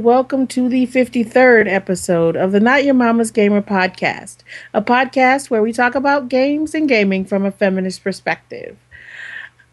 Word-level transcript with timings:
welcome 0.00 0.46
to 0.46 0.66
the 0.66 0.86
53rd 0.86 1.70
episode 1.70 2.34
of 2.34 2.52
the 2.52 2.60
Not 2.60 2.84
Your 2.84 2.94
Mama's 2.94 3.30
Gamer 3.30 3.60
podcast, 3.60 4.38
a 4.72 4.80
podcast 4.80 5.50
where 5.50 5.60
we 5.60 5.74
talk 5.74 5.94
about 5.94 6.30
games 6.30 6.74
and 6.74 6.88
gaming 6.88 7.26
from 7.26 7.44
a 7.44 7.50
feminist 7.50 8.02
perspective. 8.02 8.78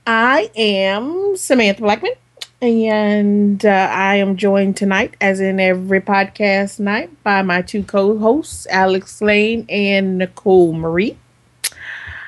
I 0.06 0.52
am 0.54 1.38
Samantha 1.38 1.82
Blackmon, 1.82 2.18
and 2.62 3.66
uh, 3.66 3.90
I 3.90 4.16
am 4.16 4.36
joined 4.36 4.76
tonight, 4.76 5.16
as 5.22 5.40
in 5.40 5.62
every 5.62 6.02
podcast 6.02 6.78
night, 6.78 7.10
by 7.24 7.42
my 7.42 7.62
two 7.62 7.84
co 7.84 8.18
hosts, 8.18 8.68
Alex 8.70 9.22
Layne 9.22 9.66
and 9.70 10.18
Nicole 10.18 10.74
Marie. 10.74 11.18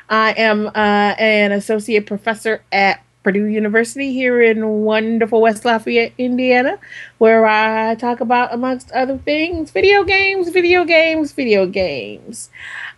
I 0.10 0.32
am 0.38 0.68
uh, 0.68 0.70
an 1.20 1.52
associate 1.52 2.06
professor 2.06 2.64
at 2.72 3.04
Purdue 3.24 3.46
University 3.46 4.14
here 4.14 4.42
in 4.42 4.84
wonderful 4.84 5.42
West 5.42 5.66
Lafayette, 5.66 6.14
Indiana, 6.18 6.80
where 7.18 7.46
I 7.46 7.96
talk 7.96 8.22
about, 8.22 8.54
amongst 8.54 8.92
other 8.92 9.18
things, 9.18 9.72
video 9.72 10.04
games, 10.04 10.50
video 10.50 10.86
games, 10.86 11.34
video 11.34 11.66
games. 11.66 12.50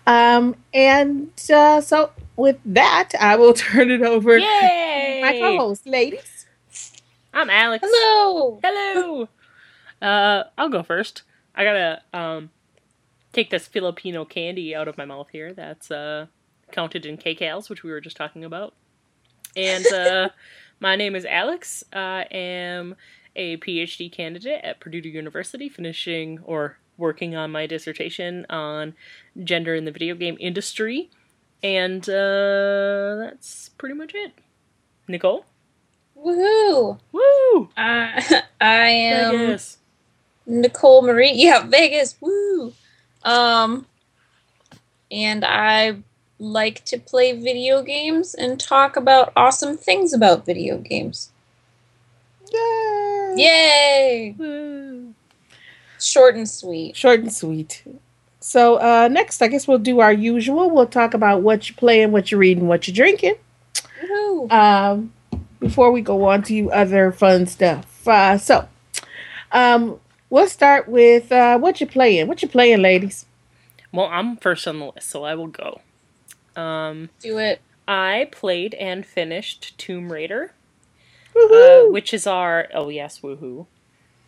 Um, 0.06 0.56
and 0.74 1.32
uh, 1.52 1.82
so, 1.82 2.12
with 2.36 2.60
that, 2.66 3.10
I 3.20 3.36
will 3.36 3.54
turn 3.56 3.90
it 3.90 4.02
over 4.04 4.38
Yay! 4.38 5.22
to 5.22 5.22
my 5.22 5.40
co 5.40 5.58
host, 5.58 5.88
ladies. 5.88 6.46
I'm 7.34 7.50
Alex. 7.50 7.86
Hello. 7.88 8.60
Hello. 8.64 9.28
Uh, 10.02 10.46
I'll 10.58 10.70
go 10.70 10.82
first. 10.82 11.22
I 11.54 11.64
gotta 11.64 12.02
um 12.12 12.50
take 13.34 13.52
this 13.52 13.68
Filipino 13.68 14.26
candy 14.26 14.74
out 14.74 14.88
of 14.88 14.98
my 14.98 15.06
mouth 15.06 15.28
here. 15.32 15.54
That's 15.54 15.92
uh 15.92 16.26
counted 16.72 17.06
in 17.06 17.18
kcals, 17.18 17.70
which 17.70 17.84
we 17.84 17.92
were 17.92 18.02
just 18.02 18.18
talking 18.18 18.44
about. 18.44 18.74
And 19.56 19.86
uh, 19.88 20.30
my 20.80 20.96
name 20.96 21.16
is 21.16 21.26
Alex. 21.26 21.84
I 21.94 22.28
am 22.32 22.96
a 23.36 23.58
PhD 23.58 24.12
candidate 24.12 24.62
at 24.64 24.80
Purdue 24.80 25.00
University, 25.00 25.70
finishing 25.70 26.40
or 26.44 26.78
working 26.98 27.36
on 27.36 27.52
my 27.52 27.66
dissertation 27.66 28.46
on 28.50 28.94
gender 29.44 29.76
in 29.76 29.86
the 29.86 29.92
video 29.92 30.16
game 30.16 30.38
industry. 30.40 31.10
And 31.64 32.08
uh, 32.10 33.16
that's 33.18 33.70
pretty 33.78 33.96
much 33.96 34.14
it. 34.16 34.34
Nicole? 35.08 35.46
Woohoo! 36.18 37.00
Woo! 37.12 37.70
Uh, 37.78 38.22
I 38.62 38.88
am 38.90 39.31
Vegas. 39.31 39.78
Nicole 40.46 41.02
Marie. 41.02 41.34
Yeah, 41.34 41.66
Vegas. 41.66 42.16
Woo! 42.22 42.74
Um, 43.24 43.86
and 45.12 45.44
I 45.46 45.98
like 46.41 46.84
to 46.85 46.97
play 46.97 47.34
video 47.34 47.84
games 47.84 48.34
and 48.34 48.59
talk 48.59 48.96
about 48.96 49.31
awesome 49.35 49.78
things 49.78 50.12
about 50.12 50.46
video 50.46 50.79
games. 50.79 51.31
Yay! 52.52 53.34
Yay! 53.38 54.35
Woo. 54.38 55.13
Short 56.00 56.35
and 56.35 56.50
sweet. 56.50 56.96
Short 56.96 57.19
and 57.19 57.31
sweet. 57.31 57.84
So, 58.40 58.78
uh, 58.78 59.07
next, 59.07 59.44
I 59.44 59.47
guess 59.47 59.68
we'll 59.68 59.78
do 59.78 60.00
our 60.00 60.12
usual. 60.12 60.72
We'll 60.72 60.88
talk 60.88 61.13
about 61.13 61.44
what 61.44 61.69
you're 61.69 61.78
playing, 61.78 62.12
what 62.12 62.31
you're 62.31 62.40
reading, 62.40 62.68
what 62.68 62.88
you're 62.88 62.96
drinking. 62.96 63.35
Um, 64.50 65.13
before 65.59 65.91
we 65.91 66.01
go 66.01 66.25
on 66.25 66.41
to 66.44 66.72
other 66.72 67.12
fun 67.12 67.46
stuff. 67.46 68.07
Uh, 68.07 68.40
so, 68.40 68.68
um, 69.51 70.00
we'll 70.31 70.47
start 70.47 70.90
with 70.90 71.31
uh, 71.31 71.59
what 71.59 71.80
you're 71.80 71.90
playing. 71.90 72.28
What 72.28 72.41
you 72.41 72.47
playing, 72.47 72.81
ladies? 72.81 73.28
Well, 73.94 74.07
I'm 74.07 74.38
first 74.38 74.68
on 74.68 74.80
the 74.80 74.85
list, 74.96 75.09
so 75.09 75.24
I 75.24 75.35
will 75.35 75.47
go. 75.47 75.81
Um, 76.56 77.09
Do 77.19 77.38
it. 77.38 77.62
I 77.88 78.29
played 78.31 78.73
and 78.75 79.06
finished 79.06 79.78
Tomb 79.78 80.12
Raider, 80.12 80.53
uh, 81.35 81.84
which 81.84 82.13
is 82.13 82.28
our 82.28 82.67
oh 82.73 82.89
yes, 82.89 83.19
woohoo, 83.22 83.66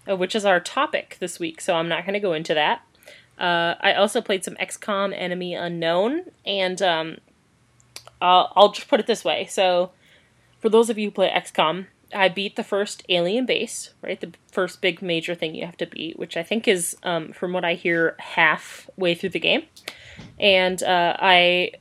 uh, 0.09 0.15
which 0.15 0.35
is 0.35 0.45
our 0.45 0.59
topic 0.59 1.17
this 1.19 1.39
week. 1.39 1.61
So 1.61 1.75
I'm 1.75 1.87
not 1.87 2.03
going 2.03 2.13
to 2.13 2.19
go 2.19 2.33
into 2.33 2.53
that. 2.53 2.81
Uh, 3.37 3.75
I 3.81 3.93
also 3.93 4.21
played 4.21 4.43
some 4.43 4.55
XCOM 4.55 5.13
Enemy 5.15 5.55
Unknown, 5.55 6.25
and 6.45 6.81
um, 6.81 7.17
I'll, 8.21 8.51
I'll 8.55 8.71
just 8.71 8.87
put 8.87 8.99
it 8.99 9.07
this 9.07 9.25
way. 9.25 9.45
So, 9.45 9.91
for 10.59 10.69
those 10.69 10.89
of 10.89 10.97
you 10.97 11.07
who 11.07 11.11
play 11.11 11.29
XCOM, 11.29 11.87
I 12.13 12.29
beat 12.29 12.55
the 12.55 12.63
first 12.63 13.03
alien 13.09 13.45
base, 13.45 13.93
right? 14.01 14.19
The 14.19 14.33
first 14.51 14.81
big 14.81 15.01
major 15.01 15.33
thing 15.33 15.55
you 15.55 15.65
have 15.65 15.77
to 15.77 15.87
beat, 15.87 16.17
which 16.17 16.37
I 16.37 16.43
think 16.43 16.67
is, 16.67 16.95
um, 17.03 17.33
from 17.33 17.53
what 17.53 17.65
I 17.65 17.73
hear, 17.73 18.15
halfway 18.19 19.15
through 19.15 19.29
the 19.29 19.39
game. 19.39 19.63
And 20.39 20.81
uh, 20.83 21.17
I, 21.19 21.71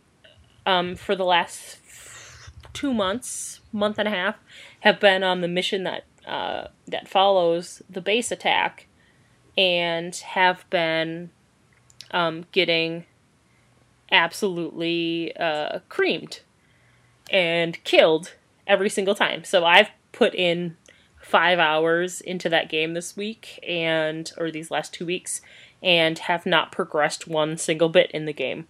um, 0.67 0.95
for 0.95 1.15
the 1.15 1.25
last 1.25 1.79
two 2.73 2.95
months, 2.95 3.61
month 3.73 3.99
and 3.99 4.09
a 4.09 4.11
half, 4.11 4.37
have 4.81 5.01
been 5.01 5.23
on 5.23 5.41
the 5.41 5.49
mission 5.49 5.85
that 5.85 6.05
uh, 6.27 6.69
that 6.87 7.09
follows 7.09 7.83
the 7.91 8.01
base 8.01 8.31
attack, 8.31 8.87
and 9.59 10.15
have 10.17 10.69
been 10.71 11.31
um, 12.13 12.45
getting 12.53 13.05
absolutely 14.11 15.35
uh, 15.37 15.81
creamed 15.89 16.41
and 17.31 17.83
killed 17.85 18.35
every 18.67 18.91
single 18.91 19.15
time. 19.15 19.43
So 19.43 19.65
I've 19.65 19.89
put 20.13 20.35
in 20.35 20.77
five 21.19 21.59
hours 21.59 22.21
into 22.21 22.49
that 22.49 22.69
game 22.69 22.95
this 22.95 23.17
week 23.17 23.59
and 23.67 24.31
or 24.37 24.51
these 24.51 24.71
last 24.71 24.93
two 24.93 25.07
weeks 25.07 25.41
and 25.83 26.19
have 26.19 26.45
not 26.45 26.71
progressed 26.73 27.27
one 27.27 27.57
single 27.57 27.89
bit 27.89 28.11
in 28.11 28.27
the 28.27 28.33
game. 28.33 28.67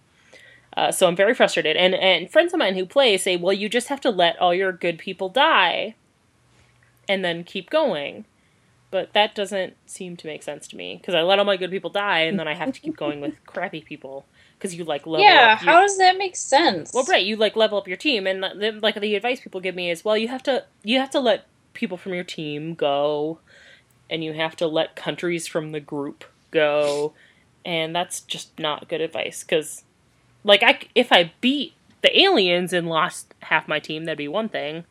Uh, 0.75 0.91
so 0.91 1.07
I'm 1.07 1.15
very 1.15 1.33
frustrated. 1.33 1.75
And 1.77 1.93
and 1.95 2.31
friends 2.31 2.53
of 2.53 2.59
mine 2.59 2.75
who 2.75 2.85
play 2.85 3.17
say, 3.17 3.35
well, 3.37 3.53
you 3.53 3.69
just 3.69 3.87
have 3.89 4.01
to 4.01 4.09
let 4.09 4.39
all 4.39 4.53
your 4.53 4.71
good 4.71 4.97
people 4.97 5.29
die, 5.29 5.95
and 7.07 7.23
then 7.23 7.43
keep 7.43 7.69
going. 7.69 8.25
But 8.91 9.13
that 9.13 9.33
doesn't 9.33 9.75
seem 9.87 10.17
to 10.17 10.27
make 10.27 10.43
sense 10.43 10.67
to 10.67 10.77
me 10.77 10.97
because 11.01 11.15
I 11.15 11.21
let 11.23 11.39
all 11.39 11.45
my 11.45 11.57
good 11.57 11.71
people 11.71 11.89
die, 11.89 12.21
and 12.21 12.37
then 12.39 12.47
I 12.47 12.53
have 12.53 12.71
to 12.73 12.79
keep 12.79 12.95
going 12.95 13.21
with 13.21 13.33
crappy 13.47 13.81
people 13.81 14.25
because 14.57 14.75
you 14.75 14.83
like 14.83 15.07
level 15.07 15.25
Yeah, 15.25 15.53
up. 15.55 15.61
your- 15.63 15.73
how 15.73 15.81
does 15.81 15.97
that 15.97 16.17
make 16.17 16.35
sense? 16.35 16.91
well, 16.93 17.03
right, 17.05 17.25
you 17.25 17.35
like 17.35 17.55
level 17.55 17.77
up 17.77 17.87
your 17.87 17.97
team, 17.97 18.27
and 18.27 18.43
the, 18.43 18.79
like 18.81 18.99
the 18.99 19.15
advice 19.15 19.39
people 19.41 19.61
give 19.61 19.75
me 19.75 19.89
is, 19.89 20.05
well, 20.05 20.17
you 20.17 20.27
have 20.27 20.43
to 20.43 20.65
you 20.83 20.99
have 20.99 21.09
to 21.11 21.19
let 21.19 21.45
people 21.73 21.97
from 21.97 22.13
your 22.13 22.23
team 22.23 22.75
go, 22.75 23.39
and 24.11 24.23
you 24.23 24.33
have 24.33 24.55
to 24.57 24.67
let 24.67 24.95
countries 24.95 25.47
from 25.47 25.71
the 25.71 25.79
group 25.79 26.23
go, 26.51 27.13
and 27.65 27.95
that's 27.95 28.21
just 28.21 28.59
not 28.59 28.87
good 28.89 29.01
advice. 29.01 29.43
Because, 29.43 29.83
like, 30.43 30.63
I 30.63 30.79
if 30.95 31.11
I 31.11 31.33
beat 31.41 31.73
the 32.01 32.19
aliens 32.19 32.73
and 32.73 32.87
lost 32.87 33.33
half 33.43 33.67
my 33.67 33.79
team, 33.79 34.05
that'd 34.05 34.17
be 34.17 34.27
one 34.27 34.49
thing. 34.49 34.85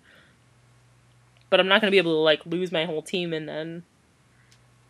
But 1.50 1.60
I'm 1.60 1.68
not 1.68 1.80
gonna 1.80 1.90
be 1.90 1.98
able 1.98 2.14
to 2.14 2.18
like 2.18 2.44
lose 2.46 2.72
my 2.72 2.84
whole 2.84 3.02
team 3.02 3.32
and 3.32 3.48
then 3.48 3.84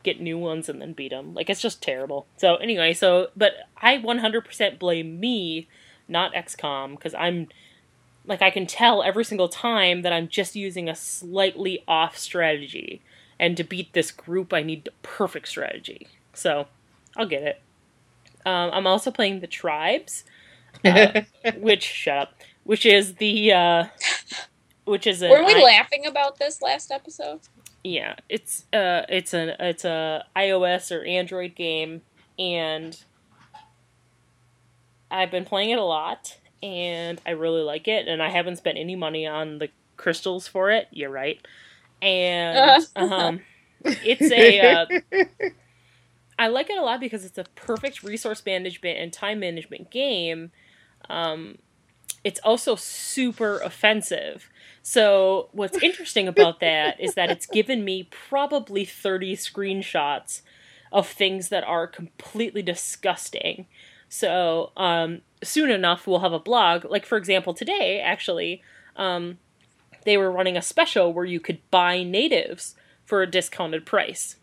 get 0.03 0.21
new 0.21 0.39
ones 0.39 0.69
and 0.69 0.81
then 0.81 0.93
beat 0.93 1.11
them. 1.11 1.35
Like 1.35 1.51
it's 1.51 1.61
just 1.61 1.83
terrible. 1.83 2.27
So 2.37 2.57
anyway, 2.57 2.95
so 2.95 3.31
but 3.37 3.53
I 3.77 3.99
100% 3.99 4.79
blame 4.79 5.21
me, 5.21 5.69
not 6.09 6.35
XCOM, 6.35 6.93
because 6.93 7.15
I'm 7.15 7.49
like 8.25 8.43
I 8.43 8.51
can 8.51 8.67
tell 8.67 9.03
every 9.03 9.25
single 9.25 9.49
time 9.49 10.03
that 10.03 10.13
I'm 10.13 10.29
just 10.29 10.55
using 10.55 10.89
a 10.89 10.95
slightly 10.95 11.83
off 11.89 12.17
strategy, 12.17 13.03
and 13.39 13.57
to 13.57 13.65
beat 13.65 13.93
this 13.93 14.11
group, 14.11 14.53
I 14.53 14.63
need 14.63 14.85
the 14.85 14.93
perfect 15.03 15.49
strategy. 15.49 16.07
So 16.33 16.69
I'll 17.17 17.27
get 17.27 17.43
it. 17.43 17.61
Um, 18.45 18.71
I'm 18.73 18.87
also 18.87 19.11
playing 19.11 19.41
the 19.41 19.47
tribes, 19.47 20.25
uh, 20.85 21.23
which 21.57 21.83
shut 21.83 22.17
up, 22.17 22.35
which 22.65 22.87
is 22.87 23.15
the 23.15 23.53
uh, 23.53 23.85
which 24.85 25.07
is 25.07 25.21
Were 25.23 25.45
we 25.45 25.55
I- 25.55 25.63
laughing 25.63 26.07
about 26.07 26.39
this 26.39 26.61
last 26.63 26.91
episode? 26.91 27.41
yeah, 27.85 28.15
it's 28.29 28.65
uh 28.73 29.03
it's 29.09 29.35
an 29.35 29.55
it's 29.59 29.85
a 29.85 30.25
iOS 30.37 30.97
or 30.97 31.05
Android 31.05 31.55
game 31.57 32.03
and 32.39 32.97
I've 35.11 35.31
been 35.31 35.45
playing 35.45 35.71
it 35.71 35.79
a 35.79 35.85
lot 35.85 36.39
and 36.63 37.21
I 37.27 37.31
really 37.33 37.63
like 37.63 37.89
it 37.89 38.07
and 38.09 38.23
I 38.23 38.29
haven't 38.31 38.57
spent 38.57 38.79
any 38.79 38.95
money 38.97 39.27
on 39.27 39.59
the 39.59 39.69
crystals 39.97 40.47
for 40.47 40.71
it. 40.71 40.89
You're 40.93 41.11
right. 41.11 41.45
And 42.01 42.87
um 42.97 43.41
it's 43.85 44.31
a 44.31 44.61
uh, 44.61 44.87
I 46.39 46.49
like 46.49 46.71
it 46.71 46.79
a 46.79 46.83
lot 46.83 47.01
because 47.01 47.25
it's 47.25 47.39
a 47.39 47.45
perfect 47.57 48.03
resource 48.03 48.43
management 48.47 48.99
and 48.99 49.13
time 49.13 49.41
management 49.41 49.91
game. 49.91 50.51
Um, 51.09 51.59
it's 52.25 52.41
also 52.41 52.77
super 52.77 53.59
offensive. 53.59 54.49
So, 54.83 55.49
what's 55.53 55.83
interesting 55.83 56.27
about 56.27 56.61
that 56.61 57.01
is 57.01 57.15
that 57.15 57.31
it's 57.31 57.47
given 57.47 57.85
me 57.85 58.09
probably 58.11 58.85
30 58.85 59.37
screenshots 59.37 60.43
of 60.91 61.09
things 61.09 61.49
that 61.49 61.65
are 61.65 61.87
completely 61.87 62.63
disgusting. 62.63 63.67
So, 64.09 64.73
um, 64.77 65.23
soon 65.43 65.71
enough, 65.71 66.07
we'll 66.07 66.21
have 66.21 66.33
a 66.33 66.39
blog. 66.39 66.85
Like, 66.85 67.07
for 67.07 67.17
example, 67.17 67.55
today, 67.55 68.01
actually, 68.01 68.63
um, 68.97 69.39
they 70.05 70.17
were 70.17 70.31
running 70.31 70.57
a 70.57 70.63
special 70.63 71.13
where 71.13 71.25
you 71.25 71.41
could 71.41 71.59
buy 71.71 72.03
natives 72.03 72.75
for 73.05 73.23
a 73.23 73.31
discounted 73.31 73.87
price. 73.87 74.37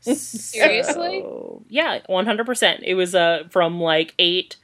Seriously? 0.00 1.20
So, 1.20 1.62
yeah, 1.68 2.00
100%. 2.08 2.80
It 2.82 2.94
was 2.94 3.14
uh, 3.14 3.44
from 3.50 3.80
like 3.80 4.14
eight 4.18 4.56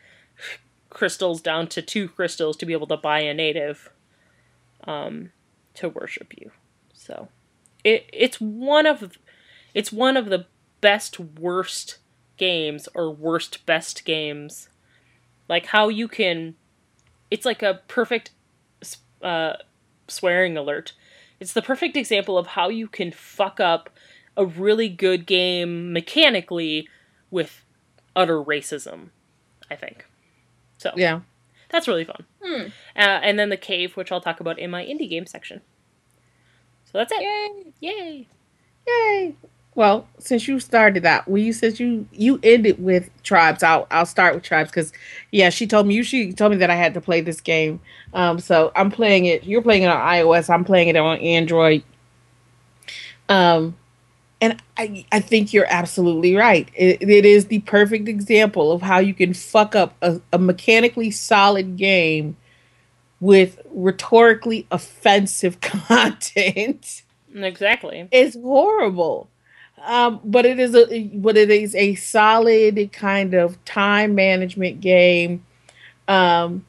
crystals 0.92 1.40
down 1.40 1.66
to 1.68 1.82
two 1.82 2.08
crystals 2.08 2.56
to 2.56 2.66
be 2.66 2.72
able 2.72 2.86
to 2.86 2.96
buy 2.96 3.20
a 3.20 3.34
native 3.34 3.90
um, 4.84 5.32
to 5.74 5.88
worship 5.88 6.34
you. 6.38 6.50
So 6.92 7.28
it 7.82 8.08
it's 8.12 8.40
one 8.40 8.86
of 8.86 9.18
it's 9.74 9.92
one 9.92 10.16
of 10.16 10.26
the 10.26 10.46
best 10.80 11.18
worst 11.18 11.98
games 12.36 12.88
or 12.94 13.10
worst 13.10 13.64
best 13.66 14.04
games. 14.04 14.68
Like 15.48 15.66
how 15.66 15.88
you 15.88 16.08
can 16.08 16.54
it's 17.30 17.46
like 17.46 17.62
a 17.62 17.80
perfect 17.88 18.30
uh, 19.22 19.54
swearing 20.08 20.56
alert. 20.56 20.92
It's 21.40 21.54
the 21.54 21.62
perfect 21.62 21.96
example 21.96 22.36
of 22.36 22.48
how 22.48 22.68
you 22.68 22.86
can 22.86 23.10
fuck 23.10 23.58
up 23.58 23.90
a 24.36 24.44
really 24.44 24.88
good 24.88 25.26
game 25.26 25.92
mechanically 25.92 26.88
with 27.30 27.64
utter 28.14 28.42
racism, 28.42 29.08
I 29.70 29.76
think. 29.76 30.06
So, 30.82 30.92
Yeah. 30.96 31.20
that's 31.70 31.88
really 31.88 32.04
fun. 32.04 32.24
Hmm. 32.42 32.62
Uh, 32.96 33.20
and 33.22 33.38
then 33.38 33.48
the 33.48 33.56
cave, 33.56 33.96
which 33.96 34.10
I'll 34.12 34.20
talk 34.20 34.40
about 34.40 34.58
in 34.58 34.70
my 34.70 34.84
indie 34.84 35.08
game 35.08 35.26
section. 35.26 35.60
So 36.84 36.98
that's 36.98 37.12
it. 37.12 37.22
Yay. 37.22 37.72
Yay! 37.80 38.26
Yay. 38.86 39.36
Well, 39.74 40.06
since 40.18 40.46
you 40.46 40.60
started 40.60 41.02
that, 41.04 41.26
well, 41.26 41.40
you 41.40 41.54
said 41.54 41.80
you 41.80 42.06
you 42.12 42.38
ended 42.42 42.82
with 42.84 43.08
tribes. 43.22 43.62
I'll 43.62 43.86
I'll 43.90 44.04
start 44.04 44.34
with 44.34 44.42
tribes 44.44 44.70
because 44.70 44.92
yeah, 45.30 45.48
she 45.48 45.66
told 45.66 45.86
me 45.86 45.94
you 45.94 46.02
she 46.02 46.30
told 46.34 46.52
me 46.52 46.58
that 46.58 46.68
I 46.68 46.74
had 46.74 46.92
to 46.92 47.00
play 47.00 47.22
this 47.22 47.40
game. 47.40 47.80
Um, 48.12 48.38
so 48.38 48.70
I'm 48.76 48.90
playing 48.90 49.24
it. 49.24 49.44
You're 49.44 49.62
playing 49.62 49.84
it 49.84 49.86
on 49.86 49.96
iOS. 49.98 50.50
I'm 50.50 50.64
playing 50.64 50.88
it 50.88 50.96
on 50.96 51.16
Android. 51.20 51.82
Um, 53.30 53.74
and 54.42 54.60
I 54.76 55.06
I 55.12 55.20
think 55.20 55.52
you're 55.52 55.70
absolutely 55.70 56.34
right. 56.34 56.68
It, 56.74 57.00
it 57.00 57.24
is 57.24 57.46
the 57.46 57.60
perfect 57.60 58.08
example 58.08 58.72
of 58.72 58.82
how 58.82 58.98
you 58.98 59.14
can 59.14 59.32
fuck 59.32 59.74
up 59.76 59.94
a, 60.02 60.20
a 60.32 60.38
mechanically 60.38 61.12
solid 61.12 61.76
game 61.76 62.36
with 63.20 63.60
rhetorically 63.70 64.66
offensive 64.72 65.60
content. 65.60 67.02
Exactly. 67.32 68.08
It's 68.10 68.34
horrible. 68.34 69.30
Um, 69.80 70.20
but 70.24 70.44
it 70.44 70.58
is 70.58 70.74
a 70.74 71.04
but 71.14 71.36
it 71.36 71.50
is 71.50 71.74
a 71.76 71.94
solid 71.94 72.92
kind 72.92 73.34
of 73.34 73.64
time 73.64 74.16
management 74.16 74.80
game. 74.80 75.46
Um, 76.08 76.66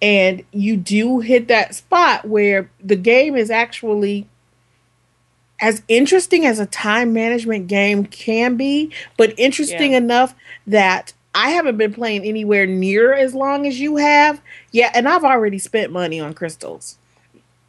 and 0.00 0.44
you 0.52 0.76
do 0.76 1.18
hit 1.18 1.48
that 1.48 1.74
spot 1.74 2.28
where 2.28 2.70
the 2.82 2.96
game 2.96 3.34
is 3.34 3.50
actually 3.50 4.28
as 5.60 5.82
interesting 5.88 6.44
as 6.46 6.58
a 6.58 6.66
time 6.66 7.12
management 7.12 7.66
game 7.66 8.04
can 8.06 8.56
be, 8.56 8.92
but 9.16 9.34
interesting 9.38 9.92
Yeah. 9.92 9.98
enough 9.98 10.34
that 10.66 11.12
I 11.34 11.50
haven't 11.50 11.76
been 11.76 11.92
playing 11.92 12.24
anywhere 12.24 12.66
near 12.66 13.12
as 13.12 13.34
long 13.34 13.66
as 13.66 13.78
you 13.78 13.96
have. 13.96 14.40
Yeah, 14.72 14.90
and 14.94 15.08
I've 15.08 15.24
already 15.24 15.58
spent 15.58 15.92
money 15.92 16.20
on 16.20 16.34
crystals. 16.34 16.98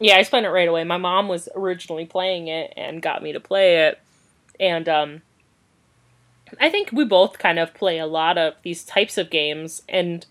Yeah, 0.00 0.16
I 0.16 0.22
spent 0.22 0.46
it 0.46 0.50
right 0.50 0.68
away. 0.68 0.84
My 0.84 0.96
mom 0.96 1.28
was 1.28 1.48
originally 1.54 2.06
playing 2.06 2.48
it 2.48 2.72
and 2.76 3.02
got 3.02 3.22
me 3.22 3.32
to 3.32 3.40
play 3.40 3.88
it. 3.88 3.98
And 4.60 4.88
um 4.88 5.22
I 6.60 6.70
think 6.70 6.90
we 6.92 7.04
both 7.04 7.38
kind 7.38 7.58
of 7.58 7.74
play 7.74 7.98
a 7.98 8.06
lot 8.06 8.38
of 8.38 8.54
these 8.62 8.84
types 8.84 9.18
of 9.18 9.28
games 9.30 9.82
and 9.88 10.24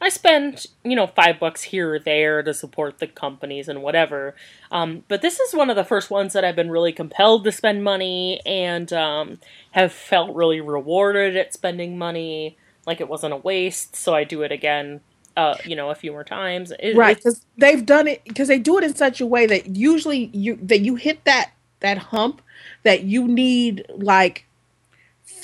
I 0.00 0.08
spend, 0.08 0.66
you 0.84 0.96
know, 0.96 1.06
5 1.06 1.38
bucks 1.38 1.62
here 1.62 1.94
or 1.94 1.98
there 1.98 2.42
to 2.42 2.52
support 2.52 2.98
the 2.98 3.06
companies 3.06 3.68
and 3.68 3.82
whatever. 3.82 4.34
Um 4.70 5.04
but 5.08 5.22
this 5.22 5.40
is 5.40 5.54
one 5.54 5.70
of 5.70 5.76
the 5.76 5.84
first 5.84 6.10
ones 6.10 6.32
that 6.32 6.44
I've 6.44 6.56
been 6.56 6.70
really 6.70 6.92
compelled 6.92 7.44
to 7.44 7.52
spend 7.52 7.84
money 7.84 8.40
and 8.44 8.92
um 8.92 9.38
have 9.72 9.92
felt 9.92 10.34
really 10.34 10.60
rewarded 10.60 11.36
at 11.36 11.52
spending 11.54 11.96
money 11.98 12.56
like 12.86 13.00
it 13.00 13.08
wasn't 13.08 13.32
a 13.32 13.38
waste, 13.38 13.96
so 13.96 14.14
I 14.14 14.24
do 14.24 14.42
it 14.42 14.52
again 14.52 15.00
uh, 15.36 15.56
you 15.64 15.74
know, 15.74 15.90
a 15.90 15.94
few 15.94 16.12
more 16.12 16.24
times. 16.24 16.72
It- 16.78 16.96
right 16.96 17.16
because 17.16 17.44
they've 17.58 17.84
done 17.84 18.06
it 18.06 18.22
because 18.24 18.48
they 18.48 18.58
do 18.58 18.78
it 18.78 18.84
in 18.84 18.94
such 18.94 19.20
a 19.20 19.26
way 19.26 19.46
that 19.46 19.76
usually 19.76 20.30
you 20.32 20.56
that 20.62 20.80
you 20.80 20.94
hit 20.94 21.24
that 21.24 21.50
that 21.80 21.98
hump 21.98 22.40
that 22.82 23.02
you 23.04 23.26
need 23.26 23.84
like 23.96 24.46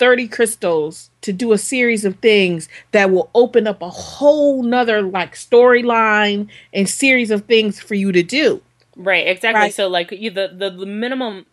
30 0.00 0.26
crystals 0.26 1.10
to 1.20 1.32
do 1.32 1.52
a 1.52 1.58
series 1.58 2.04
of 2.04 2.16
things 2.16 2.68
that 2.90 3.12
will 3.12 3.30
open 3.36 3.68
up 3.68 3.80
a 3.82 3.90
whole 3.90 4.64
nother 4.64 5.02
like 5.02 5.34
storyline 5.34 6.48
and 6.72 6.88
series 6.88 7.30
of 7.30 7.44
things 7.44 7.78
for 7.78 7.94
you 7.94 8.10
to 8.10 8.24
do 8.24 8.60
Right, 8.96 9.26
exactly. 9.26 9.60
Right. 9.60 9.74
So 9.74 9.88
like 9.88 10.10
you 10.12 10.30
the, 10.30 10.50
the 10.54 10.70
the 10.70 10.86
minimum 10.86 11.46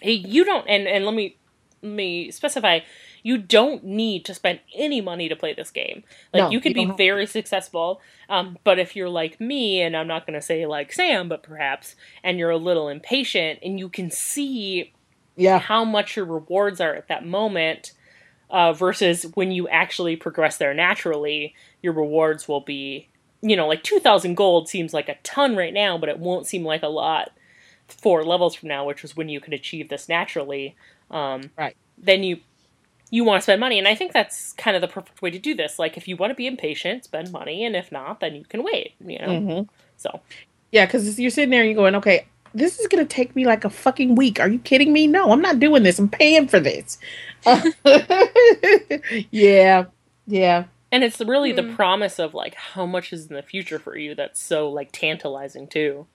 hey, 0.00 0.12
you 0.12 0.44
don't 0.44 0.66
and 0.68 0.86
and 0.86 1.04
let 1.04 1.14
me 1.14 1.36
let 1.82 1.92
me 1.92 2.30
specify 2.30 2.80
you 3.22 3.38
don't 3.38 3.82
need 3.82 4.24
to 4.24 4.32
spend 4.32 4.60
any 4.72 5.00
money 5.00 5.28
to 5.28 5.34
play 5.34 5.52
this 5.52 5.70
game. 5.70 6.04
Like 6.32 6.44
No, 6.44 6.50
you 6.50 6.60
could 6.60 6.76
you 6.76 6.86
be 6.86 6.94
very 6.96 7.26
successful, 7.26 8.00
um, 8.28 8.56
but 8.62 8.78
if 8.78 8.94
you're 8.94 9.08
like 9.08 9.40
me, 9.40 9.82
and 9.82 9.96
I'm 9.96 10.06
not 10.06 10.26
going 10.26 10.38
to 10.38 10.44
say 10.44 10.64
like 10.64 10.92
Sam, 10.92 11.28
but 11.28 11.42
perhaps, 11.42 11.96
and 12.22 12.38
you're 12.38 12.50
a 12.50 12.56
little 12.56 12.88
impatient, 12.88 13.58
and 13.64 13.80
you 13.80 13.88
can 13.88 14.12
see 14.12 14.92
yeah 15.36 15.58
how 15.58 15.84
much 15.84 16.16
your 16.16 16.24
rewards 16.24 16.80
are 16.80 16.94
at 16.94 17.08
that 17.08 17.24
moment, 17.26 17.92
uh, 18.50 18.72
versus 18.72 19.24
when 19.34 19.50
you 19.50 19.68
actually 19.68 20.16
progress 20.16 20.56
there 20.58 20.74
naturally, 20.74 21.54
your 21.82 21.92
rewards 21.92 22.46
will 22.48 22.60
be, 22.60 23.08
you 23.42 23.56
know, 23.56 23.66
like 23.66 23.82
2,000 23.82 24.34
gold 24.36 24.68
seems 24.68 24.94
like 24.94 25.08
a 25.08 25.16
ton 25.22 25.56
right 25.56 25.74
now, 25.74 25.98
but 25.98 26.08
it 26.08 26.18
won't 26.18 26.46
seem 26.46 26.64
like 26.64 26.82
a 26.82 26.88
lot 26.88 27.30
four 27.88 28.24
levels 28.24 28.54
from 28.54 28.68
now, 28.68 28.84
which 28.84 29.04
is 29.04 29.16
when 29.16 29.28
you 29.28 29.40
can 29.40 29.52
achieve 29.52 29.88
this 29.88 30.08
naturally. 30.08 30.74
Um, 31.10 31.50
Right. 31.56 31.76
Then 31.98 32.22
you 32.22 32.38
you 33.10 33.22
want 33.22 33.38
to 33.40 33.42
spend 33.42 33.60
money, 33.60 33.78
and 33.78 33.86
I 33.86 33.94
think 33.94 34.12
that's 34.12 34.52
kind 34.54 34.74
of 34.74 34.80
the 34.80 34.88
perfect 34.88 35.22
way 35.22 35.30
to 35.30 35.38
do 35.38 35.54
this. 35.54 35.78
Like, 35.78 35.96
if 35.96 36.08
you 36.08 36.16
want 36.16 36.32
to 36.32 36.34
be 36.34 36.48
impatient, 36.48 37.04
spend 37.04 37.30
money, 37.30 37.64
and 37.64 37.76
if 37.76 37.92
not, 37.92 38.18
then 38.18 38.34
you 38.34 38.44
can 38.44 38.64
wait. 38.64 38.94
You 39.04 39.18
know, 39.20 39.28
Mhm. 39.28 39.68
so 39.96 40.20
yeah 40.72 40.84
because 40.84 41.18
you're 41.20 41.30
sitting 41.30 41.50
there 41.50 41.60
and 41.62 41.70
you're 41.70 41.76
going 41.76 41.94
okay 41.94 42.26
this 42.56 42.80
is 42.80 42.86
gonna 42.88 43.04
take 43.04 43.36
me 43.36 43.46
like 43.46 43.64
a 43.64 43.70
fucking 43.70 44.14
week 44.14 44.40
are 44.40 44.48
you 44.48 44.58
kidding 44.60 44.92
me 44.92 45.06
no 45.06 45.30
i'm 45.32 45.40
not 45.42 45.60
doing 45.60 45.82
this 45.82 45.98
i'm 45.98 46.08
paying 46.08 46.48
for 46.48 46.60
this 46.60 46.98
yeah 49.30 49.84
yeah 50.26 50.64
and 50.92 51.04
it's 51.04 51.20
really 51.20 51.52
the 51.52 51.62
Hmm. 51.62 51.74
promise 51.74 52.18
of 52.18 52.34
like 52.34 52.54
how 52.54 52.86
much 52.86 53.12
is 53.12 53.26
in 53.28 53.34
the 53.36 53.42
future 53.42 53.78
for 53.78 53.96
you 53.96 54.14
that's 54.14 54.40
so 54.40 54.70
like 54.70 54.90
tantalizing 54.92 55.66
too. 55.66 56.06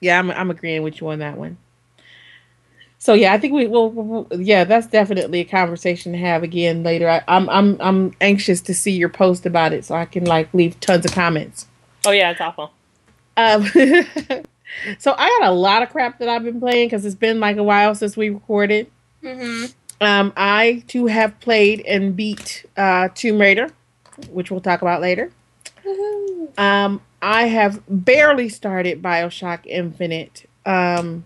Yeah, 0.00 0.18
I'm 0.18 0.30
I'm 0.30 0.50
agreeing 0.50 0.82
with 0.82 1.00
you 1.00 1.08
on 1.08 1.20
that 1.20 1.38
one. 1.38 1.56
So 2.98 3.14
yeah, 3.14 3.32
I 3.32 3.38
think 3.38 3.54
we 3.54 3.66
will. 3.66 3.90
we'll, 3.90 4.28
yeah, 4.40 4.64
that's 4.64 4.86
definitely 4.86 5.40
a 5.40 5.44
conversation 5.44 6.12
to 6.12 6.18
have 6.18 6.42
again 6.42 6.82
later. 6.82 7.08
I, 7.08 7.22
I'm 7.28 7.48
I'm 7.50 7.76
I'm 7.80 8.12
anxious 8.20 8.60
to 8.62 8.74
see 8.74 8.92
your 8.92 9.08
post 9.08 9.46
about 9.46 9.72
it, 9.72 9.84
so 9.84 9.94
I 9.94 10.04
can 10.04 10.24
like 10.24 10.52
leave 10.54 10.78
tons 10.80 11.04
of 11.04 11.12
comments. 11.12 11.66
Oh 12.06 12.10
yeah, 12.12 12.30
it's 12.32 12.40
awful. 12.40 12.72
Um, 13.36 13.64
so 14.98 15.14
I 15.16 15.28
got 15.40 15.48
a 15.48 15.52
lot 15.52 15.82
of 15.82 15.90
crap 15.90 16.18
that 16.18 16.28
I've 16.28 16.44
been 16.44 16.60
playing 16.60 16.88
because 16.88 17.04
it's 17.04 17.14
been 17.14 17.40
like 17.40 17.56
a 17.56 17.62
while 17.62 17.94
since 17.94 18.16
we 18.16 18.30
recorded. 18.30 18.90
Mm-hmm. 19.22 19.66
Um, 20.00 20.32
I 20.36 20.82
too 20.88 21.06
have 21.06 21.38
played 21.40 21.80
and 21.86 22.16
beat 22.16 22.66
uh, 22.76 23.08
Tomb 23.14 23.40
Raider, 23.40 23.70
which 24.30 24.50
we'll 24.50 24.60
talk 24.60 24.82
about 24.82 25.00
later. 25.00 25.30
Um, 26.58 27.00
I 27.20 27.44
have 27.44 27.82
barely 27.88 28.48
started 28.48 29.00
Bioshock 29.00 29.64
Infinite 29.66 30.48
um, 30.66 31.24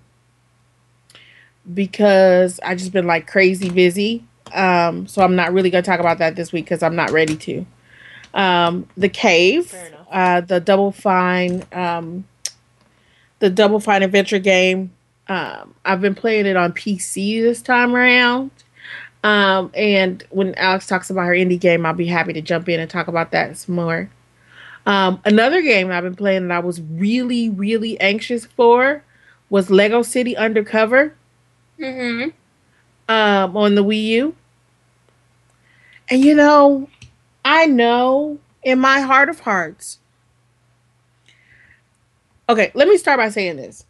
because 1.73 2.61
I 2.63 2.75
just 2.75 2.93
been 2.93 3.07
like 3.07 3.27
crazy 3.27 3.71
busy. 3.71 4.25
Um, 4.53 5.07
so 5.07 5.23
I'm 5.23 5.35
not 5.35 5.53
really 5.53 5.71
gonna 5.71 5.83
talk 5.83 6.01
about 6.01 6.19
that 6.19 6.37
this 6.37 6.53
week 6.53 6.67
because 6.67 6.83
I'm 6.83 6.97
not 6.97 7.11
ready 7.11 7.37
to. 7.37 7.67
Um, 8.35 8.87
the 8.97 9.09
Cave, 9.09 9.67
Fair 9.69 9.91
uh, 10.13 10.41
the 10.43 10.61
Double 10.61 10.93
Fine, 10.93 11.65
um, 11.73 12.25
the 13.39 13.51
Double 13.51 13.81
Fine 13.81 14.03
adventure 14.03 14.39
game. 14.39 14.93
Um, 15.29 15.75
I've 15.85 16.01
been 16.01 16.15
playing 16.15 16.47
it 16.47 16.57
on 16.57 16.73
PC 16.73 17.43
this 17.43 17.61
time 17.61 17.95
around. 17.95 18.51
Um, 19.25 19.73
and 19.75 20.23
when 20.31 20.55
Alex 20.55 20.87
talks 20.87 21.11
about 21.11 21.27
her 21.27 21.33
indie 21.33 21.59
game, 21.59 21.85
I'll 21.85 21.95
be 21.95 22.07
happy 22.07 22.33
to 22.33 22.41
jump 22.41 22.69
in 22.69 22.79
and 22.79 22.89
talk 22.89 23.09
about 23.09 23.33
that 23.33 23.57
some 23.57 23.75
more. 23.75 24.09
Um, 24.87 25.21
another 25.25 25.63
game 25.63 25.91
I've 25.91 26.05
been 26.05 26.15
playing 26.15 26.47
that 26.47 26.55
I 26.55 26.61
was 26.61 26.81
really, 26.81 27.51
really 27.51 27.99
anxious 28.01 28.47
for 28.47 29.03
was 29.51 29.71
Lego 29.71 30.03
City 30.03 30.37
Undercover 30.37 31.15
Mm-hmm. 31.79 32.31
um, 33.09 33.57
on 33.57 33.75
the 33.75 33.85
Wii 33.85 34.03
U. 34.05 34.37
And 36.09 36.25
you 36.25 36.35
know, 36.35 36.89
I 37.45 37.67
know 37.67 38.39
in 38.63 38.79
my 38.79 39.01
heart 39.01 39.29
of 39.29 39.41
hearts. 39.41 39.99
Okay, 42.49 42.71
let 42.75 42.87
me 42.87 42.97
start 42.97 43.19
by 43.19 43.29
saying 43.29 43.57
this. 43.57 43.85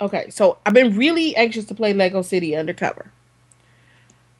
Okay, 0.00 0.30
so 0.30 0.58
I've 0.66 0.74
been 0.74 0.96
really 0.96 1.36
anxious 1.36 1.66
to 1.66 1.74
play 1.74 1.92
Lego 1.92 2.22
City 2.22 2.56
Undercover. 2.56 3.12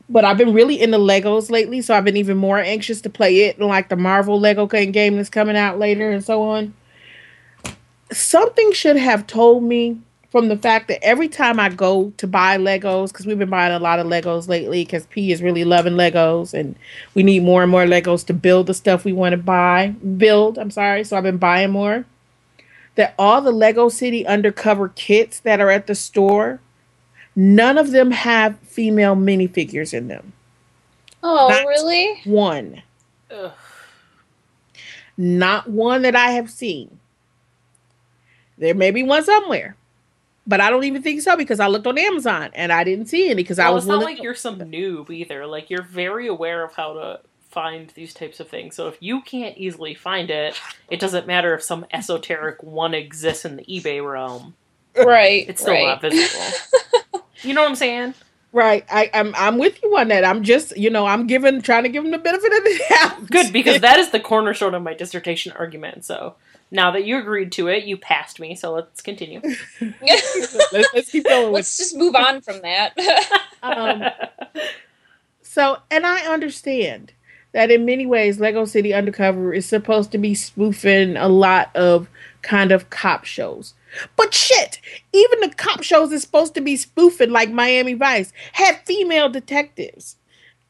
But 0.09 0.25
I've 0.25 0.39
been 0.39 0.53
really 0.53 0.81
into 0.81 0.99
Legos 0.99 1.51
lately, 1.51 1.81
so 1.83 1.95
I've 1.95 2.05
been 2.05 2.17
even 2.17 2.37
more 2.37 2.59
anxious 2.59 3.01
to 3.03 3.11
play 3.11 3.43
it, 3.43 3.61
like 3.61 3.89
the 3.89 3.97
Marvel 3.97 4.41
Lego 4.41 4.67
game 4.67 5.17
that's 5.17 5.29
coming 5.29 5.57
out 5.57 5.79
later 5.79 6.11
and 6.11 6.25
so 6.25 6.43
on. 6.43 6.75
Something 8.11 8.73
should 8.73 8.97
have 8.97 9.29
told 9.29 9.63
me 9.63 10.01
from 10.31 10.49
the 10.49 10.57
fact 10.57 10.89
that 10.89 11.05
every 11.05 11.29
time 11.29 11.61
I 11.61 11.69
go 11.69 12.13
to 12.17 12.27
buy 12.27 12.57
Legos, 12.57 13.09
because 13.09 13.27
we've 13.27 13.39
been 13.39 13.51
buying 13.51 13.73
a 13.73 13.79
lot 13.79 14.01
of 14.01 14.07
Legos 14.07 14.49
lately, 14.49 14.85
because 14.85 15.07
P 15.07 15.31
is 15.31 15.43
really 15.43 15.65
loving 15.65 15.95
Legos, 15.95 16.55
and 16.55 16.75
we 17.15 17.23
need 17.23 17.45
more 17.45 17.63
and 17.63 17.71
more 17.71 17.85
Legos 17.85 18.27
to 18.27 18.35
build 18.35 18.67
the 18.67 18.75
stuff 18.75 19.05
we 19.05 19.13
want 19.13 19.33
to 19.33 19.37
buy. 19.37 19.89
Build, 20.17 20.59
I'm 20.59 20.73
sorry. 20.73 21.05
So 21.05 21.17
I've 21.17 21.23
been 21.23 21.39
buying 21.39 21.71
more. 21.71 22.05
That 23.01 23.15
all 23.19 23.41
the 23.41 23.51
Lego 23.51 23.89
City 23.89 24.27
undercover 24.27 24.91
kits 24.91 25.41
that 25.41 25.61
are 25.61 25.71
at 25.71 25.87
the 25.87 25.95
store 25.95 26.61
None 27.37 27.79
of 27.79 27.91
them 27.91 28.11
have 28.11 28.59
female 28.61 29.17
minifigures 29.17 29.95
in 29.95 30.09
them. 30.09 30.33
Oh, 31.23 31.49
Not- 31.49 31.67
really? 31.67 32.21
One. 32.25 32.83
Ugh. 33.31 33.53
Not 35.17 35.69
one 35.71 36.03
that 36.03 36.17
I 36.17 36.33
have 36.33 36.51
seen. 36.51 36.99
There 38.59 38.75
may 38.75 38.91
be 38.91 39.03
one 39.03 39.25
somewhere, 39.25 39.77
but 40.47 40.61
I 40.61 40.71
don't 40.71 40.85
even 40.85 41.03
think 41.03 41.23
so 41.23 41.37
because 41.37 41.61
I 41.61 41.67
looked 41.67 41.87
on 41.87 41.97
Amazon 41.99 42.51
and 42.55 42.73
I 42.73 42.85
didn't 42.85 43.07
see 43.07 43.27
any 43.27 43.37
because 43.37 43.59
I 43.59 43.71
was 43.71 43.85
it's 43.85 43.89
not 43.89 44.03
like 44.03 44.23
you're 44.23 44.35
some 44.35 44.59
noob 44.59 45.11
either. 45.11 45.47
Like 45.47 45.71
you're 45.71 45.83
very 45.83 46.27
aware 46.27 46.63
of 46.63 46.75
how 46.75 46.95
to 46.95 47.21
find 47.51 47.91
these 47.91 48.15
types 48.15 48.41
of 48.41 48.49
things. 48.49 48.77
So 48.77 48.89
if 48.89 48.97
you 49.01 49.23
can't 49.23 49.57
easily 49.59 49.95
find 49.95 50.31
it, 50.31 50.59
it 50.89 51.01
doesn't 51.01 51.27
matter 51.27 51.55
if 51.55 51.63
some 51.63 51.85
esoteric 51.93 52.63
one 52.63 52.95
exists 52.95 53.45
in 53.45 53.57
the 53.57 53.65
eBay 53.65 54.05
realm. 54.05 54.55
Right. 54.97 55.49
It's 55.49 55.61
still 55.61 55.75
right. 55.75 55.87
not 55.87 56.01
visible. 56.01 57.25
you 57.43 57.55
know 57.55 57.63
what 57.63 57.71
I'm 57.71 57.77
saying? 57.77 58.15
Right. 58.53 58.85
I, 58.91 59.11
I'm 59.15 59.35
I'm 59.37 59.59
with 59.59 59.81
you 59.83 59.97
on 59.97 60.09
that. 60.09 60.25
I'm 60.25 60.43
just 60.43 60.77
you 60.77 60.91
know 60.91 61.07
I'm 61.07 61.27
giving 61.27 61.63
trying 61.63 61.85
to 61.85 61.89
give 61.89 62.03
them 62.03 62.11
the 62.11 62.19
benefit 62.19 62.53
of 62.53 62.65
the 62.65 62.85
doubt. 62.89 63.31
Good, 63.31 63.53
because 63.53 63.81
that 63.81 63.99
is 63.99 64.11
the 64.11 64.21
cornerstone 64.21 64.75
of 64.75 64.83
my 64.83 64.95
dissertation 64.95 65.53
argument. 65.53 66.05
So 66.05 66.35
now 66.73 66.91
that 66.93 67.05
you 67.05 67.19
agreed 67.19 67.53
to 67.53 67.69
it, 67.69 67.85
you 67.85 67.97
passed 67.97 68.41
me. 68.41 68.55
So 68.57 68.73
let's 68.73 69.03
continue. 69.03 69.41
let's, 70.03 70.93
let's 70.95 71.11
keep 71.11 71.25
going. 71.25 71.53
Let's 71.53 71.77
just 71.77 71.97
move 71.97 72.15
on 72.15 72.41
from 72.41 72.61
that. 72.63 72.97
Um, 73.63 74.05
so, 75.43 75.79
and 75.91 76.07
I 76.07 76.33
understand 76.33 77.13
that 77.53 77.71
in 77.71 77.85
many 77.85 78.07
ways, 78.07 78.41
Lego 78.41 78.65
City 78.65 78.95
Undercover 78.95 79.53
is 79.53 79.67
supposed 79.67 80.13
to 80.13 80.19
be 80.19 80.35
spoofing 80.35 81.17
a 81.17 81.29
lot 81.29 81.75
of 81.75 82.09
kind 82.43 82.73
of 82.73 82.91
cop 82.91 83.25
shows. 83.25 83.75
But 84.17 84.33
shit, 84.33 84.81
even 85.13 85.41
the 85.41 85.55
cop 85.57 85.83
shows 85.83 86.13
is 86.13 86.23
supposed 86.23 86.55
to 86.55 86.61
be 86.61 86.77
spoofing 86.77 87.31
like 87.31 87.51
Miami 87.51 87.95
Vice 87.95 88.33
had 88.53 88.79
female 88.87 89.29
detectives. 89.29 90.17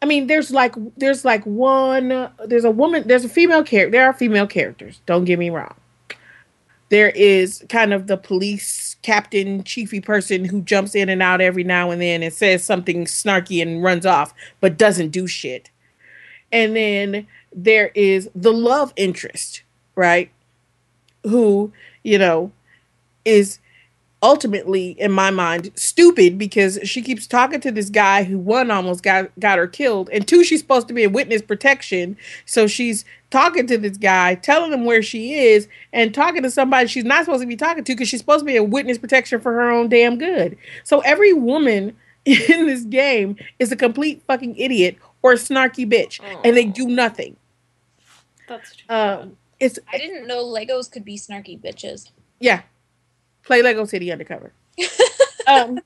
I 0.02 0.06
mean, 0.06 0.26
there's 0.26 0.50
like 0.50 0.74
there's 0.96 1.24
like 1.24 1.44
one 1.44 2.30
there's 2.46 2.64
a 2.64 2.70
woman 2.70 3.06
there's 3.06 3.24
a 3.24 3.28
female 3.28 3.62
character 3.62 3.90
there 3.92 4.06
are 4.06 4.14
female 4.14 4.46
characters. 4.46 5.00
Don't 5.04 5.26
get 5.26 5.38
me 5.38 5.50
wrong. 5.50 5.74
There 6.88 7.10
is 7.10 7.64
kind 7.68 7.92
of 7.92 8.06
the 8.06 8.16
police 8.16 8.96
captain, 9.02 9.62
chiefy 9.62 10.00
person 10.00 10.44
who 10.44 10.62
jumps 10.62 10.94
in 10.94 11.08
and 11.08 11.22
out 11.22 11.40
every 11.40 11.62
now 11.62 11.90
and 11.90 12.02
then 12.02 12.22
and 12.22 12.32
says 12.32 12.64
something 12.64 13.04
snarky 13.04 13.62
and 13.62 13.82
runs 13.82 14.04
off, 14.06 14.34
but 14.60 14.76
doesn't 14.78 15.10
do 15.10 15.26
shit. 15.26 15.70
And 16.52 16.74
then 16.76 17.26
there 17.54 17.90
is 17.94 18.28
the 18.34 18.52
love 18.52 18.92
interest, 18.96 19.62
right? 19.94 20.30
Who, 21.24 21.72
you 22.02 22.18
know, 22.18 22.52
is 23.24 23.58
ultimately, 24.22 24.90
in 24.92 25.12
my 25.12 25.30
mind, 25.30 25.70
stupid 25.74 26.38
because 26.38 26.78
she 26.84 27.02
keeps 27.02 27.26
talking 27.26 27.60
to 27.60 27.70
this 27.70 27.88
guy 27.88 28.24
who 28.24 28.38
one 28.38 28.70
almost 28.70 29.02
got 29.02 29.30
got 29.38 29.58
her 29.58 29.66
killed, 29.66 30.10
and 30.12 30.26
two, 30.26 30.44
she's 30.44 30.60
supposed 30.60 30.88
to 30.88 30.94
be 30.94 31.04
in 31.04 31.12
witness 31.12 31.42
protection, 31.42 32.16
so 32.44 32.66
she's 32.66 33.04
talking 33.30 33.66
to 33.66 33.78
this 33.78 33.96
guy, 33.96 34.34
telling 34.34 34.72
him 34.72 34.84
where 34.84 35.02
she 35.02 35.34
is, 35.34 35.68
and 35.92 36.12
talking 36.12 36.42
to 36.42 36.50
somebody 36.50 36.88
she's 36.88 37.04
not 37.04 37.24
supposed 37.24 37.42
to 37.42 37.46
be 37.46 37.56
talking 37.56 37.84
to 37.84 37.92
because 37.92 38.08
she's 38.08 38.20
supposed 38.20 38.40
to 38.40 38.46
be 38.46 38.56
in 38.56 38.70
witness 38.70 38.98
protection 38.98 39.40
for 39.40 39.52
her 39.52 39.70
own 39.70 39.88
damn 39.88 40.18
good. 40.18 40.56
So 40.84 41.00
every 41.00 41.32
woman 41.32 41.96
in 42.24 42.66
this 42.66 42.84
game 42.84 43.36
is 43.58 43.72
a 43.72 43.76
complete 43.76 44.22
fucking 44.26 44.56
idiot 44.56 44.98
or 45.22 45.32
a 45.32 45.36
snarky 45.36 45.90
bitch, 45.90 46.20
and 46.44 46.56
they 46.56 46.64
do 46.64 46.86
nothing. 46.86 47.36
That's 48.48 48.76
true. 48.76 48.86
Um, 48.94 49.36
it's 49.58 49.78
I 49.92 49.98
didn't 49.98 50.26
know 50.26 50.44
Legos 50.44 50.90
could 50.90 51.04
be 51.04 51.16
snarky 51.16 51.60
bitches. 51.60 52.10
yeah, 52.38 52.62
play 53.44 53.62
Lego 53.62 53.84
City 53.84 54.10
Undercover. 54.10 54.52
um, 55.46 55.80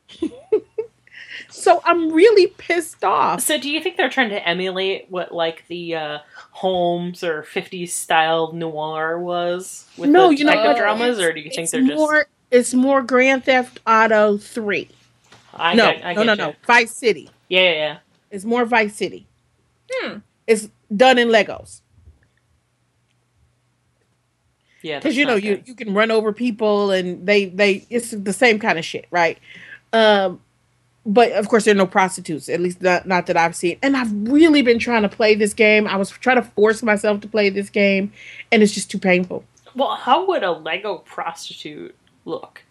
so 1.49 1.83
I'm 1.85 2.13
really 2.13 2.47
pissed 2.47 3.05
off. 3.05 3.41
So 3.41 3.59
do 3.59 3.71
you 3.71 3.81
think 3.81 3.97
they're 3.97 4.11
trying 4.11 4.31
to 4.31 4.49
emulate 4.49 5.07
what 5.11 5.33
like 5.33 5.67
the 5.69 5.95
uh, 5.97 6.19
Holmes 6.51 7.25
or 7.25 7.43
50s 7.43 7.91
style 7.91 8.53
noir 8.53 9.19
was 9.19 9.87
with 9.97 10.11
No, 10.11 10.29
the 10.29 10.37
you 10.37 10.45
know, 10.45 10.53
psychodramas, 10.53 11.21
or 11.23 11.33
do 11.33 11.41
you 11.41 11.51
think 11.51 11.71
they're 11.71 11.83
just 11.83 11.97
more. 11.97 12.27
It's 12.51 12.75
more 12.75 13.03
Grand 13.03 13.45
Theft 13.45 13.81
Auto 13.87 14.39
Three. 14.39 14.89
I 15.55 15.75
no, 15.75 15.93
get, 15.93 16.05
I 16.05 16.13
no, 16.15 16.23
no, 16.23 16.37
get 16.37 16.43
no. 16.43 16.49
you. 16.49 16.55
Vice 16.67 16.95
City. 16.95 17.31
Yeah, 17.49 17.61
yeah, 17.61 17.71
yeah. 17.73 17.99
It's 18.35 18.45
more 18.45 18.65
Vice 18.65 18.97
City. 18.97 19.29
Hmm. 19.91 20.19
It's 20.47 20.69
done 20.95 21.19
in 21.19 21.29
Legos 21.29 21.83
Yeah, 24.83 24.99
because 24.99 25.17
you 25.17 25.25
know 25.25 25.37
you 25.37 25.63
you 25.65 25.75
can 25.75 25.95
run 25.95 26.11
over 26.11 26.33
people 26.33 26.91
and 26.91 27.25
they 27.27 27.47
they 27.47 27.87
it's 27.91 28.11
the 28.11 28.33
same 28.33 28.59
kind 28.59 28.79
of 28.79 28.85
shit, 28.85 29.07
right? 29.11 29.39
Um, 29.93 30.41
but 31.07 31.33
of 31.33 31.49
course 31.49 31.65
there 31.65 31.75
are 31.75 31.77
no 31.77 31.87
prostitutes, 31.87 32.49
at 32.49 32.61
least 32.61 32.83
not 32.83 33.07
not 33.07 33.27
that 33.27 33.37
I've 33.37 33.55
seen. 33.55 33.79
And 33.83 33.97
I've 33.97 34.13
really 34.29 34.63
been 34.63 34.81
trying 34.81 35.03
to 35.03 35.09
play 35.09 35.37
this 35.37 35.55
game. 35.55 35.87
I 35.87 35.97
was 35.97 36.11
trying 36.11 36.37
to 36.37 36.43
force 36.43 36.83
myself 36.83 37.21
to 37.21 37.29
play 37.29 37.51
this 37.51 37.71
game, 37.71 38.13
and 38.51 38.63
it's 38.63 38.73
just 38.73 38.91
too 38.91 38.99
painful. 38.99 39.45
Well, 39.77 39.95
how 39.95 40.27
would 40.27 40.43
a 40.43 40.51
Lego 40.53 40.99
prostitute 40.99 41.95
look? 42.25 42.63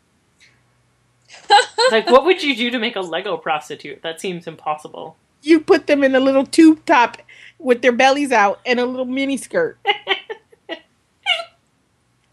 like, 1.91 2.09
what 2.09 2.25
would 2.25 2.43
you 2.43 2.55
do 2.55 2.69
to 2.69 2.79
make 2.79 2.95
a 2.95 3.01
Lego 3.01 3.37
prostitute? 3.37 4.01
That 4.03 4.21
seems 4.21 4.45
impossible. 4.45 5.15
You 5.43 5.59
put 5.59 5.87
them 5.87 6.03
in 6.03 6.15
a 6.15 6.19
little 6.19 6.45
tube 6.45 6.83
top 6.85 7.17
with 7.59 7.81
their 7.81 7.91
bellies 7.91 8.31
out 8.31 8.59
and 8.65 8.79
a 8.79 8.85
little 8.85 9.05
mini 9.05 9.37
skirt. 9.37 9.77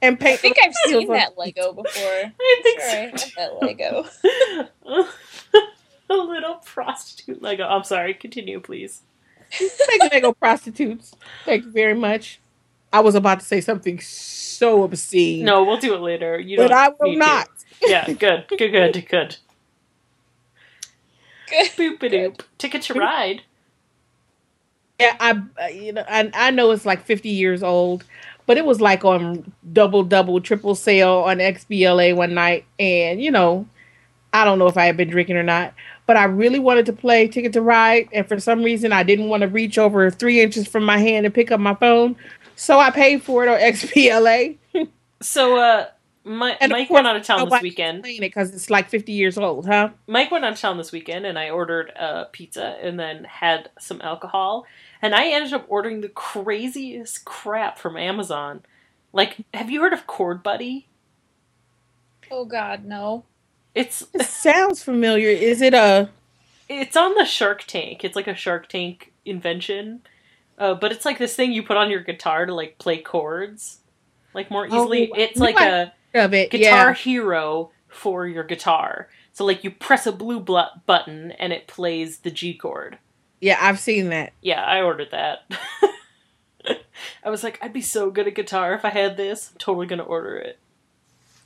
and 0.03 0.19
paint 0.19 0.35
I 0.35 0.37
think 0.37 0.57
I've 0.63 0.75
seen 0.87 1.09
that 1.09 1.37
Lego 1.37 1.73
before. 1.73 1.85
I 2.41 2.61
think 2.63 2.81
Sure, 2.81 2.91
I 2.91 2.95
have 2.95 3.35
that 3.37 3.63
Lego. 3.63 4.07
so. 4.85 5.09
a 6.11 6.15
little 6.15 6.55
prostitute 6.65 7.43
Lego. 7.43 7.65
I'm 7.65 7.85
sorry. 7.85 8.15
Continue, 8.15 8.61
please. 8.61 9.03
Make 9.61 10.13
Lego 10.13 10.33
prostitutes. 10.33 11.13
Thank 11.45 11.65
you 11.65 11.71
very 11.73 11.95
much. 11.95 12.41
I 12.93 13.01
was 13.01 13.15
about 13.15 13.41
to 13.41 13.47
say 13.47 13.61
something 13.61 14.01
so 14.01 14.83
obscene. 14.83 15.45
No, 15.45 15.65
we'll 15.65 15.79
do 15.79 15.95
it 15.95 16.01
later. 16.01 16.39
You 16.39 16.57
but 16.57 16.69
don't 16.69 16.79
I 16.79 16.89
will 16.89 17.11
need 17.11 17.15
to. 17.15 17.19
not. 17.21 17.49
Yeah, 17.83 18.07
good, 18.07 18.47
good, 18.49 18.59
good, 18.59 19.07
good. 19.09 19.37
Good. 21.51 21.71
Boop 21.73 22.03
a 22.03 22.09
doop. 22.11 22.41
Ticket 22.59 22.83
to 22.83 22.95
ride. 22.95 23.43
Yeah, 24.99 25.17
I 25.19 25.31
uh, 25.63 25.67
you 25.69 25.93
know 25.93 26.05
I 26.09 26.31
I 26.35 26.51
know 26.51 26.71
it's 26.71 26.87
like 26.87 27.05
50 27.05 27.29
years 27.29 27.63
old, 27.63 28.05
but 28.47 28.59
it 28.59 28.65
was 28.65 28.81
like 28.81 29.05
on 29.05 29.53
double 29.73 30.03
double 30.03 30.41
triple 30.41 30.75
sale 30.75 31.25
on 31.27 31.39
XBLA 31.39 32.15
one 32.15 32.35
night 32.35 32.67
and 32.79 33.23
you 33.23 33.31
know, 33.31 33.67
I 34.33 34.45
don't 34.45 34.59
know 34.59 34.67
if 34.67 34.77
I 34.77 34.85
had 34.85 34.97
been 34.97 35.09
drinking 35.11 35.37
or 35.37 35.43
not, 35.43 35.73
but 36.07 36.17
I 36.17 36.25
really 36.25 36.59
wanted 36.59 36.87
to 36.87 36.93
play 36.93 37.29
Ticket 37.29 37.53
to 37.55 37.63
Ride 37.63 38.09
and 38.13 38.29
for 38.29 38.39
some 38.39 38.63
reason 38.63 38.93
I 38.93 39.03
didn't 39.03 39.29
want 39.29 39.41
to 39.43 39.49
reach 39.49 39.79
over 39.79 40.11
3 40.11 40.41
inches 40.41 40.69
from 40.69 40.85
my 40.85 40.99
hand 40.99 41.25
and 41.27 41.35
pick 41.35 41.51
up 41.51 41.61
my 41.61 41.75
phone. 41.75 42.17
So 42.57 42.79
I 42.79 42.91
paid 42.91 43.23
for 43.23 43.45
it 43.45 43.49
on 43.49 43.59
XBLA. 43.59 44.57
So, 45.23 45.59
uh, 45.59 45.87
Mi- 46.31 46.55
And 46.61 46.71
Mike 46.71 46.87
course, 46.87 46.97
went 46.99 47.07
out 47.09 47.17
of 47.17 47.25
town 47.25 47.49
this 47.49 47.61
weekend. 47.61 48.03
playing 48.05 48.19
it 48.19 48.21
because 48.21 48.55
it's 48.55 48.71
like 48.71 48.89
50 48.89 49.11
years 49.13 49.37
old, 49.37 49.67
huh? 49.67 49.91
Mike 50.07 50.31
went 50.31 50.45
out 50.45 50.53
of 50.53 50.61
town 50.61 50.77
this 50.79 50.93
weekend, 50.93 51.27
and 51.27 51.37
I 51.37 51.51
ordered 51.51 51.91
a 51.91 52.27
pizza 52.31 52.79
and 52.81 53.01
then 53.01 53.25
had 53.25 53.71
some 53.81 54.01
alcohol. 54.01 54.65
And 55.03 55.13
I 55.13 55.27
ended 55.29 55.53
up 55.53 55.65
ordering 55.69 56.03
the 56.03 56.09
craziest 56.09 57.25
crap 57.25 57.79
from 57.79 57.97
Amazon. 57.97 58.63
Like, 59.13 59.39
have 59.53 59.71
you 59.71 59.81
heard 59.81 59.93
of 59.93 60.07
Chord 60.07 60.43
Buddy? 60.45 60.87
Oh 62.31 62.45
God, 62.45 62.85
no. 62.85 63.25
It's 63.75 64.03
It 64.15 64.27
sounds 64.27 64.83
familiar. 64.85 65.29
Is 65.31 65.61
it 65.61 65.75
a 65.75 66.11
it's 66.69 66.97
on 66.97 67.17
the 67.17 67.25
Shark 67.25 67.65
Tank. 67.65 68.05
It's 68.05 68.15
like 68.15 68.29
a 68.29 68.35
Shark 68.37 68.69
Tank 68.69 69.13
invention, 69.25 70.03
uh, 70.59 70.75
but 70.75 70.93
it's 70.93 71.05
like 71.05 71.19
this 71.19 71.35
thing 71.35 71.51
you 71.53 71.65
put 71.65 71.77
on 71.77 71.91
your 71.91 72.01
guitar 72.05 72.47
to 72.47 72.55
like 72.55 72.79
play 72.79 72.99
chords, 72.99 73.79
like 74.33 74.49
more 74.53 74.67
easily. 74.67 75.11
Oh, 75.13 75.17
it's 75.19 75.41
like 75.41 75.57
might- 75.57 75.67
a 75.67 75.93
of 76.15 76.35
it? 76.35 76.51
Guitar 76.51 76.91
Yeah. 76.91 76.95
Hero 76.95 77.71
for 77.89 78.27
your 78.27 78.45
guitar. 78.45 79.09
So 79.33 79.45
like 79.45 79.65
you 79.65 79.71
press 79.71 80.07
a 80.07 80.13
blue 80.13 80.41
bl- 80.41 80.59
button 80.87 81.33
and 81.33 81.53
it 81.53 81.67
plays 81.67 82.19
the 82.19 82.31
G 82.31 82.55
chord. 82.55 82.99
Yeah, 83.41 83.59
I've 83.61 83.81
seen 83.81 84.11
that. 84.11 84.33
Yeah, 84.43 84.63
I 84.63 84.83
ordered 84.83 85.11
that. 85.13 85.51
I 87.25 87.31
was 87.31 87.43
like, 87.43 87.59
I'd 87.63 87.73
be 87.73 87.81
so 87.81 88.11
good 88.11 88.27
at 88.27 88.35
guitar 88.35 88.75
if 88.75 88.85
I 88.85 88.91
had 88.91 89.17
this. 89.17 89.51
I'm 89.53 89.59
totally 89.59 89.87
gonna 89.87 90.03
order 90.03 90.37
it. 90.37 90.59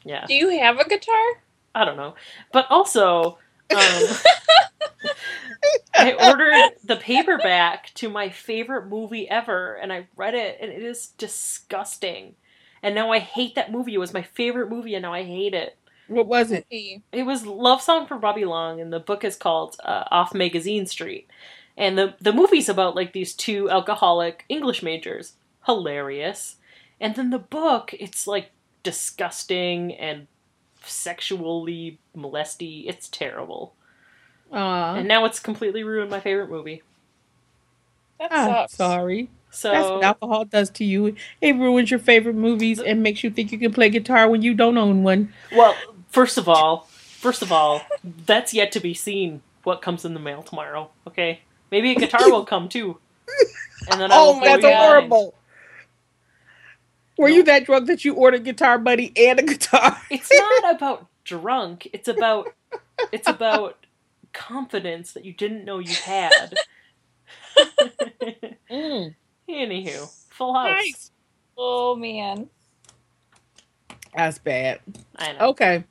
Yeah, 0.04 0.26
Do 0.26 0.35
you 0.35 0.49
have 0.59 0.78
a 0.78 0.88
guitar? 0.88 1.42
I 1.75 1.85
don't 1.85 1.97
know, 1.97 2.14
but 2.52 2.66
also, 2.68 3.38
um, 3.71 3.71
I 5.94 6.12
ordered 6.12 6.76
the 6.85 6.97
paperback 6.97 7.92
to 7.94 8.09
my 8.09 8.28
favorite 8.28 8.87
movie 8.87 9.28
ever, 9.28 9.75
and 9.75 9.92
I 9.92 10.06
read 10.16 10.35
it, 10.35 10.59
and 10.61 10.71
it 10.71 10.83
is 10.83 11.09
disgusting. 11.18 12.35
And 12.85 12.95
now 12.95 13.11
I 13.11 13.19
hate 13.19 13.55
that 13.55 13.73
movie. 13.73 13.95
It 13.95 13.99
was 13.99 14.12
my 14.12 14.23
favorite 14.23 14.69
movie, 14.69 14.95
and 14.95 15.03
now 15.03 15.14
I 15.14 15.25
hate 15.25 15.55
it. 15.55 15.76
What 16.07 16.26
was 16.26 16.53
it? 16.53 16.67
It 16.71 17.25
was 17.25 17.47
Love 17.47 17.81
Song 17.81 18.07
from 18.07 18.21
Bobby 18.21 18.45
Long, 18.45 18.79
and 18.79 18.93
the 18.93 19.00
book 19.00 19.25
is 19.25 19.37
called 19.37 19.76
uh, 19.83 20.05
Off 20.11 20.35
Magazine 20.35 20.85
Street. 20.87 21.26
And 21.79 21.97
the 21.99 22.14
the 22.21 22.33
movie's 22.33 22.69
about 22.69 22.95
like 22.95 23.14
these 23.14 23.33
two 23.35 23.71
alcoholic 23.71 24.45
English 24.50 24.83
majors, 24.83 25.33
hilarious. 25.67 26.57
And 27.00 27.17
then 27.17 27.31
the 27.31 27.38
book, 27.38 27.95
it's 27.99 28.26
like 28.26 28.50
disgusting 28.83 29.95
and 29.95 30.26
sexually 30.83 31.99
molesty. 32.14 32.81
It's 32.87 33.09
terrible. 33.09 33.75
Aw. 34.53 34.95
and 34.97 35.09
now 35.09 35.25
it's 35.25 35.41
completely 35.41 35.83
ruined 35.83 36.11
my 36.11 36.21
favorite 36.21 36.50
movie. 36.50 36.83
That 38.19 38.33
I'm 38.33 38.49
sucks. 38.49 38.75
sorry. 38.75 39.31
That's 39.62 39.90
what 39.90 40.02
alcohol 40.02 40.44
does 40.44 40.70
to 40.70 40.84
you. 40.84 41.14
It 41.40 41.56
ruins 41.56 41.90
your 41.90 42.00
favorite 42.00 42.37
movies 42.37 42.80
and 42.80 43.02
makes 43.02 43.25
you 43.25 43.30
think 43.30 43.52
you 43.52 43.58
can 43.58 43.73
play 43.73 43.88
guitar 43.90 44.28
when 44.28 44.42
you 44.42 44.54
don't 44.54 44.76
own 44.76 45.02
one. 45.02 45.32
Well, 45.52 45.76
first 46.11 46.38
of 46.38 46.49
all, 46.49 46.88
first 46.90 47.42
of 47.42 47.52
all, 47.52 47.82
that's 48.26 48.52
yet 48.54 48.73
to 48.73 48.80
be 48.80 48.94
seen. 48.94 49.42
What 49.62 49.80
comes 49.80 50.04
in 50.04 50.14
the 50.14 50.20
mail 50.20 50.42
tomorrow? 50.42 50.90
Okay, 51.06 51.40
maybe 51.70 51.92
a 51.92 51.94
guitar 51.94 52.30
will 52.30 52.44
come 52.44 52.68
too, 52.68 52.99
and 53.90 54.00
then 54.00 54.12
I 54.12 54.18
will 54.18 54.34
Oh, 54.37 54.40
that's 54.44 54.64
horrible. 54.64 55.34
Were 57.16 57.28
you 57.28 57.44
that 57.44 57.64
drunk 57.64 57.87
that 57.87 58.04
you 58.04 58.14
ordered 58.14 58.44
Guitar 58.44 58.78
Buddy 58.78 59.12
and 59.16 59.38
a 59.38 59.42
guitar? 59.42 59.96
It's 60.11 60.30
not 60.32 60.75
about 60.75 61.06
drunk. 61.25 61.88
It's 61.92 62.08
about 62.08 62.52
it's 63.12 63.28
about 63.28 63.87
confidence 64.32 65.12
that 65.12 65.25
you 65.25 65.32
didn't 65.32 65.64
know 65.64 65.78
you 65.78 65.94
had. 65.94 66.54
Mm, 68.70 69.14
Anywho, 69.49 70.11
Full 70.31 70.55
House. 70.55 70.71
nice. 70.71 71.11
Oh 71.57 71.95
man. 71.97 72.49
That's 74.15 74.39
bad. 74.39 74.81
I 75.17 75.33
know. 75.33 75.49
Okay. 75.51 75.85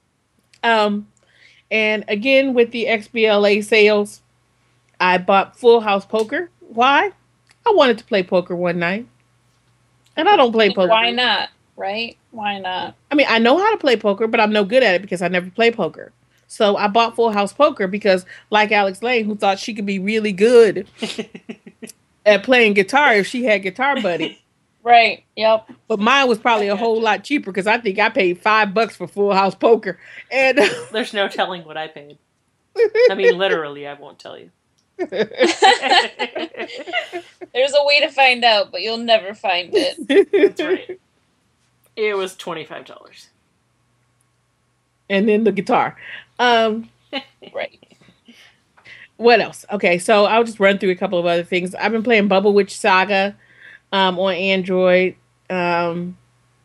Um, 0.63 1.07
and 1.69 2.05
again 2.07 2.53
with 2.53 2.71
the 2.71 2.85
XBLA 2.85 3.63
sales, 3.63 4.21
I 4.99 5.17
bought 5.17 5.57
Full 5.57 5.81
House 5.81 6.05
Poker. 6.05 6.49
Why? 6.59 7.11
I 7.65 7.71
wanted 7.71 7.97
to 7.99 8.05
play 8.05 8.23
poker 8.23 8.55
one 8.55 8.79
night, 8.79 9.07
and 10.17 10.27
I 10.27 10.35
don't 10.35 10.51
play 10.51 10.73
poker. 10.73 10.89
Why 10.89 11.11
not? 11.11 11.49
Right? 11.77 12.17
Why 12.31 12.59
not? 12.59 12.95
I 13.09 13.15
mean, 13.15 13.27
I 13.29 13.39
know 13.39 13.57
how 13.57 13.71
to 13.71 13.77
play 13.77 13.95
poker, 13.95 14.27
but 14.27 14.39
I'm 14.39 14.51
no 14.51 14.65
good 14.65 14.83
at 14.83 14.95
it 14.95 15.01
because 15.01 15.21
I 15.21 15.27
never 15.27 15.49
play 15.49 15.71
poker. 15.71 16.11
So 16.47 16.75
I 16.75 16.87
bought 16.87 17.15
Full 17.15 17.31
House 17.31 17.51
Poker 17.53 17.87
because, 17.87 18.25
like 18.51 18.71
Alex 18.71 19.01
Layne, 19.01 19.25
who 19.25 19.35
thought 19.35 19.59
she 19.59 19.73
could 19.73 19.85
be 19.85 19.97
really 19.97 20.31
good 20.31 20.87
at 22.25 22.43
playing 22.43 22.73
guitar 22.73 23.13
if 23.15 23.27
she 23.27 23.43
had 23.45 23.63
Guitar 23.63 24.01
Buddy. 24.01 24.39
Right. 24.83 25.23
Yep. 25.37 25.69
But 25.87 25.99
mine 25.99 26.27
was 26.27 26.39
probably 26.39 26.67
a 26.67 26.75
whole 26.75 26.99
lot 26.99 27.23
cheaper 27.23 27.51
because 27.51 27.67
I 27.67 27.77
think 27.77 27.99
I 27.99 28.09
paid 28.09 28.41
five 28.41 28.73
bucks 28.73 28.97
for 28.97 29.07
Full 29.07 29.33
House 29.33 29.55
Poker, 29.55 29.97
and 30.29 30.57
There's 30.91 31.13
no 31.13 31.29
telling 31.29 31.63
what 31.63 31.77
I 31.77 31.87
paid. 31.87 32.17
I 33.09 33.15
mean, 33.15 33.37
literally, 33.37 33.87
I 33.87 33.93
won't 33.93 34.19
tell 34.19 34.37
you. 34.37 34.51
There's 34.97 35.23
a 37.73 37.85
way 37.85 38.01
to 38.01 38.09
find 38.09 38.43
out, 38.43 38.71
but 38.73 38.81
you'll 38.81 38.97
never 38.97 39.33
find 39.33 39.69
it. 39.73 40.29
That's 40.31 40.61
right. 40.61 40.99
It 41.95 42.17
was 42.17 42.35
twenty 42.35 42.65
five 42.65 42.83
dollars. 42.83 43.29
And 45.09 45.29
then 45.29 45.45
the 45.45 45.53
guitar. 45.53 45.95
Um, 46.39 46.89
Right. 47.53 47.79
What 49.23 49.39
else? 49.39 49.65
Okay, 49.71 49.97
so 49.97 50.25
I'll 50.25 50.43
just 50.43 50.59
run 50.59 50.77
through 50.77 50.91
a 50.91 50.95
couple 50.95 51.17
of 51.17 51.25
other 51.25 51.43
things. 51.43 51.73
I've 51.75 51.91
been 51.91 52.03
playing 52.03 52.27
Bubble 52.27 52.53
Witch 52.53 52.77
Saga 52.77 53.35
um, 53.91 54.19
on 54.19 54.33
Android. 54.33 55.15
Um, 55.49 56.17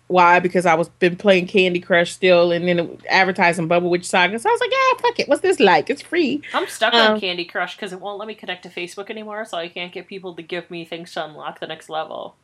why? 0.08 0.40
Because 0.40 0.64
I 0.66 0.74
was 0.74 0.88
been 0.88 1.16
playing 1.16 1.46
Candy 1.48 1.80
Crush 1.80 2.12
still, 2.12 2.50
and 2.52 2.66
then 2.66 2.98
advertising 3.10 3.68
Bubble 3.68 3.90
Witch 3.90 4.06
Saga. 4.06 4.38
So 4.38 4.48
I 4.48 4.52
was 4.52 4.60
like, 4.60 4.70
yeah, 4.70 5.00
fuck 5.02 5.20
it. 5.20 5.28
What's 5.28 5.42
this 5.42 5.60
like? 5.60 5.90
It's 5.90 6.00
free. 6.02 6.42
I'm 6.54 6.66
stuck 6.66 6.94
Um, 6.94 7.12
on 7.14 7.20
Candy 7.20 7.44
Crush 7.44 7.76
because 7.76 7.92
it 7.92 8.00
won't 8.00 8.18
let 8.18 8.26
me 8.28 8.34
connect 8.34 8.62
to 8.62 8.68
Facebook 8.70 9.10
anymore, 9.10 9.44
so 9.44 9.58
I 9.58 9.68
can't 9.68 9.92
get 9.92 10.06
people 10.06 10.34
to 10.34 10.42
give 10.42 10.70
me 10.70 10.84
things 10.84 11.12
to 11.12 11.24
unlock 11.24 11.60
the 11.60 11.66
next 11.66 11.88
level. 11.90 12.34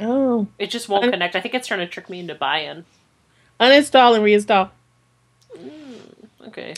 Oh, 0.00 0.46
It 0.58 0.68
just 0.70 0.88
won't 0.88 1.04
Un- 1.06 1.10
connect. 1.10 1.34
I 1.34 1.40
think 1.40 1.54
it's 1.54 1.66
trying 1.66 1.80
to 1.80 1.86
trick 1.86 2.08
me 2.10 2.20
into 2.20 2.34
buy-in. 2.34 2.84
uninstall 3.58 4.14
and 4.14 4.24
reinstall. 4.24 4.70
Mm, 5.56 6.48
okay. 6.48 6.74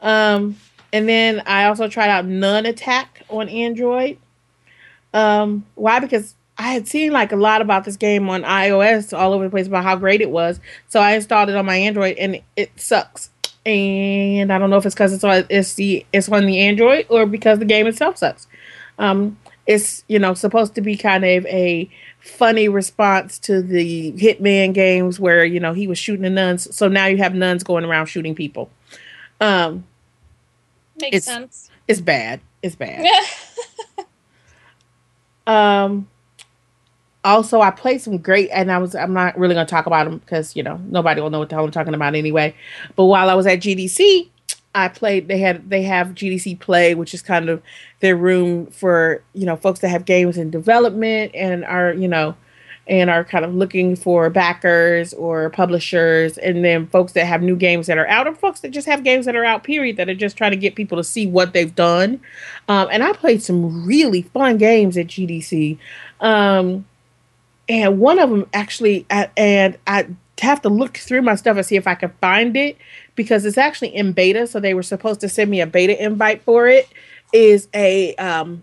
Um, 0.00 0.56
and 0.96 1.06
then 1.06 1.42
I 1.44 1.66
also 1.66 1.88
tried 1.88 2.08
out 2.08 2.24
Nun 2.24 2.64
Attack 2.64 3.20
on 3.28 3.50
Android. 3.50 4.16
Um, 5.12 5.66
why? 5.74 6.00
Because 6.00 6.34
I 6.56 6.72
had 6.72 6.88
seen 6.88 7.12
like 7.12 7.32
a 7.32 7.36
lot 7.36 7.60
about 7.60 7.84
this 7.84 7.98
game 7.98 8.30
on 8.30 8.44
iOS 8.44 9.16
all 9.16 9.34
over 9.34 9.44
the 9.44 9.50
place 9.50 9.66
about 9.66 9.84
how 9.84 9.94
great 9.96 10.22
it 10.22 10.30
was. 10.30 10.58
So 10.88 10.98
I 10.98 11.12
installed 11.12 11.50
it 11.50 11.54
on 11.54 11.66
my 11.66 11.76
Android 11.76 12.16
and 12.16 12.40
it 12.56 12.70
sucks. 12.80 13.28
And 13.66 14.50
I 14.50 14.56
don't 14.56 14.70
know 14.70 14.78
if 14.78 14.86
it's 14.86 14.94
because 14.94 15.12
it's 15.12 15.22
on 15.22 15.44
it's 15.50 15.74
the 15.74 16.06
it's 16.14 16.30
on 16.30 16.46
the 16.46 16.60
Android 16.60 17.04
or 17.10 17.26
because 17.26 17.58
the 17.58 17.66
game 17.66 17.86
itself 17.86 18.16
sucks. 18.16 18.46
Um, 18.98 19.36
it's 19.66 20.02
you 20.08 20.18
know 20.18 20.32
supposed 20.32 20.74
to 20.76 20.80
be 20.80 20.96
kind 20.96 21.26
of 21.26 21.44
a 21.44 21.90
funny 22.20 22.70
response 22.70 23.38
to 23.40 23.60
the 23.60 24.12
Hitman 24.12 24.72
games 24.72 25.20
where 25.20 25.44
you 25.44 25.60
know 25.60 25.74
he 25.74 25.86
was 25.86 25.98
shooting 25.98 26.22
the 26.22 26.30
nuns. 26.30 26.74
So 26.74 26.88
now 26.88 27.04
you 27.04 27.18
have 27.18 27.34
nuns 27.34 27.64
going 27.64 27.84
around 27.84 28.06
shooting 28.06 28.34
people. 28.34 28.70
Um, 29.42 29.84
Makes 31.00 31.16
It's- 31.16 31.24
sense. 31.24 31.70
it's 31.88 32.00
bad. 32.00 32.40
It's 32.62 32.76
bad. 32.76 33.06
Um. 35.46 36.08
Also, 37.24 37.60
I 37.60 37.70
played 37.72 38.00
some 38.00 38.18
great, 38.18 38.50
and 38.52 38.70
I 38.70 38.78
was 38.78 38.94
I'm 38.94 39.12
not 39.12 39.36
really 39.38 39.54
gonna 39.54 39.66
talk 39.66 39.86
about 39.86 40.04
them 40.08 40.18
because 40.18 40.54
you 40.56 40.62
know 40.62 40.80
nobody 40.86 41.20
will 41.20 41.30
know 41.30 41.40
what 41.40 41.48
the 41.48 41.56
hell 41.56 41.64
I'm 41.64 41.70
talking 41.72 41.94
about 41.94 42.14
anyway. 42.14 42.54
But 42.94 43.04
while 43.06 43.28
I 43.30 43.34
was 43.34 43.46
at 43.46 43.58
GDC, 43.60 44.28
I 44.74 44.88
played. 44.88 45.26
They 45.28 45.38
had 45.38 45.68
they 45.70 45.82
have 45.82 46.08
GDC 46.08 46.58
Play, 46.60 46.94
which 46.94 47.14
is 47.14 47.22
kind 47.22 47.48
of 47.48 47.62
their 48.00 48.16
room 48.16 48.66
for 48.66 49.22
you 49.34 49.46
know 49.46 49.56
folks 49.56 49.80
that 49.80 49.88
have 49.88 50.04
games 50.04 50.36
in 50.36 50.50
development 50.50 51.32
and 51.34 51.64
are 51.64 51.92
you 51.94 52.08
know 52.08 52.36
and 52.88 53.10
are 53.10 53.24
kind 53.24 53.44
of 53.44 53.54
looking 53.54 53.96
for 53.96 54.30
backers 54.30 55.12
or 55.14 55.50
publishers, 55.50 56.38
and 56.38 56.64
then 56.64 56.86
folks 56.86 57.12
that 57.12 57.26
have 57.26 57.42
new 57.42 57.56
games 57.56 57.86
that 57.86 57.98
are 57.98 58.06
out, 58.08 58.26
or 58.26 58.34
folks 58.34 58.60
that 58.60 58.70
just 58.70 58.86
have 58.86 59.04
games 59.04 59.26
that 59.26 59.36
are 59.36 59.44
out. 59.44 59.64
Period. 59.64 59.96
That 59.96 60.08
are 60.08 60.14
just 60.14 60.36
trying 60.36 60.52
to 60.52 60.56
get 60.56 60.74
people 60.74 60.96
to 60.98 61.04
see 61.04 61.26
what 61.26 61.52
they've 61.52 61.74
done. 61.74 62.20
Um, 62.68 62.88
and 62.90 63.02
I 63.02 63.12
played 63.12 63.42
some 63.42 63.84
really 63.86 64.22
fun 64.22 64.58
games 64.58 64.96
at 64.96 65.06
GDC. 65.06 65.78
Um, 66.20 66.86
and 67.68 67.98
one 67.98 68.18
of 68.18 68.30
them 68.30 68.46
actually, 68.54 69.06
and 69.10 69.76
I 69.86 70.06
have 70.40 70.62
to 70.62 70.68
look 70.68 70.96
through 70.98 71.22
my 71.22 71.34
stuff 71.34 71.56
and 71.56 71.66
see 71.66 71.76
if 71.76 71.86
I 71.86 71.94
can 71.94 72.12
find 72.20 72.56
it 72.56 72.76
because 73.14 73.44
it's 73.44 73.58
actually 73.58 73.94
in 73.94 74.12
beta. 74.12 74.46
So 74.46 74.60
they 74.60 74.74
were 74.74 74.82
supposed 74.82 75.20
to 75.20 75.28
send 75.28 75.50
me 75.50 75.60
a 75.60 75.66
beta 75.66 76.02
invite 76.02 76.42
for 76.42 76.68
it. 76.68 76.88
Is 77.32 77.68
a 77.74 78.14
um, 78.16 78.62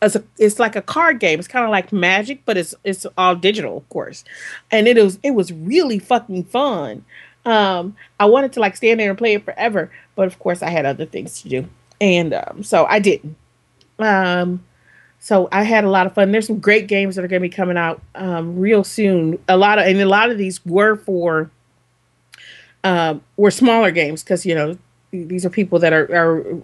as 0.00 0.16
a, 0.16 0.24
it's 0.38 0.58
like 0.58 0.76
a 0.76 0.82
card 0.82 1.20
game. 1.20 1.38
It's 1.38 1.48
kind 1.48 1.64
of 1.64 1.70
like 1.70 1.92
Magic, 1.92 2.42
but 2.44 2.56
it's 2.56 2.74
it's 2.84 3.06
all 3.16 3.34
digital, 3.34 3.76
of 3.76 3.88
course. 3.88 4.24
And 4.70 4.86
it 4.86 5.02
was 5.02 5.18
it 5.22 5.32
was 5.32 5.52
really 5.52 5.98
fucking 5.98 6.44
fun. 6.44 7.04
Um, 7.44 7.96
I 8.20 8.26
wanted 8.26 8.52
to 8.54 8.60
like 8.60 8.76
stand 8.76 9.00
there 9.00 9.10
and 9.10 9.18
play 9.18 9.34
it 9.34 9.44
forever, 9.44 9.90
but 10.14 10.26
of 10.26 10.38
course 10.38 10.62
I 10.62 10.70
had 10.70 10.84
other 10.84 11.06
things 11.06 11.42
to 11.42 11.48
do, 11.48 11.68
and 12.00 12.34
um, 12.34 12.62
so 12.62 12.84
I 12.86 12.98
didn't. 12.98 13.36
Um, 13.98 14.64
so 15.20 15.48
I 15.50 15.64
had 15.64 15.84
a 15.84 15.90
lot 15.90 16.06
of 16.06 16.14
fun. 16.14 16.30
There's 16.30 16.46
some 16.46 16.60
great 16.60 16.86
games 16.86 17.16
that 17.16 17.24
are 17.24 17.28
going 17.28 17.42
to 17.42 17.48
be 17.48 17.54
coming 17.54 17.76
out 17.76 18.00
um, 18.14 18.58
real 18.58 18.84
soon. 18.84 19.38
A 19.48 19.56
lot 19.56 19.78
of 19.78 19.86
and 19.86 20.00
a 20.00 20.06
lot 20.06 20.30
of 20.30 20.38
these 20.38 20.64
were 20.64 20.96
for 20.96 21.50
um, 22.84 23.22
were 23.36 23.50
smaller 23.50 23.90
games 23.90 24.22
because 24.22 24.46
you 24.46 24.54
know 24.54 24.78
these 25.10 25.44
are 25.44 25.50
people 25.50 25.78
that 25.78 25.92
are 25.92 26.04
are 26.14 26.62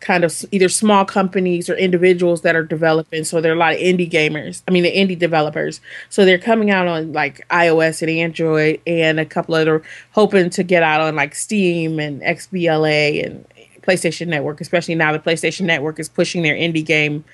kind 0.00 0.24
of 0.24 0.44
either 0.52 0.68
small 0.68 1.04
companies 1.04 1.68
or 1.68 1.74
individuals 1.74 2.42
that 2.42 2.54
are 2.54 2.62
developing. 2.62 3.24
So 3.24 3.40
there 3.40 3.52
are 3.52 3.56
a 3.56 3.58
lot 3.58 3.74
of 3.74 3.80
indie 3.80 4.10
gamers. 4.10 4.62
I 4.68 4.70
mean, 4.70 4.84
the 4.84 4.94
indie 4.94 5.18
developers. 5.18 5.80
So 6.08 6.24
they're 6.24 6.38
coming 6.38 6.70
out 6.70 6.86
on 6.86 7.12
like 7.12 7.46
iOS 7.48 8.02
and 8.02 8.10
Android, 8.10 8.80
and 8.86 9.18
a 9.18 9.24
couple 9.24 9.54
other 9.54 9.82
hoping 10.12 10.50
to 10.50 10.62
get 10.62 10.82
out 10.82 11.00
on 11.00 11.16
like 11.16 11.34
Steam 11.34 11.98
and 11.98 12.20
XBLA 12.22 13.24
and 13.24 13.44
PlayStation 13.82 14.28
Network. 14.28 14.60
Especially 14.60 14.94
now, 14.94 15.12
the 15.12 15.18
PlayStation 15.18 15.62
Network 15.62 15.98
is 15.98 16.08
pushing 16.08 16.42
their 16.42 16.54
indie 16.54 16.84
game. 16.84 17.24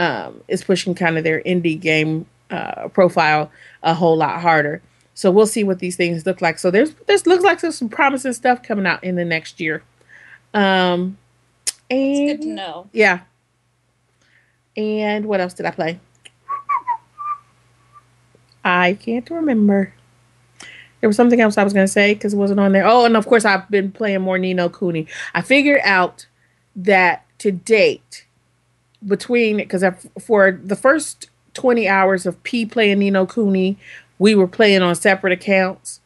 Um, 0.00 0.42
is 0.48 0.64
pushing 0.64 0.96
kind 0.96 1.16
of 1.16 1.22
their 1.22 1.40
indie 1.42 1.80
game 1.80 2.26
uh, 2.50 2.88
profile 2.88 3.50
a 3.82 3.94
whole 3.94 4.16
lot 4.16 4.40
harder. 4.40 4.82
So 5.14 5.30
we'll 5.30 5.46
see 5.46 5.62
what 5.62 5.78
these 5.78 5.96
things 5.96 6.26
look 6.26 6.42
like. 6.42 6.58
So 6.58 6.70
there's 6.70 6.94
this 7.06 7.26
looks 7.26 7.44
like 7.44 7.60
there's 7.60 7.78
some 7.78 7.88
promising 7.88 8.32
stuff 8.32 8.62
coming 8.62 8.86
out 8.86 9.02
in 9.04 9.14
the 9.14 9.24
next 9.24 9.60
year. 9.60 9.82
Um, 10.52 11.16
It's 11.90 12.18
and 12.18 12.28
good 12.28 12.42
to 12.42 12.54
know. 12.54 12.88
yeah. 12.92 13.20
And 14.76 15.26
what 15.26 15.40
else 15.40 15.54
did 15.54 15.66
I 15.66 15.70
play? 15.70 16.00
I 18.64 18.94
can't 18.94 19.28
remember. 19.30 19.94
There 21.00 21.08
was 21.08 21.16
something 21.16 21.40
else 21.40 21.58
I 21.58 21.64
was 21.64 21.72
going 21.74 21.86
to 21.86 21.92
say 21.92 22.14
because 22.14 22.32
it 22.32 22.38
wasn't 22.38 22.60
on 22.60 22.72
there. 22.72 22.86
Oh, 22.86 23.04
and 23.04 23.16
of 23.16 23.26
course, 23.26 23.44
I've 23.44 23.70
been 23.70 23.92
playing 23.92 24.22
more 24.22 24.38
Ni 24.38 24.54
no 24.54 24.68
Kuni. 24.70 25.06
I 25.34 25.42
figured 25.42 25.82
out 25.84 26.26
that 26.74 27.24
to 27.38 27.52
date, 27.52 28.24
between 29.06 29.58
because 29.58 29.84
for 30.18 30.50
the 30.50 30.76
first 30.76 31.28
20 31.52 31.86
hours 31.86 32.24
of 32.26 32.42
P 32.42 32.64
playing 32.64 33.00
Ni 33.00 33.10
no 33.10 33.26
Kuni, 33.26 33.76
we 34.18 34.34
were 34.34 34.48
playing 34.48 34.82
on 34.82 34.94
separate 34.94 35.34
accounts. 35.34 36.00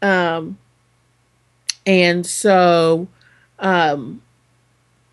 Um, 0.00 0.58
and 1.84 2.24
so 2.24 3.08
um, 3.58 4.22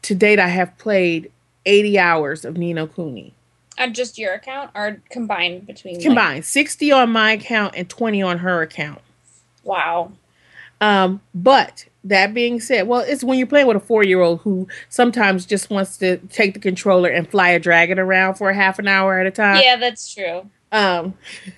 to 0.04 0.16
date, 0.16 0.39
I 0.39 0.48
have 0.48 0.78
played 0.78 1.32
80 1.66 1.98
hours 2.00 2.46
of 2.46 2.58
Ni 2.58 2.74
no 2.74 2.88
Kuni. 2.88 3.34
On 3.80 3.94
just 3.94 4.18
your 4.20 4.34
account 4.34 4.70
or 4.76 5.02
combined 5.10 5.66
between 5.66 5.96
like- 5.96 6.04
Combined 6.04 6.46
60 6.46 6.92
on 6.92 7.10
my 7.10 7.32
account 7.32 7.74
and 7.76 7.89
20 7.89 8.22
on 8.22 8.38
her 8.39 8.62
account. 8.62 9.02
wow. 9.63 10.12
Um, 10.82 11.22
but 11.34 11.86
that 12.04 12.34
being 12.34 12.60
said, 12.60 12.88
well, 12.89 13.00
it's 13.08 13.24
when 13.24 13.38
you're 13.38 13.48
playing 13.48 13.68
with 13.68 13.78
a 13.78 13.80
four 13.80 14.04
year 14.04 14.20
old 14.20 14.42
who 14.42 14.68
sometimes 14.89 15.46
just 15.46 15.70
wants 15.70 15.96
to 16.00 16.18
take 16.18 16.54
the 16.54 16.60
controller 16.60 17.08
and 17.10 17.30
fly 17.30 17.50
a 17.50 17.60
dragon 17.60 17.98
around 18.00 18.36
for 18.36 18.50
a 18.50 18.54
half 18.54 18.80
an 18.80 18.88
hour 18.89 19.18
at 19.18 19.26
a 19.26 19.32
time. 19.32 19.62
Yeah, 19.63 19.78
that's 19.78 20.13
true. 20.13 20.50
Um, 20.74 21.13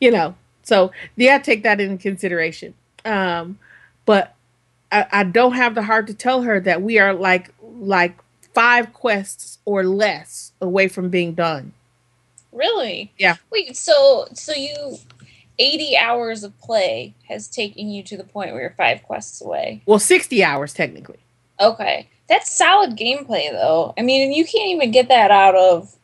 you 0.00 0.10
know, 0.10 0.34
so 0.62 0.92
yeah, 1.16 1.38
take 1.38 1.62
that 1.64 1.80
into 1.80 2.00
consideration. 2.02 2.74
Um, 3.04 3.58
but 4.06 4.34
I, 4.96 5.20
I 5.20 5.24
don't 5.24 5.52
have 5.52 5.74
the 5.74 5.82
heart 5.82 6.06
to 6.08 6.14
tell 6.14 6.42
her 6.42 6.60
that 6.60 6.82
we 6.82 6.98
are 6.98 7.12
like 7.12 7.52
like 7.78 8.16
five 8.54 8.92
quests 8.92 9.58
or 9.64 9.84
less 9.84 10.52
away 10.60 10.88
from 10.88 11.10
being 11.10 11.34
done. 11.34 11.72
Really? 12.52 13.12
Yeah. 13.18 13.36
Wait, 13.50 13.76
so 13.76 14.26
so 14.32 14.52
you 14.52 14.98
80 15.58 15.96
hours 15.96 16.44
of 16.44 16.58
play 16.58 17.14
has 17.28 17.48
taken 17.48 17.88
you 17.88 18.02
to 18.04 18.16
the 18.16 18.24
point 18.24 18.52
where 18.52 18.62
you're 18.62 18.74
five 18.76 19.02
quests 19.02 19.40
away. 19.40 19.82
Well, 19.86 19.98
60 19.98 20.44
hours 20.44 20.74
technically. 20.74 21.18
Okay. 21.60 22.08
That's 22.28 22.50
solid 22.50 22.96
gameplay 22.96 23.50
though. 23.50 23.94
I 23.96 24.02
mean, 24.02 24.32
you 24.32 24.44
can't 24.44 24.68
even 24.70 24.90
get 24.90 25.08
that 25.08 25.30
out 25.30 25.54
of 25.54 25.94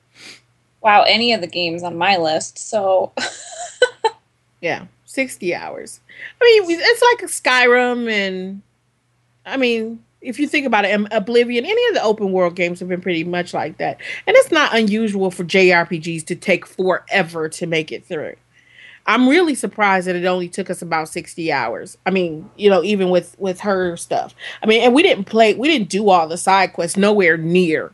wow, 0.83 1.03
any 1.03 1.33
of 1.33 1.41
the 1.41 1.47
games 1.47 1.83
on 1.83 1.97
my 1.97 2.17
list. 2.17 2.59
So 2.59 3.13
Yeah, 4.61 4.87
60 5.07 5.55
hours. 5.55 6.01
I 6.41 6.45
mean, 6.45 6.79
it's 6.81 7.03
like 7.03 7.31
Skyrim 7.31 8.11
and 8.11 8.63
I 9.45 9.57
mean, 9.57 10.03
if 10.21 10.39
you 10.39 10.47
think 10.47 10.67
about 10.67 10.85
it, 10.85 10.93
um, 10.93 11.09
Oblivion, 11.11 11.65
any 11.65 11.89
of 11.89 11.95
the 11.95 12.03
open 12.03 12.33
world 12.33 12.55
games 12.55 12.81
have 12.81 12.89
been 12.89 13.01
pretty 13.01 13.25
much 13.25 13.53
like 13.53 13.79
that. 13.79 14.01
And 14.27 14.37
it's 14.37 14.53
not 14.53 14.77
unusual 14.77 15.31
for 15.31 15.45
JRPGs 15.45 16.25
to 16.27 16.37
take 16.37 16.67
forever 16.67 17.49
to 17.49 17.67
make 17.67 17.91
it 17.93 18.05
through. 18.05 18.37
I'm 19.05 19.29
really 19.29 19.57
surprised 19.57 20.07
that 20.07 20.15
it 20.15 20.25
only 20.27 20.49
took 20.49 20.71
us 20.71 20.81
about 20.81 21.09
60 21.09 21.51
hours. 21.51 21.99
I 22.07 22.11
mean, 22.11 22.49
you 22.57 22.71
know, 22.71 22.85
even 22.85 23.11
with 23.11 23.35
with 23.39 23.61
her 23.61 23.97
stuff. 23.97 24.33
I 24.63 24.67
mean, 24.67 24.83
and 24.83 24.95
we 24.95 25.03
didn't 25.03 25.25
play 25.25 25.55
we 25.55 25.69
didn't 25.69 25.89
do 25.89 26.09
all 26.09 26.29
the 26.29 26.39
side 26.39 26.73
quests 26.73 26.97
nowhere 26.97 27.37
near 27.37 27.93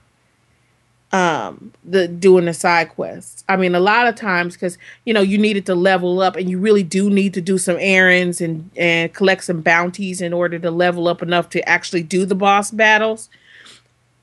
um 1.10 1.72
the 1.84 2.06
doing 2.06 2.44
the 2.44 2.52
side 2.52 2.90
quests. 2.90 3.42
I 3.48 3.56
mean, 3.56 3.74
a 3.74 3.80
lot 3.80 4.06
of 4.06 4.14
times 4.14 4.56
cuz 4.56 4.76
you 5.04 5.14
know, 5.14 5.22
you 5.22 5.38
needed 5.38 5.64
to 5.66 5.74
level 5.74 6.20
up 6.20 6.36
and 6.36 6.50
you 6.50 6.58
really 6.58 6.82
do 6.82 7.08
need 7.08 7.32
to 7.34 7.40
do 7.40 7.56
some 7.58 7.76
errands 7.80 8.40
and 8.40 8.70
and 8.76 9.12
collect 9.14 9.44
some 9.44 9.62
bounties 9.62 10.20
in 10.20 10.32
order 10.32 10.58
to 10.58 10.70
level 10.70 11.08
up 11.08 11.22
enough 11.22 11.48
to 11.50 11.66
actually 11.68 12.02
do 12.02 12.26
the 12.26 12.34
boss 12.34 12.70
battles. 12.70 13.30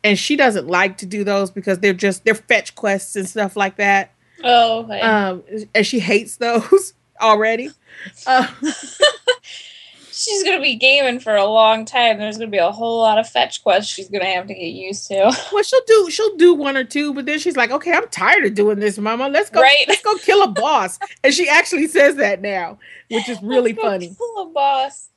And 0.04 0.20
she 0.20 0.36
doesn't 0.36 0.68
like 0.68 0.98
to 1.00 1.08
do 1.08 1.24
those 1.24 1.50
because 1.50 1.80
they're 1.80 1.94
just 1.94 2.24
they're 2.24 2.36
fetch 2.36 2.76
quests 2.76 3.16
and 3.16 3.28
stuff 3.28 3.56
like 3.56 3.78
that. 3.78 4.12
Oh, 4.44 4.84
okay. 4.84 5.02
Um, 5.02 5.44
and 5.74 5.86
she 5.86 6.00
hates 6.00 6.38
those 6.38 6.94
already. 7.22 7.72
Uh, 8.28 8.48
she's 10.26 10.44
gonna 10.44 10.62
be 10.62 10.76
gaming 10.76 11.20
for 11.20 11.36
a 11.36 11.46
long 11.46 11.86
time. 11.86 12.18
There's 12.18 12.38
gonna 12.38 12.50
be 12.50 12.58
a 12.58 12.72
whole 12.72 13.00
lot 13.00 13.20
of 13.20 13.30
fetch 13.30 13.64
quests 13.64 13.94
she's 13.94 14.10
gonna 14.10 14.26
have 14.26 14.48
to 14.48 14.54
get 14.54 14.68
used 14.68 15.08
to. 15.08 15.16
Well, 15.54 15.64
she'll 15.64 15.86
do 15.88 16.10
she'll 16.10 16.36
do 16.36 16.54
one 16.54 16.76
or 16.76 16.84
two, 16.84 17.14
but 17.14 17.26
then 17.26 17.40
she's 17.40 17.56
like, 17.56 17.72
"Okay, 17.72 17.92
I'm 17.92 18.08
tired 18.10 18.46
of 18.46 18.56
doing 18.56 18.80
this, 18.80 18.98
Mama. 18.98 19.30
Let's 19.30 19.50
go. 19.50 19.62
Right. 19.62 19.86
Let's 19.88 20.02
go 20.02 20.18
kill 20.18 20.44
a 20.44 20.48
boss." 20.48 21.00
and 21.24 21.34
she 21.34 21.48
actually 21.48 21.88
says 21.88 22.16
that 22.16 22.42
now, 22.42 22.80
which 23.10 23.30
is 23.30 23.42
really 23.42 23.74
funny. 23.74 24.16
Kill 24.18 24.42
a 24.42 24.46
boss. 24.48 25.10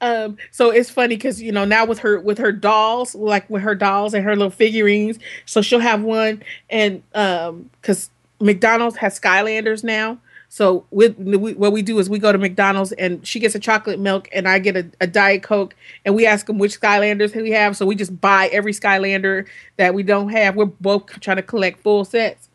Um, 0.00 0.38
so 0.50 0.70
it's 0.70 0.90
funny 0.90 1.16
because 1.16 1.42
you 1.42 1.52
know 1.52 1.64
now 1.64 1.84
with 1.84 1.98
her 2.00 2.20
with 2.20 2.38
her 2.38 2.52
dolls, 2.52 3.14
like 3.14 3.48
with 3.50 3.62
her 3.62 3.74
dolls 3.74 4.14
and 4.14 4.24
her 4.24 4.34
little 4.34 4.50
figurines, 4.50 5.18
so 5.44 5.60
she'll 5.60 5.80
have 5.80 6.02
one, 6.02 6.42
and 6.70 7.02
um, 7.14 7.70
because 7.80 8.10
McDonald's 8.40 8.96
has 8.96 9.18
Skylanders 9.18 9.84
now. 9.84 10.18
So 10.58 10.84
we, 10.90 11.10
we, 11.10 11.54
what 11.54 11.70
we 11.70 11.82
do 11.82 12.00
is 12.00 12.10
we 12.10 12.18
go 12.18 12.32
to 12.32 12.36
McDonald's 12.36 12.90
and 12.90 13.24
she 13.24 13.38
gets 13.38 13.54
a 13.54 13.60
chocolate 13.60 14.00
milk 14.00 14.28
and 14.32 14.48
I 14.48 14.58
get 14.58 14.76
a, 14.76 14.90
a 15.00 15.06
Diet 15.06 15.44
Coke 15.44 15.76
and 16.04 16.16
we 16.16 16.26
ask 16.26 16.46
them 16.46 16.58
which 16.58 16.80
Skylanders 16.80 17.32
we 17.32 17.52
have. 17.52 17.76
So 17.76 17.86
we 17.86 17.94
just 17.94 18.20
buy 18.20 18.48
every 18.48 18.72
Skylander 18.72 19.46
that 19.76 19.94
we 19.94 20.02
don't 20.02 20.30
have. 20.30 20.56
We're 20.56 20.64
both 20.64 21.20
trying 21.20 21.36
to 21.36 21.44
collect 21.44 21.80
full 21.80 22.04
sets. 22.04 22.48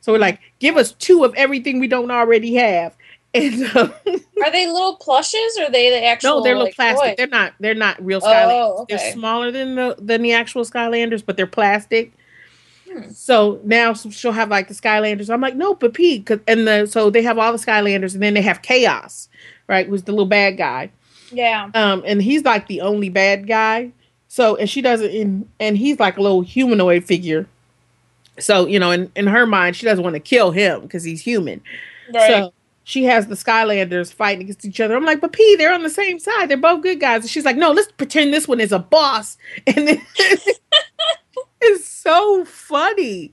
So 0.00 0.14
we're 0.14 0.18
like, 0.18 0.40
give 0.60 0.78
us 0.78 0.92
two 0.92 1.24
of 1.24 1.34
everything 1.34 1.78
we 1.78 1.88
don't 1.88 2.10
already 2.10 2.54
have. 2.54 2.96
And 3.34 3.64
um, 3.76 3.94
are 4.44 4.52
they 4.52 4.66
little 4.66 4.96
plushes 4.96 5.56
or 5.58 5.64
are 5.64 5.70
they 5.70 5.88
the 5.88 6.04
actual? 6.04 6.36
No, 6.36 6.42
they're 6.42 6.52
little 6.52 6.66
like, 6.66 6.74
plastic. 6.74 7.02
toy? 7.02 7.14
They're 7.16 7.26
not. 7.26 7.54
They're 7.60 7.74
not 7.74 8.04
real 8.04 8.20
Skylanders. 8.20 8.50
Oh, 8.50 8.82
okay. 8.82 8.96
They're 8.96 9.12
smaller 9.12 9.50
than 9.50 9.74
the 9.74 9.96
than 9.98 10.20
the 10.20 10.34
actual 10.34 10.66
Skylanders, 10.66 11.24
but 11.24 11.38
they're 11.38 11.46
plastic. 11.46 12.12
Hmm. 12.92 13.10
So 13.10 13.60
now 13.64 13.94
she'll 13.94 14.32
have 14.32 14.50
like 14.50 14.68
the 14.68 14.74
Skylanders. 14.74 15.32
I'm 15.32 15.40
like, 15.40 15.56
no, 15.56 15.74
but 15.74 15.94
Pete, 15.94 16.28
and 16.46 16.66
the 16.66 16.86
so 16.86 17.10
they 17.10 17.22
have 17.22 17.38
all 17.38 17.52
the 17.52 17.58
Skylanders, 17.58 18.14
and 18.14 18.22
then 18.22 18.34
they 18.34 18.42
have 18.42 18.62
Chaos, 18.62 19.28
right? 19.68 19.86
Who's 19.86 20.02
the 20.02 20.12
little 20.12 20.26
bad 20.26 20.56
guy? 20.56 20.90
Yeah. 21.30 21.70
Um, 21.74 22.02
and 22.06 22.22
he's 22.22 22.44
like 22.44 22.66
the 22.68 22.80
only 22.80 23.08
bad 23.08 23.46
guy. 23.46 23.92
So 24.28 24.56
and 24.56 24.68
she 24.68 24.80
doesn't, 24.80 25.10
and, 25.14 25.48
and 25.60 25.76
he's 25.76 25.98
like 26.00 26.16
a 26.16 26.22
little 26.22 26.42
humanoid 26.42 27.04
figure. 27.04 27.46
So 28.38 28.66
you 28.66 28.78
know, 28.78 28.90
in 28.90 29.10
in 29.14 29.26
her 29.26 29.46
mind, 29.46 29.76
she 29.76 29.86
doesn't 29.86 30.04
want 30.04 30.14
to 30.14 30.20
kill 30.20 30.50
him 30.50 30.82
because 30.82 31.04
he's 31.04 31.20
human. 31.22 31.60
Right. 32.12 32.28
So 32.28 32.52
she 32.84 33.04
has 33.04 33.26
the 33.26 33.34
Skylanders 33.34 34.12
fighting 34.12 34.42
against 34.42 34.64
each 34.64 34.80
other. 34.80 34.96
I'm 34.96 35.04
like, 35.04 35.20
but 35.20 35.32
P, 35.32 35.56
they're 35.56 35.72
on 35.72 35.82
the 35.82 35.90
same 35.90 36.18
side. 36.18 36.48
They're 36.48 36.56
both 36.56 36.82
good 36.82 37.00
guys. 37.00 37.22
And 37.22 37.30
she's 37.30 37.44
like, 37.44 37.56
no, 37.56 37.70
let's 37.70 37.90
pretend 37.92 38.34
this 38.34 38.48
one 38.48 38.60
is 38.60 38.72
a 38.72 38.78
boss. 38.78 39.36
And 39.66 39.86
then 39.86 40.02
it's 41.62 41.86
so 41.86 42.44
funny. 42.44 43.32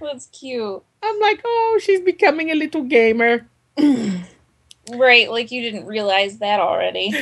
That's 0.00 0.26
cute. 0.26 0.82
I'm 1.02 1.20
like, 1.20 1.40
oh, 1.44 1.80
she's 1.82 2.00
becoming 2.00 2.50
a 2.50 2.54
little 2.54 2.82
gamer. 2.84 3.46
Right, 4.92 5.30
like 5.30 5.50
you 5.52 5.62
didn't 5.62 5.86
realize 5.86 6.38
that 6.38 6.58
already. 6.60 7.12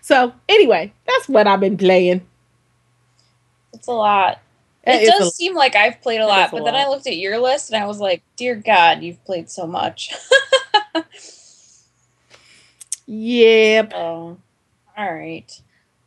so 0.00 0.32
anyway, 0.48 0.92
that's 1.06 1.28
what 1.28 1.46
I've 1.46 1.60
been 1.60 1.76
playing. 1.76 2.26
It's 3.72 3.88
a 3.88 3.92
lot. 3.92 4.40
It 4.86 4.96
It 4.96 5.02
is 5.02 5.08
does 5.10 5.28
a- 5.28 5.30
seem 5.32 5.54
like 5.54 5.76
I've 5.76 6.00
played 6.02 6.20
a 6.20 6.26
lot, 6.26 6.48
a 6.48 6.50
but 6.56 6.64
then 6.64 6.74
I 6.74 6.88
looked 6.88 7.06
at 7.06 7.16
your 7.16 7.38
list 7.38 7.70
and 7.70 7.82
I 7.82 7.86
was 7.86 8.00
like, 8.00 8.22
"Dear 8.36 8.54
God, 8.54 9.02
you've 9.02 9.24
played 9.24 9.50
so 9.50 9.66
much." 9.66 10.12
Yep. 13.06 13.92
oh, 13.94 14.38
all 14.96 15.14
right. 15.14 15.60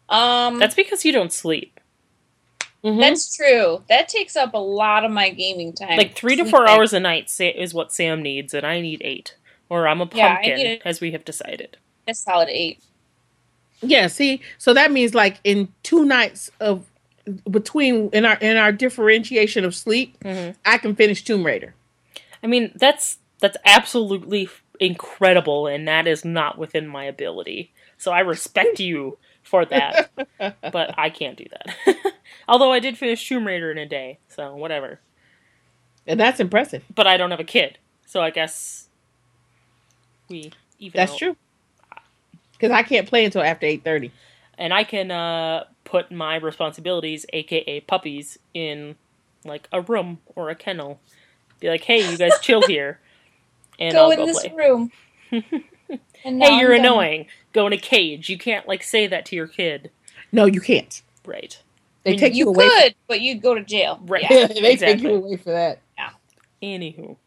Um, 0.10 0.60
That's 0.60 0.76
because 0.76 1.04
you 1.06 1.12
don't 1.12 1.34
sleep. 1.34 1.80
Mhm. 2.84 3.00
that's 3.02 3.36
true. 3.36 3.84
That 3.90 4.08
takes 4.08 4.36
up 4.36 4.54
a 4.54 4.58
lot 4.60 5.04
of 5.04 5.12
my 5.12 5.32
gaming 5.32 5.74
time. 5.74 5.98
Like 5.98 6.16
three 6.16 6.36
to 6.36 6.46
four 6.46 6.60
Sleeping. 6.60 6.76
hours 6.76 6.94
a 6.94 7.00
night 7.00 7.34
is 7.40 7.74
what 7.74 7.92
Sam 7.92 8.22
needs, 8.22 8.54
and 8.54 8.66
I 8.66 8.80
need 8.82 9.02
eight. 9.04 9.36
Or 9.68 9.88
I'm 9.88 10.00
a 10.00 10.06
pumpkin, 10.06 10.56
need 10.56 10.66
it. 10.68 10.82
as 10.86 11.02
we 11.02 11.12
have 11.12 11.26
decided. 11.26 11.78
A 12.08 12.14
solid 12.14 12.50
eight. 12.50 12.80
Yeah, 13.82 14.08
see, 14.08 14.42
so 14.58 14.74
that 14.76 14.92
means 14.92 15.14
like 15.16 15.40
in 15.44 15.74
two 15.84 16.06
nights 16.06 16.50
of 16.60 16.86
between 17.50 18.10
in 18.14 18.26
our 18.26 18.38
in 18.38 18.56
our 18.58 18.72
differentiation 18.72 19.66
of 19.66 19.76
sleep, 19.76 20.16
Mhm. 20.24 20.56
I 20.64 20.78
can 20.78 20.96
finish 20.96 21.24
Tomb 21.24 21.46
Raider. 21.46 21.74
I 22.44 22.48
mean, 22.48 22.72
that's 22.76 23.18
that's 23.40 23.58
absolutely 23.66 24.48
incredible, 24.80 25.68
and 25.68 25.88
that 25.88 26.08
is 26.08 26.24
not 26.24 26.58
within 26.58 26.88
my 26.88 27.04
ability. 27.06 27.72
So 27.98 28.12
I 28.12 28.22
respect 28.22 28.80
you 28.80 29.20
for 29.44 29.66
that, 29.66 30.02
but 30.72 30.92
I 30.98 31.10
can't 31.10 31.38
do 31.38 31.46
that. 31.52 31.98
Although 32.50 32.72
I 32.74 32.80
did 32.80 32.98
finish 32.98 33.28
Tomb 33.28 33.48
Raider 33.48 33.72
in 33.72 33.78
a 33.80 33.88
day, 33.88 34.20
so 34.30 34.56
whatever. 34.56 35.02
And 36.08 36.20
that's 36.20 36.40
impressive. 36.40 36.84
But 36.94 37.08
I 37.08 37.18
don't 37.18 37.32
have 37.32 37.40
a 37.42 37.46
kid, 37.46 37.80
so 38.06 38.22
I 38.22 38.32
guess 38.32 38.90
we 40.30 40.56
even. 40.80 41.02
That's 41.02 41.08
out. 41.08 41.16
true. 41.16 41.36
Because 42.54 42.72
I 42.72 42.84
can't 42.84 43.08
play 43.10 43.26
until 43.26 43.44
after 43.44 43.66
eight 43.68 43.84
thirty. 43.84 44.14
and 44.58 44.74
I 44.74 44.84
can 44.86 45.12
uh, 45.12 45.66
put 45.86 46.12
my 46.12 46.38
responsibilities, 46.38 47.26
aka 47.34 47.82
puppies, 47.82 48.38
in 48.54 48.98
like 49.46 49.68
a 49.74 49.82
room 49.82 50.22
or 50.36 50.50
a 50.50 50.56
kennel. 50.56 51.02
Be 51.60 51.70
like, 51.70 51.84
hey, 51.84 52.02
you 52.02 52.18
guys 52.18 52.40
chill 52.40 52.64
here, 52.64 53.02
and 53.80 53.98
go 53.98 54.00
I'll 54.00 54.12
in 54.12 54.24
go 54.24 54.26
this 54.26 54.28
play. 54.28 54.56
room. 54.56 54.92
And 56.26 56.40
now 56.40 56.50
Hey, 56.50 56.52
you're 56.56 56.74
I'm 56.74 56.76
done. 56.76 56.98
annoying. 56.98 57.28
Go 57.58 57.66
in 57.66 57.74
a 57.74 57.78
cage. 57.78 58.30
You 58.30 58.38
can't 58.38 58.68
like 58.68 58.84
say 58.84 59.08
that 59.08 59.26
to 59.26 59.36
your 59.36 59.48
kid, 59.48 59.90
No, 60.32 60.46
you 60.46 60.62
can't. 60.62 61.02
right? 61.26 61.60
They 62.04 62.12
I 62.12 62.14
mean, 62.14 62.20
take 62.20 62.36
you, 62.36 62.46
You 62.46 62.50
away. 62.50 62.70
could, 62.70 62.96
but 63.08 63.20
you'd 63.20 63.42
go 63.42 63.56
to 63.56 63.64
jail. 63.64 64.00
Right. 64.06 64.24
Yeah, 64.30 64.46
they 64.62 64.76
take 64.76 65.02
you 65.02 65.16
away 65.16 65.38
for 65.38 65.50
that. 65.50 65.80
Yeah. 65.98 66.12
Anywho, 66.62 67.18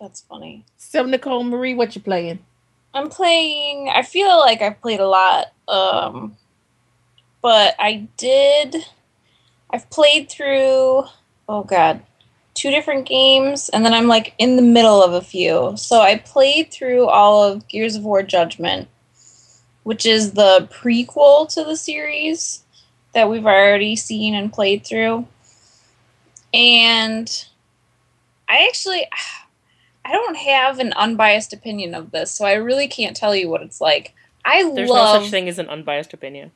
that's 0.00 0.20
funny. 0.20 0.64
So 0.76 1.02
Nicole 1.04 1.42
Marie, 1.42 1.74
what 1.74 1.96
you 1.96 2.00
playing? 2.00 2.38
I'm 2.94 3.08
playing. 3.08 3.88
I 3.92 4.02
feel 4.02 4.38
like 4.38 4.62
I've 4.62 4.80
played 4.80 5.00
a 5.00 5.08
lot, 5.08 5.46
um, 5.66 6.36
but 7.42 7.74
I 7.80 8.06
did. 8.16 8.86
I've 9.68 9.90
played 9.90 10.30
through. 10.30 11.02
Oh 11.48 11.64
God, 11.66 12.02
two 12.56 12.70
different 12.70 13.06
games, 13.06 13.68
and 13.68 13.84
then 13.84 13.94
I'm 13.94 14.08
like 14.08 14.34
in 14.38 14.56
the 14.56 14.62
middle 14.62 15.02
of 15.02 15.12
a 15.12 15.20
few. 15.20 15.74
So 15.76 16.00
I 16.00 16.18
played 16.18 16.72
through 16.72 17.06
all 17.06 17.44
of 17.44 17.68
Gears 17.68 17.96
of 17.96 18.04
War 18.04 18.22
Judgment, 18.22 18.88
which 19.84 20.04
is 20.06 20.32
the 20.32 20.68
prequel 20.72 21.52
to 21.54 21.62
the 21.62 21.76
series 21.76 22.64
that 23.12 23.30
we've 23.30 23.46
already 23.46 23.94
seen 23.96 24.34
and 24.34 24.52
played 24.52 24.84
through, 24.84 25.26
and 26.52 27.46
I 28.48 28.66
actually. 28.66 29.06
I 30.04 30.12
don't 30.12 30.36
have 30.36 30.78
an 30.78 30.92
unbiased 30.92 31.52
opinion 31.52 31.92
of 31.92 32.12
this, 32.12 32.30
so 32.30 32.44
I 32.44 32.52
really 32.52 32.86
can't 32.86 33.16
tell 33.16 33.34
you 33.34 33.48
what 33.48 33.60
it's 33.60 33.80
like. 33.80 34.14
I 34.44 34.62
There's 34.72 34.88
love 34.88 35.16
no 35.16 35.22
such 35.22 35.32
thing 35.32 35.48
as 35.48 35.58
an 35.58 35.68
unbiased 35.68 36.14
opinion. 36.14 36.52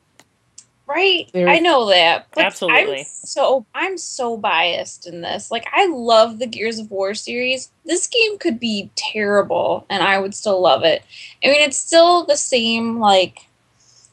Right. 0.93 1.29
There- 1.31 1.47
I 1.47 1.59
know 1.59 1.87
that. 1.87 2.27
But 2.33 2.45
Absolutely. 2.45 2.99
I'm 2.99 3.05
so 3.05 3.65
I'm 3.73 3.97
so 3.97 4.35
biased 4.35 5.07
in 5.07 5.21
this. 5.21 5.49
Like 5.49 5.65
I 5.71 5.85
love 5.87 6.39
the 6.39 6.47
Gears 6.47 6.79
of 6.79 6.91
War 6.91 7.13
series. 7.13 7.71
This 7.85 8.07
game 8.07 8.37
could 8.37 8.59
be 8.59 8.91
terrible 8.95 9.85
and 9.89 10.03
I 10.03 10.19
would 10.19 10.35
still 10.35 10.59
love 10.59 10.83
it. 10.83 11.03
I 11.43 11.47
mean 11.47 11.61
it's 11.61 11.77
still 11.77 12.25
the 12.25 12.35
same 12.35 12.99
like 12.99 13.47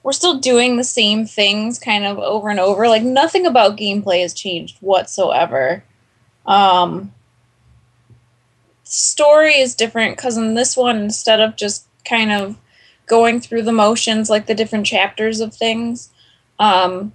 we're 0.04 0.12
still 0.12 0.38
doing 0.38 0.76
the 0.76 0.84
same 0.84 1.26
things 1.26 1.80
kind 1.80 2.04
of 2.04 2.18
over 2.18 2.48
and 2.48 2.60
over. 2.60 2.86
Like 2.86 3.02
nothing 3.02 3.44
about 3.44 3.76
gameplay 3.76 4.22
has 4.22 4.32
changed 4.32 4.78
whatsoever. 4.80 5.82
Um 6.46 7.12
story 8.84 9.54
is 9.54 9.74
different 9.74 10.16
cuz 10.16 10.36
in 10.36 10.54
this 10.54 10.76
one 10.76 10.98
instead 10.98 11.40
of 11.40 11.56
just 11.56 11.86
kind 12.04 12.30
of 12.30 12.56
going 13.06 13.40
through 13.40 13.62
the 13.62 13.72
motions 13.72 14.30
like 14.30 14.46
the 14.46 14.54
different 14.54 14.86
chapters 14.86 15.40
of 15.40 15.52
things 15.52 16.10
um, 16.58 17.12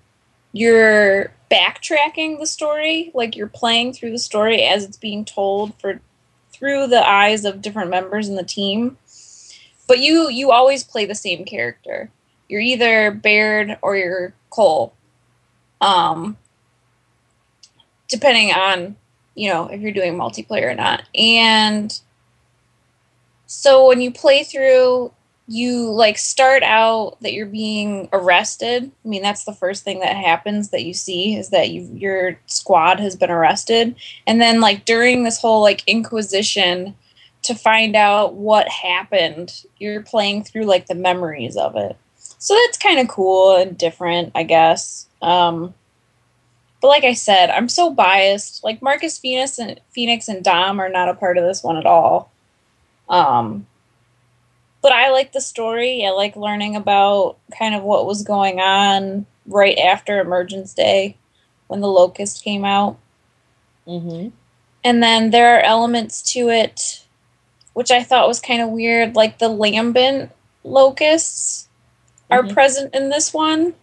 you're 0.51 1.32
backtracking 1.51 2.39
the 2.39 2.47
story, 2.47 3.12
like 3.13 3.36
you're 3.36 3.47
playing 3.47 3.93
through 3.93 4.12
the 4.12 4.19
story 4.19 4.63
as 4.63 4.84
it's 4.84 4.97
being 4.97 5.25
told 5.25 5.79
for 5.79 5.99
through 6.51 6.88
the 6.88 7.08
eyes 7.08 7.45
of 7.45 7.62
different 7.62 7.89
members 7.89 8.29
in 8.29 8.36
the 8.36 8.43
team. 8.43 8.97
But 9.88 9.99
you 9.99 10.29
you 10.29 10.51
always 10.51 10.84
play 10.84 11.06
the 11.06 11.15
same 11.15 11.45
character. 11.45 12.10
You're 12.47 12.62
either 12.62 13.12
Baird 13.12 13.77
or 13.82 13.97
you're 13.97 14.34
Cole. 14.49 14.93
Um, 15.82 16.38
depending 18.08 18.53
on 18.53 18.95
you 19.36 19.49
know 19.49 19.67
if 19.67 19.82
you're 19.82 19.91
doing 19.91 20.15
multiplayer 20.15 20.71
or 20.71 20.75
not. 20.75 21.03
And 21.15 21.99
so 23.45 23.88
when 23.88 24.01
you 24.01 24.12
play 24.12 24.43
through 24.43 25.12
you 25.47 25.91
like 25.91 26.17
start 26.17 26.63
out 26.63 27.17
that 27.21 27.34
you're 27.34 27.45
being 27.45 28.08
arrested. 28.13 28.89
I 29.03 29.08
mean, 29.08 29.21
that's 29.21 29.43
the 29.43 29.53
first 29.53 29.84
thing 29.84 29.99
that 29.99 30.15
happens 30.15 30.69
that 30.69 30.86
you 30.86 30.93
see 30.93 31.36
is 31.36 31.49
that 31.49 31.69
you 31.69 31.89
your 31.93 32.39
squad 32.45 32.99
has 32.99 33.15
been 33.15 33.32
arrested, 33.32 33.95
and 34.25 34.41
then 34.41 34.62
like 34.62 34.86
during 34.86 35.23
this 35.23 35.39
whole 35.41 35.62
like 35.62 35.84
inquisition 35.88 36.95
to 37.43 37.53
find 37.53 37.95
out 37.95 38.36
what 38.36 38.69
happened, 38.69 39.65
you're 39.77 40.01
playing 40.01 40.43
through 40.43 40.63
like 40.63 40.88
the 40.88 40.95
memories 40.95 41.58
of 41.58 41.75
it. 41.75 41.97
So 42.15 42.56
that's 42.56 42.77
kind 42.77 42.99
of 42.99 43.08
cool 43.10 43.58
and 43.58 43.77
different, 43.77 44.32
I 44.34 44.43
guess. 44.43 45.08
Um, 45.21 45.73
but 46.82 46.88
like 46.88 47.03
I 47.03 47.13
said, 47.13 47.49
I'm 47.49 47.69
so 47.69 47.89
biased. 47.89 48.63
Like 48.63 48.82
Marcus 48.82 49.17
Phoenix 49.17 49.60
and 49.60 49.79
Phoenix 49.91 50.27
and 50.27 50.43
Dom 50.43 50.79
are 50.79 50.89
not 50.89 51.10
a 51.10 51.13
part 51.13 51.38
of 51.38 51.43
this 51.43 51.63
one 51.63 51.77
at 51.77 51.86
all. 51.86 52.32
Um, 53.10 53.67
but 54.83 54.91
I 54.91 55.09
like 55.09 55.31
the 55.31 55.41
story. 55.41 56.05
I 56.05 56.11
like 56.11 56.35
learning 56.35 56.75
about 56.75 57.37
kind 57.57 57.73
of 57.73 57.81
what 57.81 58.05
was 58.05 58.21
going 58.21 58.59
on 58.59 59.25
right 59.47 59.77
after 59.79 60.19
Emergence 60.19 60.75
Day 60.75 61.17
when 61.67 61.81
the 61.81 61.87
Locust 61.87 62.43
came 62.43 62.63
out. 62.63 62.99
Mm-hmm. 63.87 64.29
And 64.83 65.01
then 65.01 65.31
there 65.31 65.57
are 65.57 65.61
elements 65.61 66.21
to 66.33 66.49
it 66.49 67.03
which 67.73 67.91
I 67.91 68.03
thought 68.03 68.27
was 68.27 68.39
kind 68.39 68.61
of 68.61 68.69
weird, 68.69 69.15
like 69.15 69.39
the 69.39 69.49
lambent 69.49 70.31
locusts 70.63 71.67
are 72.29 72.43
Mhm. 72.43 72.53
present 72.53 72.95
in 72.95 73.09
this 73.09 73.33
one. 73.33 73.73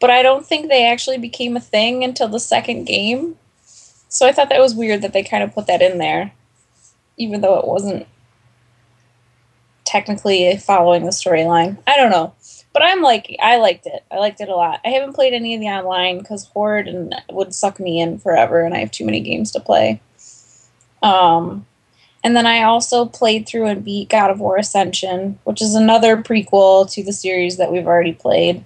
But 0.00 0.10
I 0.10 0.22
don't 0.22 0.46
think 0.46 0.68
they 0.68 0.86
actually 0.86 1.18
became 1.18 1.56
a 1.56 1.60
thing 1.60 2.02
until 2.02 2.28
the 2.28 2.40
second 2.40 2.84
game. 2.84 3.38
So 4.08 4.26
I 4.26 4.32
thought 4.32 4.48
that 4.48 4.60
was 4.60 4.74
weird 4.74 5.02
that 5.02 5.12
they 5.12 5.22
kind 5.22 5.42
of 5.42 5.54
put 5.54 5.66
that 5.66 5.82
in 5.82 5.98
there, 5.98 6.32
even 7.16 7.40
though 7.40 7.58
it 7.58 7.66
wasn't 7.66 8.06
technically 9.92 10.56
following 10.56 11.04
the 11.04 11.10
storyline. 11.10 11.76
I 11.86 11.96
don't 11.96 12.10
know. 12.10 12.34
But 12.72 12.82
I'm 12.82 13.02
like, 13.02 13.36
I 13.42 13.58
liked 13.58 13.86
it. 13.86 14.02
I 14.10 14.16
liked 14.16 14.40
it 14.40 14.48
a 14.48 14.56
lot. 14.56 14.80
I 14.86 14.88
haven't 14.88 15.12
played 15.12 15.34
any 15.34 15.54
of 15.54 15.60
the 15.60 15.66
online 15.66 16.18
because 16.18 16.46
Horde 16.46 16.88
and 16.88 17.14
would 17.30 17.54
suck 17.54 17.78
me 17.78 18.00
in 18.00 18.18
forever, 18.18 18.62
and 18.62 18.74
I 18.74 18.78
have 18.78 18.90
too 18.90 19.04
many 19.04 19.20
games 19.20 19.50
to 19.50 19.60
play. 19.60 20.00
Um, 21.02 21.66
and 22.24 22.34
then 22.34 22.46
I 22.46 22.62
also 22.62 23.04
played 23.04 23.46
through 23.46 23.66
and 23.66 23.84
beat 23.84 24.08
God 24.08 24.30
of 24.30 24.40
War 24.40 24.56
Ascension, 24.56 25.38
which 25.44 25.60
is 25.60 25.74
another 25.74 26.16
prequel 26.16 26.90
to 26.92 27.04
the 27.04 27.12
series 27.12 27.58
that 27.58 27.70
we've 27.70 27.86
already 27.86 28.14
played. 28.14 28.64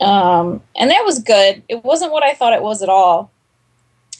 Um, 0.00 0.62
and 0.76 0.90
that 0.90 1.04
was 1.04 1.18
good. 1.18 1.64
It 1.68 1.82
wasn't 1.82 2.12
what 2.12 2.22
I 2.22 2.34
thought 2.34 2.52
it 2.52 2.62
was 2.62 2.82
at 2.82 2.88
all. 2.88 3.32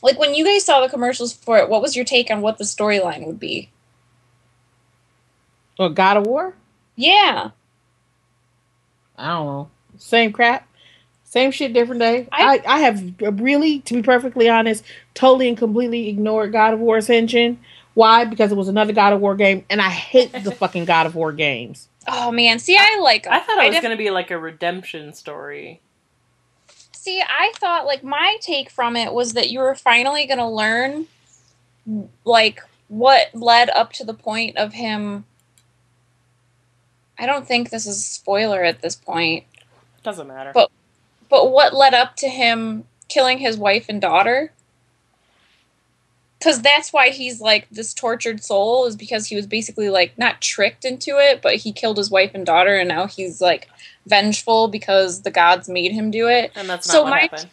Like 0.02 0.18
when 0.18 0.34
you 0.34 0.44
guys 0.44 0.64
saw 0.64 0.80
the 0.80 0.88
commercials 0.88 1.32
for 1.32 1.58
it, 1.58 1.68
what 1.68 1.82
was 1.82 1.94
your 1.94 2.04
take 2.04 2.30
on 2.30 2.40
what 2.40 2.58
the 2.58 2.64
storyline 2.64 3.26
would 3.26 3.38
be? 3.38 3.70
Or 5.78 5.88
God 5.90 6.16
of 6.18 6.26
War? 6.26 6.54
Yeah. 6.96 7.50
I 9.16 9.28
don't 9.28 9.46
know. 9.46 9.70
Same 9.98 10.32
crap. 10.32 10.68
Same 11.24 11.50
shit, 11.50 11.72
different 11.72 12.00
day. 12.00 12.28
I- 12.30 12.60
I, 12.66 12.74
I 12.76 12.78
have 12.80 13.02
really, 13.20 13.80
to 13.80 13.94
be 13.94 14.02
perfectly 14.02 14.48
honest, 14.48 14.84
totally 15.14 15.48
and 15.48 15.58
completely 15.58 16.08
ignored 16.08 16.52
God 16.52 16.74
of 16.74 16.80
War 16.80 16.96
Ascension. 16.98 17.58
Why? 17.94 18.24
Because 18.24 18.50
it 18.52 18.56
was 18.56 18.68
another 18.68 18.92
God 18.92 19.12
of 19.12 19.20
War 19.20 19.34
game, 19.36 19.64
and 19.70 19.80
I 19.80 19.88
hate 19.90 20.32
the 20.32 20.50
fucking 20.56 20.84
God 20.84 21.06
of 21.06 21.14
War 21.14 21.32
games. 21.32 21.88
Oh 22.06 22.30
man, 22.32 22.58
see, 22.58 22.76
I 22.76 22.98
like. 23.00 23.26
I 23.26 23.40
thought 23.40 23.58
it 23.64 23.66
was 23.68 23.74
def- 23.76 23.82
going 23.82 23.96
to 23.96 24.02
be 24.02 24.10
like 24.10 24.30
a 24.30 24.38
redemption 24.38 25.12
story. 25.14 25.80
See, 26.92 27.20
I 27.22 27.52
thought 27.56 27.86
like 27.86 28.02
my 28.02 28.36
take 28.40 28.68
from 28.70 28.96
it 28.96 29.12
was 29.12 29.34
that 29.34 29.50
you 29.50 29.60
were 29.60 29.74
finally 29.74 30.26
going 30.26 30.38
to 30.38 30.46
learn 30.48 31.06
like 32.24 32.60
what 32.88 33.28
led 33.34 33.70
up 33.70 33.92
to 33.94 34.04
the 34.04 34.14
point 34.14 34.56
of 34.56 34.72
him 34.72 35.24
I 37.18 37.26
don't 37.26 37.46
think 37.46 37.70
this 37.70 37.86
is 37.86 37.96
a 37.98 38.00
spoiler 38.02 38.62
at 38.64 38.82
this 38.82 38.96
point, 38.96 39.44
Doesn't 40.02 40.26
matter. 40.28 40.50
But- 40.52 40.70
but 41.30 41.50
what 41.50 41.74
led 41.74 41.94
up 41.94 42.16
to 42.16 42.28
him 42.28 42.84
killing 43.08 43.38
his 43.38 43.56
wife 43.56 43.86
and 43.88 44.00
daughter? 44.00 44.52
Cuz 46.42 46.60
that's 46.60 46.92
why 46.92 47.08
he's 47.08 47.40
like 47.40 47.66
this 47.70 47.94
tortured 47.94 48.44
soul 48.44 48.84
is 48.84 48.96
because 48.96 49.26
he 49.26 49.36
was 49.36 49.46
basically 49.46 49.88
like 49.88 50.16
not 50.18 50.42
tricked 50.42 50.84
into 50.84 51.18
it, 51.18 51.40
but 51.40 51.56
he 51.56 51.72
killed 51.72 51.96
his 51.96 52.10
wife 52.10 52.32
and 52.34 52.44
daughter 52.44 52.76
and 52.76 52.88
now 52.88 53.06
he's 53.06 53.40
like 53.40 53.68
vengeful 54.06 54.68
because 54.68 55.22
the 55.22 55.30
gods 55.30 55.68
made 55.68 55.92
him 55.92 56.10
do 56.10 56.28
it. 56.28 56.52
and 56.54 56.68
that's 56.68 56.86
not 56.86 56.92
so 56.92 57.02
what 57.04 57.10
my- 57.10 57.20
happened. 57.20 57.46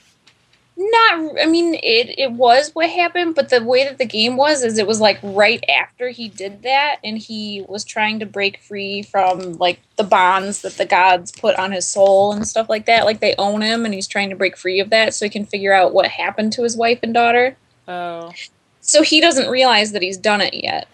Not, 0.84 1.40
I 1.40 1.46
mean, 1.46 1.76
it 1.76 2.18
it 2.18 2.32
was 2.32 2.72
what 2.74 2.90
happened, 2.90 3.36
but 3.36 3.50
the 3.50 3.64
way 3.64 3.84
that 3.84 4.00
the 4.00 4.06
game 4.06 4.36
was 4.36 4.64
is 4.64 4.80
it 4.80 4.88
was 4.88 5.00
like 5.00 5.20
right 5.22 5.64
after 5.70 6.10
he 6.10 6.28
did 6.28 6.64
that, 6.64 6.98
and 7.04 7.20
he 7.20 7.64
was 7.70 7.86
trying 7.86 8.18
to 8.20 8.26
break 8.26 8.60
free 8.62 9.04
from 9.04 9.58
like 9.58 9.80
the 9.98 10.04
bonds 10.04 10.64
that 10.64 10.78
the 10.78 10.86
gods 10.86 11.32
put 11.32 11.56
on 11.58 11.72
his 11.72 11.88
soul 11.88 12.32
and 12.34 12.48
stuff 12.48 12.68
like 12.68 12.88
that. 12.88 13.06
Like 13.06 13.20
they 13.20 13.36
own 13.38 13.62
him, 13.62 13.86
and 13.86 13.94
he's 13.94 14.08
trying 14.08 14.32
to 14.32 14.36
break 14.36 14.58
free 14.58 14.80
of 14.80 14.90
that 14.90 15.14
so 15.14 15.26
he 15.26 15.30
can 15.30 15.46
figure 15.46 15.74
out 15.74 15.94
what 15.94 16.08
happened 16.08 16.54
to 16.54 16.64
his 16.64 16.76
wife 16.76 17.00
and 17.04 17.14
daughter. 17.14 17.58
Oh, 17.88 18.32
So 18.80 19.04
he 19.04 19.22
doesn't 19.22 19.52
realize 19.52 19.92
that 19.92 20.02
he's 20.02 20.18
done 20.18 20.42
it 20.42 20.56
yet. 20.56 20.88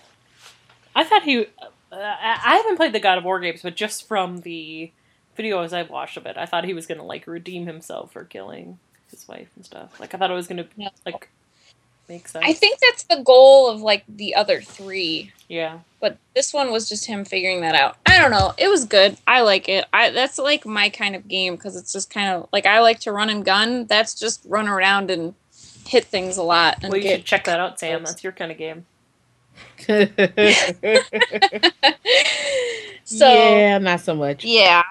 I 0.95 1.05
thought 1.05 1.23
he. 1.23 1.45
Uh, 1.91 1.95
I 1.95 2.39
I 2.43 2.55
haven't 2.57 2.75
played 2.75 2.93
the 2.93 2.99
God 2.99 3.19
of 3.19 3.23
War 3.23 3.39
games, 3.39 3.61
but 3.61 3.75
just 3.77 4.05
from 4.05 4.39
the 4.39 4.91
videos 5.37 5.71
I've 5.71 5.89
watched 5.89 6.17
of 6.17 6.25
it, 6.25 6.35
I 6.35 6.45
thought 6.45 6.65
he 6.65 6.73
was 6.73 6.87
going 6.87 6.97
to 6.97 7.05
like 7.05 7.25
redeem 7.25 7.67
himself 7.67 8.11
for 8.11 8.25
killing 8.25 8.79
his 9.11 9.27
wife 9.27 9.49
and 9.55 9.65
stuff. 9.65 9.99
Like 9.99 10.13
I 10.13 10.17
thought 10.17 10.31
it 10.31 10.35
was 10.35 10.47
going 10.47 10.57
to 10.63 10.67
No. 10.77 10.89
like 11.05 11.29
make 12.09 12.27
sense. 12.27 12.45
I 12.47 12.53
think 12.53 12.79
that's 12.79 13.03
the 13.03 13.21
goal 13.23 13.69
of 13.69 13.81
like 13.81 14.03
the 14.07 14.35
other 14.35 14.61
three. 14.61 15.31
yeah. 15.49 15.79
but 15.99 16.17
this 16.35 16.53
one 16.53 16.71
was 16.71 16.87
just 16.89 17.05
him 17.05 17.25
figuring 17.25 17.61
that 17.61 17.75
out. 17.75 17.97
I 18.05 18.19
don't 18.19 18.31
know. 18.31 18.53
It 18.57 18.69
was 18.69 18.85
good. 18.85 19.17
I 19.27 19.41
like 19.41 19.67
it. 19.69 19.85
I 19.93 20.09
that's 20.11 20.37
like 20.37 20.65
my 20.65 20.89
kind 20.89 21.15
of 21.15 21.27
game 21.27 21.55
because 21.55 21.75
it's 21.75 21.91
just 21.93 22.09
kind 22.09 22.29
of 22.29 22.47
like 22.53 22.65
I 22.65 22.79
like 22.81 22.99
to 23.01 23.11
run 23.11 23.29
and 23.29 23.43
gun. 23.45 23.85
That's 23.85 24.13
just 24.13 24.41
run 24.47 24.67
around 24.67 25.11
and 25.11 25.33
hit 25.85 26.05
things 26.05 26.37
a 26.37 26.43
lot 26.43 26.77
and 26.81 26.91
Well, 26.91 26.97
you 26.97 27.03
get. 27.03 27.17
should 27.19 27.25
check 27.25 27.43
that 27.45 27.59
out, 27.59 27.79
Sam. 27.79 28.03
That's 28.03 28.23
your 28.23 28.33
kind 28.33 28.51
of 28.51 28.57
game. 28.57 28.85
so 33.03 33.27
yeah, 33.33 33.77
not 33.77 34.01
so 34.01 34.15
much. 34.15 34.43
yeah, 34.43 34.83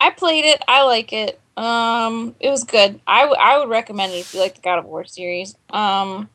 I 0.00 0.10
played 0.10 0.44
it. 0.44 0.62
I 0.68 0.82
like 0.84 1.12
it. 1.12 1.40
Um, 1.56 2.34
it 2.40 2.50
was 2.50 2.64
good. 2.64 3.00
I, 3.06 3.22
w- 3.22 3.40
I 3.40 3.58
would 3.58 3.68
recommend 3.68 4.12
it 4.12 4.16
if 4.18 4.34
you 4.34 4.40
like 4.40 4.54
the 4.56 4.60
God 4.60 4.78
of 4.78 4.84
War 4.84 5.04
series. 5.04 5.56
Um, 5.70 6.28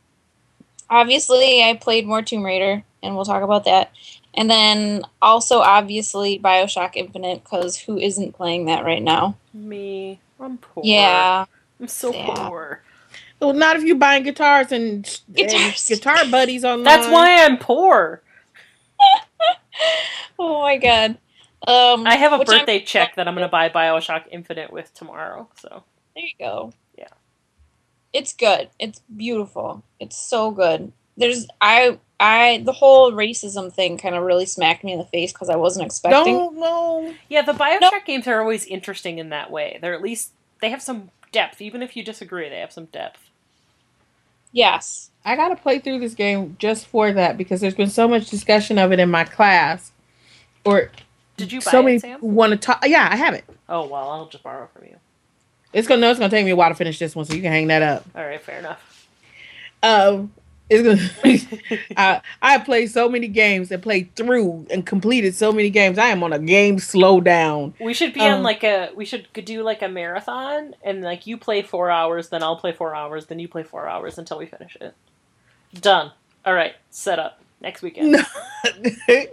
obviously, 0.89 1.63
I 1.63 1.75
played 1.75 2.07
more 2.07 2.21
Tomb 2.21 2.43
Raider, 2.43 2.83
and 3.03 3.15
we'll 3.15 3.25
talk 3.25 3.43
about 3.43 3.65
that. 3.65 3.91
And 4.33 4.49
then 4.49 5.03
also, 5.21 5.59
obviously, 5.59 6.39
Bioshock 6.39 6.95
Infinite, 6.95 7.43
because 7.43 7.77
who 7.77 7.97
isn't 7.97 8.33
playing 8.33 8.65
that 8.65 8.85
right 8.85 9.01
now? 9.03 9.37
Me, 9.53 10.19
I'm 10.39 10.57
poor. 10.57 10.85
Yeah, 10.85 11.45
I'm 11.79 11.87
so 11.87 12.13
Yeah. 12.13 12.47
poor. 12.47 12.81
Well, 13.39 13.53
not 13.53 13.75
if 13.75 13.83
you're 13.83 13.95
buying 13.97 14.23
guitars 14.23 14.71
and, 14.71 15.05
and 15.37 15.75
guitar 15.87 16.25
buddies 16.25 16.63
online. 16.63 16.83
That's 16.85 17.07
why 17.07 17.43
I'm 17.45 17.57
poor. 17.57 18.21
Oh 20.39 20.61
my 20.63 20.77
god. 20.77 21.17
Um, 21.67 22.07
I 22.07 22.15
have 22.15 22.33
a 22.33 22.37
which 22.39 22.49
I'm- 22.49 22.59
birthday 22.59 22.79
check 22.81 23.15
that 23.15 23.27
I'm 23.27 23.35
going 23.35 23.45
to 23.47 23.51
buy 23.51 23.69
Bioshock 23.69 24.23
Infinite 24.31 24.71
with 24.73 24.93
tomorrow. 24.93 25.47
So 25.59 25.83
There 26.15 26.23
you 26.25 26.33
go. 26.39 26.73
Yeah. 26.97 27.07
It's 28.13 28.33
good. 28.33 28.69
It's 28.79 28.99
beautiful. 29.15 29.83
It's 29.99 30.17
so 30.17 30.51
good. 30.51 30.91
There's 31.17 31.47
I 31.59 31.99
I 32.19 32.61
the 32.65 32.71
whole 32.71 33.11
racism 33.11 33.71
thing 33.71 33.97
kind 33.97 34.15
of 34.15 34.23
really 34.23 34.45
smacked 34.45 34.83
me 34.83 34.93
in 34.93 34.97
the 34.99 35.05
face 35.05 35.31
because 35.33 35.49
I 35.49 35.55
wasn't 35.55 35.85
expecting. 35.85 36.33
No, 36.35 36.49
no. 36.49 37.13
Yeah, 37.29 37.41
the 37.43 37.53
Bioshock 37.53 37.79
Nope. 37.81 38.05
games 38.05 38.27
are 38.27 38.39
always 38.41 38.65
interesting 38.65 39.19
in 39.19 39.29
that 39.29 39.51
way. 39.51 39.77
They're 39.81 39.93
at 39.93 40.01
least 40.01 40.31
they 40.61 40.69
have 40.71 40.81
some 40.81 41.11
depth, 41.31 41.61
even 41.61 41.81
if 41.83 41.95
you 41.95 42.03
disagree. 42.03 42.49
They 42.49 42.59
have 42.59 42.71
some 42.71 42.85
depth. 42.85 43.19
Yes. 44.51 45.11
I 45.23 45.35
gotta 45.35 45.55
play 45.55 45.79
through 45.79 45.99
this 45.99 46.13
game 46.15 46.55
just 46.59 46.87
for 46.87 47.11
that 47.11 47.37
because 47.37 47.61
there's 47.61 47.75
been 47.75 47.89
so 47.89 48.07
much 48.07 48.29
discussion 48.29 48.77
of 48.79 48.91
it 48.91 48.99
in 48.99 49.09
my 49.11 49.23
class. 49.23 49.91
Or 50.65 50.91
Did 51.41 51.51
you 51.51 51.59
buy 51.61 51.71
so 51.71 51.79
it, 51.79 51.83
many 51.83 51.99
Sam? 51.99 52.19
want 52.21 52.51
to 52.51 52.57
talk. 52.57 52.83
Yeah, 52.85 53.07
I 53.11 53.15
have 53.15 53.33
it. 53.33 53.43
Oh 53.67 53.87
well, 53.87 54.09
I'll 54.09 54.27
just 54.27 54.43
borrow 54.43 54.67
from 54.73 54.85
you. 54.85 54.95
It's 55.73 55.87
gonna. 55.87 56.01
No, 56.01 56.09
it's 56.11 56.19
gonna 56.19 56.29
take 56.29 56.45
me 56.45 56.51
a 56.51 56.55
while 56.55 56.69
to 56.69 56.75
finish 56.75 56.99
this 56.99 57.15
one, 57.15 57.25
so 57.25 57.33
you 57.33 57.41
can 57.41 57.51
hang 57.51 57.67
that 57.67 57.81
up. 57.81 58.05
All 58.15 58.23
right, 58.23 58.41
fair 58.41 58.59
enough. 58.59 59.07
Um, 59.81 60.31
it's 60.69 60.83
gonna. 61.23 61.81
I 61.97 62.21
I 62.41 62.57
played 62.59 62.91
so 62.91 63.09
many 63.09 63.27
games 63.27 63.71
and 63.71 63.81
played 63.81 64.15
through 64.15 64.67
and 64.69 64.85
completed 64.85 65.33
so 65.35 65.51
many 65.51 65.69
games. 65.69 65.97
I 65.97 66.07
am 66.07 66.23
on 66.23 66.33
a 66.33 66.39
game 66.39 66.77
slowdown. 66.77 67.73
We 67.79 67.93
should 67.93 68.13
be 68.13 68.19
Um, 68.21 68.35
on 68.35 68.43
like 68.43 68.63
a 68.63 68.91
we 68.95 69.05
should 69.05 69.27
do 69.33 69.63
like 69.63 69.81
a 69.81 69.87
marathon 69.89 70.75
and 70.83 71.01
like 71.01 71.25
you 71.25 71.37
play 71.37 71.61
four 71.61 71.89
hours, 71.89 72.29
then 72.29 72.43
I'll 72.43 72.57
play 72.57 72.73
four 72.73 72.95
hours, 72.95 73.25
then 73.27 73.39
you 73.39 73.47
play 73.47 73.63
four 73.63 73.87
hours 73.87 74.17
until 74.17 74.37
we 74.37 74.45
finish 74.45 74.77
it. 74.79 74.93
Done. 75.73 76.11
All 76.45 76.53
right, 76.53 76.75
set 76.89 77.17
up 77.19 77.39
next 77.61 77.81
weekend. 77.81 78.17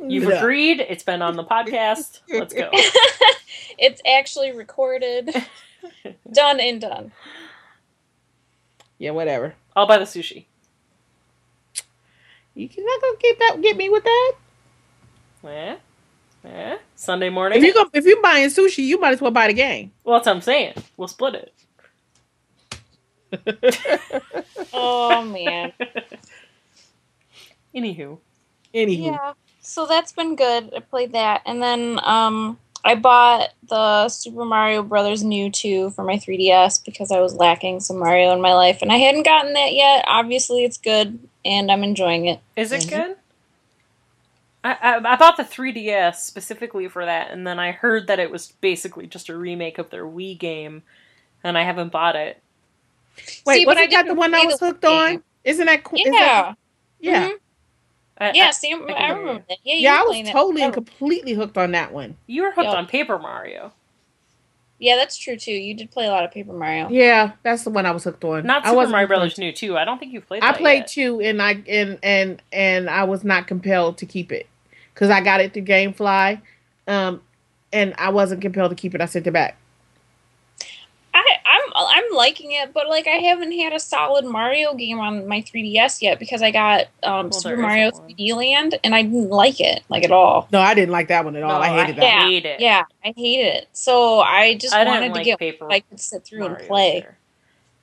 You've 0.07 0.29
No. 0.29 0.39
agreed. 0.39 0.81
It's 0.81 1.03
been 1.03 1.23
on 1.23 1.37
the 1.37 1.45
podcast. 1.45 2.21
Let's 2.29 2.55
go. 2.55 2.71
it's 3.79 4.01
actually 4.07 4.53
recorded. 4.53 5.35
done 6.33 6.61
and 6.61 6.81
done. 6.81 7.13
Yeah, 8.99 9.11
whatever. 9.13 9.55
I'll 9.75 9.87
buy 9.87 9.99
the 9.99 10.05
sushi. 10.05 10.45
You 12.55 12.69
can 12.69 12.85
not 12.85 13.01
gonna 13.01 13.17
get 13.21 13.39
that. 13.39 13.61
Get 13.63 13.77
me 13.77 13.89
with 13.89 14.05
that. 14.05 14.33
Yeah. 15.45 15.77
Eh? 16.45 16.79
Sunday 16.97 17.29
morning. 17.31 17.59
If 17.59 17.65
you 17.65 17.75
go, 17.75 17.89
if 17.93 18.05
you're 18.05 18.21
buying 18.23 18.49
sushi, 18.49 18.85
you 18.85 18.99
might 19.01 19.13
as 19.13 19.21
well 19.21 19.31
buy 19.31 19.47
the 19.49 19.53
game. 19.53 19.93
well, 20.05 20.17
that's 20.19 20.27
what 20.27 20.37
I'm 20.37 20.43
saying. 20.43 20.75
We'll 20.97 21.09
split 21.09 21.35
it. 21.35 21.53
Oh 24.73 25.23
man. 25.25 25.73
Anywho, 27.75 28.19
Anywho, 28.75 29.05
yeah. 29.13 29.33
So 29.61 29.87
that's 29.87 30.13
been 30.13 30.37
good. 30.37 30.73
I 30.75 30.81
played 30.81 31.13
that, 31.13 31.43
and 31.47 31.63
then 31.63 32.01
um, 32.03 32.59
I 32.85 32.95
bought 32.95 33.51
the 33.69 34.09
Super 34.09 34.45
Mario 34.45 34.83
Brothers 34.83 35.23
New 35.23 35.51
2 35.51 35.91
for 35.91 36.05
my 36.05 36.17
3DS 36.17 36.85
because 36.85 37.11
I 37.11 37.21
was 37.21 37.35
lacking 37.35 37.81
some 37.81 37.99
Mario 37.99 38.33
in 38.33 38.41
my 38.41 38.55
life, 38.55 38.81
and 38.83 38.91
I 38.93 38.97
hadn't 38.97 39.25
gotten 39.25 39.53
that 39.55 39.75
yet. 39.75 40.05
Obviously, 40.09 40.65
it's 40.65 40.79
good, 40.79 41.19
and 41.45 41.71
I'm 41.71 41.83
enjoying 41.85 42.27
it. 42.27 42.41
is 42.57 42.73
it 42.73 42.83
Mhm. 42.83 42.89
good? 42.91 43.17
I, 44.65 44.73
I 44.73 45.13
I 45.13 45.17
bought 45.17 45.37
the 45.37 45.45
3DS 45.45 46.17
specifically 46.25 46.89
for 46.89 47.05
that, 47.05 47.31
and 47.31 47.47
then 47.47 47.59
I 47.59 47.73
heard 47.73 48.07
that 48.09 48.19
it 48.19 48.31
was 48.31 48.53
basically 48.61 49.07
just 49.07 49.29
a 49.29 49.37
remake 49.37 49.79
of 49.79 49.91
their 49.91 50.05
Wii 50.05 50.37
game, 50.39 50.83
and 51.45 51.57
I 51.59 51.63
haven't 51.65 51.93
bought 51.93 52.17
it. 52.17 52.43
wait, 53.47 53.55
See, 53.59 53.65
but 53.65 53.77
I 53.77 53.83
wasn't 53.83 53.91
that 53.93 54.07
the 54.09 54.15
one 54.15 54.35
I 54.35 54.45
was 54.47 54.59
hooked 54.61 54.83
game. 54.83 54.93
on? 55.17 55.23
Isn't 55.45 55.67
that 55.67 55.85
cool? 55.85 55.99
Yeah. 56.05 56.55
yeah. 57.01 57.29
Mhm. 57.29 57.39
I, 58.21 58.33
Yeah, 58.33 58.49
I- 58.49 58.51
Sam, 58.51 58.85
I 58.89 58.93
I, 58.93 59.11
remember 59.11 59.45
that. 59.49 59.59
Yeah, 59.65 59.75
Yeah, 59.77 59.93
were 59.93 59.99
I 59.99 60.03
was 60.03 60.09
playing 60.11 60.27
it. 60.27 60.33
totally 60.33 60.63
and 60.63 60.73
Oh, 60.73 60.75
completely 60.75 61.33
hooked 61.35 61.57
on 61.59 61.73
that 61.73 61.93
one. 61.93 62.17
you 62.27 62.43
were 62.43 62.51
hooked 62.51 62.67
Yep. 62.69 62.77
on 62.77 62.87
Paper 62.87 63.19
Mario, 63.19 63.73
Yeah, 64.81 64.97
that's 64.97 65.17
true 65.17 65.37
too. 65.37 65.53
You 65.53 65.75
did 65.75 65.91
play 65.91 66.07
a 66.07 66.11
lot 66.11 66.25
of 66.25 66.31
Paper 66.31 66.53
Mario. 66.53 66.89
Yeah, 66.89 67.33
that's 67.43 67.65
the 67.65 67.71
one 67.71 67.85
I 67.87 67.91
was 67.91 68.05
hooked 68.05 68.23
on. 68.25 68.47
not 68.47 68.63
I 68.65 68.69
Super 68.69 68.77
wasn't 68.77 68.93
Mario 68.93 69.09
Brothers 69.09 69.39
New 69.39 69.53
too. 69.53 69.77
I 69.77 69.85
don't 69.85 69.99
think 69.99 70.13
you've 70.13 70.27
played. 70.27 70.43
I 70.45 70.53
played 70.53 70.79
yet. 70.81 70.89
two, 70.89 71.21
and 71.21 71.43
I 71.43 71.63
and 71.69 71.99
and 72.03 72.43
and 72.53 72.89
I 72.91 73.03
was 73.05 73.25
not 73.25 73.47
compelled 73.49 73.99
to 73.99 74.07
keep 74.07 74.31
it 74.33 74.47
because 74.95 75.11
I 75.11 75.21
got 75.21 75.41
it 75.41 75.53
through 75.53 75.63
GameFly, 75.65 76.41
um, 76.87 77.23
and 77.73 77.93
I 77.99 78.11
wasn't 78.11 78.41
compelled 78.41 78.71
to 78.71 78.77
keep 78.77 78.95
it. 78.95 79.01
I 79.01 79.07
sent 79.07 79.27
it 79.27 79.33
back. 79.33 79.57
I, 82.19 82.23
I'm 82.23 82.31
I'm 82.31 82.35
liking 82.35 82.53
it, 82.53 82.73
but 82.73 82.89
like 82.89 83.07
I 83.07 83.17
haven't 83.17 83.53
had 83.53 83.73
a 83.73 83.81
solid 83.81 84.25
Mario 84.25 84.75
game 84.75 85.01
on 85.01 85.29
my 85.29 85.43
3DS 85.43 86.03
yet 86.03 86.19
because 86.19 86.43
I 86.43 86.51
got 86.51 86.87
um, 87.03 87.31
Well, 87.31 87.33
Super 87.33 87.57
Mario 87.57 87.91
3D 87.91 88.35
Land 88.35 88.79
and 88.85 88.95
I 88.95 89.03
didn't 89.03 89.31
like 89.31 89.61
it 89.61 89.83
like 89.89 90.05
at 90.05 90.13
all. 90.13 90.49
No, 90.53 90.61
I 90.61 90.75
didn't 90.75 90.93
like 90.93 91.09
that 91.09 91.25
one 91.25 91.37
at 91.37 91.43
all. 91.43 91.51
No, 91.51 91.59
I 91.59 91.69
hated 91.69 91.97
that. 91.97 92.03
Yeah, 92.03 92.29
hate 92.29 92.45
it. 92.47 92.61
Yeah, 92.61 92.85
I 93.05 93.15
hate 93.17 93.41
it. 93.45 93.69
So 93.73 94.21
I 94.21 94.57
just 94.57 94.75
I 94.75 94.85
wanted 94.85 95.01
didn't 95.01 95.13
to 95.15 95.19
like 95.19 95.25
get 95.25 95.39
Paper 95.39 95.71
I 95.71 95.81
could 95.81 96.01
sit 96.01 96.25
through 96.25 96.47
and 96.47 96.59
play. 96.59 97.07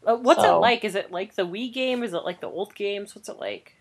Uh, 0.05 0.15
what's 0.15 0.43
it 0.43 0.47
like? 0.51 0.83
Is 0.83 0.95
it 0.95 1.11
like 1.11 1.35
the 1.35 1.47
Wii 1.47 1.73
game? 1.73 2.03
Is 2.03 2.13
it 2.13 2.23
like 2.23 2.41
the 2.41 2.47
old 2.47 2.75
games? 2.75 3.15
What's 3.15 3.29
it 3.29 3.39
like? 3.39 3.75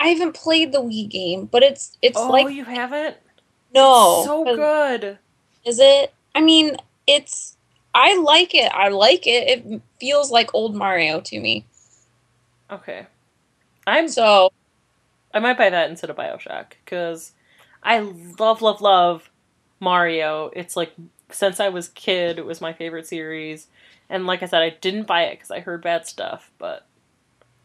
I 0.00 0.08
haven't 0.08 0.34
played 0.34 0.72
the 0.72 0.80
Wii 0.82 1.08
game, 1.08 1.46
but 1.46 1.62
it's 1.62 1.96
it's 2.02 2.18
oh, 2.18 2.28
like 2.28 2.50
you 2.50 2.64
haven't? 2.64 3.16
no, 3.74 4.18
It's 4.18 4.26
so 4.26 4.44
'cause- 4.44 4.56
good. 4.56 5.18
Is 5.64 5.78
it? 5.78 6.12
I 6.34 6.40
mean, 6.40 6.76
it's. 7.06 7.56
I 7.94 8.18
like 8.18 8.54
it. 8.54 8.72
I 8.72 8.88
like 8.88 9.26
it. 9.26 9.48
It 9.48 9.82
feels 10.00 10.30
like 10.30 10.54
old 10.54 10.74
Mario 10.74 11.20
to 11.20 11.40
me. 11.40 11.66
Okay, 12.70 13.06
I'm. 13.86 14.08
So 14.08 14.50
I 15.34 15.38
might 15.38 15.58
buy 15.58 15.70
that 15.70 15.90
instead 15.90 16.10
of 16.10 16.16
Bioshock 16.16 16.72
because 16.84 17.32
I 17.82 18.00
love, 18.38 18.62
love, 18.62 18.80
love 18.80 19.30
Mario. 19.80 20.50
It's 20.54 20.76
like 20.76 20.94
since 21.30 21.60
I 21.60 21.68
was 21.68 21.88
kid, 21.88 22.38
it 22.38 22.46
was 22.46 22.60
my 22.60 22.72
favorite 22.72 23.06
series. 23.06 23.66
And 24.08 24.26
like 24.26 24.42
I 24.42 24.46
said, 24.46 24.62
I 24.62 24.70
didn't 24.70 25.06
buy 25.06 25.22
it 25.24 25.36
because 25.36 25.50
I 25.50 25.60
heard 25.60 25.82
bad 25.82 26.06
stuff. 26.06 26.50
But 26.58 26.86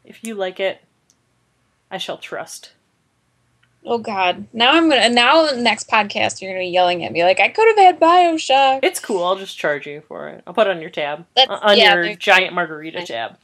if 0.06 0.24
you 0.24 0.36
like 0.36 0.60
it, 0.60 0.82
I 1.92 1.98
shall 1.98 2.18
trust. 2.18 2.72
Oh 3.90 3.98
God! 4.00 4.48
Now 4.52 4.74
I'm 4.74 4.90
gonna. 4.90 5.10
Now 5.10 5.50
next 5.56 5.90
podcast, 5.90 6.42
you're 6.42 6.52
gonna 6.52 6.64
be 6.66 6.68
yelling 6.70 7.06
at 7.06 7.12
me 7.14 7.24
like 7.24 7.40
I 7.40 7.48
could 7.48 7.68
have 7.70 7.78
had 7.78 8.00
Bioshock. 8.00 8.82
It's 8.84 9.00
cool. 9.00 9.24
I'll 9.24 9.38
just 9.38 9.58
charge 9.58 9.88
you 9.88 10.02
for 10.08 10.28
it. 10.28 10.44
I'll 10.46 10.54
put 10.54 10.68
it 10.68 10.72
on 10.76 10.82
your 10.82 10.90
tab, 10.90 11.26
That's- 11.36 11.58
Uh, 11.62 11.66
on 11.70 11.78
yeah, 11.78 11.96
your 11.96 12.16
giant 12.16 12.54
margarita 12.54 13.06
tab. 13.06 13.38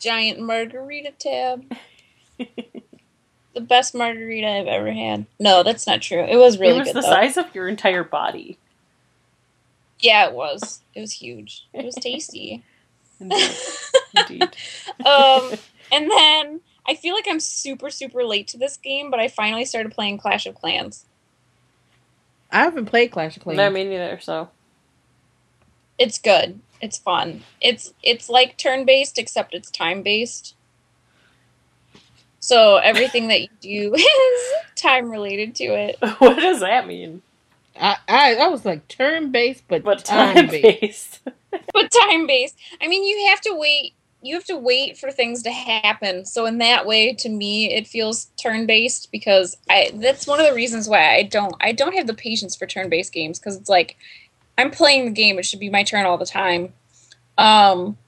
Giant 0.00 0.40
margarita 0.40 1.12
tab. 1.12 1.64
the 3.54 3.60
best 3.60 3.94
margarita 3.94 4.48
I've 4.48 4.66
ever 4.66 4.90
had. 4.92 5.26
No, 5.38 5.62
that's 5.62 5.86
not 5.86 6.02
true. 6.02 6.24
It 6.24 6.36
was 6.36 6.58
really 6.58 6.74
it 6.74 6.78
was 6.80 6.88
good 6.88 6.96
the 6.96 7.00
though. 7.02 7.08
size 7.08 7.36
of 7.36 7.54
your 7.54 7.68
entire 7.68 8.02
body. 8.04 8.58
Yeah, 10.00 10.26
it 10.26 10.34
was. 10.34 10.80
It 10.94 11.00
was 11.00 11.12
huge. 11.12 11.66
It 11.72 11.84
was 11.84 11.94
tasty. 12.00 12.64
Indeed. 13.20 13.50
Indeed. 14.16 14.42
um, 15.06 15.52
and 15.92 16.10
then 16.10 16.60
I 16.86 16.94
feel 16.94 17.14
like 17.14 17.26
I'm 17.28 17.40
super 17.40 17.90
super 17.90 18.24
late 18.24 18.48
to 18.48 18.58
this 18.58 18.76
game, 18.76 19.10
but 19.10 19.20
I 19.20 19.28
finally 19.28 19.64
started 19.64 19.92
playing 19.92 20.18
Clash 20.18 20.46
of 20.46 20.54
Clans. 20.54 21.04
I 22.50 22.58
haven't 22.60 22.86
played 22.86 23.10
Clash 23.10 23.36
of 23.36 23.42
Clans. 23.42 23.56
No, 23.56 23.70
me 23.70 23.84
neither. 23.84 24.18
So 24.20 24.48
It's 25.98 26.18
good. 26.18 26.60
It's 26.80 26.98
fun. 26.98 27.42
It's 27.60 27.94
it's 28.02 28.28
like 28.28 28.56
turn 28.58 28.84
based 28.84 29.18
except 29.18 29.54
it's 29.54 29.70
time 29.70 30.02
based. 30.02 30.54
So 32.40 32.76
everything 32.76 33.28
that 33.28 33.40
you 33.40 33.48
do 33.60 33.94
is 33.98 34.52
time 34.76 35.10
related 35.10 35.54
to 35.56 35.64
it. 35.64 35.96
what 36.18 36.36
does 36.36 36.60
that 36.60 36.86
mean? 36.86 37.22
I, 37.80 37.96
I 38.06 38.34
I 38.36 38.48
was 38.48 38.64
like 38.64 38.86
turn 38.88 39.30
based, 39.32 39.64
but, 39.66 39.82
But 39.82 40.04
time 40.04 40.34
time 40.36 40.46
based. 40.48 40.80
based. 40.80 41.20
But 41.72 41.90
time 41.90 42.26
based. 42.26 42.56
I 42.82 42.88
mean, 42.88 43.04
you 43.04 43.28
have 43.28 43.40
to 43.42 43.54
wait. 43.54 43.94
You 44.24 44.34
have 44.34 44.44
to 44.46 44.56
wait 44.56 44.96
for 44.96 45.10
things 45.10 45.42
to 45.42 45.50
happen. 45.50 46.24
So 46.24 46.46
in 46.46 46.58
that 46.58 46.86
way, 46.86 47.12
to 47.14 47.28
me, 47.28 47.72
it 47.72 47.86
feels 47.86 48.26
turn 48.42 48.64
based 48.66 49.12
because 49.12 49.56
I. 49.68 49.90
That's 49.94 50.26
one 50.26 50.40
of 50.40 50.46
the 50.46 50.54
reasons 50.54 50.88
why 50.88 51.14
I 51.14 51.22
don't. 51.22 51.54
I 51.60 51.72
don't 51.72 51.94
have 51.94 52.06
the 52.06 52.14
patience 52.14 52.56
for 52.56 52.66
turn 52.66 52.88
based 52.88 53.12
games 53.12 53.38
because 53.38 53.56
it's 53.56 53.68
like 53.68 53.96
I'm 54.56 54.70
playing 54.70 55.04
the 55.04 55.10
game. 55.10 55.38
It 55.38 55.44
should 55.44 55.60
be 55.60 55.68
my 55.68 55.82
turn 55.82 56.06
all 56.06 56.16
the 56.16 56.24
time. 56.26 56.72
Um, 57.36 57.98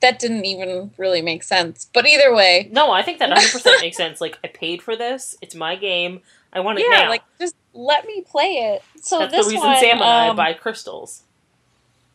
that 0.00 0.18
didn't 0.18 0.44
even 0.44 0.92
really 0.98 1.22
make 1.22 1.42
sense. 1.42 1.88
But 1.92 2.06
either 2.06 2.34
way, 2.34 2.68
No, 2.70 2.92
I 2.92 3.02
think 3.02 3.18
that 3.18 3.30
100% 3.30 3.80
makes 3.80 3.96
sense. 4.04 4.20
Like, 4.20 4.38
I 4.44 4.48
paid 4.48 4.82
for 4.82 4.94
this. 4.94 5.36
It's 5.40 5.54
my 5.54 5.74
game. 5.74 6.20
I 6.52 6.60
want 6.60 6.78
it 6.78 6.86
yeah, 6.88 7.02
now. 7.04 7.08
like 7.08 7.22
just 7.40 7.56
let 7.74 8.06
me 8.06 8.22
play 8.22 8.72
it. 8.74 8.82
So 9.02 9.18
That's 9.18 9.32
this 9.32 9.46
the 9.46 9.52
reason 9.52 9.66
one, 9.68 9.78
Sam 9.78 9.96
and 9.96 10.04
I 10.04 10.28
um, 10.28 10.36
buy 10.36 10.52
crystals. 10.52 11.22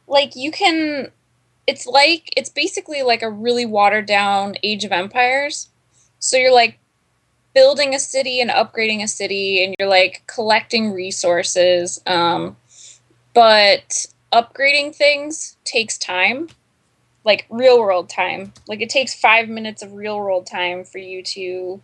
like 0.08 0.36
you 0.36 0.52
can 0.52 1.12
it's 1.72 1.88
like 1.88 2.34
it's 2.36 2.50
basically 2.50 3.02
like 3.02 3.22
a 3.22 3.30
really 3.30 3.66
watered 3.66 4.06
down 4.06 4.56
age 4.62 4.84
of 4.84 4.92
empires. 4.92 5.70
So 6.20 6.36
you're 6.36 6.54
like 6.54 6.78
building 7.54 7.96
a 7.96 8.00
city 8.00 8.42
and 8.42 8.52
upgrading 8.52 9.02
a 9.02 9.08
city 9.08 9.64
and 9.64 9.74
you're 9.80 9.88
like 9.88 10.24
collecting 10.28 10.92
resources 10.92 12.02
um, 12.06 12.58
but 13.34 14.06
upgrading 14.34 14.94
things 14.94 15.56
takes 15.64 15.98
time. 15.98 16.50
Like 17.24 17.46
real 17.50 17.80
world 17.80 18.10
time. 18.10 18.52
Like 18.68 18.82
it 18.82 18.90
takes 18.90 19.14
five 19.14 19.48
minutes 19.48 19.82
of 19.82 19.94
real 19.94 20.18
world 20.18 20.48
time 20.48 20.84
for 20.84 20.98
you 20.98 21.24
to 21.24 21.82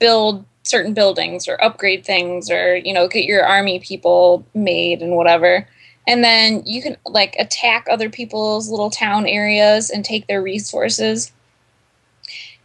build 0.00 0.44
certain 0.64 0.94
buildings 0.94 1.46
or 1.46 1.62
upgrade 1.62 2.04
things 2.04 2.50
or 2.50 2.76
you 2.76 2.92
know 2.92 3.06
get 3.06 3.24
your 3.24 3.44
army 3.44 3.78
people 3.78 4.44
made 4.54 5.02
and 5.02 5.14
whatever 5.16 5.68
and 6.06 6.24
then 6.24 6.62
you 6.66 6.82
can 6.82 6.96
like 7.06 7.36
attack 7.38 7.86
other 7.90 8.10
people's 8.10 8.68
little 8.68 8.90
town 8.90 9.26
areas 9.26 9.90
and 9.90 10.04
take 10.04 10.26
their 10.26 10.42
resources 10.42 11.32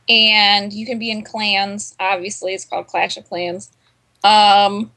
and 0.09 0.71
you 0.71 0.85
can 0.85 0.99
be 0.99 1.11
in 1.11 1.23
clans. 1.23 1.95
Obviously, 1.99 2.53
it's 2.53 2.65
called 2.65 2.87
Clash 2.87 3.17
of 3.17 3.27
Clans. 3.27 3.71
Um, 4.23 4.91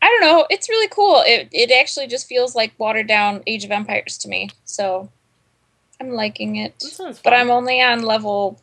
I 0.00 0.06
don't 0.08 0.20
know. 0.20 0.46
It's 0.50 0.68
really 0.68 0.88
cool. 0.88 1.22
It 1.26 1.48
it 1.52 1.70
actually 1.70 2.06
just 2.06 2.28
feels 2.28 2.54
like 2.54 2.72
watered 2.78 3.06
down 3.08 3.42
Age 3.46 3.64
of 3.64 3.70
Empires 3.70 4.18
to 4.18 4.28
me. 4.28 4.50
So 4.64 5.10
I'm 6.00 6.10
liking 6.10 6.56
it. 6.56 6.82
But. 7.22 7.34
I'm 7.34 7.50
only 7.50 7.80
on 7.80 8.02
level 8.02 8.60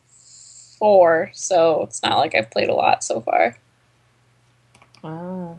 four, 0.78 1.30
so 1.34 1.82
it's 1.82 2.02
not 2.02 2.18
like 2.18 2.34
I've 2.34 2.50
played 2.50 2.68
a 2.68 2.74
lot 2.74 3.04
so 3.04 3.20
far. 3.20 3.56
Wow. 5.02 5.58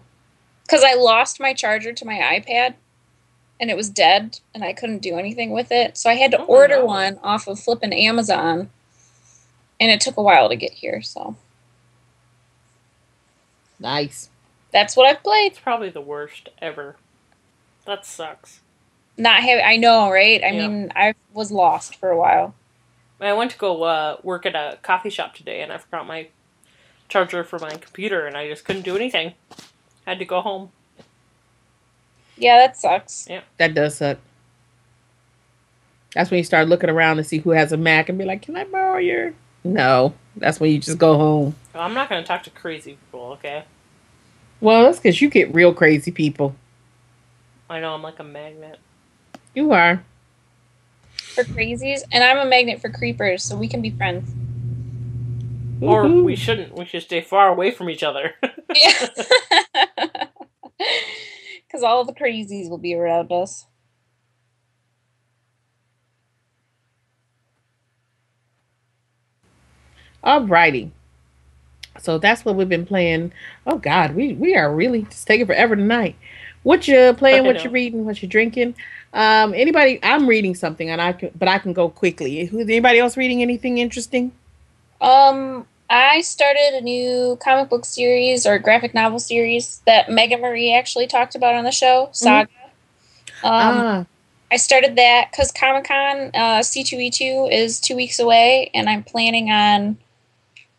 Because 0.71 0.85
I 0.85 0.93
lost 0.93 1.41
my 1.41 1.53
charger 1.53 1.91
to 1.91 2.05
my 2.05 2.13
iPad 2.15 2.75
and 3.59 3.69
it 3.69 3.75
was 3.75 3.89
dead 3.89 4.39
and 4.55 4.63
I 4.63 4.71
couldn't 4.71 5.01
do 5.01 5.17
anything 5.17 5.51
with 5.51 5.69
it. 5.69 5.97
So 5.97 6.09
I 6.09 6.13
had 6.13 6.31
to 6.31 6.39
Oh, 6.39 6.45
order 6.45 6.77
no. 6.77 6.85
one 6.85 7.19
off 7.21 7.45
of 7.49 7.59
flipping 7.59 7.91
Amazon 7.91 8.69
and 9.81 9.91
it 9.91 9.99
took 9.99 10.15
a 10.15 10.23
while 10.23 10.47
to 10.47 10.55
get 10.55 10.71
here. 10.71 11.01
So 11.01 11.35
Nice. 13.81 14.29
that's 14.71 14.95
what 14.95 15.07
I've 15.07 15.21
played. 15.21 15.51
It's 15.51 15.59
probably 15.59 15.89
the 15.89 15.99
worst 15.99 16.47
ever. 16.61 16.95
That 17.85 18.05
sucks. 18.05 18.61
Not 19.17 19.41
have 19.41 19.59
I 19.65 19.75
know, 19.75 20.09
right? 20.09 20.41
I 20.41 20.51
Yeah. 20.51 20.67
mean, 20.69 20.93
I 20.95 21.15
was 21.33 21.51
lost 21.51 21.97
for 21.97 22.11
a 22.11 22.17
while. 22.17 22.55
I 23.19 23.33
went 23.33 23.51
to 23.51 23.57
go 23.57 23.83
uh, 23.83 24.17
work 24.23 24.45
at 24.45 24.55
a 24.55 24.77
coffee 24.81 25.09
shop 25.09 25.35
today, 25.35 25.61
and 25.61 25.73
I 25.73 25.79
forgot 25.79 26.07
my 26.07 26.29
charger 27.09 27.43
for 27.43 27.59
my 27.59 27.71
computer, 27.71 28.25
and 28.25 28.37
I 28.37 28.47
just 28.47 28.63
couldn't 28.63 28.83
do 28.83 28.95
anything. 28.95 29.33
Had 30.11 30.19
to 30.19 30.25
go 30.25 30.41
home. 30.41 30.71
Yeah, 32.35 32.57
that 32.57 32.75
sucks. 32.75 33.27
Yeah, 33.29 33.43
that 33.55 33.73
does 33.73 33.95
suck. 33.95 34.17
That's 36.13 36.29
when 36.29 36.39
you 36.39 36.43
start 36.43 36.67
looking 36.67 36.89
around 36.89 37.15
to 37.15 37.23
see 37.23 37.37
who 37.37 37.51
has 37.51 37.71
a 37.71 37.77
Mac 37.77 38.09
and 38.09 38.17
be 38.17 38.25
like, 38.25 38.41
"Can 38.41 38.57
I 38.57 38.65
borrow 38.65 38.97
your?" 38.97 39.33
No, 39.63 40.13
that's 40.35 40.59
when 40.59 40.69
you 40.69 40.79
just 40.79 40.97
go 40.97 41.15
home. 41.15 41.55
I'm 41.73 41.93
not 41.93 42.09
going 42.09 42.21
to 42.21 42.27
talk 42.27 42.43
to 42.43 42.49
crazy 42.49 42.97
people, 43.05 43.27
okay? 43.37 43.63
Well, 44.59 44.83
that's 44.83 44.99
because 44.99 45.21
you 45.21 45.29
get 45.29 45.53
real 45.53 45.73
crazy 45.73 46.11
people. 46.11 46.57
I 47.69 47.79
know 47.79 47.93
I'm 47.93 48.03
like 48.03 48.19
a 48.19 48.25
magnet. 48.25 48.79
You 49.55 49.71
are. 49.71 50.03
For 51.13 51.45
crazies, 51.45 52.01
and 52.11 52.21
I'm 52.21 52.45
a 52.45 52.49
magnet 52.49 52.81
for 52.81 52.89
creepers, 52.89 53.45
so 53.45 53.55
we 53.55 53.69
can 53.69 53.81
be 53.81 53.91
friends. 53.91 54.29
Or 55.81 56.07
we 56.07 56.35
shouldn't. 56.35 56.77
We 56.77 56.85
should 56.85 57.03
stay 57.03 57.21
far 57.21 57.49
away 57.49 57.71
from 57.71 57.89
each 57.89 58.03
other. 58.03 58.35
Yeah. 58.75 59.07
Because 61.67 61.83
all 61.83 62.03
the 62.03 62.13
crazies 62.13 62.69
will 62.69 62.77
be 62.77 62.93
around 62.93 63.31
us. 63.31 63.65
Alrighty. 70.21 70.91
So 71.99 72.17
that's 72.17 72.43
what 72.43 72.55
we've 72.55 72.67
been 72.67 72.85
playing. 72.85 73.31
Oh 73.65 73.77
God, 73.77 74.15
we 74.15 74.33
we 74.33 74.55
are 74.55 74.73
really 74.73 75.03
just 75.03 75.27
taking 75.27 75.45
forever 75.45 75.75
tonight. 75.75 76.15
What 76.63 76.87
you 76.87 77.13
playing? 77.13 77.45
What 77.45 77.55
know. 77.55 77.63
you 77.63 77.69
reading? 77.69 78.05
What 78.05 78.21
you 78.21 78.27
drinking? 78.27 78.75
Um, 79.13 79.53
anybody? 79.53 79.99
I'm 80.03 80.27
reading 80.27 80.55
something, 80.55 80.89
and 80.89 81.01
I 81.01 81.13
can, 81.13 81.31
but 81.37 81.47
I 81.47 81.57
can 81.57 81.73
go 81.73 81.89
quickly. 81.89 82.45
Who? 82.45 82.59
Anybody 82.59 82.99
else 82.99 83.15
reading 83.17 83.41
anything 83.41 83.77
interesting? 83.77 84.31
Um, 84.99 85.65
I 85.91 86.21
started 86.21 86.73
a 86.75 86.81
new 86.81 87.37
comic 87.43 87.69
book 87.69 87.83
series 87.83 88.47
or 88.47 88.57
graphic 88.57 88.93
novel 88.93 89.19
series 89.19 89.81
that 89.85 90.09
Meagan 90.09 90.39
Marie 90.39 90.73
actually 90.73 91.05
talked 91.05 91.35
about 91.35 91.53
on 91.53 91.65
the 91.65 91.71
show, 91.71 92.07
Saga. 92.13 92.49
Um, 93.43 93.43
ah, 93.43 94.05
I 94.49 94.55
started 94.55 94.95
that 94.95 95.31
because 95.31 95.51
Comic 95.51 95.83
Con 95.83 96.31
uh, 96.33 96.59
C2E2 96.59 97.51
is 97.51 97.81
two 97.81 97.97
weeks 97.97 98.19
away, 98.19 98.71
and 98.73 98.89
I'm 98.89 99.03
planning 99.03 99.51
on 99.51 99.97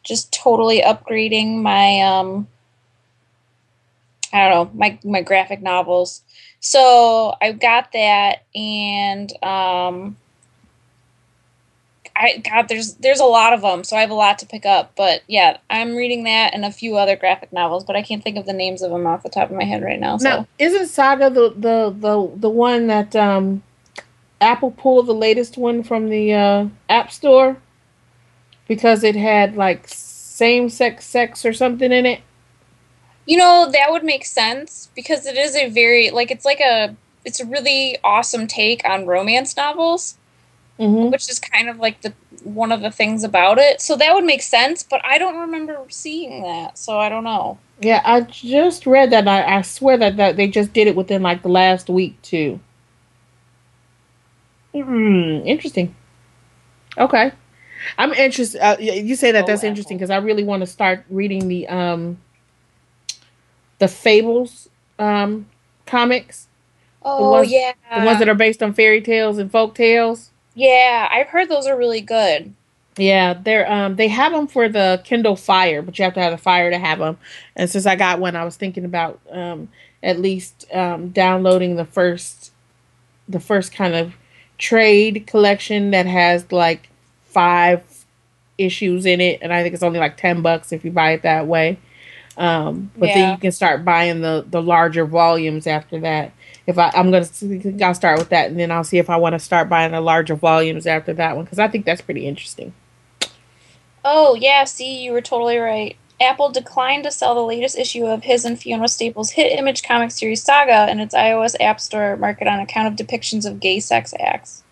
just 0.03 0.33
totally 0.33 0.81
upgrading 0.81 1.61
my 1.61 2.01
um, 2.01 2.49
I 4.33 4.49
don't 4.49 4.51
know 4.51 4.79
my 4.79 4.99
my 5.05 5.21
graphic 5.21 5.61
novels. 5.61 6.23
So 6.61 7.35
I 7.43 7.53
got 7.53 7.93
that, 7.93 8.45
and 8.55 9.31
um, 9.45 10.17
I 12.15 12.39
God, 12.39 12.69
there's 12.69 12.95
there's 12.95 13.21
a 13.21 13.25
lot 13.25 13.53
of 13.53 13.63
them, 13.63 13.85
so 13.85 13.97
I 13.97 14.01
have 14.01 14.11
a 14.11 14.15
lot 14.15 14.39
to 14.41 14.47
pick 14.47 14.67
up. 14.67 14.93
But 14.97 15.23
yeah, 15.27 15.59
I'm 15.71 15.95
reading 15.95 16.25
that 16.25 16.55
and 16.55 16.65
a 16.65 16.71
few 16.71 16.97
other 16.97 17.17
graphic 17.17 17.53
novels, 17.53 17.85
but 17.85 17.97
I 17.97 18.03
can't 18.03 18.23
think 18.23 18.37
of 18.37 18.47
the 18.47 18.53
names 18.53 18.83
of 18.83 18.91
them 18.91 19.07
off 19.07 19.23
the 19.23 19.29
top 19.29 19.51
of 19.51 19.57
my 19.57 19.65
head 19.65 19.83
right 19.83 20.01
now. 20.01 20.19
So. 20.19 20.29
now 20.29 20.47
isn't 20.59 20.89
Saga 20.89 21.31
the 21.31 21.51
the 21.51 21.95
the 21.97 22.31
the 22.37 22.51
one 22.51 22.87
that 22.89 23.17
um 23.17 23.63
Apple 24.43 24.73
pulled 24.73 25.07
the 25.07 25.15
latest 25.15 25.57
one 25.57 25.83
from 25.83 26.11
the 26.11 26.35
uh, 26.35 26.67
App 26.89 27.13
Store 27.13 27.57
because 28.67 29.05
it 29.05 29.15
had 29.15 29.57
like 29.57 29.87
same 29.87 30.69
sex 30.69 31.07
sex 31.07 31.47
or 31.47 31.53
something 31.53 31.93
in 31.93 32.05
it? 32.05 32.21
You 33.25 33.37
know, 33.37 33.71
that 33.73 33.93
would 33.93 34.03
make 34.03 34.25
sense 34.25 34.91
because 34.97 35.27
it 35.27 35.37
is 35.37 35.55
a 35.55 35.71
very 35.71 36.11
like 36.11 36.31
it's 36.31 36.45
like 36.45 36.61
a 36.61 36.97
it's 37.25 37.39
a 37.39 37.47
really 37.47 37.97
awesome 38.03 38.49
take 38.49 38.85
on 38.85 39.07
romance 39.07 39.57
novels, 39.57 40.19
Mm-hmm. 40.79 41.11
which 41.11 41.29
is 41.29 41.39
kind 41.39 41.69
of 41.69 41.79
like 41.79 42.01
the 42.01 42.13
one 42.45 42.73
of 42.73 42.81
the 42.81 42.91
things 42.91 43.23
about 43.25 43.59
it. 43.59 43.81
So 43.81 43.95
that 43.97 44.15
would 44.15 44.25
make 44.25 44.43
sense, 44.43 44.83
but 44.83 45.01
I 45.05 45.19
don't 45.19 45.37
remember 45.37 45.79
seeing 45.91 46.43
that, 46.43 46.77
so 46.79 46.99
I 46.99 47.09
don't 47.09 47.25
know. 47.25 47.59
Yeah, 47.81 48.01
I 48.05 48.23
just 48.23 48.87
read 48.87 49.11
that. 49.11 49.29
I, 49.29 49.59
I 49.59 49.63
swear 49.63 49.97
that, 49.99 50.17
that 50.17 50.37
they 50.37 50.49
just 50.49 50.73
did 50.73 50.87
it 50.89 50.97
within 50.97 51.23
like 51.23 51.43
the 51.43 51.49
last 51.51 51.89
week 51.91 52.21
too. 52.23 52.59
Hmm, 54.75 55.43
interesting. 55.45 55.95
Okay, 56.97 57.33
I'm 57.99 58.13
interested. 58.13 58.61
Uh, 58.61 58.77
you 58.81 59.15
say 59.17 59.33
that 59.33 59.45
Oh, 59.45 59.47
that's 59.47 59.65
interesting 59.65 59.99
because 59.99 60.11
I 60.11 60.17
really 60.17 60.45
want 60.45 60.63
to 60.63 60.67
start 60.67 61.05
reading 61.11 61.49
the 61.49 61.69
um 61.69 62.19
the 63.79 63.89
Fables 63.89 64.69
um 64.99 65.47
comics, 65.87 66.49
Oh 67.03 67.31
ones- 67.31 67.53
yeah. 67.53 67.73
the 67.99 68.05
ones 68.07 68.19
that 68.19 68.29
are 68.29 68.35
based 68.35 68.63
on 68.63 68.73
fairy 68.73 69.01
tales 69.03 69.39
and 69.39 69.51
folk 69.51 69.75
tales. 69.75 70.31
Yeah, 70.55 71.09
I've 71.11 71.29
heard 71.29 71.49
those 71.49 71.67
are 71.67 71.77
really 71.77 72.01
good. 72.01 72.55
Yeah, 72.97 73.35
they're 73.35 73.71
um 73.71 73.97
they 73.97 74.09
have 74.09 74.33
them 74.33 74.47
for 74.47 74.69
the 74.69 75.01
Kindle 75.05 75.37
Fire, 75.37 75.81
but 75.81 75.99
you 75.99 76.05
have 76.05 76.15
to 76.15 76.21
have 76.21 76.33
the 76.33 76.39
Fire 76.39 76.71
to 76.71 76.79
have 76.79 76.99
them. 76.99 77.17
And 77.57 77.71
since 77.71 77.87
I 77.87 77.97
got 77.97 78.21
one, 78.21 78.37
I 78.37 78.45
was 78.45 78.57
thinking 78.57 78.85
about 78.85 79.21
um 79.31 79.69
at 80.03 80.19
least 80.21 80.67
um 80.75 81.09
downloading 81.11 81.77
the 81.77 81.87
first 81.87 82.53
the 83.29 83.41
first 83.41 83.73
kind 83.73 83.95
of 83.95 84.15
trade 84.59 85.27
collection 85.27 85.91
that 85.93 86.07
has 86.07 86.51
like 86.53 86.91
five 87.25 87.83
issues 88.59 89.07
in 89.07 89.21
it, 89.21 89.39
and 89.43 89.53
I 89.53 89.63
think 89.63 89.75
it's 89.75 89.83
only 89.83 89.99
like 89.99 90.19
ten 90.19 90.43
bucks 90.43 90.71
if 90.73 90.85
you 90.85 90.91
buy 90.91 91.13
it 91.13 91.23
that 91.23 91.47
way. 91.47 91.79
Um, 92.37 92.91
but 92.97 93.09
then 93.15 93.31
you 93.33 93.39
can 93.39 93.53
start 93.53 93.85
buying 93.85 94.21
the 94.21 94.45
the 94.49 94.63
larger 94.63 95.07
volumes 95.07 95.67
after 95.67 95.99
that. 96.01 96.33
If 96.67 96.79
I 96.79 96.91
I'm 96.95 97.11
gonna 97.11 97.27
I'll 97.83 97.95
start 97.95 98.19
with 98.19 98.29
that, 98.29 98.51
and 98.51 98.59
then 98.59 98.71
I'll 98.71 98.85
see 98.85 98.99
if 98.99 99.11
I 99.11 99.17
want 99.17 99.35
to 99.35 99.39
start 99.39 99.69
buying 99.69 99.93
the 99.93 100.01
larger 100.01 100.37
volumes 100.37 100.87
after 100.87 101.13
that 101.15 101.37
one 101.37 101.45
because 101.45 101.59
I 101.59 101.69
think 101.69 101.85
that's 101.85 102.01
pretty 102.01 102.27
interesting. 102.27 102.73
Oh 104.05 104.35
yeah, 104.35 104.65
see, 104.65 105.03
you 105.03 105.13
were 105.13 105.21
totally 105.21 105.59
right. 105.59 105.97
Apple 106.21 106.51
declined 106.51 107.03
to 107.05 107.11
sell 107.11 107.35
the 107.35 107.41
latest 107.41 107.77
issue 107.77 108.07
of 108.07 108.23
his 108.23 108.45
and 108.45 108.59
Fiona 108.59 108.87
Staples' 108.87 109.31
hit 109.31 109.59
image 109.59 109.83
comic 109.83 110.13
series 110.13 110.43
Saga 110.43 110.89
in 110.91 111.01
its 111.01 111.15
iOS 111.15 111.57
App 111.61 111.81
Store 111.81 112.17
market 112.17 112.47
on 112.47 112.61
account 112.61 112.89
of 112.89 113.07
depictions 113.07 113.45
of 113.45 113.59
gay 113.59 113.81
sex 113.81 114.15
acts. 114.21 114.63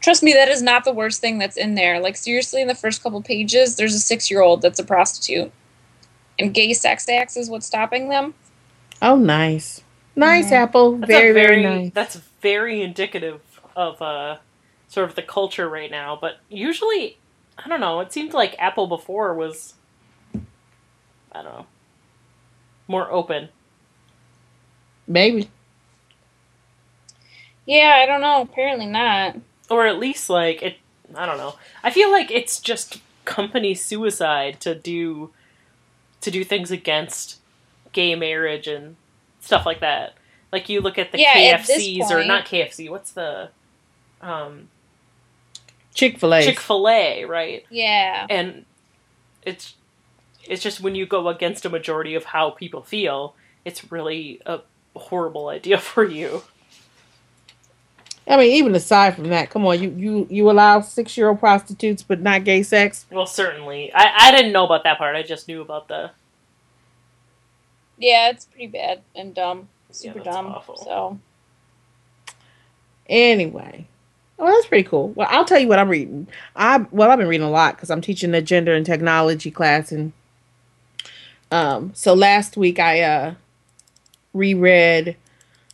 Trust 0.00 0.22
me, 0.22 0.32
that 0.32 0.48
is 0.48 0.62
not 0.62 0.84
the 0.84 0.92
worst 0.92 1.20
thing 1.20 1.38
that's 1.38 1.56
in 1.56 1.74
there. 1.74 2.00
Like 2.00 2.16
seriously, 2.16 2.62
in 2.62 2.68
the 2.68 2.74
first 2.74 3.02
couple 3.02 3.20
pages, 3.20 3.76
there's 3.76 3.94
a 3.94 4.00
six-year-old 4.00 4.62
that's 4.62 4.78
a 4.78 4.84
prostitute, 4.84 5.52
and 6.38 6.54
gay 6.54 6.72
sex 6.72 7.08
acts 7.08 7.36
is 7.36 7.50
what's 7.50 7.66
stopping 7.66 8.08
them. 8.08 8.32
Oh, 9.02 9.16
nice, 9.16 9.82
nice 10.18 10.50
Mhm. 10.50 10.52
Apple. 10.52 10.92
That's 10.98 11.08
very 11.08 11.32
very 11.32 11.62
very, 11.62 11.62
nice. 11.62 11.92
That's 11.94 12.16
very 12.42 12.82
indicative 12.82 13.40
of 13.76 14.02
uh, 14.02 14.38
sort 14.88 15.08
of 15.08 15.16
the 15.16 15.22
culture 15.22 15.68
right 15.68 15.90
now. 15.90 16.16
But 16.20 16.38
usually, 16.50 17.18
I 17.58 17.68
don't 17.68 17.80
know. 17.80 18.00
It 18.00 18.12
seemed 18.12 18.34
like 18.34 18.56
Apple 18.58 18.86
before 18.86 19.34
was, 19.34 19.74
I 21.32 21.42
don't 21.42 21.44
know, 21.54 21.66
more 22.88 23.10
open. 23.10 23.48
Maybe. 25.06 25.48
Yeah, 27.66 27.94
I 28.02 28.06
don't 28.06 28.20
know. 28.20 28.42
Apparently 28.42 28.86
not. 28.86 29.36
or 29.70 29.86
at 29.86 29.98
least 29.98 30.30
like 30.30 30.62
it 30.62 30.76
i 31.14 31.24
don't 31.26 31.36
know 31.38 31.54
i 31.84 31.90
feel 31.90 32.10
like 32.10 32.30
it's 32.30 32.58
just 32.60 33.00
company 33.26 33.74
suicide 33.74 34.60
to 34.60 34.74
do 34.74 35.30
to 36.22 36.30
do 36.30 36.44
things 36.44 36.70
against 36.70 37.36
gay 37.92 38.14
marriage 38.14 38.66
and 38.66 38.96
stuff 39.48 39.66
like 39.66 39.80
that 39.80 40.14
like 40.52 40.68
you 40.68 40.80
look 40.80 40.98
at 40.98 41.10
the 41.12 41.18
Yeah, 41.18 41.32
at 41.58 41.66
this 41.66 41.82
kfcs 41.82 42.10
or 42.10 42.24
not 42.24 42.44
kfc 42.44 42.88
what's 42.90 43.12
the 43.12 43.48
um 44.20 44.68
Chick 45.94 46.18
Fil 46.18 46.34
A. 46.34 46.42
chick-fil-a 46.44 47.24
right 47.24 47.64
Yeah. 47.70 48.26
and 48.30 48.64
it's 49.42 49.74
it's 50.44 50.62
just 50.62 50.80
when 50.80 50.94
you 50.94 51.06
go 51.06 51.28
against 51.28 51.64
a 51.64 51.68
majority 51.70 52.14
of 52.14 52.24
how 52.24 52.50
people 52.50 52.82
feel 52.82 53.34
it's 53.64 53.90
really 53.90 54.40
a 54.46 54.60
horrible 54.96 55.48
idea 55.48 55.78
for 55.90 56.04
you 56.04 56.42
I 58.30 58.36
mean, 58.36 58.52
even 58.56 58.74
aside 58.74 59.14
from 59.16 59.28
that, 59.30 59.48
come 59.48 59.64
on, 59.66 59.80
you 59.82 59.88
you 59.96 60.26
you 60.28 60.50
allow 60.50 60.82
six 60.82 61.16
year 61.16 61.30
old 61.30 61.40
prostitutes, 61.40 62.02
but 62.02 62.20
not 62.20 62.44
gay 62.44 62.62
sex. 62.62 63.06
Well, 63.10 63.24
certainly. 63.24 63.90
I 63.94 64.28
I 64.28 64.30
didn't 64.32 64.52
know 64.52 64.66
about 64.66 64.84
that 64.84 64.98
part. 64.98 65.16
I 65.16 65.22
just 65.22 65.48
knew 65.48 65.62
about 65.62 65.88
the. 65.88 66.10
Yeah, 67.98 68.30
it's 68.30 68.46
pretty 68.46 68.68
bad 68.68 69.02
and 69.14 69.34
dumb, 69.34 69.68
super 69.90 70.18
Yeah, 70.18 70.24
dumb. 70.24 70.46
awful. 70.46 70.76
So 70.76 71.18
Anyway, 73.08 73.86
well, 74.36 74.52
that's 74.54 74.66
pretty 74.66 74.86
cool. 74.88 75.08
Well, 75.10 75.26
I'll 75.30 75.44
tell 75.44 75.58
you 75.58 75.66
what 75.68 75.78
I'm 75.78 75.88
reading. 75.88 76.28
I 76.54 76.78
well, 76.90 77.10
I've 77.10 77.18
been 77.18 77.28
reading 77.28 77.46
a 77.46 77.50
lot 77.50 77.76
because 77.76 77.90
I'm 77.90 78.00
teaching 78.02 78.34
a 78.34 78.42
gender 78.42 78.74
and 78.74 78.84
technology 78.84 79.50
class, 79.50 79.90
and 79.92 80.12
um, 81.50 81.90
so 81.94 82.12
last 82.14 82.56
week 82.56 82.78
I 82.78 83.00
uh 83.00 83.34
reread 84.34 85.16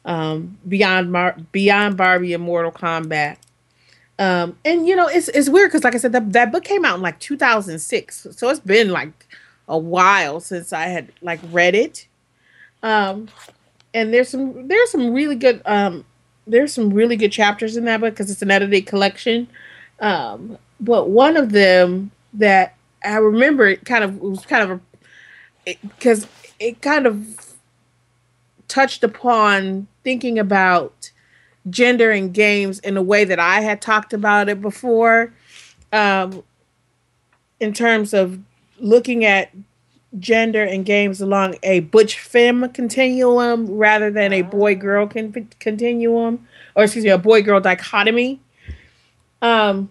um 0.05 0.59
Beyond 0.69 1.11
Mar- 1.11 1.37
Beyond 1.51 1.97
Barbie 1.97 2.35
and 2.35 2.43
Mortal 2.45 2.71
Kombat. 2.73 3.39
Um, 4.17 4.57
and 4.65 4.87
you 4.87 4.95
know 4.95 5.09
it's 5.09 5.29
it's 5.31 5.49
weird 5.49 5.71
because 5.71 5.83
like 5.83 5.97
I 5.97 5.99
said 5.99 6.13
that 6.13 6.33
that 6.35 6.53
book 6.53 6.63
came 6.63 6.85
out 6.85 6.95
in 6.95 7.03
like 7.03 7.19
2006, 7.19 8.29
so 8.31 8.49
it's 8.49 8.61
been 8.61 8.91
like 8.91 9.27
a 9.67 9.77
while 9.77 10.39
since 10.39 10.73
I 10.73 10.85
had 10.87 11.11
like 11.21 11.41
read 11.51 11.75
it. 11.75 12.07
Um, 12.85 13.29
and 13.95 14.13
there's 14.13 14.29
some 14.29 14.69
there's 14.69 14.91
some 14.91 15.13
really 15.15 15.37
good 15.37 15.63
um 15.65 16.05
there's 16.47 16.75
some 16.75 16.93
really 16.93 17.17
good 17.17 17.33
chapters 17.33 17.77
in 17.77 17.87
that 17.87 18.01
book 18.01 18.13
because 18.13 18.31
it's 18.31 18.43
an 18.43 18.51
edited 18.51 18.87
collection. 18.87 19.49
Um, 20.01 20.59
but 20.79 21.09
one 21.09 21.37
of 21.39 21.53
them 21.53 22.11
that 22.35 22.77
I 23.03 23.17
remember 23.17 23.67
it 23.67 23.87
kind 23.87 24.05
of 24.05 24.17
it 24.17 24.23
was 24.23 24.45
kind 24.45 24.71
of 24.71 24.81
a 25.67 25.79
because 25.81 26.27
it, 26.61 26.83
kind 26.83 27.07
of 27.07 27.55
touched 28.69 29.03
upon 29.03 29.87
thinking 30.03 30.39
about 30.39 31.11
gender 31.71 32.11
and 32.11 32.35
games 32.35 32.81
in 32.81 32.99
a 32.99 33.03
way 33.03 33.25
that 33.25 33.39
I 33.39 33.63
had 33.63 33.81
talked 33.81 34.13
about 34.13 34.51
it 34.51 34.61
before. 34.61 35.33
Um, 35.91 36.43
in 37.61 37.73
terms 37.73 38.13
of 38.13 38.41
looking 38.79 39.25
at 39.25 39.51
gender 40.19 40.63
and 40.63 40.85
games 40.87 41.21
along 41.21 41.57
a 41.63 41.81
butch 41.81 42.19
femme 42.21 42.69
continuum 42.73 43.67
rather 43.69 44.11
than 44.11 44.33
a 44.33 44.43
boy 44.43 44.75
girl 44.75 45.07
con- 45.07 45.49
continuum 45.61 46.47
or 46.77 46.85
excuse 46.85 47.05
me 47.05 47.11
a 47.11 47.19
boy 47.19 47.43
girl 47.43 47.61
dichotomy 47.61 48.41
um 49.43 49.89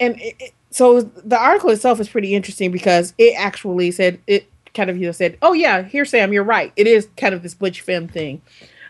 and 0.00 0.20
it, 0.20 0.36
it- 0.38 0.52
so 0.70 1.00
the 1.00 1.38
article 1.38 1.70
itself 1.70 1.98
is 1.98 2.10
pretty 2.10 2.34
interesting 2.34 2.70
because 2.70 3.14
it 3.16 3.32
actually 3.38 3.90
said 3.90 4.20
it 4.26 4.46
kind 4.74 4.90
of 4.90 4.98
you 4.98 5.06
know 5.06 5.12
said 5.12 5.38
oh 5.40 5.54
yeah 5.54 5.82
here 5.82 6.04
sam 6.04 6.30
you're 6.32 6.44
right 6.44 6.72
it 6.76 6.86
is 6.86 7.08
kind 7.16 7.34
of 7.34 7.42
this 7.42 7.54
butch 7.54 7.80
femme 7.80 8.06
thing 8.06 8.42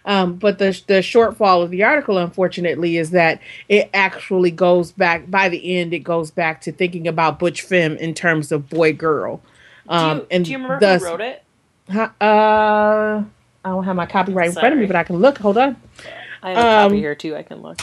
um, 0.04 0.36
but 0.36 0.58
the 0.58 0.70
the 0.86 1.00
shortfall 1.00 1.62
of 1.62 1.68
the 1.70 1.82
article, 1.82 2.16
unfortunately, 2.16 2.96
is 2.96 3.10
that 3.10 3.42
it 3.68 3.90
actually 3.92 4.50
goes 4.50 4.90
back. 4.90 5.30
By 5.30 5.50
the 5.50 5.76
end, 5.78 5.92
it 5.92 5.98
goes 5.98 6.30
back 6.30 6.62
to 6.62 6.72
thinking 6.72 7.06
about 7.06 7.38
butch 7.38 7.60
femme 7.60 7.96
in 7.98 8.14
terms 8.14 8.50
of 8.50 8.70
boy 8.70 8.94
girl. 8.94 9.42
Um, 9.88 10.18
do, 10.18 10.22
you, 10.22 10.26
and 10.30 10.44
do 10.44 10.50
you 10.52 10.56
remember 10.58 10.80
thus- 10.80 11.02
who 11.02 11.08
wrote 11.08 11.20
it? 11.20 11.42
Uh, 11.90 13.22
I 13.64 13.68
don't 13.70 13.84
have 13.84 13.96
my 13.96 14.06
copyright 14.06 14.48
in 14.48 14.52
front 14.52 14.74
of 14.74 14.78
me, 14.78 14.86
but 14.86 14.94
I 14.96 15.04
can 15.04 15.16
look. 15.16 15.38
Hold 15.38 15.56
on. 15.56 15.76
I 16.42 16.50
have 16.50 16.58
a 16.58 16.60
copy 16.60 16.94
Um, 16.96 17.00
here 17.00 17.14
too. 17.14 17.34
I 17.34 17.42
can 17.42 17.62
look. 17.62 17.80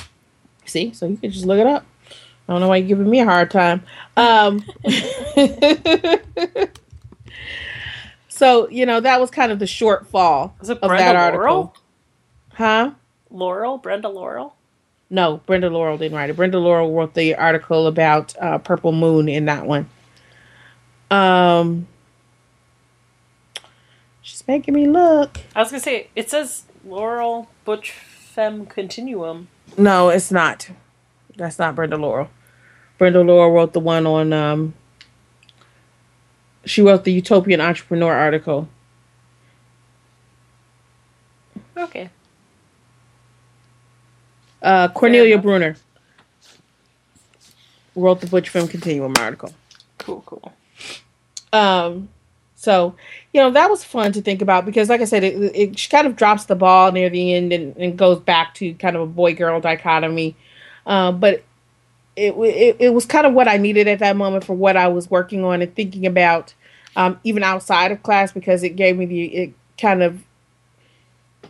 See, 0.65 0.93
so 0.93 1.07
you 1.07 1.17
can 1.17 1.31
just 1.31 1.45
look 1.45 1.59
it 1.59 1.65
up. 1.67 1.85
I 2.47 2.53
don't 2.53 2.61
know 2.61 2.67
why 2.67 2.77
you're 2.77 2.87
giving 2.87 3.09
me 3.09 3.19
a 3.21 3.25
hard 3.25 3.49
time. 3.49 3.81
Um, 4.15 4.63
so 8.29 8.69
you 8.69 8.85
know 8.85 8.99
that 8.99 9.19
was 9.19 9.31
kind 9.31 9.51
of 9.51 9.59
the 9.59 9.65
shortfall 9.65 10.51
of 10.59 10.79
that 10.79 11.15
article, 11.15 11.41
Laurel? 11.43 11.75
huh? 12.53 12.91
Laurel, 13.31 13.77
Brenda 13.79 14.09
Laurel. 14.09 14.55
No, 15.09 15.37
Brenda 15.45 15.69
Laurel 15.69 15.97
didn't 15.97 16.17
write 16.17 16.29
it. 16.29 16.35
Brenda 16.35 16.59
Laurel 16.59 16.91
wrote 16.93 17.13
the 17.13 17.35
article 17.35 17.87
about 17.87 18.35
uh, 18.39 18.57
Purple 18.57 18.91
Moon 18.91 19.27
in 19.29 19.45
that 19.45 19.65
one. 19.65 19.87
Um, 21.11 21.87
she's 24.45 24.47
making 24.47 24.73
me 24.73 24.87
look. 24.87 25.39
I 25.55 25.59
was 25.59 25.71
gonna 25.71 25.81
say 25.81 26.09
it 26.15 26.29
says 26.29 26.63
Laurel 26.85 27.47
Butch 27.63 27.91
Femme 27.91 28.65
Continuum. 28.65 29.47
No, 29.77 30.09
it's 30.09 30.31
not. 30.31 30.69
That's 31.35 31.59
not 31.59 31.75
Brenda 31.75 31.97
Laurel. 31.97 32.29
Brenda 32.97 33.21
Laurel 33.21 33.51
wrote 33.51 33.73
the 33.73 33.79
one 33.79 34.05
on. 34.05 34.33
Um, 34.33 34.73
she 36.65 36.81
wrote 36.81 37.03
the 37.03 37.11
Utopian 37.13 37.61
Entrepreneur 37.61 38.13
article. 38.13 38.69
Okay. 41.77 42.09
Uh, 44.61 44.87
Cornelia 44.87 45.33
enough. 45.33 45.43
Brunner 45.43 45.75
wrote 47.95 48.21
the 48.21 48.27
Butch 48.27 48.49
Femme 48.49 48.67
Continuum 48.67 49.13
article. 49.19 49.53
Cool, 49.99 50.23
cool. 50.25 50.53
Um, 51.53 52.09
so 52.65 52.95
you 53.31 53.39
know 53.39 53.51
that 53.51 53.69
was 53.69 53.83
fun 53.83 54.11
to 54.13 54.21
think 54.21 54.41
about 54.41 54.65
because, 54.65 54.89
like 54.89 54.99
I 54.99 55.05
said, 55.05 55.23
it, 55.23 55.35
it 55.55 55.89
kind 55.89 56.07
of 56.07 56.15
drops 56.15 56.45
the 56.45 56.55
ball 56.55 56.91
near 56.91 57.09
the 57.09 57.35
end 57.35 57.53
and, 57.53 57.77
and 57.77 57.97
goes 57.97 58.19
back 58.19 58.55
to 58.55 58.73
kind 58.73 58.95
of 58.95 59.03
a 59.03 59.05
boy 59.05 59.35
girl 59.35 59.61
dichotomy. 59.61 60.35
Uh, 60.87 61.11
but 61.11 61.43
it, 62.15 62.33
it 62.33 62.75
it 62.79 62.89
was 62.89 63.05
kind 63.05 63.27
of 63.27 63.33
what 63.33 63.47
I 63.47 63.57
needed 63.57 63.87
at 63.87 63.99
that 63.99 64.17
moment 64.17 64.43
for 64.43 64.55
what 64.55 64.75
I 64.75 64.87
was 64.87 65.11
working 65.11 65.45
on 65.45 65.61
and 65.61 65.73
thinking 65.75 66.07
about, 66.07 66.55
um, 66.95 67.19
even 67.23 67.43
outside 67.43 67.91
of 67.91 68.01
class 68.01 68.31
because 68.31 68.63
it 68.63 68.75
gave 68.75 68.97
me 68.97 69.05
the 69.05 69.25
it 69.25 69.53
kind 69.77 70.01
of 70.01 70.23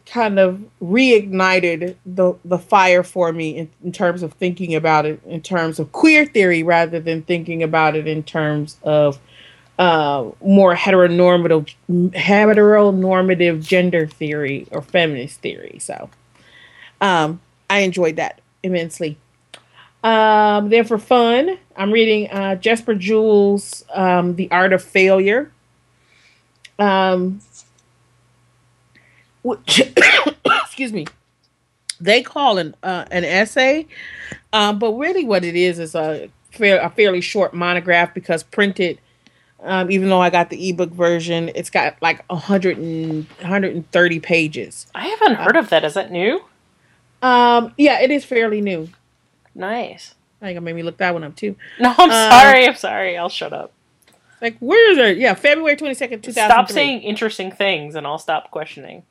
kind 0.05 0.37
of 0.37 0.61
reignited 0.81 1.95
the 2.05 2.33
the 2.43 2.59
fire 2.59 3.03
for 3.03 3.31
me 3.31 3.57
in, 3.57 3.69
in 3.83 3.91
terms 3.91 4.21
of 4.21 4.33
thinking 4.33 4.75
about 4.75 5.05
it 5.05 5.19
in 5.25 5.41
terms 5.41 5.79
of 5.79 5.91
queer 5.93 6.25
theory 6.25 6.61
rather 6.61 6.99
than 6.99 7.23
thinking 7.23 7.63
about 7.63 7.95
it 7.95 8.05
in 8.05 8.21
terms 8.21 8.77
of 8.83 9.17
uh, 9.77 10.29
more 10.41 10.75
heteronormative 10.75 11.73
heteronormative 11.89 13.65
gender 13.65 14.07
theory 14.07 14.67
or 14.71 14.81
feminist 14.81 15.41
theory. 15.41 15.77
So 15.79 16.09
um, 17.01 17.41
I 17.69 17.79
enjoyed 17.79 18.15
that 18.17 18.41
immensely. 18.63 19.17
Um, 20.03 20.69
then 20.69 20.85
for 20.85 20.97
fun, 20.97 21.57
I'm 21.75 21.91
reading 21.91 22.29
uh, 22.29 22.55
Jesper 22.55 22.93
Juul's 22.93 23.83
um, 23.93 24.35
The 24.35 24.49
Art 24.51 24.71
of 24.71 24.83
Failure. 24.83 25.51
Um, 26.77 27.41
which, 29.41 29.81
excuse 30.45 30.91
me, 30.91 31.05
they 31.99 32.21
call 32.21 32.57
an 32.57 32.75
uh, 32.83 33.05
an 33.11 33.23
essay, 33.23 33.87
um, 34.53 34.79
but 34.79 34.93
really 34.93 35.23
what 35.23 35.43
it 35.43 35.55
is 35.55 35.79
is 35.79 35.95
a 35.95 36.29
fair, 36.51 36.81
a 36.81 36.89
fairly 36.89 37.21
short 37.21 37.53
monograph 37.53 38.13
because 38.13 38.43
printed. 38.43 38.99
Um, 39.65 39.89
even 39.89 40.09
though 40.09 40.21
I 40.21 40.29
got 40.29 40.49
the 40.51 40.69
ebook 40.69 40.91
version, 40.91 41.49
it's 41.55 41.69
got 41.71 41.99
like 42.01 42.23
100 42.29 42.77
and, 42.77 43.25
130 43.41 44.19
pages. 44.19 44.85
I 44.93 45.07
haven't 45.07 45.35
heard 45.35 45.57
of 45.57 45.69
that. 45.69 45.83
Is 45.83 45.95
that 45.95 46.11
new? 46.11 46.41
Um, 47.23 47.73
yeah, 47.77 47.99
it 48.01 48.11
is 48.11 48.23
fairly 48.23 48.61
new. 48.61 48.89
Nice. 49.55 50.13
I 50.41 50.45
think 50.47 50.57
I 50.57 50.59
made 50.59 50.75
me 50.75 50.83
look 50.83 50.97
that 50.97 51.13
one 51.13 51.23
up 51.23 51.35
too. 51.35 51.55
No, 51.79 51.93
I'm 51.97 52.09
Uh, 52.11 52.29
sorry. 52.29 52.67
I'm 52.67 52.75
sorry. 52.75 53.17
I'll 53.17 53.29
shut 53.29 53.53
up. 53.53 53.71
Like, 54.41 54.57
where 54.59 54.91
is 54.91 54.97
it? 54.99 55.17
Yeah, 55.17 55.33
February 55.33 55.75
22nd, 55.77 56.21
2003. 56.21 56.31
Stop 56.33 56.69
saying 56.69 57.01
interesting 57.01 57.51
things, 57.51 57.95
and 57.95 58.05
I'll 58.05 58.19
stop 58.19 58.51
questioning. 58.51 59.01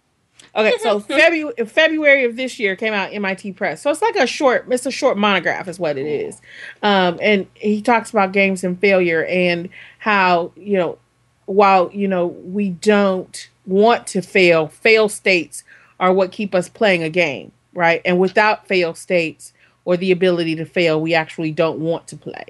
Okay, 0.56 0.74
so 0.82 1.00
February 1.00 1.52
February 1.66 2.24
of 2.24 2.36
this 2.36 2.58
year 2.58 2.76
came 2.76 2.92
out 2.92 3.12
MIT 3.12 3.52
Press. 3.52 3.82
So 3.82 3.90
it's 3.90 4.02
like 4.02 4.16
a 4.16 4.26
short, 4.26 4.66
it's 4.70 4.86
a 4.86 4.90
short 4.90 5.16
monograph, 5.16 5.68
is 5.68 5.78
what 5.78 5.98
it 5.98 6.06
is. 6.06 6.40
Um, 6.82 7.18
and 7.20 7.46
he 7.54 7.82
talks 7.82 8.10
about 8.10 8.32
games 8.32 8.62
and 8.64 8.78
failure 8.78 9.24
and 9.24 9.68
how 9.98 10.52
you 10.56 10.76
know, 10.76 10.98
while 11.46 11.90
you 11.92 12.08
know 12.08 12.26
we 12.26 12.70
don't 12.70 13.48
want 13.66 14.06
to 14.08 14.22
fail, 14.22 14.68
fail 14.68 15.08
states 15.08 15.64
are 15.98 16.12
what 16.12 16.32
keep 16.32 16.54
us 16.54 16.68
playing 16.68 17.02
a 17.02 17.10
game, 17.10 17.52
right? 17.72 18.00
And 18.04 18.18
without 18.18 18.66
fail 18.66 18.94
states 18.94 19.52
or 19.84 19.96
the 19.96 20.12
ability 20.12 20.54
to 20.56 20.64
fail, 20.64 21.00
we 21.00 21.14
actually 21.14 21.50
don't 21.50 21.78
want 21.78 22.06
to 22.08 22.16
play. 22.16 22.46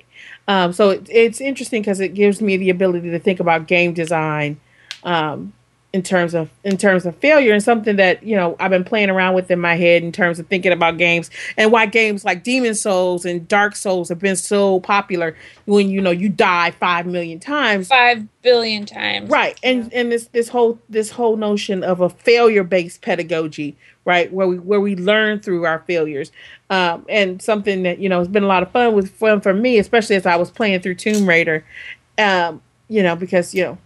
Um, 0.46 0.72
so 0.72 0.90
it, 0.90 1.08
it's 1.10 1.40
interesting 1.40 1.82
because 1.82 2.00
it 2.00 2.14
gives 2.14 2.40
me 2.40 2.56
the 2.56 2.70
ability 2.70 3.10
to 3.10 3.18
think 3.18 3.40
about 3.40 3.66
game 3.66 3.92
design. 3.92 4.60
Um, 5.02 5.52
in 5.94 6.02
terms 6.02 6.34
of 6.34 6.50
in 6.64 6.76
terms 6.76 7.06
of 7.06 7.16
failure 7.18 7.52
and 7.52 7.62
something 7.62 7.94
that 7.94 8.20
you 8.24 8.34
know 8.34 8.56
I've 8.58 8.72
been 8.72 8.82
playing 8.82 9.10
around 9.10 9.34
with 9.34 9.48
in 9.48 9.60
my 9.60 9.76
head 9.76 10.02
in 10.02 10.10
terms 10.10 10.40
of 10.40 10.48
thinking 10.48 10.72
about 10.72 10.98
games 10.98 11.30
and 11.56 11.70
why 11.70 11.86
games 11.86 12.24
like 12.24 12.42
Demon's 12.42 12.80
Souls 12.80 13.24
and 13.24 13.46
Dark 13.46 13.76
Souls 13.76 14.08
have 14.08 14.18
been 14.18 14.34
so 14.34 14.80
popular 14.80 15.36
when 15.66 15.88
you 15.88 16.00
know 16.00 16.10
you 16.10 16.28
die 16.28 16.72
5 16.72 17.06
million 17.06 17.38
times. 17.38 17.86
Five 17.86 18.26
billion 18.42 18.86
times. 18.86 19.30
right. 19.30 19.56
And 19.62 19.92
and 19.94 20.10
this 20.10 20.26
this 20.32 20.48
whole 20.48 20.80
this 20.88 21.12
whole 21.12 21.36
notion 21.36 21.84
of 21.84 22.00
a 22.00 22.10
failure 22.10 22.64
based 22.64 23.00
pedagogy 23.00 23.76
right 24.04 24.32
where 24.32 24.48
we 24.48 24.58
where 24.58 24.80
we 24.80 24.96
learn 24.96 25.38
through 25.38 25.64
our 25.64 25.78
failures. 25.86 26.32
Um 26.70 27.06
and 27.08 27.40
something 27.40 27.84
that 27.84 28.00
you 28.00 28.08
know 28.08 28.18
has 28.18 28.26
been 28.26 28.42
a 28.42 28.48
lot 28.48 28.64
of 28.64 28.72
fun 28.72 28.94
with 28.94 29.10
fun 29.12 29.40
for 29.40 29.54
me 29.54 29.78
especially 29.78 30.16
as 30.16 30.26
I 30.26 30.34
was 30.34 30.50
playing 30.50 30.80
through 30.80 30.96
Tomb 30.96 31.28
Raider 31.28 31.64
um 32.18 32.60
you 32.88 33.00
know 33.00 33.14
because 33.14 33.54
you 33.54 33.62
know 33.62 33.78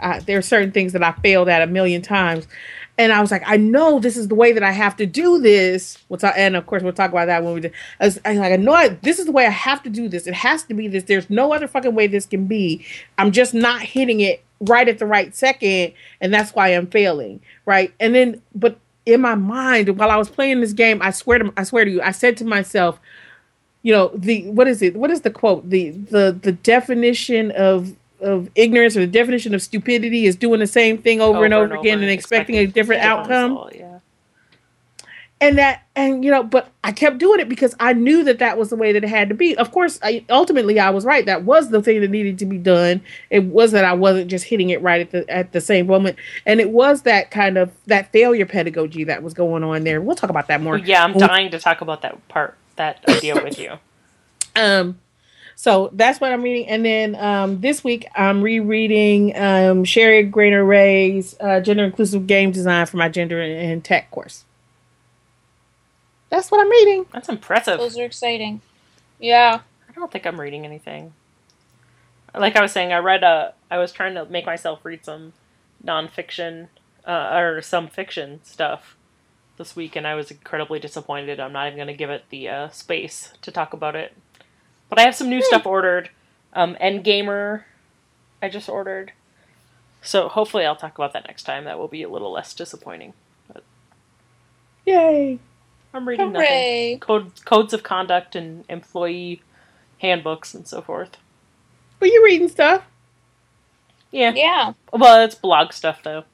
uh, 0.00 0.20
there 0.26 0.38
are 0.38 0.42
certain 0.42 0.72
things 0.72 0.92
that 0.92 1.02
I 1.02 1.12
failed 1.12 1.48
at 1.48 1.62
a 1.62 1.66
million 1.66 2.02
times. 2.02 2.46
and 2.98 3.12
I 3.12 3.20
was 3.20 3.30
like, 3.30 3.44
I 3.46 3.56
know 3.56 4.00
this 4.00 4.16
is 4.16 4.26
the 4.26 4.34
way 4.34 4.52
that 4.52 4.64
I 4.64 4.72
have 4.72 4.96
to 4.96 5.06
do 5.06 5.38
this. 5.38 5.98
We'll 6.08 6.18
talk, 6.18 6.34
and 6.36 6.56
of 6.56 6.66
course, 6.66 6.82
we'll 6.82 6.92
talk 6.92 7.12
about 7.12 7.26
that 7.26 7.44
when 7.44 7.54
we 7.54 7.60
do. 7.60 7.70
I 8.00 8.06
was, 8.06 8.20
I 8.24 8.32
like, 8.34 8.52
I 8.52 8.56
know 8.56 8.72
I, 8.72 8.88
this 8.88 9.20
is 9.20 9.26
the 9.26 9.32
way 9.32 9.46
I 9.46 9.50
have 9.50 9.82
to 9.84 9.90
do 9.90 10.08
this. 10.08 10.26
It 10.26 10.34
has 10.34 10.64
to 10.64 10.74
be 10.74 10.88
this. 10.88 11.04
There's 11.04 11.30
no 11.30 11.52
other 11.52 11.68
fucking 11.68 11.94
way 11.94 12.08
this 12.08 12.26
can 12.26 12.46
be. 12.46 12.84
I'm 13.16 13.30
just 13.30 13.54
not 13.54 13.82
hitting 13.82 14.18
it 14.20 14.42
right 14.60 14.88
at 14.88 14.98
the 14.98 15.06
right 15.06 15.34
second, 15.34 15.92
and 16.20 16.34
that's 16.34 16.54
why 16.54 16.68
I'm 16.68 16.88
failing. 16.88 17.40
Right, 17.66 17.94
and 18.00 18.14
then, 18.14 18.42
but 18.54 18.78
in 19.06 19.20
my 19.20 19.36
mind, 19.36 19.96
while 19.96 20.10
I 20.10 20.16
was 20.16 20.28
playing 20.28 20.60
this 20.60 20.72
game, 20.72 21.00
I 21.00 21.12
swear 21.12 21.38
to, 21.38 21.52
I 21.56 21.62
swear 21.62 21.84
to 21.84 21.90
you, 21.90 22.02
I 22.02 22.10
said 22.10 22.36
to 22.38 22.44
myself, 22.44 22.98
you 23.82 23.92
know, 23.92 24.10
the 24.12 24.50
what 24.50 24.66
is 24.66 24.82
it? 24.82 24.96
What 24.96 25.12
is 25.12 25.20
the 25.20 25.30
quote? 25.30 25.70
The 25.70 25.90
the 25.90 26.36
the 26.42 26.50
definition 26.50 27.52
of 27.52 27.94
of 28.20 28.50
ignorance 28.54 28.96
or 28.96 29.00
the 29.00 29.06
definition 29.06 29.54
of 29.54 29.62
stupidity 29.62 30.26
is 30.26 30.36
doing 30.36 30.60
the 30.60 30.66
same 30.66 30.98
thing 30.98 31.20
over, 31.20 31.38
over 31.38 31.44
and, 31.44 31.54
over 31.54 31.64
and 31.64 31.72
over 31.72 31.80
again 31.80 32.00
and 32.00 32.10
expecting, 32.10 32.56
expecting 32.56 32.70
a 32.70 32.72
different, 32.72 33.02
outcome. 33.02 33.52
Result, 33.52 33.74
yeah. 33.74 33.98
And 35.40 35.56
that, 35.56 35.84
and 35.94 36.24
you 36.24 36.32
know, 36.32 36.42
but 36.42 36.68
I 36.82 36.90
kept 36.90 37.18
doing 37.18 37.38
it 37.38 37.48
because 37.48 37.76
I 37.78 37.92
knew 37.92 38.24
that 38.24 38.40
that 38.40 38.58
was 38.58 38.70
the 38.70 38.76
way 38.76 38.90
that 38.90 39.04
it 39.04 39.08
had 39.08 39.28
to 39.28 39.36
be. 39.36 39.56
Of 39.56 39.70
course, 39.70 40.00
I, 40.02 40.24
ultimately 40.30 40.80
I 40.80 40.90
was 40.90 41.04
right. 41.04 41.24
That 41.26 41.44
was 41.44 41.70
the 41.70 41.80
thing 41.80 42.00
that 42.00 42.10
needed 42.10 42.40
to 42.40 42.46
be 42.46 42.58
done. 42.58 43.00
It 43.30 43.44
was 43.44 43.70
that 43.70 43.84
I 43.84 43.92
wasn't 43.92 44.28
just 44.28 44.46
hitting 44.46 44.70
it 44.70 44.82
right 44.82 45.00
at 45.00 45.12
the 45.12 45.30
at 45.30 45.52
the 45.52 45.60
same 45.60 45.86
moment, 45.86 46.18
and 46.44 46.60
it 46.60 46.70
was 46.70 47.02
that 47.02 47.30
kind 47.30 47.56
of 47.56 47.70
that 47.86 48.10
failure 48.10 48.46
pedagogy 48.46 49.04
that 49.04 49.22
was 49.22 49.32
going 49.32 49.62
on 49.62 49.84
there. 49.84 50.00
We'll 50.00 50.16
talk 50.16 50.30
about 50.30 50.48
that 50.48 50.60
more. 50.60 50.76
Yeah, 50.76 51.04
I'm 51.04 51.12
dying 51.12 51.52
to 51.52 51.60
talk 51.60 51.82
about 51.82 52.02
that 52.02 52.26
part, 52.26 52.56
that 52.74 53.08
idea 53.08 53.34
with 53.36 53.58
you. 53.60 53.78
Um, 54.56 54.98
so 55.60 55.90
that's 55.92 56.20
what 56.20 56.30
I'm 56.30 56.42
reading. 56.42 56.68
And 56.68 56.84
then 56.84 57.16
um, 57.16 57.60
this 57.60 57.82
week 57.82 58.06
I'm 58.14 58.42
rereading 58.42 59.34
um, 59.34 59.82
Sheri 59.82 60.30
Graner 60.30 60.64
Ray's 60.64 61.34
uh, 61.40 61.58
Gender 61.58 61.82
Inclusive 61.82 62.28
Game 62.28 62.52
Design 62.52 62.86
for 62.86 62.96
my 62.96 63.08
Gender 63.08 63.42
and 63.42 63.82
Tech 63.84 64.08
course. 64.12 64.44
That's 66.30 66.52
what 66.52 66.60
I'm 66.60 66.70
reading. 66.70 67.06
That's 67.12 67.28
impressive. 67.28 67.80
Those 67.80 67.98
are 67.98 68.04
exciting. 68.04 68.60
Yeah. 69.18 69.62
I 69.88 69.92
don't 69.94 70.12
think 70.12 70.26
I'm 70.26 70.40
reading 70.40 70.64
anything. 70.64 71.12
Like 72.32 72.54
I 72.54 72.62
was 72.62 72.70
saying, 72.70 72.92
I 72.92 72.98
read 72.98 73.24
a. 73.24 73.52
I 73.68 73.78
was 73.78 73.90
trying 73.90 74.14
to 74.14 74.26
make 74.26 74.46
myself 74.46 74.84
read 74.84 75.04
some 75.04 75.32
nonfiction 75.84 76.68
uh, 77.04 77.36
or 77.36 77.62
some 77.62 77.88
fiction 77.88 78.38
stuff 78.44 78.96
this 79.56 79.74
week, 79.74 79.96
and 79.96 80.06
I 80.06 80.14
was 80.14 80.30
incredibly 80.30 80.78
disappointed. 80.78 81.40
I'm 81.40 81.52
not 81.52 81.66
even 81.66 81.78
going 81.78 81.88
to 81.88 81.94
give 81.94 82.10
it 82.10 82.26
the 82.30 82.48
uh, 82.48 82.68
space 82.68 83.32
to 83.42 83.50
talk 83.50 83.72
about 83.72 83.96
it 83.96 84.12
but 84.88 84.98
I 84.98 85.02
have 85.02 85.14
some 85.14 85.28
new 85.28 85.42
stuff 85.42 85.66
ordered. 85.66 86.10
Um, 86.52 86.76
Endgamer, 86.80 87.64
I 88.42 88.48
just 88.48 88.68
ordered. 88.68 89.12
So 90.02 90.28
hopefully 90.28 90.64
I'll 90.64 90.76
talk 90.76 90.96
about 90.96 91.12
that 91.12 91.26
next 91.26 91.42
time. 91.42 91.64
That 91.64 91.78
will 91.78 91.88
be 91.88 92.02
a 92.02 92.08
little 92.08 92.32
less 92.32 92.54
disappointing. 92.54 93.12
But 93.52 93.64
Yay! 94.86 95.38
I'm 95.92 96.06
reading 96.06 96.32
Hooray. 96.32 96.90
nothing. 96.92 97.00
Code, 97.00 97.44
codes 97.44 97.72
of 97.72 97.82
conduct 97.82 98.36
and 98.36 98.64
employee 98.68 99.42
handbooks 100.00 100.54
and 100.54 100.66
so 100.66 100.80
forth. 100.80 101.16
But 101.98 102.10
you 102.10 102.24
reading 102.24 102.48
stuff? 102.48 102.84
Yeah. 104.10 104.32
Yeah. 104.34 104.72
Well, 104.92 105.22
it's 105.24 105.34
blog 105.34 105.72
stuff 105.72 106.02
though. 106.02 106.24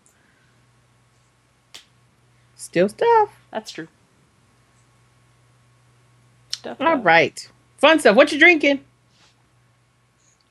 Still 2.57 2.88
stuff. 2.88 3.30
That's 3.50 3.70
true. 3.70 3.88
Stuff. 6.50 6.80
All 6.80 6.96
right. 6.98 7.48
Fun 7.78 8.00
stuff. 8.00 8.16
What 8.16 8.32
you 8.32 8.38
drinking? 8.38 8.80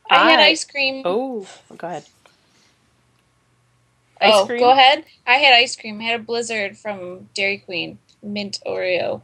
I, 0.10 0.16
I 0.16 0.32
had 0.32 0.40
ice 0.40 0.64
cream. 0.64 1.02
Oh, 1.06 1.48
oh, 1.72 1.76
go 1.76 1.88
ahead. 1.88 2.06
Ice 4.22 4.32
oh, 4.34 4.46
cream? 4.46 4.60
go 4.60 4.72
ahead. 4.72 5.06
I 5.26 5.36
had 5.36 5.54
ice 5.54 5.76
cream. 5.76 6.00
I 6.00 6.04
had 6.04 6.20
a 6.22 6.24
blizzard 6.24 6.78
from 6.78 7.30
Dairy 7.34 7.58
Queen, 7.58 7.98
mint 8.22 8.60
Oreo. 8.66 9.22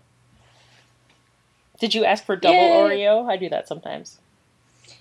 Did 1.79 1.93
you 1.95 2.03
ask 2.03 2.25
for 2.25 2.35
double 2.35 2.55
Yay. 2.55 3.05
Oreo? 3.05 3.29
I 3.29 3.37
do 3.37 3.47
that 3.49 3.67
sometimes. 3.67 4.19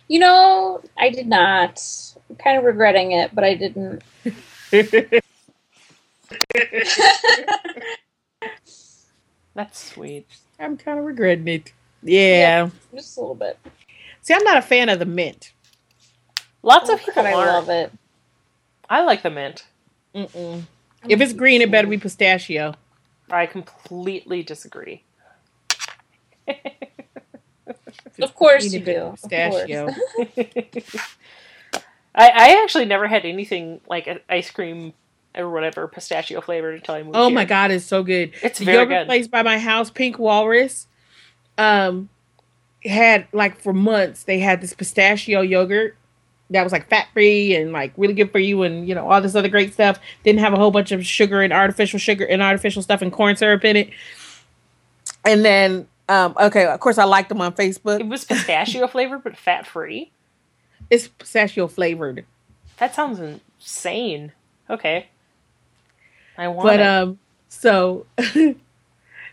You 0.07 0.21
know, 0.21 0.83
I 0.97 1.11
did 1.11 1.27
not. 1.27 1.83
I'm 2.31 2.37
kind 2.37 2.59
of 2.59 2.65
regretting 2.65 3.13
it, 3.13 3.35
but 3.35 3.45
I 3.45 3.55
didn't. 3.55 4.03
That's 9.55 9.93
sweet. 9.93 10.27
I'm 10.61 10.77
kind 10.77 10.99
of 10.99 11.05
regretting 11.05 11.49
it. 11.49 11.73
Yeah. 12.03 12.21
yeah. 12.21 12.71
Just 12.95 13.17
a 13.17 13.21
little 13.21 13.35
bit. 13.35 13.59
See, 14.23 14.35
I'm 14.35 14.45
not 14.45 14.57
a 14.57 14.63
fan 14.63 14.89
of 14.89 14.99
the 14.99 15.07
mint. 15.07 15.53
Lots 16.63 16.91
oh, 16.91 16.95
of 16.95 17.01
people 17.01 17.27
I 17.27 17.35
love 17.35 17.69
it. 17.69 17.93
I 18.91 19.03
like 19.03 19.23
the 19.23 19.31
mint. 19.31 19.67
Mm-mm. 20.15 20.63
If 21.09 21.21
it's 21.21 21.33
green, 21.33 21.63
it 21.63 21.71
better 21.71 21.87
be 21.87 21.99
pistachio. 21.99 22.75
I 23.31 23.47
completely 23.47 24.43
disagree. 24.43 25.03
of 28.21 28.35
course 28.35 28.73
you 28.73 28.81
do. 28.81 29.13
Pistachio. 29.13 29.89
I, 32.15 32.29
I 32.29 32.63
actually 32.63 32.87
never 32.87 33.07
had 33.07 33.25
anything 33.25 33.81
like 33.89 34.09
ice 34.29 34.51
cream 34.51 34.95
or 35.37 35.51
whatever 35.51 35.87
pistachio 35.87 36.41
flavored 36.41 36.75
until 36.77 36.97
I 36.97 37.03
moved. 37.03 37.17
Oh 37.17 37.27
here. 37.27 37.35
my 37.35 37.45
god, 37.45 37.71
it's 37.71 37.85
so 37.85 38.03
good. 38.03 38.33
It's 38.43 38.59
the 38.59 38.65
very 38.65 38.79
yogurt 38.79 39.03
good. 39.03 39.07
place 39.07 39.29
by 39.29 39.43
my 39.43 39.59
house, 39.59 39.91
Pink 39.91 40.19
Walrus 40.19 40.89
um 41.59 42.09
had 42.85 43.27
like 43.33 43.61
for 43.61 43.73
months 43.73 44.23
they 44.23 44.39
had 44.39 44.61
this 44.61 44.73
pistachio 44.73 45.41
yogurt 45.41 45.97
that 46.51 46.63
was 46.63 46.73
like 46.73 46.89
fat 46.89 47.09
free 47.13 47.55
and 47.55 47.73
like 47.73 47.93
really 47.97 48.15
good 48.15 48.31
for 48.31 48.39
you 48.39 48.63
and 48.63 48.89
you 48.89 48.95
know 48.95 49.11
all 49.11 49.21
this 49.21 49.35
other 49.35 49.49
great 49.49 49.73
stuff. 49.73 49.99
Didn't 50.25 50.41
have 50.41 50.53
a 50.53 50.57
whole 50.57 50.71
bunch 50.71 50.93
of 50.93 51.05
sugar 51.05 51.43
and 51.43 51.53
artificial 51.53 51.99
sugar 51.99 52.25
and 52.25 52.43
artificial 52.43 52.83
stuff 52.83 53.03
and 53.03 53.13
corn 53.13 53.37
syrup 53.37 53.65
in 53.65 53.77
it. 53.77 53.91
And 55.25 55.45
then 55.45 55.87
um 56.09 56.35
okay 56.41 56.65
of 56.65 56.81
course 56.81 56.97
i 56.97 57.05
liked 57.05 57.29
them 57.29 57.41
on 57.41 57.53
facebook. 57.53 58.01
It 58.01 58.07
was 58.07 58.25
pistachio 58.25 58.87
flavored 58.89 59.25
but 59.25 59.37
fat 59.37 59.67
free 59.67 60.11
it's 60.91 61.09
pistachio 61.09 61.67
flavored. 61.67 62.25
That 62.79 62.95
sounds 62.95 63.21
insane. 63.21 64.33
Okay. 64.71 65.09
I 66.39 66.49
want 66.49 66.67
but 66.67 66.81
it. 66.81 66.87
um 66.87 67.19
so 67.49 68.07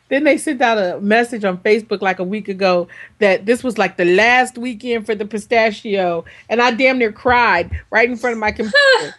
Then 0.10 0.24
they 0.24 0.38
sent 0.38 0.62
out 0.62 0.78
a 0.78 1.00
message 1.02 1.44
on 1.44 1.58
Facebook 1.60 2.02
like 2.02 2.20
a 2.20 2.24
week 2.24 2.48
ago 2.48 2.88
that 3.20 3.46
this 3.46 3.64
was 3.64 3.78
like 3.78 3.98
the 3.98 4.06
last 4.06 4.58
weekend 4.58 5.06
for 5.06 5.16
the 5.16 5.26
pistachio, 5.26 6.26
and 6.48 6.62
I 6.62 6.72
damn 6.72 7.00
near 7.00 7.12
cried 7.12 7.72
right 7.90 8.10
in 8.10 8.16
front 8.16 8.34
of 8.34 8.40
my 8.40 8.52
computer. 8.52 9.16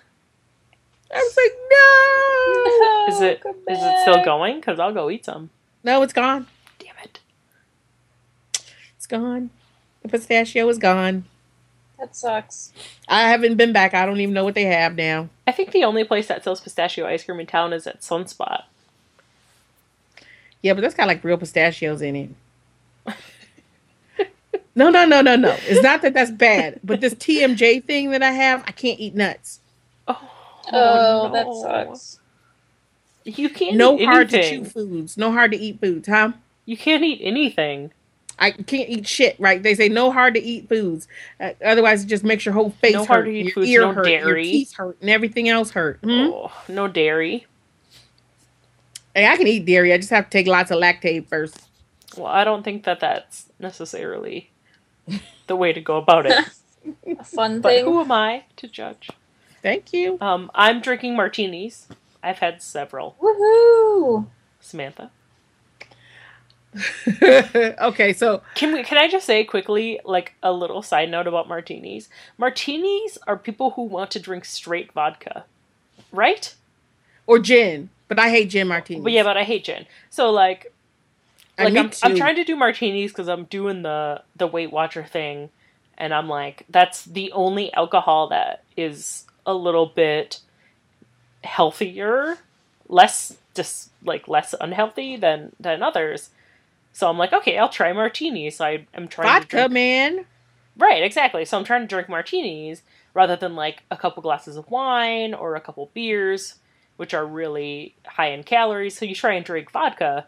I 1.13 1.19
was 1.19 1.37
like, 1.37 1.53
no. 1.71 3.15
Is 3.15 3.21
it 3.23 3.43
is 3.69 3.79
it 3.83 4.01
still 4.03 4.25
going? 4.25 4.57
Because 4.57 4.79
I'll 4.79 4.93
go 4.93 5.11
eat 5.11 5.25
some. 5.25 5.51
No, 5.83 6.03
it's 6.03 6.13
gone. 6.13 6.47
Damn 6.79 6.97
it. 7.03 7.21
It's 8.97 9.07
gone. 9.07 9.51
The 10.03 10.09
pistachio 10.09 10.69
is 10.69 10.79
gone. 10.79 11.25
That 11.99 12.15
sucks. 12.15 12.73
I 13.09 13.23
haven't 13.29 13.57
been 13.57 13.73
back. 13.73 13.95
I 13.95 14.05
don't 14.05 14.21
even 14.21 14.35
know 14.35 14.45
what 14.45 14.55
they 14.55 14.65
have 14.65 14.95
now. 14.97 15.31
I 15.47 15.53
think 15.53 15.73
the 15.73 15.85
only 15.85 16.05
place 16.05 16.29
that 16.29 16.45
sells 16.45 16.61
pistachio 16.61 17.07
ice 17.07 17.25
cream 17.25 17.41
in 17.41 17.47
town 17.47 17.73
is 17.73 17.87
at 17.87 18.01
Sunspot. 18.01 18.65
Yeah, 20.63 20.75
but 20.75 20.81
that's 20.81 20.95
got 20.95 21.07
like 21.07 21.23
real 21.23 21.37
pistachios 21.37 22.03
in 22.03 22.17
it. 22.17 22.31
no, 24.75 24.91
no, 24.91 25.05
no, 25.05 25.21
no, 25.21 25.37
no. 25.37 25.57
It's 25.63 25.83
not 25.83 26.03
that 26.03 26.15
that's 26.15 26.31
bad, 26.31 26.81
but 26.83 27.01
this 27.01 27.15
TMJ 27.15 27.85
thing 27.85 28.11
that 28.11 28.23
I 28.23 28.33
have, 28.33 28.65
I 28.67 28.73
can't 28.73 28.99
eat 28.99 29.15
nuts. 29.15 29.61
Oh, 30.09 30.31
oh 30.73 31.31
no. 31.33 31.33
that 31.33 31.87
sucks. 31.87 32.21
You 33.25 33.51
can't. 33.51 33.77
No 33.77 33.99
hard 34.05 34.31
to 34.31 34.43
chew 34.49 34.65
foods. 34.65 35.17
No 35.17 35.33
hard 35.33 35.51
to 35.53 35.59
eat 35.59 35.81
foods, 35.81 36.09
huh? 36.09 36.33
You 36.65 36.77
can't 36.77 37.03
eat 37.03 37.21
anything. 37.23 37.93
I 38.39 38.51
can't 38.51 38.89
eat 38.89 39.07
shit, 39.07 39.37
right? 39.39 39.63
They 39.63 39.75
say 39.75 39.89
no 39.89 40.13
hard 40.13 40.35
to 40.35 40.43
eat 40.43 40.69
foods. 40.69 41.09
Uh, 41.41 41.53
otherwise, 41.65 42.05
it 42.05 42.07
just 42.07 42.23
makes 42.23 42.45
your 42.45 42.53
whole 42.53 42.71
face 42.71 42.93
no 42.93 43.01
hurt, 43.01 43.07
hard 43.07 43.25
to 43.27 43.31
eat 43.31 43.45
your 43.47 43.55
foods, 43.55 43.69
ear 43.69 43.81
no 43.81 43.93
hurt, 43.93 44.05
dairy. 44.05 44.25
your 44.27 44.53
teeth 44.53 44.75
hurt, 44.75 44.97
and 45.01 45.11
everything 45.11 45.49
else 45.49 45.71
hurt. 45.71 45.99
Hmm? 46.03 46.29
Oh, 46.33 46.53
no 46.69 46.87
dairy. 46.87 47.47
Hey, 49.17 49.27
I 49.27 49.39
can 49.39 49.47
eat 49.47 49.65
dairy. 49.65 49.95
I 49.95 49.97
just 49.97 50.11
have 50.11 50.25
to 50.27 50.31
take 50.31 50.47
lots 50.47 50.71
of 50.71 50.79
lactate 50.79 51.27
first. 51.27 51.59
Well, 52.19 52.27
I 52.27 52.45
don't 52.45 52.63
think 52.63 52.85
that 52.85 53.01
that's 53.01 53.51
necessarily 53.59 54.51
the 55.47 55.57
way 55.57 55.73
to 55.73 55.81
go 55.81 55.97
about 55.97 56.27
it. 56.27 56.47
A 57.19 57.25
fun 57.25 57.63
but 57.63 57.71
thing. 57.71 57.87
who 57.87 57.99
am 58.03 58.13
I 58.13 58.45
to 58.57 58.69
judge? 58.69 59.09
Thank 59.63 59.95
you. 59.95 60.19
Um, 60.21 60.51
I'm 60.55 60.83
drinking 60.83 61.17
martinis. 61.17 61.89
I've 62.23 62.41
had 62.41 62.61
several. 62.61 63.17
Woohoo! 63.23 64.27
Samantha. 64.61 65.11
okay, 67.81 68.13
so 68.13 68.43
can 68.55 68.75
we? 68.75 68.83
Can 68.83 68.99
I 68.99 69.09
just 69.09 69.25
say 69.25 69.45
quickly, 69.45 69.99
like 70.05 70.35
a 70.43 70.53
little 70.53 70.83
side 70.83 71.11
note 71.11 71.27
about 71.27 71.49
martinis? 71.49 72.11
Martinis 72.37 73.17
are 73.27 73.39
people 73.39 73.71
who 73.71 73.83
want 73.85 74.11
to 74.11 74.21
drink 74.21 74.45
straight 74.45 74.93
vodka, 74.93 75.47
right? 76.13 76.55
Or 77.27 77.39
gin. 77.39 77.89
But 78.09 78.19
I 78.19 78.31
hate 78.31 78.51
gin 78.51 78.69
martinis. 78.69 79.03
But 79.03 79.13
yeah, 79.13 79.23
but 79.23 79.37
I 79.37 79.45
hate 79.45 79.65
gin. 79.65 79.87
So 80.11 80.31
like, 80.31 80.73
like 81.59 81.77
I'm, 81.77 81.91
I'm 82.03 82.17
trying 82.17 82.37
to 82.37 82.45
do 82.45 82.57
martinis 82.57 83.13
because 83.13 83.29
I'm 83.29 83.45
doing 83.45 83.83
the 83.83 84.23
the 84.37 84.47
Weight 84.47 84.73
Watcher 84.73 85.05
thing, 85.05 85.51
and 85.99 86.15
I'm 86.15 86.29
like, 86.29 86.65
that's 86.69 87.05
the 87.05 87.33
only 87.33 87.73
alcohol 87.73 88.29
that 88.29 88.63
is 88.77 89.25
a 89.45 89.55
little 89.55 89.87
bit 89.87 90.41
healthier 91.45 92.39
less 92.89 93.37
just 93.55 93.91
like 94.03 94.29
less 94.29 94.55
unhealthy 94.61 95.17
than 95.17 95.53
than 95.59 95.83
others. 95.83 96.31
So 96.93 97.09
I'm 97.09 97.19
like, 97.19 97.33
okay, 97.33 97.59
I'll 97.59 97.69
try 97.69 97.93
martinis. 97.93 98.57
So 98.57 98.65
I 98.65 98.87
am 98.95 99.09
trying 99.09 99.27
to 99.27 99.41
Vodka, 99.41 99.57
drink 99.57 99.73
man. 99.73 100.27
Right, 100.79 101.03
exactly. 101.03 101.45
So 101.45 101.59
I'm 101.59 101.65
trying 101.65 101.83
to 101.83 101.87
drink 101.87 102.09
martinis 102.09 102.83
rather 103.15 103.37
than 103.37 103.55
like 103.55 103.83
a 103.91 103.97
couple 103.97 104.23
glasses 104.23 104.57
of 104.57 104.71
wine 104.71 105.35
or 105.35 105.55
a 105.55 105.61
couple 105.61 105.91
beers, 105.95 106.57
which 106.97 107.15
are 107.15 107.27
really 107.27 107.95
high 108.07 108.29
in 108.29 108.43
calories. 108.43 108.99
So 108.99 109.05
you 109.05 109.15
try 109.15 109.35
and 109.35 109.45
drink 109.45 109.71
vodka, 109.71 110.27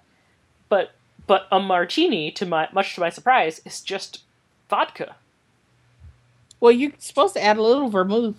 but 0.68 0.92
but 1.26 1.46
a 1.52 1.60
martini, 1.60 2.30
to 2.32 2.46
my 2.46 2.68
much 2.72 2.94
to 2.94 3.00
my 3.00 3.10
surprise, 3.10 3.60
is 3.64 3.80
just 3.80 4.22
vodka. 4.68 5.16
Well, 6.60 6.72
you're 6.72 6.92
supposed 6.98 7.34
to 7.34 7.42
add 7.42 7.56
a 7.56 7.62
little 7.62 7.88
vermouth. 7.88 8.36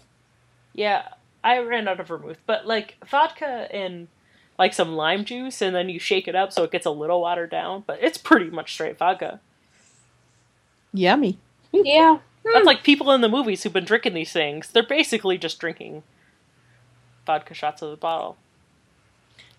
Yeah, 0.74 1.10
I 1.44 1.60
ran 1.60 1.88
out 1.88 2.00
of 2.00 2.08
vermouth, 2.08 2.40
but 2.46 2.68
like 2.68 2.98
vodka 3.06 3.68
and 3.74 4.08
like 4.58 4.74
some 4.74 4.96
lime 4.96 5.24
juice, 5.24 5.62
and 5.62 5.76
then 5.76 5.90
you 5.90 6.00
shake 6.00 6.28
it 6.28 6.36
up 6.36 6.52
so 6.52 6.64
it 6.64 6.72
gets 6.72 6.86
a 6.86 6.92
little 6.92 7.22
watered 7.22 7.50
down. 7.50 7.84
But 7.88 8.00
it's 8.02 8.18
pretty 8.18 8.50
much 8.50 8.74
straight 8.74 8.98
vodka. 8.98 9.40
Yummy. 10.94 11.38
Yeah. 11.72 12.20
That's 12.44 12.66
like 12.66 12.84
people 12.84 13.12
in 13.12 13.22
the 13.22 13.30
movies 13.30 13.64
who've 13.64 13.74
been 13.74 13.86
drinking 13.86 14.14
these 14.14 14.32
things. 14.32 14.70
They're 14.72 14.84
basically 14.84 15.38
just 15.38 15.60
drinking 15.60 16.04
vodka 17.30 17.54
shots 17.54 17.84
of 17.84 17.92
the 17.92 17.96
bottle. 17.96 18.38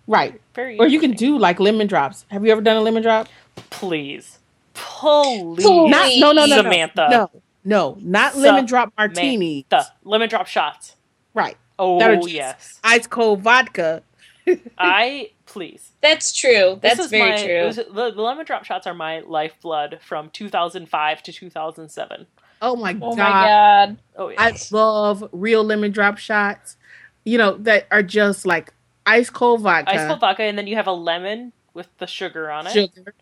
Right. 0.08 0.40
Very. 0.54 0.76
Or 0.76 0.88
you 0.88 0.98
can 0.98 1.12
do 1.12 1.38
like 1.38 1.60
lemon 1.60 1.86
drops. 1.86 2.24
Have 2.32 2.44
you 2.44 2.50
ever 2.50 2.60
done 2.60 2.76
a 2.76 2.80
lemon 2.80 3.00
drop? 3.02 3.28
please, 3.70 4.40
please, 4.74 5.54
Please. 5.62 5.90
Not 5.90 6.10
no 6.18 6.32
no 6.32 6.46
no 6.46 6.46
no. 6.46 6.56
Samantha. 6.62 7.08
No. 7.10 7.30
No, 7.62 7.96
not 8.00 8.32
Sa- 8.32 8.38
lemon 8.40 8.64
drop 8.66 8.92
martini. 8.98 9.66
the 9.68 9.86
lemon 10.02 10.28
drop 10.28 10.46
shots. 10.48 10.96
Right. 11.32 11.56
Oh 11.78 11.98
That 12.00 12.10
are 12.10 12.16
just 12.16 12.30
yes, 12.30 12.80
Ice 12.82 13.06
cold 13.06 13.42
vodka. 13.42 14.02
I 14.78 15.30
please. 15.46 15.92
That's 16.00 16.32
true. 16.32 16.78
This 16.82 16.96
That's 16.96 17.00
is 17.04 17.10
very 17.10 17.30
my, 17.30 17.36
true. 17.36 17.72
this 17.72 17.76
the, 17.76 18.10
the 18.10 18.22
lemon 18.22 18.46
drop 18.46 18.64
shots 18.64 18.86
are 18.88 18.94
my 18.94 19.20
lifeblood 19.20 19.98
from 20.02 20.30
2005 20.30 21.22
to 21.22 21.32
2007. 21.32 22.26
Oh 22.62 22.76
my 22.76 22.96
oh 23.00 23.14
god. 23.14 23.18
my 23.18 23.30
god. 23.30 23.98
Oh 24.16 24.32
I 24.36 24.56
love 24.72 25.28
real 25.30 25.62
lemon 25.62 25.92
drop 25.92 26.18
shots. 26.18 26.76
You 27.24 27.38
know, 27.38 27.56
that 27.58 27.86
are 27.90 28.02
just 28.02 28.46
like 28.46 28.72
ice 29.06 29.30
cold 29.30 29.60
vodka. 29.62 29.90
Ice 29.94 30.06
cold 30.06 30.20
vodka, 30.20 30.42
and 30.44 30.56
then 30.58 30.66
you 30.66 30.76
have 30.76 30.86
a 30.86 30.92
lemon 30.92 31.52
with 31.74 31.88
the 31.98 32.06
sugar 32.06 32.50
on 32.50 32.66
it. 32.66 32.72
sugar. 32.72 33.14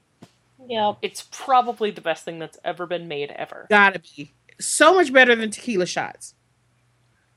Yep. 0.68 0.98
It's 1.02 1.26
probably 1.30 1.90
the 1.90 2.00
best 2.00 2.24
thing 2.24 2.38
that's 2.38 2.58
ever 2.64 2.86
been 2.86 3.08
made 3.08 3.30
ever. 3.30 3.66
Gotta 3.70 3.98
be. 4.00 4.32
So 4.60 4.94
much 4.94 5.12
better 5.12 5.34
than 5.34 5.50
tequila 5.50 5.86
shots. 5.86 6.34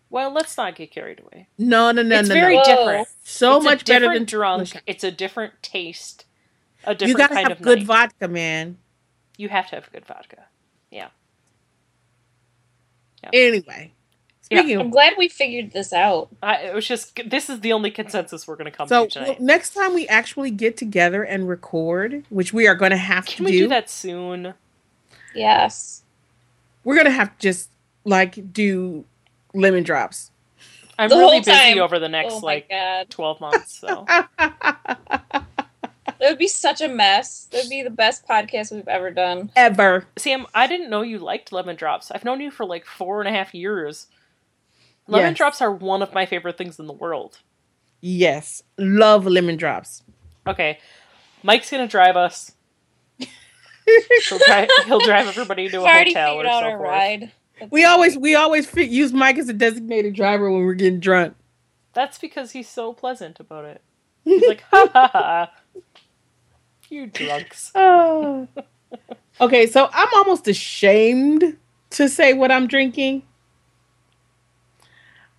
Well, 0.10 0.32
let's 0.32 0.58
not 0.58 0.76
get 0.76 0.92
carried 0.92 1.22
away. 1.22 1.48
No, 1.58 1.92
no, 1.92 2.04
no, 2.04 2.20
it's 2.20 2.28
no, 2.28 2.36
very 2.36 2.58
no. 2.58 2.64
Different. 2.64 3.08
So 3.24 3.56
It's 3.58 3.66
a 3.66 3.70
much 3.70 3.86
better 3.86 4.14
than 4.14 4.26
drunk. 4.26 4.68
shots. 4.68 4.84
It's 4.86 5.04
a 5.06 5.12
different 5.12 5.54
taste. 5.62 6.26
A 6.84 6.94
different 6.94 7.10
You 7.10 7.16
gotta 7.16 7.34
kind 7.36 7.48
have 7.48 7.58
of 7.60 7.64
good 7.64 7.78
night. 7.80 7.88
vodka, 7.88 8.28
man. 8.28 8.78
You 9.38 9.48
have 9.50 9.70
to 9.70 9.76
have 9.76 9.90
good 9.92 10.06
vodka. 10.06 10.46
Yeah. 10.90 11.08
Anyway, 13.32 13.94
speaking 14.60 14.80
I'm 14.80 14.90
glad 14.90 15.14
we 15.18 15.28
figured 15.30 15.72
this 15.72 15.94
out. 15.94 16.30
I, 16.44 16.56
it 16.64 16.74
was 16.76 16.88
just 16.88 17.20
this 17.26 17.50
is 17.50 17.62
the 17.62 17.74
only 17.74 17.92
consensus 17.92 18.48
we're 18.48 18.56
going 18.56 18.72
to 18.72 18.76
come 18.78 18.88
so 18.88 19.06
to 19.06 19.10
tonight. 19.12 19.40
next 19.42 19.74
time 19.74 19.94
we 19.94 20.08
actually 20.08 20.52
get 20.52 20.78
together 20.78 21.24
and 21.24 21.48
record, 21.48 22.24
which 22.30 22.54
we 22.54 22.68
are 22.68 22.76
going 22.76 22.92
to 22.92 22.98
have 22.98 23.26
Can 23.26 23.38
to 23.38 23.44
we 23.46 23.52
do, 23.52 23.60
do 23.64 23.68
that 23.70 23.90
soon? 23.90 24.54
Yes. 25.34 26.04
we're 26.84 26.96
going 26.96 27.06
to 27.06 27.12
have 27.12 27.30
to 27.38 27.42
just 27.42 27.70
like 28.04 28.52
do 28.54 29.06
lemon 29.54 29.84
drops. 29.84 30.32
I'm 31.00 31.10
The 31.10 31.18
really 31.18 31.40
busy 31.40 31.52
time. 31.52 31.80
over 31.80 31.98
the 32.00 32.10
next 32.10 32.34
oh 32.36 32.40
like 32.40 32.70
god. 32.70 33.10
12 33.10 33.40
months. 33.42 33.80
So 33.80 34.06
That 36.20 36.30
would 36.30 36.38
be 36.38 36.48
such 36.48 36.82
a 36.82 36.88
mess. 36.88 37.48
That 37.52 37.64
would 37.64 37.70
be 37.70 37.82
the 37.82 37.90
best 37.90 38.28
podcast 38.28 38.72
we've 38.72 38.88
ever 38.88 39.10
done. 39.10 39.52
Ever. 39.56 40.06
Sam, 40.18 40.46
I 40.54 40.68
didn't 40.68 40.92
know 40.92 41.02
you 41.02 41.18
liked 41.18 41.52
lemon 41.52 41.76
drops. 41.76 42.12
I've 42.12 42.24
known 42.24 42.42
you 42.42 42.52
for 42.52 42.64
like 42.64 42.86
four 42.86 43.22
and 43.22 43.28
a 43.28 43.32
half 43.32 43.56
years. 43.56 44.06
Lemon 45.08 45.32
Yes. 45.32 45.38
drops 45.38 45.62
are 45.62 45.72
one 45.72 46.02
of 46.02 46.14
my 46.14 46.26
favorite 46.26 46.58
things 46.58 46.80
in 46.80 46.88
the 46.88 46.94
world. 46.94 47.40
Yes. 48.02 48.64
Love 48.78 49.26
lemon 49.26 49.58
drops. 49.58 50.04
Okay, 50.48 50.80
Mike's 51.44 51.70
gonna 51.70 51.88
drive 51.88 52.18
us. 52.18 52.54
He'll 53.18 54.40
drive. 54.48 54.70
He'll 54.86 55.00
drive 55.00 55.28
everybody 55.28 55.68
to 55.70 55.78
a 55.78 55.80
We've 55.82 55.88
already 55.90 56.14
hotel 56.14 56.34
or 56.36 56.44
figured 56.44 56.48
out 56.48 56.62
so 56.64 56.78
forth. 57.60 57.72
We 57.72 57.84
always 57.84 58.18
we 58.18 58.36
always 58.36 58.66
fi- 58.68 58.84
use 58.88 59.12
Mike 59.14 59.38
as 59.38 59.50
a 59.50 59.54
designated 59.54 60.16
driver 60.16 60.50
when 60.52 60.66
we're 60.66 60.74
getting 60.74 61.00
drunk. 61.00 61.36
That's 61.94 62.18
because 62.18 62.52
he's 62.52 62.70
so 62.70 62.94
pleasant 62.94 63.40
about 63.40 63.66
it. 63.66 63.82
He's 64.24 64.48
like, 64.48 64.62
ha 64.72 64.88
ha 64.94 65.10
ha. 65.14 65.52
You 66.90 67.08
drunks. 67.08 67.72
Okay, 69.40 69.66
so 69.66 69.90
I'm 69.94 70.10
almost 70.16 70.48
ashamed 70.50 71.58
to 71.92 72.10
say 72.10 72.34
what 72.34 72.52
I'm 72.52 72.68
drinking. 72.68 73.24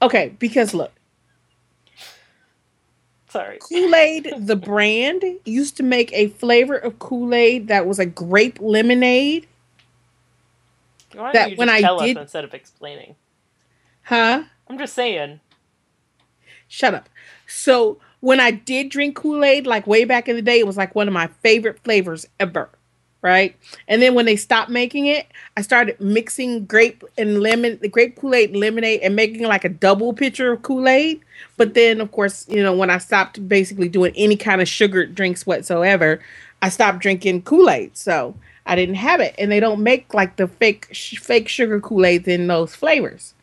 Okay, 0.02 0.34
because 0.38 0.74
look, 0.74 0.92
Sorry. 3.30 3.58
Kool 3.60 3.94
Aid, 3.94 4.30
the 4.38 4.56
brand, 4.56 5.24
used 5.46 5.78
to 5.78 5.82
make 5.82 6.12
a 6.12 6.28
flavor 6.28 6.76
of 6.76 6.98
Kool 6.98 7.32
Aid 7.32 7.68
that 7.68 7.86
was 7.86 7.98
a 7.98 8.04
grape 8.04 8.58
lemonade. 8.60 9.46
Why 11.14 11.24
don't 11.24 11.32
That 11.32 11.50
you 11.52 11.56
when 11.56 11.70
I 11.70 11.80
did- 11.80 12.16
us 12.16 12.22
instead 12.22 12.44
of 12.44 12.52
explaining? 12.52 13.16
Huh? 14.02 14.42
I'm 14.68 14.76
just 14.78 14.94
saying. 14.94 15.40
Shut 16.68 16.94
up. 16.94 17.08
So 17.46 17.98
when 18.20 18.40
I 18.40 18.50
did 18.50 18.88
drink 18.90 19.16
Kool 19.16 19.44
Aid, 19.44 19.66
like 19.66 19.86
way 19.86 20.04
back 20.04 20.28
in 20.28 20.36
the 20.36 20.42
day, 20.42 20.58
it 20.58 20.66
was 20.66 20.76
like 20.76 20.94
one 20.94 21.06
of 21.08 21.14
my 21.14 21.28
favorite 21.42 21.78
flavors 21.84 22.26
ever. 22.40 22.70
Right. 23.22 23.54
And 23.86 24.02
then 24.02 24.14
when 24.14 24.26
they 24.26 24.34
stopped 24.34 24.68
making 24.68 25.06
it, 25.06 25.28
I 25.56 25.62
started 25.62 26.00
mixing 26.00 26.64
grape 26.64 27.04
and 27.16 27.40
lemon, 27.40 27.78
the 27.80 27.88
grape 27.88 28.16
Kool 28.16 28.34
Aid 28.34 28.50
and 28.50 28.58
lemonade 28.58 29.00
and 29.00 29.14
making 29.14 29.42
like 29.44 29.64
a 29.64 29.68
double 29.68 30.12
pitcher 30.12 30.52
of 30.52 30.62
Kool 30.62 30.88
Aid. 30.88 31.20
But 31.56 31.74
then, 31.74 32.00
of 32.00 32.10
course, 32.10 32.48
you 32.48 32.62
know, 32.62 32.74
when 32.74 32.90
I 32.90 32.98
stopped 32.98 33.48
basically 33.48 33.88
doing 33.88 34.12
any 34.16 34.36
kind 34.36 34.60
of 34.60 34.66
sugared 34.66 35.14
drinks 35.14 35.46
whatsoever, 35.46 36.20
I 36.62 36.68
stopped 36.68 36.98
drinking 36.98 37.42
Kool 37.42 37.70
Aid. 37.70 37.96
So 37.96 38.34
I 38.66 38.74
didn't 38.74 38.96
have 38.96 39.20
it. 39.20 39.36
And 39.38 39.52
they 39.52 39.60
don't 39.60 39.84
make 39.84 40.12
like 40.14 40.34
the 40.34 40.48
fake, 40.48 40.88
sh- 40.90 41.18
fake 41.18 41.48
sugar 41.48 41.80
Kool 41.80 42.04
Aids 42.04 42.26
in 42.26 42.48
those 42.48 42.74
flavors. 42.74 43.34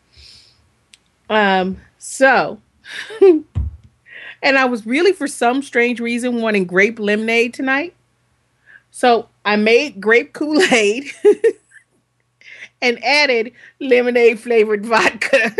Um, 1.29 1.77
so 1.99 2.59
and 3.21 4.57
I 4.57 4.65
was 4.65 4.85
really, 4.85 5.13
for 5.13 5.27
some 5.27 5.61
strange 5.61 5.99
reason, 5.99 6.41
wanting 6.41 6.65
grape 6.65 6.99
lemonade 6.99 7.53
tonight. 7.53 7.93
So 8.91 9.29
I 9.45 9.55
made 9.55 10.01
grape 10.01 10.33
Kool 10.33 10.61
Aid 10.71 11.05
and 12.81 13.03
added 13.03 13.51
lemonade 13.79 14.39
flavored 14.39 14.85
vodka. 14.85 15.51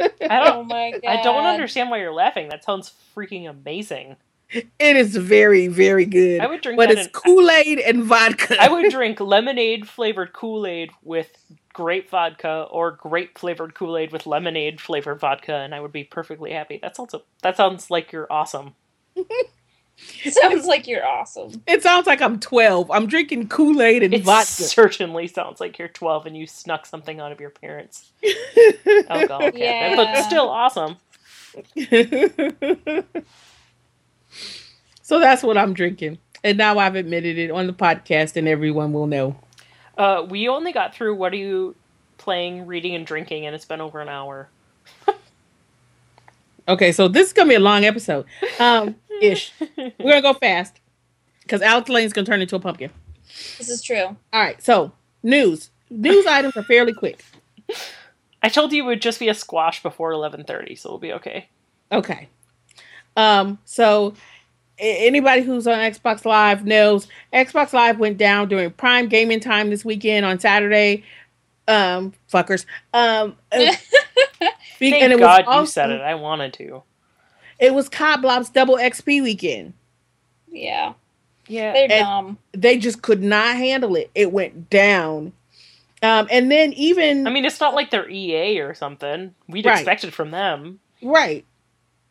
I 0.00 0.10
Oh 0.20 0.44
don't. 0.44 0.68
my 0.68 0.92
god. 0.92 1.00
I 1.06 1.22
don't 1.22 1.44
understand 1.44 1.90
why 1.90 1.98
you're 1.98 2.12
laughing. 2.12 2.48
That 2.48 2.64
sounds 2.64 2.92
freaking 3.14 3.48
amazing. 3.48 4.16
it 4.52 4.96
is 4.96 5.14
very, 5.16 5.68
very 5.68 6.06
good. 6.06 6.40
I 6.40 6.46
would 6.46 6.60
drink 6.62 6.76
but 6.78 6.88
that 6.88 6.98
it's 6.98 7.06
in- 7.06 7.12
Kool 7.12 7.50
Aid 7.50 7.78
and 7.80 8.02
vodka. 8.04 8.56
I 8.60 8.68
would 8.68 8.90
drink 8.90 9.20
lemonade 9.20 9.88
flavored 9.88 10.32
Kool 10.32 10.66
Aid 10.66 10.90
with 11.02 11.28
grape 11.72 12.10
vodka, 12.10 12.66
or 12.70 12.90
grape 12.92 13.38
flavored 13.38 13.74
Kool 13.74 13.96
Aid 13.96 14.10
with 14.12 14.26
lemonade 14.26 14.80
flavored 14.80 15.20
vodka, 15.20 15.54
and 15.54 15.74
I 15.74 15.80
would 15.80 15.92
be 15.92 16.02
perfectly 16.04 16.52
happy. 16.52 16.78
That 16.82 16.96
sounds 16.96 17.14
that 17.42 17.56
sounds 17.56 17.90
like 17.90 18.10
you're 18.12 18.30
awesome. 18.32 18.74
Sounds 20.30 20.66
like 20.66 20.86
you're 20.86 21.06
awesome. 21.06 21.62
It 21.66 21.82
sounds 21.82 22.06
like 22.06 22.20
I'm 22.20 22.38
12. 22.40 22.90
I'm 22.90 23.06
drinking 23.06 23.48
Kool 23.48 23.80
Aid 23.82 24.02
and 24.02 24.12
It 24.14 24.22
vodka. 24.22 24.44
certainly 24.46 25.26
sounds 25.26 25.60
like 25.60 25.78
you're 25.78 25.88
12 25.88 26.26
and 26.26 26.36
you 26.36 26.46
snuck 26.46 26.84
something 26.86 27.20
out 27.20 27.32
of 27.32 27.40
your 27.40 27.50
parents' 27.50 28.10
alcohol 29.08 29.40
cabinet, 29.40 29.58
Yeah. 29.58 29.96
but 29.96 30.22
still 30.24 30.48
awesome. 30.48 30.96
so 35.02 35.18
that's 35.20 35.42
what 35.42 35.56
I'm 35.58 35.74
drinking. 35.74 36.18
And 36.44 36.56
now 36.58 36.78
I've 36.78 36.94
admitted 36.94 37.38
it 37.38 37.50
on 37.50 37.66
the 37.66 37.72
podcast, 37.72 38.36
and 38.36 38.48
everyone 38.48 38.92
will 38.92 39.06
know. 39.06 39.36
Uh, 39.98 40.26
we 40.28 40.48
only 40.48 40.72
got 40.72 40.94
through 40.94 41.14
what 41.16 41.32
are 41.32 41.36
you 41.36 41.74
playing, 42.18 42.66
reading, 42.66 42.94
and 42.94 43.04
drinking, 43.06 43.46
and 43.46 43.54
it's 43.54 43.64
been 43.66 43.80
over 43.80 44.00
an 44.00 44.08
hour. 44.08 44.48
Okay, 46.70 46.92
so 46.92 47.08
this 47.08 47.26
is 47.26 47.32
gonna 47.32 47.48
be 47.48 47.56
a 47.56 47.60
long 47.60 47.84
episode. 47.84 48.26
Um, 48.60 48.94
ish. 49.20 49.52
We're 49.76 49.92
gonna 49.98 50.22
go 50.22 50.34
fast 50.34 50.80
because 51.42 51.62
Alex 51.62 51.90
Layne's 51.90 52.12
gonna 52.12 52.26
turn 52.26 52.40
into 52.40 52.54
a 52.54 52.60
pumpkin. 52.60 52.90
This 53.58 53.68
is 53.68 53.82
true. 53.82 54.04
All 54.04 54.16
right, 54.40 54.62
so 54.62 54.92
news. 55.24 55.70
News 55.90 56.26
items 56.28 56.56
are 56.56 56.62
fairly 56.62 56.94
quick. 56.94 57.24
I 58.40 58.48
told 58.48 58.72
you 58.72 58.84
it 58.84 58.86
would 58.86 59.02
just 59.02 59.18
be 59.18 59.28
a 59.28 59.34
squash 59.34 59.82
before 59.82 60.12
11:30, 60.12 60.78
so 60.78 60.90
we'll 60.90 60.98
be 60.98 61.12
okay. 61.14 61.48
Okay. 61.90 62.28
Um, 63.16 63.58
so 63.64 64.14
anybody 64.78 65.42
who's 65.42 65.66
on 65.66 65.78
Xbox 65.78 66.24
Live 66.24 66.64
knows 66.64 67.08
Xbox 67.32 67.72
Live 67.72 67.98
went 67.98 68.16
down 68.16 68.48
during 68.48 68.70
prime 68.70 69.08
gaming 69.08 69.40
time 69.40 69.70
this 69.70 69.84
weekend 69.84 70.24
on 70.24 70.38
Saturday. 70.38 71.02
Um, 71.66 72.12
fuckers. 72.32 72.64
Um, 72.94 73.36
be- 74.80 74.90
Thank 74.90 75.04
and 75.04 75.12
it 75.12 75.18
God 75.20 75.46
was 75.46 75.68
you 75.68 75.72
said 75.72 75.90
it. 75.90 76.00
I 76.00 76.16
wanted 76.16 76.52
to. 76.54 76.82
It 77.60 77.72
was 77.74 77.88
Cod 77.88 78.22
Blob's 78.22 78.50
double 78.50 78.76
XP 78.76 79.22
weekend. 79.22 79.74
Yeah, 80.50 80.94
Yeah. 81.46 81.72
they're 81.74 81.82
And- 81.84 81.90
dumb. 82.04 82.38
They 82.52 82.78
just 82.78 83.02
could 83.02 83.22
not 83.22 83.56
handle 83.56 83.94
it. 83.96 84.10
It 84.14 84.32
went 84.32 84.68
down. 84.70 85.32
Um, 86.02 86.26
and 86.30 86.50
then 86.50 86.72
even 86.72 87.26
I 87.26 87.30
mean, 87.30 87.44
it's 87.44 87.60
not 87.60 87.74
like 87.74 87.90
they're 87.90 88.08
EA 88.08 88.60
or 88.60 88.74
something. 88.74 89.34
We'd 89.46 89.66
Right. 89.66 89.76
expect 89.76 90.02
it 90.04 90.12
from 90.14 90.30
them. 90.32 90.80
right. 91.02 91.44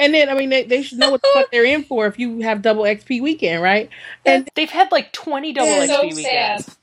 And 0.02 0.14
then 0.14 0.30
I 0.30 0.34
mean 0.36 0.50
they, 0.50 0.64
they 0.64 0.82
should 0.84 0.98
know 1.00 1.10
what 1.12 1.22
the 1.22 1.28
fuck 1.34 1.52
they're 1.52 1.66
in 1.66 1.84
for 1.84 2.06
if 2.08 2.18
you 2.18 2.40
have 2.40 2.62
double 2.62 2.84
XP 2.84 3.20
weekend, 3.22 3.62
right? 3.62 3.90
And 4.26 4.48
They've 4.56 4.70
had 4.70 4.92
like 4.94 5.12
20 5.12 5.52
double 5.52 5.68
It's 5.70 5.92
so 5.92 6.04
XP 6.04 6.16
weekends. 6.16 6.78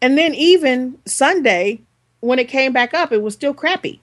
and 0.00 0.16
then 0.16 0.34
even 0.34 0.98
Sunday 1.04 1.80
when 2.20 2.38
it 2.38 2.48
came 2.48 2.72
back 2.72 2.94
up, 2.94 3.12
it 3.12 3.22
was 3.22 3.34
still 3.34 3.54
crappy. 3.54 4.00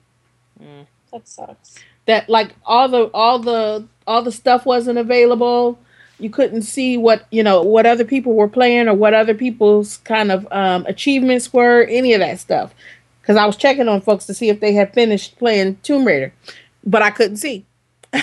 Mm. 0.62 0.86
That 1.12 1.28
sucks. 1.28 1.74
that 2.06 2.28
like 2.28 2.54
all 2.64 2.88
the 2.88 3.04
all 3.14 3.38
the 3.38 3.86
all 4.06 4.22
the 4.22 4.32
stuff 4.32 4.64
wasn't 4.66 4.98
available 4.98 5.78
you 6.18 6.30
couldn't 6.30 6.62
see 6.62 6.96
what 6.96 7.26
you 7.30 7.42
know 7.42 7.60
what 7.62 7.84
other 7.86 8.04
people 8.04 8.32
were 8.34 8.48
playing 8.48 8.88
or 8.88 8.94
what 8.94 9.12
other 9.14 9.34
people's 9.34 9.98
kind 9.98 10.32
of 10.32 10.46
um, 10.50 10.84
achievements 10.86 11.52
were 11.52 11.82
any 11.84 12.12
of 12.14 12.20
that 12.20 12.38
stuff 12.40 12.74
because 13.20 13.36
i 13.36 13.44
was 13.44 13.56
checking 13.56 13.88
on 13.88 14.00
folks 14.00 14.24
to 14.26 14.32
see 14.34 14.48
if 14.48 14.60
they 14.60 14.72
had 14.72 14.92
finished 14.94 15.36
playing 15.38 15.76
tomb 15.82 16.06
raider 16.06 16.32
but 16.84 17.02
i 17.02 17.10
couldn't 17.10 17.36
see 17.36 17.64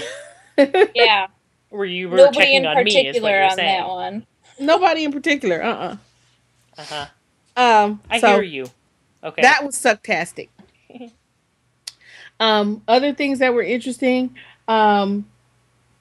Yeah, 0.96 1.28
Were 1.72 1.86
you 1.86 2.10
were 2.10 2.18
nobody 2.18 2.38
checking 2.38 2.56
in 2.56 2.66
on 2.66 2.84
me? 2.84 2.92
Is 3.08 3.22
what 3.22 3.32
particular 3.32 3.32
you're 3.32 3.44
on 3.44 3.56
saying. 3.56 3.80
that 3.82 3.88
one. 3.90 4.26
nobody 4.60 5.04
in 5.04 5.12
particular 5.12 5.64
uh-uh 5.64 5.98
Uh-huh. 6.78 7.06
um 7.58 8.02
I 8.10 8.20
so 8.20 8.28
hear 8.34 8.42
you. 8.44 8.66
Okay. 9.24 9.42
that 9.42 9.64
was 9.64 9.76
sucktastic 9.76 10.50
um 12.40 12.82
other 12.88 13.14
things 13.14 13.40
that 13.40 13.54
were 13.54 13.64
interesting 13.64 14.36
um 14.68 15.26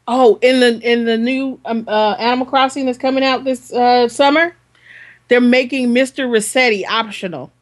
oh 0.09 0.39
in 0.43 0.61
the 0.61 0.81
in 0.81 1.05
the 1.05 1.17
new 1.17 1.61
um, 1.65 1.85
uh, 1.89 2.17
animal 2.19 2.47
crossing 2.47 2.87
that's 2.87 2.99
coming 2.99 3.25
out 3.25 3.45
this 3.45 3.73
uh 3.73 4.09
summer 4.09 4.55
they're 5.29 5.41
making 5.41 5.89
mr 5.95 6.27
Resetti 6.29 6.85
optional 6.87 7.53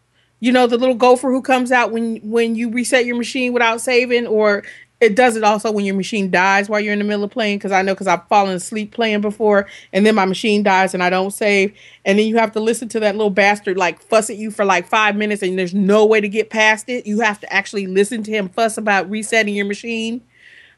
you 0.41 0.53
know 0.53 0.67
the 0.67 0.79
little 0.79 0.95
gopher 0.95 1.31
who 1.31 1.43
comes 1.43 1.71
out 1.71 1.93
when 1.93 2.17
when 2.19 2.55
you 2.57 2.71
reset 2.71 3.05
your 3.05 3.17
machine 3.17 3.53
without 3.53 3.81
saving 3.81 4.27
or 4.27 4.65
it 5.01 5.16
does 5.16 5.36
it 5.36 5.42
also 5.42 5.72
when 5.72 5.84
your 5.84 5.94
machine 5.94 6.30
dies 6.30 6.68
while 6.68 6.78
you're 6.80 6.92
in 6.92 6.98
the 6.98 7.05
middle 7.05 7.24
of 7.24 7.30
playing 7.30 7.59
because 7.59 7.72
i 7.72 7.82
know 7.82 7.94
because 7.94 8.07
i've 8.07 8.26
fallen 8.28 8.55
asleep 8.55 8.92
playing 8.92 9.20
before 9.20 9.66
and 9.92 10.05
then 10.05 10.14
my 10.14 10.24
machine 10.24 10.62
dies 10.62 10.94
and 10.94 11.03
i 11.03 11.11
don't 11.11 11.30
save. 11.32 11.74
And 12.05 12.18
then 12.18 12.26
you 12.26 12.36
have 12.36 12.53
to 12.53 12.61
listen 12.61 12.88
to 12.90 13.01
that 13.01 13.14
little 13.16 13.30
bastard 13.30 13.76
like 13.76 14.01
fuss 14.01 14.30
at 14.30 14.36
you 14.36 14.51
for 14.51 14.64
like 14.64 14.86
five 14.86 15.16
minutes 15.16 15.42
and 15.42 15.59
there's 15.59 15.74
no 15.74 16.07
way 16.07 16.20
to 16.20 16.28
get 16.28 16.51
past 16.51 16.88
it. 16.88 17.07
You 17.07 17.20
have 17.20 17.40
to 17.40 17.53
actually 17.53 17.86
listen 17.86 18.22
to 18.24 18.30
him 18.30 18.48
fuss 18.48 18.78
about 18.78 19.09
resetting 19.11 19.55
your 19.55 19.66
machine 19.66 20.22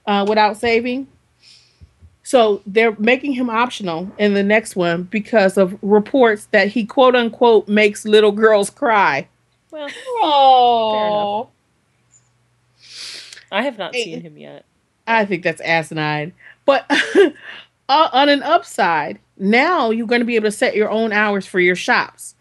uh, 0.06 0.24
without 0.28 0.56
saving. 0.56 1.06
So 2.22 2.62
they're 2.66 2.96
making 2.98 3.32
him 3.32 3.50
optional 3.50 4.10
in 4.18 4.34
the 4.34 4.42
next 4.42 4.76
one 4.76 5.04
because 5.04 5.56
of 5.56 5.76
reports 5.82 6.46
that 6.52 6.68
he 6.68 6.84
quote 6.84 7.14
unquote 7.16 7.68
makes 7.68 8.04
little 8.04 8.32
girls 8.32 8.70
cry. 8.70 9.28
Well, 9.70 9.88
Oh, 10.22 11.48
I 13.52 13.62
have 13.62 13.78
not 13.78 13.94
Hey. 13.94 14.04
seen 14.04 14.22
him 14.22 14.36
yet. 14.36 14.64
I 15.06 15.24
think 15.24 15.42
that's 15.44 15.60
asinine. 15.60 16.32
But 16.64 16.86
uh, 17.88 18.08
on 18.12 18.28
an 18.28 18.42
upside, 18.42 19.18
now 19.36 19.90
you're 19.90 20.06
going 20.06 20.20
to 20.20 20.24
be 20.26 20.36
able 20.36 20.48
to 20.48 20.52
set 20.52 20.74
your 20.76 20.90
own 20.90 21.12
hours 21.12 21.46
for 21.46 21.60
your 21.60 21.76
shops. 21.76 22.34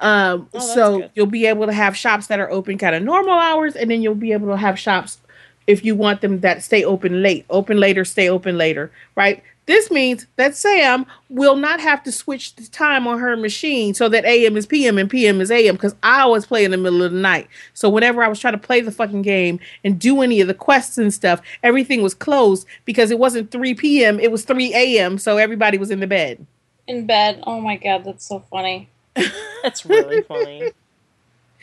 Um, 0.00 0.48
Oh, 0.54 0.58
so 0.58 0.98
good. 1.00 1.10
you'll 1.14 1.26
be 1.26 1.46
able 1.46 1.66
to 1.66 1.72
have 1.72 1.96
shops 1.96 2.26
that 2.26 2.40
are 2.40 2.50
open 2.50 2.76
kind 2.78 2.94
of 2.94 3.02
normal 3.02 3.38
hours, 3.38 3.76
and 3.76 3.90
then 3.90 4.02
you'll 4.02 4.14
be 4.14 4.32
able 4.32 4.48
to 4.48 4.56
have 4.56 4.78
shops 4.78 5.18
if 5.66 5.84
you 5.84 5.94
want 5.94 6.20
them 6.20 6.40
that 6.40 6.62
stay 6.62 6.84
open 6.84 7.22
late, 7.22 7.44
open 7.48 7.78
later, 7.78 8.04
stay 8.04 8.28
open 8.28 8.58
later, 8.58 8.90
right? 9.14 9.42
This 9.72 9.90
means 9.90 10.26
that 10.36 10.54
Sam 10.54 11.06
will 11.30 11.56
not 11.56 11.80
have 11.80 12.02
to 12.02 12.12
switch 12.12 12.54
the 12.56 12.66
time 12.66 13.06
on 13.06 13.18
her 13.20 13.38
machine 13.38 13.94
so 13.94 14.06
that 14.10 14.26
AM 14.26 14.54
is 14.58 14.66
PM 14.66 14.98
and 14.98 15.08
PM 15.08 15.40
is 15.40 15.50
AM 15.50 15.76
because 15.76 15.94
I 16.02 16.20
always 16.20 16.44
play 16.44 16.66
in 16.66 16.72
the 16.72 16.76
middle 16.76 17.02
of 17.02 17.10
the 17.10 17.18
night. 17.18 17.48
So 17.72 17.88
whenever 17.88 18.22
I 18.22 18.28
was 18.28 18.38
trying 18.38 18.52
to 18.52 18.58
play 18.58 18.82
the 18.82 18.92
fucking 18.92 19.22
game 19.22 19.60
and 19.82 19.98
do 19.98 20.20
any 20.20 20.42
of 20.42 20.46
the 20.46 20.52
quests 20.52 20.98
and 20.98 21.14
stuff, 21.14 21.40
everything 21.62 22.02
was 22.02 22.12
closed 22.12 22.66
because 22.84 23.10
it 23.10 23.18
wasn't 23.18 23.50
3 23.50 23.72
PM, 23.72 24.20
it 24.20 24.30
was 24.30 24.44
3 24.44 24.74
AM, 24.74 25.16
so 25.16 25.38
everybody 25.38 25.78
was 25.78 25.90
in 25.90 26.00
the 26.00 26.06
bed. 26.06 26.46
in 26.86 27.06
bed. 27.06 27.42
Oh 27.46 27.58
my 27.58 27.78
god, 27.78 28.04
that's 28.04 28.26
so 28.26 28.40
funny. 28.50 28.90
That's 29.62 29.86
really 29.86 30.20
funny. 30.20 30.70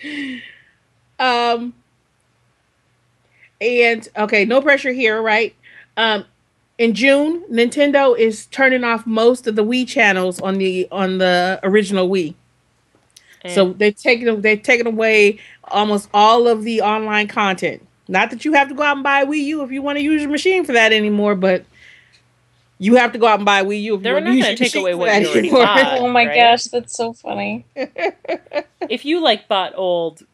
Um 1.20 1.76
and 3.62 4.07
okay, 4.18 4.45
no 4.45 4.64
pressure 4.64 4.93
here, 4.93 5.22
right? 5.22 5.53
Um 5.95 6.26
in 6.80 6.94
June, 6.94 7.44
Nintendo 7.52 8.18
is 8.18 8.46
turning 8.48 8.86
off 8.86 9.06
most 9.06 9.46
of 9.48 9.56
the 9.58 9.64
Wii 9.64 9.86
channels 9.86 10.40
on 10.40 10.58
the 10.58 10.88
on 10.92 11.20
the 11.20 11.60
original 11.62 12.10
Wii. 12.10 12.34
So 13.48 13.74
they've 13.74 13.96
taken 13.96 14.42
they've 14.42 14.62
taken 14.62 14.88
away 14.88 15.40
almost 15.66 16.10
all 16.14 16.48
of 16.48 16.64
the 16.64 16.82
online 16.82 17.28
content. 17.28 17.86
Not 18.08 18.32
that 18.32 18.44
you 18.44 18.54
have 18.54 18.70
to 18.70 18.74
go 18.74 18.84
out 18.84 18.96
and 18.96 19.04
buy 19.04 19.22
a 19.22 19.26
Wii 19.26 19.44
U 19.44 19.62
if 19.62 19.72
you 19.72 19.82
want 19.82 19.98
to 19.98 20.04
use 20.04 20.22
your 20.22 20.32
machine 20.32 20.64
for 20.64 20.72
that 20.72 20.92
anymore, 20.94 21.36
but 21.36 21.66
you 22.80 22.96
have 22.96 23.12
to 23.12 23.20
go 23.20 23.28
out 23.28 23.40
and 23.40 23.46
buy 23.46 23.60
a 23.60 23.66
Wii 23.66 23.82
U 23.84 23.96
if 23.96 24.02
They're 24.02 24.18
you 24.18 24.24
not 24.24 24.30
want 24.30 24.42
to 24.42 24.48
gonna 24.48 24.58
take 24.58 24.76
away 24.76 24.92
for 24.94 24.98
what 24.98 25.22
you 25.22 25.28
already 25.28 25.40
anymore. 25.40 25.66
bought. 25.66 25.98
oh 26.00 26.10
my 26.10 26.26
right? 26.28 26.36
gosh, 26.36 26.64
that's 26.66 26.96
so 26.96 27.12
funny. 27.12 27.66
if 28.90 29.04
you 29.04 29.22
like 29.22 29.50
bought 29.50 29.74
old 29.76 30.26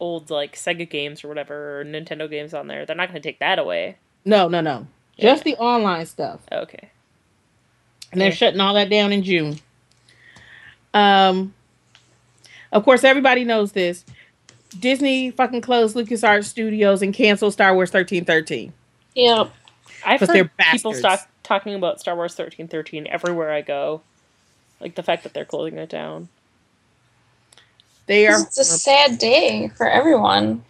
old 0.00 0.28
like 0.30 0.56
Sega 0.56 0.88
games 0.88 1.22
or 1.24 1.28
whatever 1.28 1.80
or 1.80 1.84
Nintendo 1.84 2.28
games 2.28 2.52
on 2.52 2.66
there, 2.66 2.84
they're 2.84 2.96
not 2.96 3.08
going 3.08 3.20
to 3.22 3.28
take 3.28 3.38
that 3.38 3.60
away. 3.60 3.96
No, 4.24 4.48
no, 4.48 4.60
no. 4.60 4.86
Just 5.18 5.44
the 5.44 5.56
online 5.56 6.06
stuff. 6.06 6.40
Okay. 6.52 6.90
and 8.10 8.20
they're 8.22 8.28
Yeah. 8.30 8.34
shutting 8.34 8.60
all 8.60 8.72
that 8.72 8.88
down 8.88 9.12
in 9.12 9.22
June. 9.22 9.58
Um, 10.94 11.52
of 12.72 12.82
course, 12.84 13.04
everybody 13.04 13.44
knows 13.44 13.72
this. 13.72 14.04
Disney 14.80 15.30
fucking 15.30 15.60
closed 15.60 15.94
LucasArts 15.94 16.44
Studios 16.44 17.02
and 17.02 17.12
canceled 17.12 17.52
Star 17.52 17.74
Wars 17.74 17.90
thirteen 17.90 18.24
thirteen. 18.24 18.72
Yep. 19.14 19.50
I've 20.06 20.20
'Cause 20.20 20.28
heard 20.28 20.50
people 20.56 20.92
bastards. 20.92 20.98
stop 21.00 21.28
talking 21.42 21.74
about 21.74 22.00
Star 22.00 22.14
Wars 22.16 22.32
1313 22.34 23.06
everywhere 23.08 23.52
I 23.52 23.60
go. 23.62 24.00
Like 24.80 24.94
the 24.94 25.02
fact 25.02 25.22
that 25.24 25.34
they're 25.34 25.44
closing 25.44 25.78
it 25.78 25.88
down. 25.90 26.28
They 28.06 28.26
are 28.26 28.40
It's 28.40 28.56
a 28.58 28.64
sad 28.64 29.18
day 29.18 29.68
for 29.76 29.86
everyone. 29.88 30.64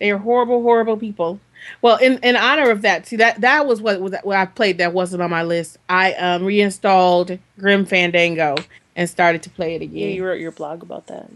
they 0.00 0.10
are 0.10 0.18
horrible, 0.18 0.62
horrible 0.62 0.96
people. 0.96 1.40
Well, 1.82 1.96
in, 1.98 2.18
in 2.18 2.36
honor 2.36 2.70
of 2.70 2.82
that, 2.82 3.06
see 3.06 3.16
that 3.16 3.40
that 3.40 3.66
was 3.66 3.80
what 3.80 4.00
was 4.00 4.14
what 4.22 4.36
I 4.36 4.46
played 4.46 4.78
that 4.78 4.92
wasn't 4.92 5.22
on 5.22 5.30
my 5.30 5.42
list. 5.42 5.78
I 5.88 6.12
um, 6.14 6.44
reinstalled 6.44 7.38
Grim 7.58 7.84
Fandango 7.86 8.56
and 8.96 9.08
started 9.08 9.42
to 9.44 9.50
play 9.50 9.74
it 9.76 9.82
again. 9.82 9.96
Yeah, 9.96 10.14
you 10.14 10.24
wrote 10.26 10.40
your 10.40 10.52
blog 10.52 10.82
about 10.82 11.06
that. 11.08 11.30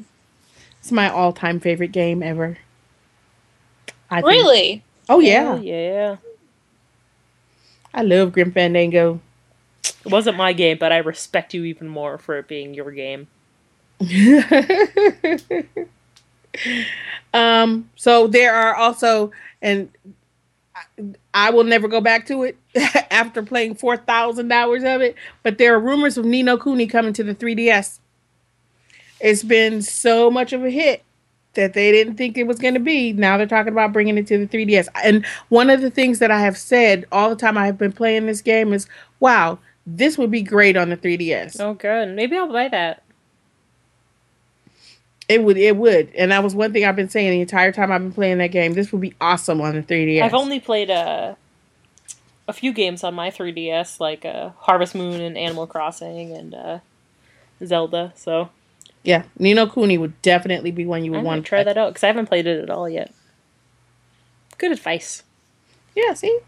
it's 0.80 0.90
my 0.92 1.08
all 1.08 1.32
time 1.32 1.60
favorite 1.60 1.92
game 1.92 2.22
ever. 2.22 2.58
I 4.10 4.16
think- 4.16 4.26
Really? 4.26 4.84
Oh 5.08 5.20
yeah, 5.20 5.42
Hell 5.54 5.62
yeah. 5.62 6.16
I 7.94 8.02
love 8.02 8.32
Grim 8.32 8.52
Fandango. 8.52 9.20
It 10.04 10.10
wasn't 10.10 10.36
my 10.36 10.52
game, 10.52 10.78
but 10.78 10.92
I 10.92 10.98
respect 10.98 11.54
you 11.54 11.64
even 11.64 11.88
more 11.88 12.18
for 12.18 12.38
it 12.38 12.48
being 12.48 12.74
your 12.74 12.90
game. 12.90 13.28
um 17.34 17.88
so 17.96 18.26
there 18.26 18.54
are 18.54 18.74
also 18.74 19.30
and 19.62 19.88
I- 21.32 21.50
will 21.50 21.64
never 21.64 21.88
go 21.88 22.00
back 22.02 22.26
to 22.26 22.42
it 22.42 22.56
after 23.10 23.42
playing 23.42 23.76
4000 23.76 24.52
hours 24.52 24.82
of 24.84 25.00
it. 25.00 25.14
But 25.42 25.56
there 25.56 25.74
are 25.74 25.80
rumors 25.80 26.18
of 26.18 26.26
Ni 26.26 26.42
no 26.42 26.58
Kuni 26.58 26.86
coming 26.86 27.14
to 27.14 27.22
the 27.24 27.34
3DS 27.34 28.00
it's 29.22 29.44
been 29.44 29.82
so 29.82 30.30
much 30.30 30.52
of 30.52 30.64
a 30.64 30.70
hit 30.70 31.04
that 31.54 31.74
they 31.74 31.92
didn't 31.92 32.16
think 32.16 32.36
it 32.36 32.46
was 32.46 32.58
going 32.58 32.74
to 32.74 32.80
be. 32.80 33.12
Now 33.12 33.36
they're 33.36 33.46
talking 33.46 33.72
about 33.72 33.92
bringing 33.92 34.18
it 34.18 34.26
to 34.26 34.38
the 34.38 34.46
3DS 34.48 34.88
and 35.04 35.24
one 35.48 35.70
of 35.70 35.80
the 35.80 35.90
things 35.90 36.18
that 36.18 36.30
I 36.30 36.40
have 36.40 36.56
said 36.58 37.04
all 37.12 37.30
the 37.30 37.36
time 37.36 37.56
I 37.56 37.66
have 37.66 37.78
been 37.78 37.92
playing 37.92 38.26
this 38.26 38.42
game 38.42 38.72
is 38.72 38.88
wow 39.20 39.58
this 39.86 40.16
would 40.18 40.30
be 40.30 40.42
great 40.42 40.76
on 40.76 40.90
the 40.90 40.96
3DS 40.96 41.60
Oh, 41.60 41.74
good. 41.74 42.08
Maybe 42.16 42.36
I'll 42.36 42.52
buy 42.52 42.68
that. 42.68 43.02
It 45.28 45.42
would, 45.44 45.56
it 45.56 45.76
would, 45.76 46.10
and 46.16 46.30
that 46.32 46.42
was 46.42 46.54
one 46.54 46.72
thing 46.72 46.84
I've 46.84 46.96
been 46.96 47.08
saying 47.08 47.30
the 47.30 47.40
entire 47.40 47.72
time 47.72 47.90
I've 47.92 48.02
been 48.02 48.12
playing 48.12 48.38
that 48.38 48.48
game. 48.48 48.72
This 48.74 48.92
would 48.92 49.00
be 49.00 49.14
awesome 49.20 49.60
on 49.60 49.74
the 49.76 49.82
3DS. 49.82 50.22
I've 50.22 50.34
only 50.34 50.60
played 50.60 50.90
a 50.90 51.36
a 52.48 52.52
few 52.52 52.72
games 52.72 53.04
on 53.04 53.14
my 53.14 53.30
3DS, 53.30 54.00
like 54.00 54.24
uh, 54.24 54.50
Harvest 54.58 54.94
Moon 54.96 55.20
and 55.20 55.38
Animal 55.38 55.66
Crossing 55.68 56.32
and 56.36 56.54
uh, 56.54 56.78
Zelda. 57.64 58.12
So 58.16 58.50
yeah, 59.04 59.22
Ni 59.38 59.54
no 59.54 59.66
Kuni 59.68 59.96
would 59.96 60.20
definitely 60.22 60.72
be 60.72 60.84
one 60.84 61.04
you 61.04 61.12
would 61.12 61.18
I'm 61.18 61.24
want 61.24 61.36
gonna 61.38 61.48
try 61.48 61.64
that 61.64 61.78
out 61.78 61.90
because 61.90 62.02
I 62.04 62.08
haven't 62.08 62.26
played 62.26 62.46
it 62.46 62.60
at 62.62 62.68
all 62.68 62.88
yet. 62.88 63.12
Good 64.58 64.72
advice. 64.72 65.22
Yeah, 65.94 66.14
see, 66.14 66.38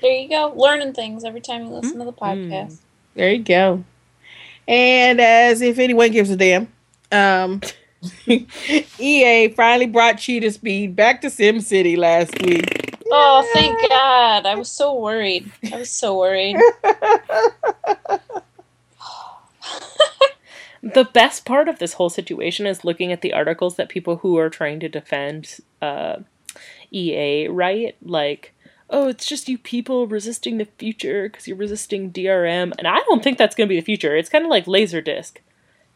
There 0.00 0.10
you 0.12 0.28
go. 0.28 0.52
Learning 0.56 0.92
things 0.92 1.24
every 1.24 1.40
time 1.40 1.62
you 1.64 1.68
listen 1.70 1.98
to 1.98 2.04
the 2.04 2.12
Mm. 2.12 2.18
podcast. 2.18 2.78
there 3.14 3.32
you 3.32 3.42
go. 3.42 3.84
And 4.68 5.20
as 5.20 5.60
if 5.60 5.78
anyone 5.78 6.12
gives 6.12 6.30
a 6.30 6.36
damn, 6.36 6.68
um, 7.10 7.60
EA 8.98 9.48
finally 9.48 9.86
brought 9.86 10.18
Cheetah 10.18 10.52
Speed 10.52 10.96
back 10.96 11.20
to 11.20 11.30
Sim 11.30 11.60
City 11.60 11.96
last 11.96 12.40
week. 12.42 12.98
Oh, 13.10 13.48
thank 13.52 13.78
God. 13.88 14.46
I 14.46 14.54
was 14.54 14.70
so 14.70 14.98
worried. 14.98 15.50
I 15.72 15.78
was 15.78 15.90
so 15.90 16.18
worried. 16.18 16.56
the 20.82 21.08
best 21.12 21.44
part 21.44 21.68
of 21.68 21.78
this 21.78 21.94
whole 21.94 22.10
situation 22.10 22.66
is 22.66 22.84
looking 22.84 23.12
at 23.12 23.20
the 23.20 23.32
articles 23.32 23.76
that 23.76 23.88
people 23.88 24.16
who 24.16 24.36
are 24.38 24.50
trying 24.50 24.80
to 24.80 24.88
defend 24.88 25.58
uh, 25.80 26.16
EA 26.90 27.48
write. 27.48 27.96
Like, 28.02 28.54
oh, 28.90 29.08
it's 29.08 29.26
just 29.26 29.48
you 29.48 29.58
people 29.58 30.06
resisting 30.06 30.58
the 30.58 30.66
future 30.78 31.28
because 31.28 31.46
you're 31.46 31.56
resisting 31.56 32.10
DRM. 32.10 32.72
And 32.78 32.88
I 32.88 32.98
don't 33.06 33.22
think 33.22 33.38
that's 33.38 33.54
going 33.54 33.68
to 33.68 33.72
be 33.72 33.78
the 33.78 33.84
future. 33.84 34.16
It's 34.16 34.30
kind 34.30 34.44
of 34.44 34.50
like 34.50 34.66
Laserdisc. 34.66 35.36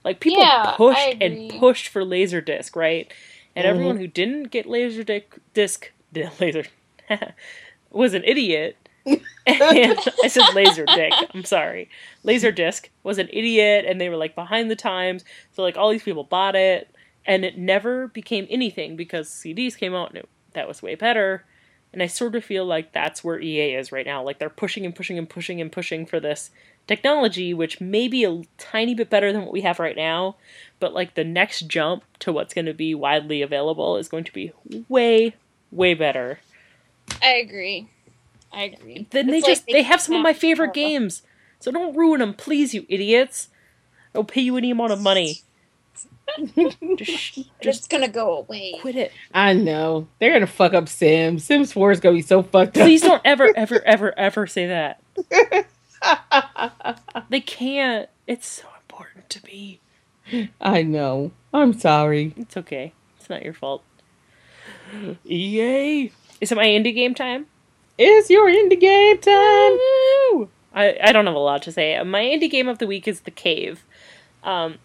Like, 0.07 0.21
people 0.21 0.45
Yeah, 0.45 0.75
pushed 0.77 1.17
and 1.21 1.49
pushed 1.59 1.89
for 1.89 2.05
Laserdisc, 2.05 2.77
right? 2.77 3.13
And 3.57 3.65
Mhm. 3.67 3.71
everyone 3.71 3.97
who 3.97 4.07
didn't 4.07 4.45
get 4.53 4.67
Laserdisc 4.67 5.25
disc, 5.53 5.93
laser, 6.41 6.65
was 7.91 8.15
an 8.15 8.23
idiot. 8.25 8.77
and 9.45 9.99
I 10.23 10.29
said 10.29 10.55
laser 10.55 10.87
dick. 10.87 11.13
I'm 11.35 11.45
sorry. 11.45 11.91
Laser 12.23 12.53
disc 12.53 12.89
was 13.03 13.19
an 13.19 13.29
idiot 13.33 13.85
and 13.87 14.01
they 14.01 14.09
were 14.09 14.17
like 14.17 14.37
behind 14.37 14.71
the 14.71 14.77
times. 14.77 15.25
So 15.53 15.63
like 15.63 15.77
all 15.77 15.91
these 15.91 16.05
people 16.05 16.23
bought 16.25 16.55
it 16.55 16.95
and 17.25 17.45
it 17.45 17.59
never 17.59 18.07
became 18.07 18.47
anything 18.49 18.95
because 18.97 19.29
CDs 19.29 19.77
came 19.77 19.95
out 19.95 20.11
and 20.11 20.19
it, 20.19 20.29
that 20.55 20.69
was 20.69 20.83
way 20.83 20.95
better. 20.95 21.45
And 21.93 22.03
I 22.03 22.07
sort 22.07 22.35
of 22.35 22.45
feel 22.45 22.65
like 22.65 22.93
that's 22.93 23.25
where 23.25 23.41
EA 23.41 23.75
is 23.75 23.91
right 23.91 24.05
now. 24.05 24.23
Like 24.23 24.39
they're 24.39 24.51
pushing 24.51 24.85
and 24.85 24.95
pushing 24.95 25.19
and 25.19 25.29
pushing 25.29 25.61
and 25.61 25.73
pushing 25.73 26.05
for 26.05 26.21
this 26.21 26.51
technology, 26.87 27.55
which 27.55 27.81
may 27.81 28.07
be 28.09 28.25
a 28.25 28.43
tiny 28.59 28.95
bit 28.95 29.11
better 29.11 29.33
than 29.33 29.43
what 29.43 29.53
we 29.53 29.63
have 29.63 29.79
right 29.79 29.97
now. 29.97 30.37
But 30.79 30.93
like 30.93 31.15
the 31.15 31.25
next 31.25 31.69
jump 31.69 32.05
to 32.21 32.33
what's 32.33 32.55
going 32.55 32.67
to 32.67 32.75
be 32.75 32.95
widely 32.95 33.43
available 33.43 33.97
is 33.97 34.09
going 34.09 34.25
to 34.25 34.33
be 34.33 34.53
way, 34.89 35.35
way 35.71 35.95
better. 35.95 36.41
I 37.23 37.35
agree. 37.35 37.89
I 38.53 38.65
agree. 38.65 39.07
Then 39.11 39.29
they 39.29 39.39
It's 39.39 39.47
like 39.47 39.57
just 39.57 39.67
they 39.67 39.83
have 39.83 40.01
some 40.01 40.17
of 40.17 40.23
my 40.23 40.33
favorite 40.33 40.75
games. 40.75 41.23
So 41.61 41.71
don't 41.71 41.97
ruin 41.97 42.21
them, 42.21 42.35
please, 42.35 42.75
you 42.75 42.85
idiots. 42.89 43.49
I'll 44.15 44.25
pay 44.25 44.43
you 44.43 44.57
any 44.57 44.71
amount 44.71 44.93
of 44.93 45.01
money. 45.01 45.43
Just, 45.97 46.09
Just 46.99 47.51
just 47.63 47.91
gonna 47.91 48.09
go 48.09 48.39
away. 48.39 48.75
quit 48.81 48.97
it. 48.97 49.13
I 49.33 49.53
know 49.55 50.07
they're 50.19 50.33
gonna 50.33 50.47
fuck 50.47 50.75
up 50.75 50.89
Sims. 50.89 51.45
Sims 51.45 51.73
Four 51.73 51.93
is 51.93 52.01
gonna 52.01 52.17
be 52.17 52.23
so 52.23 52.43
fucked 52.43 52.77
up. 52.77 52.85
Please 52.85 53.03
don't 53.03 53.23
ever, 53.25 53.53
ever, 53.57 53.81
ever, 53.85 54.19
ever 54.19 54.47
say 54.47 54.67
that. 54.67 55.01
They 57.31 57.41
can't. 57.41 58.09
It's 58.27 58.47
so 58.47 58.65
important 58.83 59.29
to 59.31 59.45
me. 59.47 59.81
I 60.61 60.83
know. 60.83 61.33
I'm 61.53 61.73
sorry. 61.79 62.35
It's 62.37 62.57
okay. 62.57 62.93
It's 63.19 63.29
not 63.31 63.43
your 63.43 63.55
fault. 63.55 63.83
EA. 65.25 66.13
Is 66.41 66.53
it 66.53 66.55
my 66.57 66.67
indie 66.67 66.95
game 66.95 67.15
time? 67.15 67.47
It's 67.99 68.29
your 68.31 68.49
indie 68.49 68.79
game 68.79 69.19
time. 69.19 69.73
Woo! 70.35 70.49
I, 70.75 70.97
I 71.03 71.13
don't 71.13 71.27
have 71.27 71.35
a 71.35 71.39
lot 71.39 71.63
to 71.63 71.73
say. 71.73 72.01
My 72.03 72.21
indie 72.21 72.51
game 72.51 72.69
of 72.69 72.79
the 72.79 72.87
week 72.87 73.09
is 73.09 73.21
The 73.23 73.31
Cave. 73.31 73.85
Um, 74.45 74.79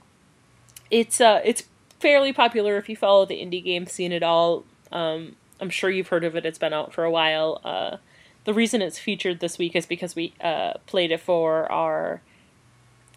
it's 0.91 1.19
uh 1.19 1.41
it's 1.43 1.63
fairly 1.99 2.33
popular 2.33 2.77
if 2.77 2.89
you 2.89 2.95
follow 2.95 3.25
the 3.25 3.35
indie 3.35 3.63
game 3.63 3.87
scene 3.87 4.11
at 4.11 4.23
all. 4.23 4.65
Um, 4.91 5.35
I'm 5.59 5.69
sure 5.69 5.89
you've 5.89 6.09
heard 6.09 6.23
of 6.23 6.35
it. 6.35 6.45
It's 6.45 6.57
been 6.57 6.73
out 6.73 6.93
for 6.93 7.03
a 7.03 7.11
while. 7.11 7.61
Uh, 7.63 7.97
the 8.43 8.53
reason 8.53 8.81
it's 8.81 8.97
featured 8.99 9.39
this 9.39 9.57
week 9.57 9.75
is 9.75 9.85
because 9.85 10.15
we 10.15 10.33
uh, 10.41 10.73
played 10.87 11.11
it 11.11 11.21
for 11.21 11.71
our 11.71 12.21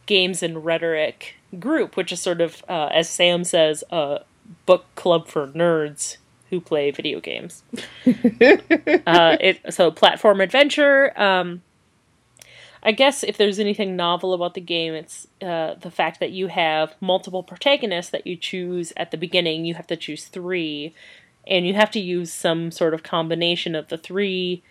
games 0.06 0.42
and 0.42 0.64
rhetoric 0.64 1.36
group, 1.58 1.96
which 1.96 2.12
is 2.12 2.20
sort 2.20 2.42
of, 2.42 2.62
uh, 2.68 2.90
as 2.92 3.08
Sam 3.08 3.42
says, 3.42 3.82
a 3.90 4.20
book 4.66 4.84
club 4.94 5.26
for 5.26 5.48
nerds 5.48 6.18
who 6.50 6.60
play 6.60 6.90
video 6.90 7.20
games 7.20 7.62
uh, 8.06 9.36
it 9.40 9.58
so 9.70 9.90
platform 9.90 10.42
adventure. 10.42 11.18
Um, 11.20 11.62
I 12.84 12.92
guess 12.92 13.24
if 13.24 13.38
there's 13.38 13.58
anything 13.58 13.96
novel 13.96 14.34
about 14.34 14.54
the 14.54 14.60
game, 14.60 14.92
it's 14.92 15.26
uh, 15.40 15.74
the 15.74 15.90
fact 15.90 16.20
that 16.20 16.32
you 16.32 16.48
have 16.48 16.94
multiple 17.00 17.42
protagonists 17.42 18.10
that 18.10 18.26
you 18.26 18.36
choose 18.36 18.92
at 18.96 19.10
the 19.10 19.16
beginning. 19.16 19.64
You 19.64 19.74
have 19.74 19.86
to 19.86 19.96
choose 19.96 20.26
three, 20.26 20.94
and 21.46 21.66
you 21.66 21.72
have 21.74 21.90
to 21.92 22.00
use 22.00 22.32
some 22.32 22.70
sort 22.70 22.92
of 22.92 23.02
combination 23.02 23.74
of 23.74 23.88
the 23.88 23.96
three 23.96 24.62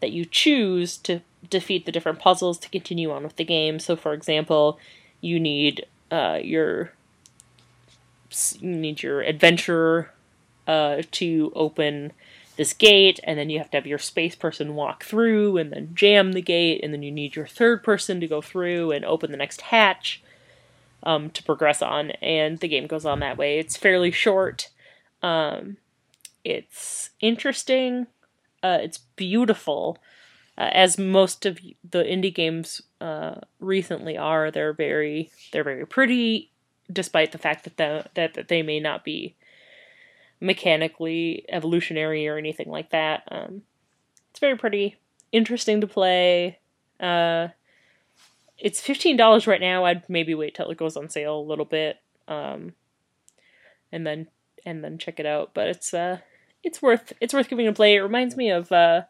that 0.00 0.12
you 0.12 0.26
choose 0.26 0.98
to 0.98 1.22
defeat 1.48 1.86
the 1.86 1.92
different 1.92 2.18
puzzles 2.18 2.58
to 2.58 2.68
continue 2.68 3.10
on 3.10 3.22
with 3.22 3.36
the 3.36 3.44
game. 3.44 3.78
So, 3.78 3.96
for 3.96 4.12
example, 4.12 4.78
you 5.22 5.40
need 5.40 5.86
uh, 6.10 6.40
your 6.42 6.92
you 8.60 8.74
need 8.74 9.02
your 9.02 9.22
adventurer 9.22 10.10
uh, 10.66 11.02
to 11.12 11.52
open 11.54 12.12
this 12.56 12.72
gate, 12.72 13.18
and 13.24 13.38
then 13.38 13.50
you 13.50 13.58
have 13.58 13.70
to 13.70 13.76
have 13.76 13.86
your 13.86 13.98
space 13.98 14.34
person 14.36 14.74
walk 14.74 15.04
through 15.04 15.56
and 15.56 15.72
then 15.72 15.90
jam 15.94 16.32
the 16.32 16.42
gate, 16.42 16.80
and 16.82 16.92
then 16.92 17.02
you 17.02 17.10
need 17.10 17.36
your 17.36 17.46
third 17.46 17.82
person 17.82 18.20
to 18.20 18.28
go 18.28 18.40
through 18.40 18.92
and 18.92 19.04
open 19.04 19.30
the 19.30 19.36
next 19.36 19.62
hatch 19.62 20.22
um, 21.02 21.30
to 21.30 21.42
progress 21.42 21.82
on, 21.82 22.10
and 22.22 22.60
the 22.60 22.68
game 22.68 22.86
goes 22.86 23.04
on 23.04 23.20
that 23.20 23.36
way. 23.36 23.58
It's 23.58 23.76
fairly 23.76 24.10
short. 24.10 24.70
Um, 25.22 25.78
it's 26.44 27.10
interesting. 27.20 28.06
Uh, 28.62 28.78
it's 28.80 28.98
beautiful, 29.16 29.98
uh, 30.56 30.70
as 30.72 30.98
most 30.98 31.44
of 31.44 31.58
the 31.58 32.02
indie 32.04 32.34
games 32.34 32.80
uh, 33.00 33.36
recently 33.60 34.16
are. 34.16 34.50
They're 34.50 34.72
very 34.72 35.30
they're 35.52 35.64
very 35.64 35.86
pretty, 35.86 36.50
despite 36.90 37.32
the 37.32 37.38
fact 37.38 37.64
that 37.64 37.76
the, 37.76 38.06
that 38.14 38.34
that 38.34 38.48
they 38.48 38.62
may 38.62 38.80
not 38.80 39.04
be 39.04 39.34
mechanically 40.44 41.44
evolutionary 41.48 42.28
or 42.28 42.36
anything 42.36 42.70
like 42.70 42.90
that. 42.90 43.22
Um, 43.28 43.62
it's 44.30 44.40
very 44.40 44.56
pretty, 44.56 44.96
interesting 45.32 45.80
to 45.80 45.86
play. 45.86 46.58
Uh, 47.00 47.48
it's 48.58 48.80
fifteen 48.80 49.16
dollars 49.16 49.46
right 49.46 49.60
now. 49.60 49.84
I'd 49.84 50.08
maybe 50.08 50.34
wait 50.34 50.54
till 50.54 50.70
it 50.70 50.76
goes 50.78 50.96
on 50.96 51.08
sale 51.08 51.38
a 51.38 51.48
little 51.50 51.64
bit, 51.64 51.98
um, 52.28 52.74
and 53.90 54.06
then 54.06 54.28
and 54.64 54.84
then 54.84 54.98
check 54.98 55.18
it 55.18 55.26
out. 55.26 55.50
But 55.54 55.68
it's 55.68 55.92
uh, 55.94 56.18
it's 56.62 56.80
worth 56.80 57.12
it's 57.20 57.34
worth 57.34 57.48
giving 57.48 57.66
a 57.66 57.72
play. 57.72 57.96
It 57.96 58.00
reminds 58.00 58.36
me 58.36 58.50
of 58.50 58.70
uh, 58.70 59.02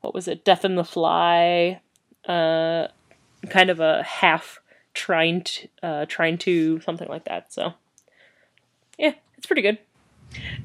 what 0.00 0.14
was 0.14 0.26
it, 0.28 0.44
Death 0.44 0.64
in 0.64 0.74
the 0.74 0.84
Fly, 0.84 1.80
uh, 2.26 2.88
kind 3.48 3.70
of 3.70 3.80
a 3.80 4.02
half 4.02 4.60
trying 4.92 5.42
to 5.42 5.68
uh, 5.82 6.06
trying 6.06 6.38
to 6.38 6.80
something 6.80 7.08
like 7.08 7.24
that. 7.24 7.52
So 7.52 7.74
yeah, 8.98 9.14
it's 9.36 9.46
pretty 9.46 9.62
good. 9.62 9.78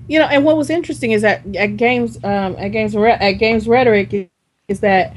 You 0.08 0.20
know, 0.20 0.26
and 0.26 0.44
what 0.46 0.58
was 0.58 0.70
interesting 0.70 1.12
is 1.12 1.22
that 1.24 1.44
at 1.56 1.78
games, 1.78 2.18
um, 2.24 2.56
at 2.58 2.70
games, 2.70 2.96
at 2.96 3.34
games 3.34 3.68
rhetoric 3.68 4.14
is, 4.14 4.28
is 4.68 4.80
that 4.82 5.14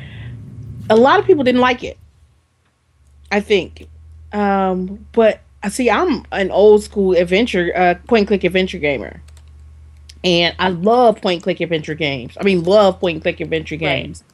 a 0.91 0.97
lot 0.97 1.21
of 1.21 1.27
people 1.27 1.45
didn't 1.45 1.61
like 1.61 1.85
it. 1.85 1.99
I 3.33 3.41
think, 3.41 3.89
um, 4.33 5.07
but 5.13 5.41
I 5.63 5.69
see. 5.71 5.91
I'm 5.91 6.25
an 6.33 6.51
old 6.51 6.85
school 6.85 7.15
adventure, 7.17 7.73
uh, 7.77 7.95
point 8.09 8.29
click 8.29 8.45
adventure 8.45 8.79
gamer, 8.79 9.23
and 10.25 10.55
I 10.59 10.71
love 10.71 11.21
point 11.23 11.43
click 11.43 11.61
adventure 11.61 11.95
games. 11.95 12.37
I 12.41 12.45
mean, 12.45 12.65
love 12.65 13.01
point 13.01 13.23
click 13.23 13.41
adventure 13.41 13.77
Right. 13.83 14.07
games, 14.07 14.25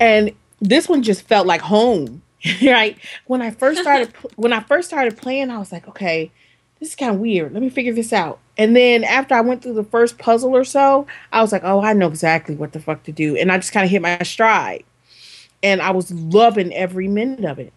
and 0.00 0.32
this 0.60 0.88
one 0.88 1.02
just 1.02 1.22
felt 1.28 1.46
like 1.48 1.62
home. 1.62 2.22
right 2.64 2.98
when 3.26 3.42
I 3.42 3.50
first 3.52 3.80
started, 3.82 4.14
when 4.36 4.52
I 4.52 4.60
first 4.60 4.88
started 4.88 5.18
playing, 5.18 5.50
I 5.50 5.58
was 5.58 5.72
like, 5.72 5.88
okay, 5.88 6.32
this 6.80 6.90
is 6.90 6.96
kind 6.96 7.14
of 7.14 7.20
weird. 7.20 7.54
Let 7.54 7.62
me 7.62 7.70
figure 7.70 7.94
this 7.94 8.12
out. 8.12 8.41
And 8.58 8.76
then 8.76 9.04
after 9.04 9.34
I 9.34 9.40
went 9.40 9.62
through 9.62 9.74
the 9.74 9.84
first 9.84 10.18
puzzle 10.18 10.54
or 10.54 10.64
so, 10.64 11.06
I 11.32 11.40
was 11.40 11.52
like, 11.52 11.64
oh, 11.64 11.80
I 11.80 11.94
know 11.94 12.08
exactly 12.08 12.54
what 12.54 12.72
the 12.72 12.80
fuck 12.80 13.02
to 13.04 13.12
do. 13.12 13.36
And 13.36 13.50
I 13.50 13.56
just 13.58 13.72
kind 13.72 13.84
of 13.84 13.90
hit 13.90 14.02
my 14.02 14.18
stride. 14.22 14.84
And 15.62 15.80
I 15.80 15.90
was 15.90 16.10
loving 16.10 16.72
every 16.74 17.08
minute 17.08 17.44
of 17.44 17.58
it. 17.58 17.72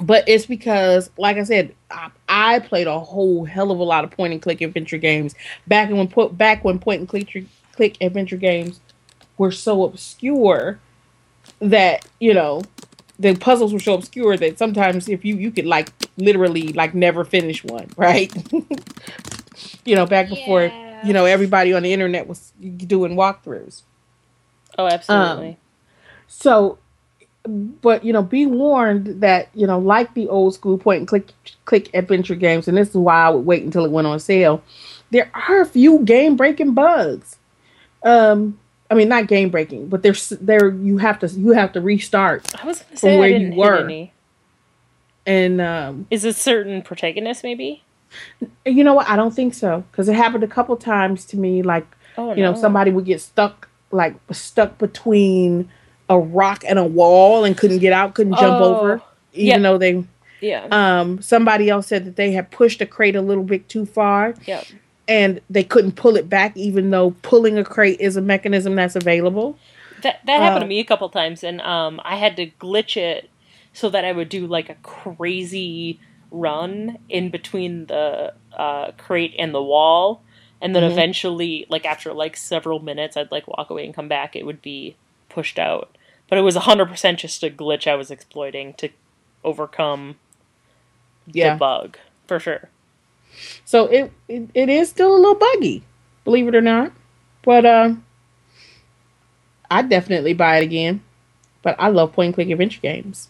But 0.00 0.24
it's 0.28 0.46
because, 0.46 1.10
like 1.18 1.36
I 1.36 1.42
said, 1.42 1.74
I, 1.90 2.10
I 2.28 2.58
played 2.60 2.86
a 2.86 2.98
whole 2.98 3.44
hell 3.44 3.70
of 3.70 3.78
a 3.78 3.84
lot 3.84 4.04
of 4.04 4.10
point 4.10 4.32
and 4.32 4.40
click 4.40 4.60
adventure 4.60 4.98
games 4.98 5.34
back 5.66 5.90
when 5.90 6.08
put 6.08 6.38
back 6.38 6.64
when 6.64 6.78
point 6.78 7.00
and 7.00 7.08
click 7.08 7.46
click 7.72 7.96
adventure 8.00 8.36
games 8.36 8.80
were 9.36 9.50
so 9.50 9.84
obscure 9.84 10.78
that 11.58 12.06
you 12.18 12.32
know 12.32 12.62
the 13.18 13.34
puzzles 13.36 13.72
were 13.72 13.80
so 13.80 13.94
obscure 13.94 14.36
that 14.36 14.58
sometimes 14.58 15.08
if 15.08 15.24
you 15.24 15.36
you 15.36 15.50
could 15.50 15.66
like 15.66 15.92
literally 16.16 16.68
like 16.72 16.94
never 16.94 17.24
finish 17.24 17.62
one, 17.64 17.88
right? 17.96 18.32
You 19.84 19.94
know, 19.96 20.06
back 20.06 20.28
before 20.28 20.64
Yeah. 20.64 21.06
you 21.06 21.12
know 21.12 21.24
everybody 21.24 21.72
on 21.72 21.82
the 21.82 21.92
internet 21.92 22.26
was 22.26 22.52
doing 22.86 23.14
walkthroughs. 23.16 23.82
Oh, 24.78 24.86
absolutely. 24.86 25.58
So, 26.28 26.78
but 27.44 28.04
you 28.04 28.12
know, 28.12 28.22
be 28.22 28.46
warned 28.46 29.20
that 29.20 29.48
you 29.54 29.66
know, 29.66 29.78
like 29.78 30.14
the 30.14 30.28
old 30.28 30.54
school 30.54 30.78
point 30.78 30.98
and 31.00 31.08
click 31.08 31.28
click 31.64 31.90
adventure 31.94 32.34
games, 32.34 32.68
and 32.68 32.76
this 32.76 32.90
is 32.90 32.94
why 32.96 33.22
I 33.26 33.30
would 33.30 33.46
wait 33.46 33.62
until 33.64 33.84
it 33.84 33.90
went 33.90 34.06
on 34.06 34.20
sale. 34.20 34.62
There 35.10 35.30
are 35.34 35.60
a 35.62 35.66
few 35.66 36.00
game 36.04 36.36
breaking 36.36 36.74
bugs. 36.74 37.36
Um, 38.04 38.58
I 38.90 38.94
mean, 38.94 39.08
not 39.08 39.26
game 39.26 39.50
breaking, 39.50 39.88
but 39.88 40.02
there's 40.02 40.28
there 40.30 40.68
you 40.70 40.98
have 40.98 41.18
to 41.20 41.28
you 41.28 41.50
have 41.52 41.72
to 41.72 41.80
restart. 41.80 42.46
I 42.62 42.66
was 42.66 42.80
going 42.82 42.90
to 42.92 42.96
say 42.96 43.18
where 43.18 43.28
you 43.28 43.54
were. 43.56 43.84
any. 43.84 44.12
And 45.26 45.60
um, 45.60 46.06
Is 46.10 46.24
a 46.24 46.32
certain 46.32 46.82
protagonist 46.82 47.44
maybe? 47.44 47.82
You 48.66 48.84
know 48.84 48.94
what? 48.94 49.08
I 49.08 49.16
don't 49.16 49.34
think 49.34 49.54
so 49.54 49.84
because 49.90 50.08
it 50.08 50.14
happened 50.16 50.44
a 50.44 50.48
couple 50.48 50.76
times 50.76 51.24
to 51.26 51.36
me. 51.36 51.62
Like 51.62 51.86
Oh 52.18 52.34
you 52.34 52.42
know, 52.42 52.52
no. 52.52 52.60
somebody 52.60 52.90
would 52.90 53.04
get 53.04 53.20
stuck 53.20 53.68
like 53.92 54.14
stuck 54.32 54.78
between 54.78 55.68
a 56.08 56.18
rock 56.18 56.64
and 56.66 56.78
a 56.78 56.84
wall 56.84 57.44
and 57.44 57.56
couldn't 57.56 57.78
get 57.78 57.92
out, 57.92 58.14
couldn't 58.14 58.34
jump 58.34 58.60
Oh, 58.60 58.76
over, 58.76 59.02
even 59.32 59.62
though 59.62 59.78
they. 59.78 60.04
Yeah. 60.40 60.66
Um, 60.70 61.20
somebody 61.20 61.68
else 61.68 61.86
said 61.86 62.04
that 62.06 62.16
they 62.16 62.32
had 62.32 62.50
pushed 62.50 62.80
a 62.80 62.86
crate 62.86 63.14
a 63.14 63.20
little 63.20 63.44
bit 63.44 63.68
too 63.68 63.84
far, 63.84 64.34
yeah. 64.46 64.64
and 65.06 65.40
they 65.50 65.62
couldn't 65.62 65.92
pull 65.96 66.16
it 66.16 66.30
back, 66.30 66.56
even 66.56 66.88
though 66.90 67.10
pulling 67.22 67.58
a 67.58 67.64
crate 67.64 68.00
is 68.00 68.16
a 68.16 68.22
mechanism 68.22 68.74
that's 68.74 68.96
available. 68.96 69.58
That 70.02 70.20
that 70.24 70.40
happened 70.40 70.58
Uh, 70.58 70.66
to 70.66 70.66
me 70.66 70.80
a 70.80 70.84
couple 70.84 71.08
times, 71.10 71.44
and 71.44 71.60
um, 71.60 72.00
I 72.04 72.16
had 72.16 72.36
to 72.36 72.46
glitch 72.58 72.96
it 72.96 73.28
so 73.74 73.90
that 73.90 74.04
I 74.04 74.12
would 74.12 74.30
do 74.30 74.46
like 74.46 74.70
a 74.70 74.76
crazy 74.82 76.00
run 76.30 76.98
in 77.08 77.30
between 77.30 77.86
the 77.86 78.34
uh, 78.56 78.92
crate 78.98 79.34
and 79.38 79.54
the 79.54 79.62
wall, 79.62 80.22
and 80.60 80.74
then 80.76 80.82
Mhm. 80.82 80.90
eventually, 80.92 81.66
like 81.68 81.86
after 81.86 82.12
like 82.12 82.36
several 82.36 82.80
minutes, 82.80 83.16
I'd 83.16 83.32
like 83.32 83.48
walk 83.48 83.70
away 83.70 83.84
and 83.84 83.94
come 83.94 84.08
back. 84.08 84.36
It 84.36 84.46
would 84.46 84.62
be 84.62 84.96
pushed 85.28 85.58
out, 85.58 85.96
but 86.28 86.38
it 86.38 86.42
was 86.42 86.56
hundred 86.56 86.88
percent 86.88 87.20
just 87.20 87.42
a 87.44 87.50
glitch 87.50 87.86
I 87.86 87.94
was 87.96 88.10
exploiting 88.10 88.74
to 88.74 88.90
overcome 89.44 90.16
Yeah. 91.26 91.54
the 91.54 91.58
bug 91.58 91.98
for 92.26 92.40
sure. 92.40 92.70
So 93.64 93.86
it, 93.86 94.12
it 94.28 94.48
it 94.54 94.68
is 94.68 94.88
still 94.90 95.14
a 95.14 95.18
little 95.18 95.34
buggy, 95.36 95.82
believe 96.24 96.48
it 96.48 96.54
or 96.54 96.60
not. 96.60 96.92
But 97.42 97.64
um, 97.66 98.04
I'd 99.70 99.88
definitely 99.88 100.34
buy 100.34 100.58
it 100.58 100.64
again. 100.64 101.02
But 101.62 101.76
I 101.78 101.88
love 101.88 102.12
point 102.12 102.28
and 102.28 102.34
click 102.34 102.48
adventure 102.50 102.80
games. 102.80 103.28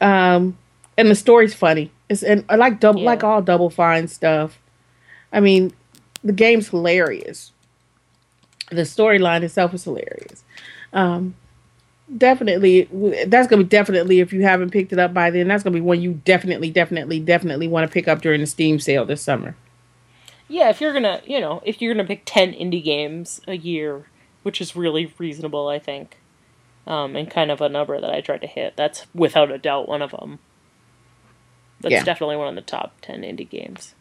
Um, 0.00 0.58
and 0.98 1.08
the 1.08 1.14
story's 1.14 1.54
funny. 1.54 1.90
It's 2.08 2.22
and 2.22 2.44
I 2.48 2.56
like 2.56 2.80
double 2.80 3.00
Yeah. 3.00 3.06
like 3.06 3.24
all 3.24 3.42
double 3.42 3.70
fine 3.70 4.08
stuff. 4.08 4.58
I 5.32 5.40
mean, 5.40 5.72
the 6.24 6.32
game's 6.32 6.68
hilarious. 6.68 7.52
The 8.70 8.82
storyline 8.82 9.42
itself 9.42 9.74
is 9.74 9.84
hilarious. 9.84 10.44
Um, 10.92 11.34
definitely, 12.16 12.88
that's 13.26 13.48
gonna 13.48 13.62
be 13.64 13.68
definitely 13.68 14.20
if 14.20 14.32
you 14.32 14.42
haven't 14.42 14.70
picked 14.70 14.92
it 14.92 14.98
up 14.98 15.12
by 15.14 15.30
then. 15.30 15.48
That's 15.48 15.62
gonna 15.62 15.74
be 15.74 15.80
one 15.80 16.00
you 16.00 16.20
definitely, 16.24 16.70
definitely, 16.70 17.20
definitely 17.20 17.68
want 17.68 17.88
to 17.88 17.92
pick 17.92 18.08
up 18.08 18.22
during 18.22 18.40
the 18.40 18.46
Steam 18.46 18.78
sale 18.78 19.04
this 19.04 19.22
summer. 19.22 19.56
Yeah, 20.48 20.70
if 20.70 20.80
you're 20.80 20.92
gonna, 20.92 21.22
you 21.26 21.40
know, 21.40 21.60
if 21.64 21.82
you're 21.82 21.92
gonna 21.92 22.06
pick 22.06 22.22
ten 22.24 22.52
indie 22.52 22.82
games 22.82 23.40
a 23.48 23.56
year, 23.56 24.06
which 24.42 24.60
is 24.60 24.76
really 24.76 25.12
reasonable, 25.18 25.68
I 25.68 25.78
think, 25.80 26.18
um, 26.86 27.16
and 27.16 27.28
kind 27.28 27.50
of 27.50 27.60
a 27.60 27.68
number 27.68 28.00
that 28.00 28.10
I 28.10 28.20
tried 28.20 28.42
to 28.42 28.46
hit, 28.46 28.76
that's 28.76 29.06
without 29.14 29.50
a 29.50 29.58
doubt 29.58 29.88
one 29.88 30.02
of 30.02 30.12
them. 30.12 30.38
That's 31.88 32.00
Yeah. 32.00 32.04
definitely 32.04 32.36
one 32.36 32.48
of 32.48 32.54
the 32.56 32.60
top 32.62 32.94
ten 33.00 33.22
indie 33.22 33.48
games. 33.48 33.94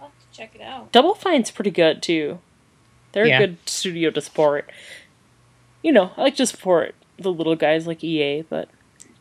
I'll 0.00 0.06
have 0.08 0.12
to 0.18 0.36
check 0.36 0.54
it 0.54 0.60
out. 0.60 0.92
Double 0.92 1.14
Fine's 1.14 1.50
pretty 1.50 1.72
good 1.72 2.02
too. 2.02 2.38
They're 3.12 3.26
Yeah. 3.26 3.38
a 3.40 3.46
good 3.48 3.56
studio 3.66 4.10
to 4.10 4.20
support. 4.20 4.70
You 5.82 5.90
know, 5.92 6.12
I 6.16 6.22
like 6.22 6.36
to 6.36 6.46
support 6.46 6.94
the 7.18 7.32
little 7.32 7.56
guys 7.56 7.86
like 7.86 8.04
EA, 8.04 8.42
but 8.42 8.68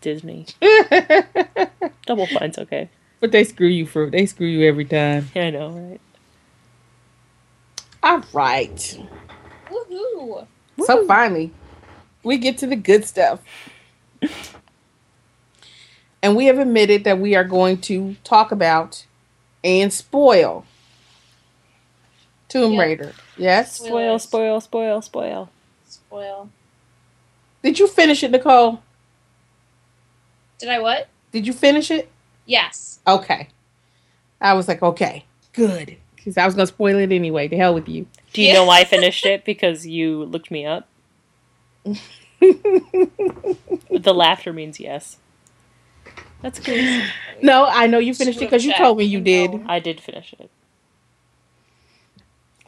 Disney. 0.01 0.45
Double 2.05 2.27
Fine's 2.27 2.59
okay. 2.59 2.89
But 3.19 3.31
they 3.31 3.43
screw 3.43 3.67
you 3.67 3.87
for 3.87 4.09
they 4.09 4.25
screw 4.27 4.45
you 4.47 4.67
every 4.67 4.85
time. 4.85 5.29
Yeah, 5.33 5.45
I 5.45 5.49
know, 5.49 5.69
right? 5.69 6.01
All 8.03 8.23
right. 8.33 8.99
Woohoo! 9.69 10.45
So 10.83 11.07
finally, 11.07 11.51
we 12.23 12.37
get 12.37 12.57
to 12.59 12.67
the 12.67 12.75
good 12.75 13.03
stuff. 13.05 13.39
and 16.25 16.35
we 16.35 16.47
have 16.47 16.57
admitted 16.57 17.03
that 17.03 17.19
we 17.19 17.35
are 17.35 17.43
going 17.43 17.77
to 17.77 18.15
talk 18.23 18.51
about 18.51 19.05
and 19.63 19.93
spoil 19.93 20.65
Tomb 22.49 22.73
Yeah. 22.73 22.79
Raider. 22.81 23.13
Yes? 23.37 23.73
Spoil, 23.75 24.17
spoil, 24.17 24.59
spoil, 24.59 25.03
spoil. 25.03 25.51
Spoil. 25.87 26.49
Did 27.61 27.77
you 27.77 27.87
finish 27.87 28.23
it, 28.23 28.31
Nicole? 28.31 28.81
Did 30.57 30.69
I 30.69 30.79
what? 30.79 31.09
Did 31.31 31.45
you 31.45 31.53
finish 31.53 31.91
it? 31.91 32.09
Yes. 32.47 32.97
Okay. 33.05 33.49
I 34.41 34.53
was 34.53 34.67
like, 34.67 34.81
okay, 34.81 35.25
good. 35.53 35.95
Because 36.15 36.37
I 36.39 36.45
was 36.47 36.55
going 36.55 36.65
to 36.65 36.73
spoil 36.73 36.97
it 36.97 37.11
anyway. 37.11 37.47
To 37.49 37.55
hell 37.55 37.75
with 37.75 37.87
you. 37.87 38.07
Do 38.33 38.41
you 38.41 38.47
Yeah. 38.47 38.53
know 38.55 38.65
why 38.65 38.79
I 38.79 38.85
finished 38.85 39.27
it? 39.27 39.45
Because 39.45 39.85
you 39.85 40.23
looked 40.23 40.49
me 40.49 40.65
up. 40.65 40.87
the 42.39 44.13
laughter 44.13 44.51
means 44.53 44.79
yes. 44.79 45.17
That's 46.45 46.59
cool. 46.59 47.01
No, 47.41 47.65
I 47.65 47.87
know 47.87 47.97
you 47.97 48.13
finished 48.13 48.37
it 48.37 48.45
because 48.45 48.63
you 48.63 48.71
told 48.75 48.99
me 48.99 49.03
you 49.03 49.19
did. 49.19 49.63
I 49.65 49.79
did 49.79 49.99
finish 49.99 50.31
it. 50.37 50.51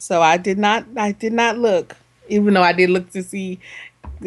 So 0.00 0.20
I 0.20 0.36
did 0.36 0.58
not 0.58 0.84
I 0.96 1.12
did 1.12 1.32
not 1.32 1.58
look. 1.58 1.94
Even 2.28 2.54
though 2.54 2.62
I 2.62 2.72
did 2.72 2.90
look 2.90 3.10
to 3.12 3.22
see 3.22 3.60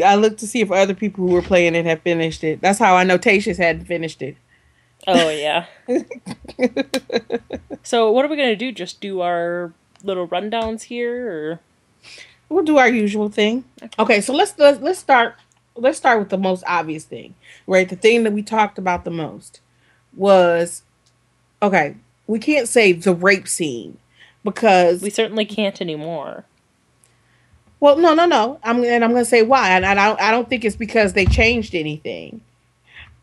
I 0.06 0.16
looked 0.16 0.40
to 0.40 0.48
see 0.48 0.62
if 0.62 0.72
other 0.72 0.94
people 0.94 1.28
who 1.28 1.34
were 1.34 1.42
playing 1.42 1.76
it 1.76 1.84
had 1.84 2.02
finished 2.02 2.46
it. 2.46 2.62
That's 2.62 2.80
how 2.80 2.96
I 2.96 3.04
know 3.04 3.18
Tatius 3.18 3.58
hadn't 3.58 3.88
finished 3.88 4.22
it. 4.22 4.38
Oh 5.06 5.30
yeah. 5.30 5.66
so 7.84 8.10
what 8.10 8.24
are 8.24 8.30
we 8.30 8.38
gonna 8.38 8.56
do? 8.56 8.72
Just 8.72 9.02
do 9.02 9.20
our 9.20 9.74
little 10.02 10.30
rundowns 10.30 10.84
here, 10.84 11.30
or 11.30 11.60
We'll 12.48 12.64
do 12.64 12.78
our 12.78 12.88
usual 12.90 13.28
thing. 13.28 13.66
Okay, 14.00 14.22
so 14.22 14.32
let's 14.34 14.58
let's, 14.58 14.80
let's 14.80 15.00
start 15.00 15.36
let's 15.82 15.98
start 15.98 16.20
with 16.20 16.30
the 16.30 16.38
most 16.38 16.64
obvious 16.68 17.04
thing. 17.04 17.36
Right? 17.68 17.90
The 17.90 17.96
thing 17.96 18.24
that 18.24 18.34
we 18.34 18.42
talked 18.42 18.78
about 18.78 19.04
the 19.04 19.12
most 19.12 19.60
was 20.16 20.84
okay, 21.62 21.96
we 22.28 22.40
can't 22.40 22.68
say 22.68 22.94
the 22.94 23.14
rape 23.14 23.48
scene 23.48 23.98
because 24.44 25.02
we 25.02 25.10
certainly 25.10 25.46
can't 25.46 25.82
anymore. 25.82 26.46
Well, 27.80 27.98
no, 27.98 28.14
no, 28.14 28.26
no. 28.26 28.60
I'm 28.64 28.84
and 28.84 29.04
I'm 29.04 29.12
going 29.12 29.24
to 29.24 29.30
say 29.30 29.42
why. 29.42 29.72
And 29.72 29.86
I 29.86 29.94
don't 29.96 30.22
I 30.22 30.32
don't 30.32 30.50
think 30.50 30.64
it's 30.64 30.76
because 30.76 31.14
they 31.14 31.26
changed 31.26 31.76
anything. 31.76 32.42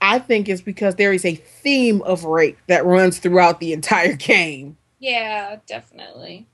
I 0.01 0.19
think 0.19 0.49
it's 0.49 0.61
because 0.63 0.95
there 0.95 1.13
is 1.13 1.25
a 1.25 1.35
theme 1.35 2.03
of 2.03 2.25
rape 2.25 2.59
that 2.69 2.85
runs 2.85 3.19
throughout 3.19 3.61
the 3.61 3.73
entire 3.73 4.15
game. 4.17 4.77
Yeah, 4.99 5.59
definitely. 5.67 6.47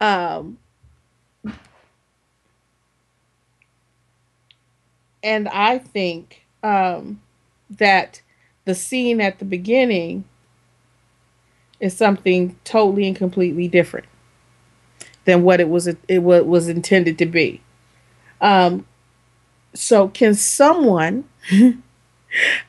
Um 0.00 0.58
and 5.26 5.48
I 5.48 5.78
think 5.78 6.46
um 6.62 7.20
that 7.68 8.22
the 8.64 8.74
scene 8.74 9.20
at 9.20 9.38
the 9.38 9.44
beginning 9.44 10.24
is 11.80 11.96
something 11.96 12.58
totally 12.64 13.06
and 13.06 13.16
completely 13.16 13.68
different 13.68 14.06
than 15.24 15.42
what 15.42 15.60
it 15.60 15.68
was 15.68 15.86
it 15.86 16.18
wa- 16.22 16.40
was 16.40 16.68
intended 16.68 17.18
to 17.18 17.26
be. 17.26 17.60
Um, 18.40 18.86
so 19.74 20.08
can 20.08 20.34
someone 20.34 21.24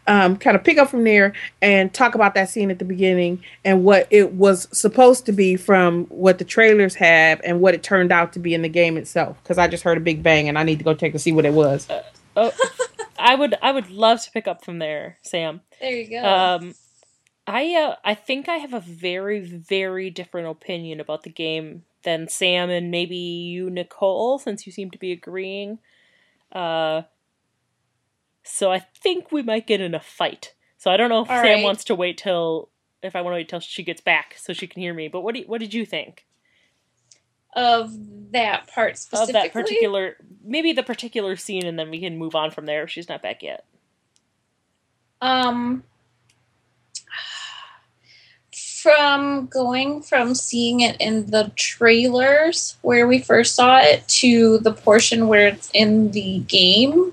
um, 0.08 0.38
kind 0.38 0.56
of 0.56 0.64
pick 0.64 0.78
up 0.78 0.90
from 0.90 1.04
there 1.04 1.34
and 1.62 1.94
talk 1.94 2.16
about 2.16 2.34
that 2.36 2.50
scene 2.50 2.72
at 2.72 2.80
the 2.80 2.86
beginning 2.86 3.44
and 3.64 3.84
what 3.84 4.08
it 4.10 4.34
was 4.34 4.68
supposed 4.78 5.26
to 5.26 5.32
be 5.32 5.56
from 5.56 6.06
what 6.06 6.38
the 6.38 6.46
trailers 6.46 6.96
have 6.96 7.40
and 7.44 7.62
what 7.62 7.74
it 7.74 7.84
turned 7.84 8.12
out 8.12 8.34
to 8.34 8.40
be 8.40 8.54
in 8.54 8.62
the 8.62 8.70
game 8.70 8.98
itself? 8.98 9.38
Because 9.44 9.58
I 9.58 9.68
just 9.68 9.84
heard 9.84 9.98
a 9.98 10.02
big 10.02 10.24
bang 10.24 10.50
and 10.50 10.58
I 10.58 10.64
need 10.64 10.80
to 10.80 10.86
go 10.86 10.94
check 10.94 11.14
to 11.14 11.20
see 11.20 11.32
what 11.32 11.46
it 11.46 11.54
was. 11.54 11.88
Oh, 12.38 12.52
I 13.20 13.36
would 13.36 13.56
I 13.62 13.72
would 13.72 13.90
love 13.90 14.22
to 14.24 14.32
pick 14.32 14.48
up 14.48 14.64
from 14.64 14.80
there, 14.80 15.18
Sam. 15.24 15.62
There 15.82 15.92
you 15.92 16.10
go. 16.10 16.24
Um, 16.24 16.76
I 17.48 17.74
uh, 17.76 17.96
I 18.06 18.14
think 18.14 18.48
I 18.48 18.58
have 18.58 18.74
a 18.74 18.80
very 18.80 19.40
very 19.40 20.10
different 20.10 20.48
opinion 20.48 21.00
about 21.00 21.24
the 21.24 21.30
game 21.30 21.84
than 22.04 22.30
Sam 22.30 22.70
and 22.70 22.92
maybe 22.92 23.18
you, 23.18 23.70
Nicole, 23.70 24.40
since 24.40 24.66
you 24.66 24.72
seem 24.72 24.92
to 24.92 25.00
be 25.00 25.12
agreeing. 25.12 25.80
Uh, 26.52 27.02
so 28.44 28.72
I 28.72 28.80
think 28.80 29.32
we 29.32 29.42
might 29.42 29.68
get 29.68 29.82
in 29.82 29.94
a 29.94 30.00
fight. 30.00 30.54
So 30.78 30.92
I 30.92 30.96
don't 30.98 31.10
know 31.10 31.24
if 31.24 31.30
All 31.30 31.42
Sam 31.42 31.58
right. 31.58 31.64
wants 31.64 31.84
to 31.86 31.96
wait 31.96 32.18
till 32.18 32.70
if 33.02 33.16
I 33.16 33.22
want 33.22 33.34
to 33.34 33.38
wait 33.38 33.50
till 33.50 33.60
she 33.60 33.84
gets 33.84 34.02
back 34.02 34.36
so 34.38 34.54
she 34.54 34.68
can 34.68 34.82
hear 34.82 34.94
me. 34.94 35.08
But 35.08 35.22
what 35.22 35.36
do 35.36 35.44
what 35.48 35.60
did 35.60 35.74
you 35.74 35.86
think 35.86 36.26
of 37.58 37.92
that 38.32 38.68
part 38.68 38.98
specifically. 38.98 39.40
of 39.40 39.44
that 39.44 39.52
particular 39.52 40.16
maybe 40.48 40.72
the 40.72 40.84
particular 40.84 41.36
scene, 41.36 41.66
and 41.66 41.78
then 41.78 41.92
we 41.92 42.00
can 42.00 42.18
move 42.18 42.34
on 42.34 42.52
from 42.52 42.66
there 42.66 42.84
if 42.84 42.90
she's 42.90 43.10
not 43.10 43.22
back 43.22 43.44
yet. 43.44 43.66
Um, 45.22 45.84
from 48.54 49.48
going 49.48 50.02
from 50.02 50.34
seeing 50.34 50.80
it 50.80 50.96
in 51.00 51.26
the 51.32 51.52
trailers 51.56 52.78
where 52.82 53.08
we 53.08 53.20
first 53.20 53.56
saw 53.56 53.80
it 53.80 54.08
to 54.08 54.60
the 54.60 54.72
portion 54.72 55.28
where 55.28 55.48
it's 55.48 55.70
in 55.74 56.12
the 56.12 56.40
game, 56.40 57.12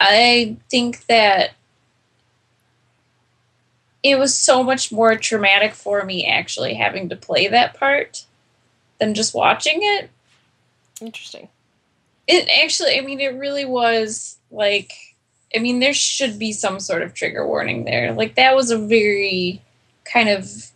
I 0.00 0.56
think 0.70 1.04
that 1.06 1.50
it 4.02 4.18
was 4.18 4.34
so 4.36 4.62
much 4.62 4.92
more 4.92 5.16
traumatic 5.16 5.74
for 5.74 6.04
me 6.04 6.26
actually 6.26 6.74
having 6.74 7.08
to 7.08 7.16
play 7.16 7.48
that 7.48 7.74
part 7.74 8.24
than 8.98 9.14
just 9.14 9.34
watching 9.34 9.78
it. 9.80 10.10
Interesting. 11.00 11.48
It 12.26 12.48
actually, 12.62 12.98
I 12.98 13.02
mean, 13.02 13.20
it 13.20 13.34
really 13.34 13.64
was 13.64 14.38
like, 14.50 14.92
I 15.54 15.58
mean, 15.58 15.80
there 15.80 15.94
should 15.94 16.38
be 16.38 16.52
some 16.52 16.80
sort 16.80 17.02
of 17.02 17.14
trigger 17.14 17.46
warning 17.46 17.84
there. 17.84 18.12
Like, 18.12 18.34
that 18.34 18.56
was 18.56 18.70
a 18.70 18.78
very 18.78 19.62
kind 20.04 20.28
of 20.28 20.70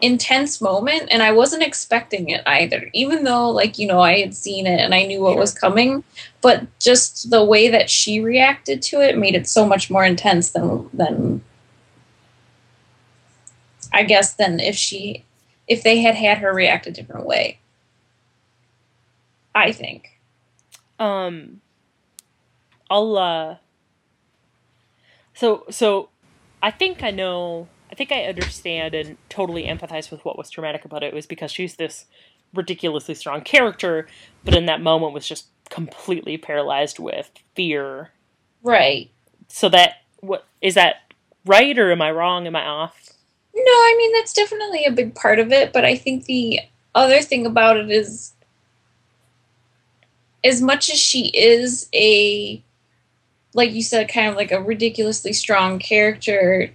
intense 0.00 0.60
moment 0.60 1.08
and 1.10 1.22
I 1.22 1.32
wasn't 1.32 1.62
expecting 1.62 2.28
it 2.28 2.42
either. 2.46 2.88
Even 2.92 3.24
though 3.24 3.50
like, 3.50 3.78
you 3.78 3.86
know, 3.86 4.00
I 4.00 4.20
had 4.20 4.34
seen 4.34 4.66
it 4.66 4.80
and 4.80 4.94
I 4.94 5.04
knew 5.04 5.20
what 5.20 5.32
Sure. 5.32 5.40
was 5.40 5.54
coming, 5.54 6.04
but 6.40 6.66
just 6.78 7.30
the 7.30 7.44
way 7.44 7.68
that 7.68 7.90
she 7.90 8.20
reacted 8.20 8.80
to 8.82 9.00
it 9.00 9.18
made 9.18 9.34
it 9.34 9.48
so 9.48 9.66
much 9.66 9.90
more 9.90 10.04
intense 10.04 10.50
than 10.50 10.88
than 10.92 11.42
I 13.92 14.04
guess 14.04 14.34
than 14.34 14.60
if 14.60 14.76
she 14.76 15.24
if 15.68 15.82
they 15.82 16.00
had 16.00 16.14
had 16.14 16.38
her 16.38 16.52
react 16.52 16.86
a 16.86 16.90
different 16.90 17.26
way. 17.26 17.58
I 19.54 19.72
think. 19.72 20.18
Um, 20.98 21.60
I'll 22.90 23.16
uh. 23.16 23.56
So 25.34 25.64
so, 25.70 26.08
I 26.62 26.70
think 26.70 27.02
I 27.02 27.10
know. 27.10 27.68
I 27.90 27.94
think 27.94 28.12
I 28.12 28.24
understand 28.24 28.94
and 28.94 29.16
totally 29.28 29.64
empathize 29.64 30.10
with 30.10 30.24
what 30.24 30.36
was 30.36 30.50
traumatic 30.50 30.84
about 30.84 31.02
it. 31.02 31.08
It 31.08 31.14
was 31.14 31.26
because 31.26 31.50
she's 31.50 31.76
this 31.76 32.06
ridiculously 32.54 33.14
strong 33.14 33.42
character, 33.42 34.06
but 34.44 34.54
in 34.54 34.66
that 34.66 34.80
moment 34.80 35.12
was 35.12 35.26
just 35.26 35.46
completely 35.70 36.36
paralyzed 36.36 36.98
with 36.98 37.30
fear. 37.54 38.10
Right. 38.62 39.10
So 39.48 39.68
that 39.70 39.96
what 40.20 40.46
is 40.60 40.74
that 40.74 40.96
right 41.46 41.78
or 41.78 41.90
am 41.92 42.02
I 42.02 42.10
wrong? 42.10 42.46
Am 42.46 42.56
I 42.56 42.64
off? 42.64 43.10
No, 43.54 43.62
I 43.72 43.94
mean 43.98 44.12
that's 44.12 44.32
definitely 44.32 44.84
a 44.84 44.92
big 44.92 45.14
part 45.14 45.38
of 45.38 45.52
it, 45.52 45.72
but 45.72 45.84
I 45.84 45.96
think 45.96 46.24
the 46.26 46.60
other 46.94 47.20
thing 47.22 47.44
about 47.46 47.76
it 47.76 47.90
is 47.90 48.32
as 50.44 50.62
much 50.62 50.90
as 50.90 50.98
she 50.98 51.26
is 51.28 51.88
a 51.92 52.62
like 53.54 53.72
you 53.72 53.82
said 53.82 54.08
kind 54.08 54.28
of 54.28 54.36
like 54.36 54.52
a 54.52 54.62
ridiculously 54.62 55.32
strong 55.32 55.78
character 55.78 56.70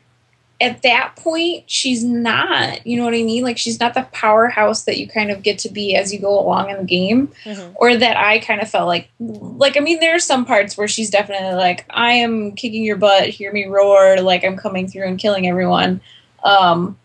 at 0.62 0.82
that 0.82 1.16
point 1.16 1.64
she's 1.68 2.04
not 2.04 2.86
you 2.86 2.98
know 2.98 3.06
what 3.06 3.14
i 3.14 3.24
mean 3.24 3.44
like 3.44 3.58
she's 3.58 3.80
not 3.80 3.94
the 3.94 4.08
powerhouse 4.12 4.84
that 4.84 4.98
you 4.98 5.08
kind 5.08 5.32
of 5.32 5.42
get 5.44 5.58
to 5.58 5.70
be 5.70 5.96
as 5.96 6.14
you 6.14 6.20
go 6.20 6.38
along 6.40 6.70
in 6.70 6.78
the 6.78 6.84
game 6.84 7.32
Mm-hmm. 7.46 7.74
or 7.76 7.96
that 7.96 8.18
I 8.18 8.40
kind 8.40 8.62
of 8.62 8.70
felt 8.70 8.88
like 8.88 9.10
like 9.20 9.78
I 9.78 9.80
mean 9.80 10.00
there 10.00 10.16
are 10.16 10.20
some 10.20 10.46
parts 10.46 10.78
where 10.78 10.88
she's 10.88 11.10
definitely 11.10 11.56
like 11.56 11.86
I 11.90 12.12
am 12.14 12.52
kicking 12.54 12.84
your 12.84 12.98
butt, 12.98 13.30
hear 13.30 13.52
me 13.52 13.66
roar, 13.66 14.18
like 14.22 14.44
I'm 14.44 14.58
coming 14.58 14.88
through 14.88 15.08
and 15.08 15.18
killing 15.20 15.48
everyone. 15.48 16.02
Um 16.44 16.98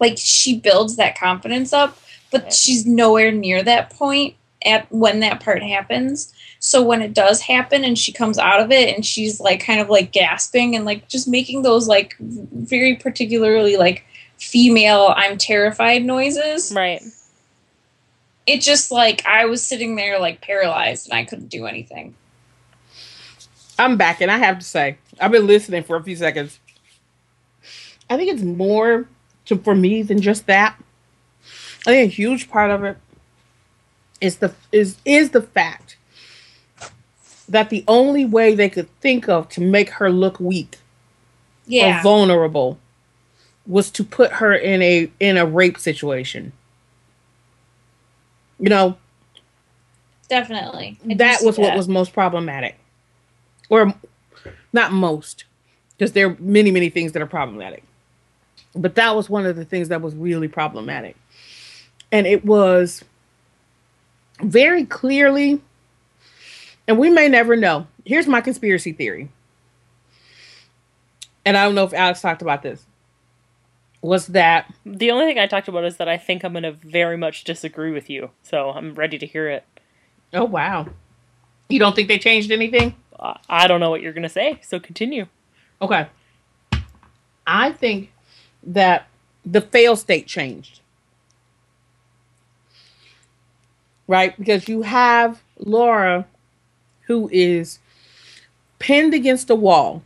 like 0.00 0.18
she 0.18 0.58
builds 0.58 0.96
that 0.96 1.18
confidence 1.18 1.72
up, 1.72 1.98
but 2.30 2.44
Yeah. 2.44 2.50
she's 2.50 2.86
nowhere 2.86 3.32
near 3.32 3.62
that 3.62 3.90
point 3.90 4.34
at 4.64 4.90
when 4.92 5.20
that 5.20 5.40
part 5.42 5.62
happens. 5.62 6.32
So 6.58 6.82
when 6.82 7.00
it 7.00 7.14
does 7.14 7.40
happen 7.40 7.84
and 7.84 7.98
she 7.98 8.12
comes 8.12 8.38
out 8.38 8.60
of 8.60 8.70
it 8.72 8.94
and 8.94 9.06
she's 9.06 9.40
like 9.40 9.60
kind 9.64 9.80
of 9.80 9.88
like 9.88 10.12
gasping 10.12 10.74
and 10.74 10.84
like 10.84 11.08
just 11.08 11.28
making 11.28 11.62
those 11.62 11.86
like 11.88 12.16
very 12.18 12.96
particularly 12.96 13.76
like 13.76 14.04
female 14.38 15.14
I'm 15.16 15.38
terrified 15.38 16.04
noises 16.04 16.72
Right. 16.74 17.02
it 18.46 18.60
just 18.60 18.90
like 18.90 19.24
I 19.26 19.44
was 19.46 19.62
sitting 19.62 19.96
there 19.96 20.18
like 20.18 20.40
paralyzed 20.40 21.08
and 21.08 21.18
I 21.18 21.24
couldn't 21.24 21.48
do 21.48 21.66
anything. 21.66 22.14
I'm 23.78 23.96
back, 23.98 24.20
and 24.22 24.30
I 24.30 24.38
have 24.38 24.58
to 24.58 24.64
say, 24.64 24.96
I've 25.20 25.30
been 25.30 25.46
listening 25.46 25.82
for 25.84 25.96
a 25.96 26.02
few 26.02 26.16
seconds. 26.16 26.58
I 28.08 28.16
think 28.16 28.32
it's 28.32 28.42
more 28.42 29.08
to, 29.46 29.56
for 29.58 29.74
me 29.74 30.02
than 30.02 30.20
just 30.20 30.46
that. 30.46 30.76
I 31.86 31.90
think 31.90 32.10
a 32.10 32.14
huge 32.14 32.48
part 32.50 32.70
of 32.70 32.84
it 32.84 32.96
is 34.20 34.36
the 34.38 34.54
is 34.72 34.96
is 35.04 35.30
the 35.30 35.42
fact 35.42 35.96
that 37.48 37.70
the 37.70 37.84
only 37.86 38.24
way 38.24 38.54
they 38.54 38.68
could 38.68 38.88
think 39.00 39.28
of 39.28 39.48
to 39.50 39.60
make 39.60 39.90
her 39.90 40.10
look 40.10 40.40
weak 40.40 40.78
Yeah. 41.66 42.00
or 42.00 42.02
vulnerable 42.02 42.78
was 43.66 43.90
to 43.92 44.02
put 44.04 44.32
her 44.32 44.54
in 44.54 44.82
a 44.82 45.10
in 45.20 45.36
a 45.36 45.46
rape 45.46 45.78
situation. 45.78 46.52
You 48.58 48.68
know, 48.70 48.96
definitely. 50.28 50.98
That 51.04 51.42
was 51.42 51.58
what 51.58 51.68
that. 51.68 51.76
was 51.76 51.88
most 51.88 52.12
problematic 52.12 52.76
or 53.68 53.94
not 54.72 54.92
most 54.92 55.44
because 55.96 56.12
there 56.12 56.28
are 56.30 56.36
many 56.40 56.70
many 56.70 56.88
things 56.88 57.12
that 57.12 57.22
are 57.22 57.26
problematic 57.26 57.84
but 58.76 58.94
that 58.94 59.16
was 59.16 59.28
one 59.30 59.46
of 59.46 59.56
the 59.56 59.64
things 59.64 59.88
that 59.88 60.02
was 60.02 60.14
really 60.14 60.48
problematic 60.48 61.16
and 62.12 62.26
it 62.26 62.44
was 62.44 63.04
very 64.42 64.84
clearly 64.84 65.60
and 66.86 66.98
we 66.98 67.10
may 67.10 67.28
never 67.28 67.56
know 67.56 67.86
here's 68.04 68.26
my 68.26 68.40
conspiracy 68.40 68.92
theory 68.92 69.28
and 71.44 71.56
i 71.56 71.64
don't 71.64 71.74
know 71.74 71.84
if 71.84 71.94
alex 71.94 72.20
talked 72.20 72.42
about 72.42 72.62
this 72.62 72.86
was 74.02 74.28
that 74.28 74.72
The 74.84 75.10
only 75.10 75.24
thing 75.24 75.38
I 75.38 75.48
talked 75.48 75.66
about 75.66 75.84
is 75.84 75.96
that 75.96 76.06
I 76.08 76.16
think 76.16 76.44
I'm 76.44 76.52
going 76.52 76.62
to 76.62 76.70
very 76.70 77.16
much 77.16 77.42
disagree 77.42 77.90
with 77.90 78.08
you. 78.08 78.30
So 78.44 78.70
I'm 78.70 78.94
ready 78.94 79.18
to 79.18 79.26
hear 79.26 79.48
it. 79.48 79.64
oh 80.32 80.44
wow 80.44 80.86
you 81.68 81.80
don't 81.80 81.96
think 81.96 82.06
they 82.06 82.18
changed 82.18 82.52
anything 82.52 82.94
I 83.48 83.66
don't 83.66 83.80
know 83.80 83.90
what 83.90 84.02
you're 84.02 84.12
going 84.12 84.22
to 84.22 84.28
say. 84.28 84.60
So 84.62 84.78
continue. 84.78 85.26
Okay. 85.80 86.06
I 87.46 87.72
think 87.72 88.12
that 88.66 89.06
the 89.44 89.60
fail 89.60 89.96
state 89.96 90.26
changed. 90.26 90.80
Right? 94.08 94.36
Because 94.38 94.68
you 94.68 94.82
have 94.82 95.42
Laura 95.58 96.26
who 97.02 97.28
is 97.32 97.78
pinned 98.78 99.14
against 99.14 99.48
a 99.48 99.54
wall 99.54 100.02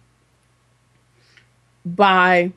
by 1.85 2.53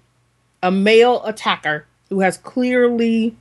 a 0.61 0.69
male 0.69 1.23
attacker 1.25 1.85
who 2.09 2.19
has 2.19 2.37
clearly 2.37 3.35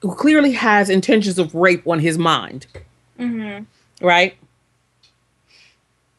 who 0.00 0.14
clearly 0.14 0.52
has 0.52 0.90
intentions 0.90 1.38
of 1.38 1.54
rape 1.54 1.86
on 1.86 1.98
his 2.00 2.18
mind 2.18 2.66
Mhm. 3.18 3.66
right? 4.02 4.36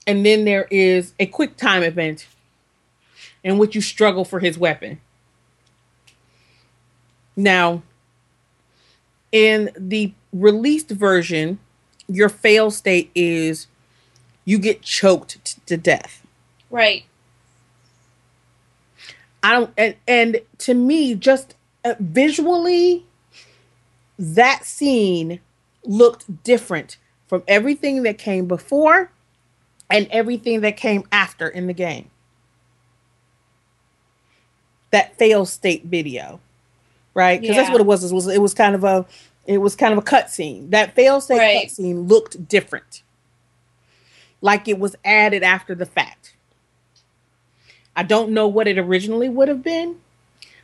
And 0.07 0.25
then 0.25 0.45
there 0.45 0.67
is 0.71 1.13
a 1.19 1.25
quick 1.25 1.57
time 1.57 1.83
event 1.83 2.27
in 3.45 3.59
which 3.59 3.75
you 3.75 3.81
struggle 3.81 4.25
for 4.25 4.39
his 4.39 4.57
weapon. 4.57 4.99
Now, 7.37 7.83
in 9.31 9.69
the 9.77 10.13
released 10.33 10.89
version, 10.89 11.59
your 12.07 12.27
fail 12.27 12.71
state 12.71 13.11
is 13.13 13.67
you 14.45 14.57
get 14.57 14.81
choked 14.81 15.45
t- 15.45 15.61
to 15.67 15.77
death. 15.77 16.25
Right. 16.71 17.05
I 19.43 19.53
don't, 19.53 19.71
and, 19.77 19.95
and 20.07 20.41
to 20.59 20.73
me, 20.73 21.13
just 21.13 21.53
uh, 21.83 21.93
visually, 21.99 23.05
that 24.17 24.65
scene 24.65 25.39
looked 25.83 26.43
different 26.43 26.97
from 27.27 27.43
everything 27.47 28.01
that 28.03 28.17
came 28.17 28.47
before 28.47 29.11
and 29.87 30.07
everything 30.09 30.61
that 30.61 30.77
came 30.77 31.03
after 31.11 31.47
in 31.47 31.67
the 31.67 31.73
game. 31.73 32.09
That 34.91 35.17
fail 35.17 35.45
state 35.45 35.85
video, 35.85 36.39
right? 37.13 37.39
Because 37.41 37.55
that's 37.55 37.69
what 37.69 37.81
it 37.81 37.87
was. 37.87 38.09
It 38.09 38.13
was 38.15 38.27
it 38.27 38.41
was 38.41 38.53
kind 38.53 38.75
of 38.75 38.83
a 38.83 39.05
it 39.45 39.57
was 39.59 39.75
kind 39.75 39.91
of 39.91 39.99
a 39.99 40.01
cutscene. 40.01 40.69
That 40.71 40.95
fail 40.95 41.19
state 41.21 41.37
Right. 41.37 41.67
cutscene 41.67 42.07
looked 42.09 42.47
different, 42.47 43.03
like 44.41 44.67
it 44.67 44.79
was 44.79 44.95
added 45.03 45.43
after 45.43 45.75
the 45.75 45.85
fact. 45.85 46.35
I 47.95 48.03
don't 48.03 48.31
know 48.31 48.47
what 48.47 48.67
it 48.67 48.77
originally 48.77 49.29
would 49.29 49.47
have 49.47 49.63
been, 49.63 49.97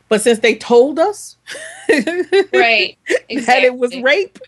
but 0.08 0.20
since 0.20 0.40
they 0.40 0.54
told 0.54 0.98
us 0.98 1.36
Right. 1.88 2.98
that 3.08 3.62
it 3.64 3.76
was 3.76 3.96
rape 3.96 4.38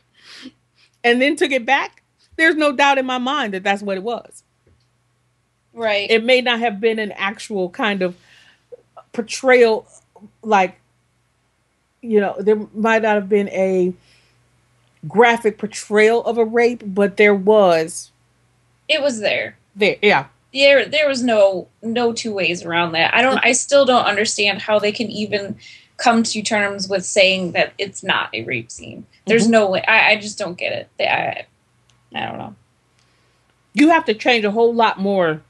and 1.02 1.20
then 1.20 1.36
took 1.36 1.50
it 1.50 1.64
back, 1.64 2.02
there's 2.36 2.56
no 2.56 2.72
doubt 2.72 2.98
in 2.98 3.06
my 3.06 3.18
mind 3.18 3.54
that 3.54 3.62
that's 3.62 3.82
what 3.82 3.96
it 3.96 4.02
was. 4.02 4.42
Right. 5.72 6.10
It 6.10 6.24
may 6.24 6.40
not 6.40 6.60
have 6.60 6.78
been 6.80 6.98
an 6.98 7.12
actual 7.12 7.70
kind 7.70 8.02
of 8.02 8.16
portrayal, 9.14 9.86
like, 10.42 10.78
you 12.02 12.20
know, 12.20 12.36
there 12.38 12.56
might 12.74 13.00
not 13.02 13.14
have 13.14 13.28
been 13.30 13.48
a 13.48 13.94
graphic 15.08 15.56
portrayal 15.58 16.22
of 16.24 16.36
a 16.36 16.44
rape, 16.44 16.82
but 16.84 17.16
there 17.16 17.34
was 17.34 18.10
it 18.88 19.00
was 19.00 19.20
there. 19.20 19.56
there. 19.74 19.96
Yeah. 20.02 20.26
There 20.52 20.84
there 20.86 21.08
was 21.08 21.22
no 21.22 21.68
no 21.82 22.12
two 22.12 22.32
ways 22.34 22.62
around 22.62 22.92
that. 22.92 23.14
I 23.14 23.22
don't 23.22 23.38
I 23.42 23.52
still 23.52 23.84
don't 23.86 24.04
understand 24.04 24.60
how 24.62 24.78
they 24.78 24.92
can 24.92 25.10
even 25.10 25.56
come 25.96 26.22
to 26.24 26.42
terms 26.42 26.88
with 26.88 27.04
saying 27.04 27.52
that 27.52 27.72
it's 27.78 28.02
not 28.02 28.28
a 28.34 28.44
rape 28.44 28.70
scene. 28.70 29.06
There's 29.26 29.46
Mhm. 29.46 29.50
no 29.50 29.70
way. 29.70 29.82
I, 29.88 30.10
I 30.12 30.16
just 30.16 30.38
don't 30.38 30.58
get 30.58 30.72
it. 30.72 30.88
They, 30.98 31.06
I 31.08 31.46
I 32.14 32.26
don't 32.26 32.38
know. 32.38 32.54
You 33.72 33.88
have 33.90 34.04
to 34.04 34.14
change 34.14 34.44
a 34.44 34.50
whole 34.52 34.74
lot 34.74 34.98
more 35.00 35.40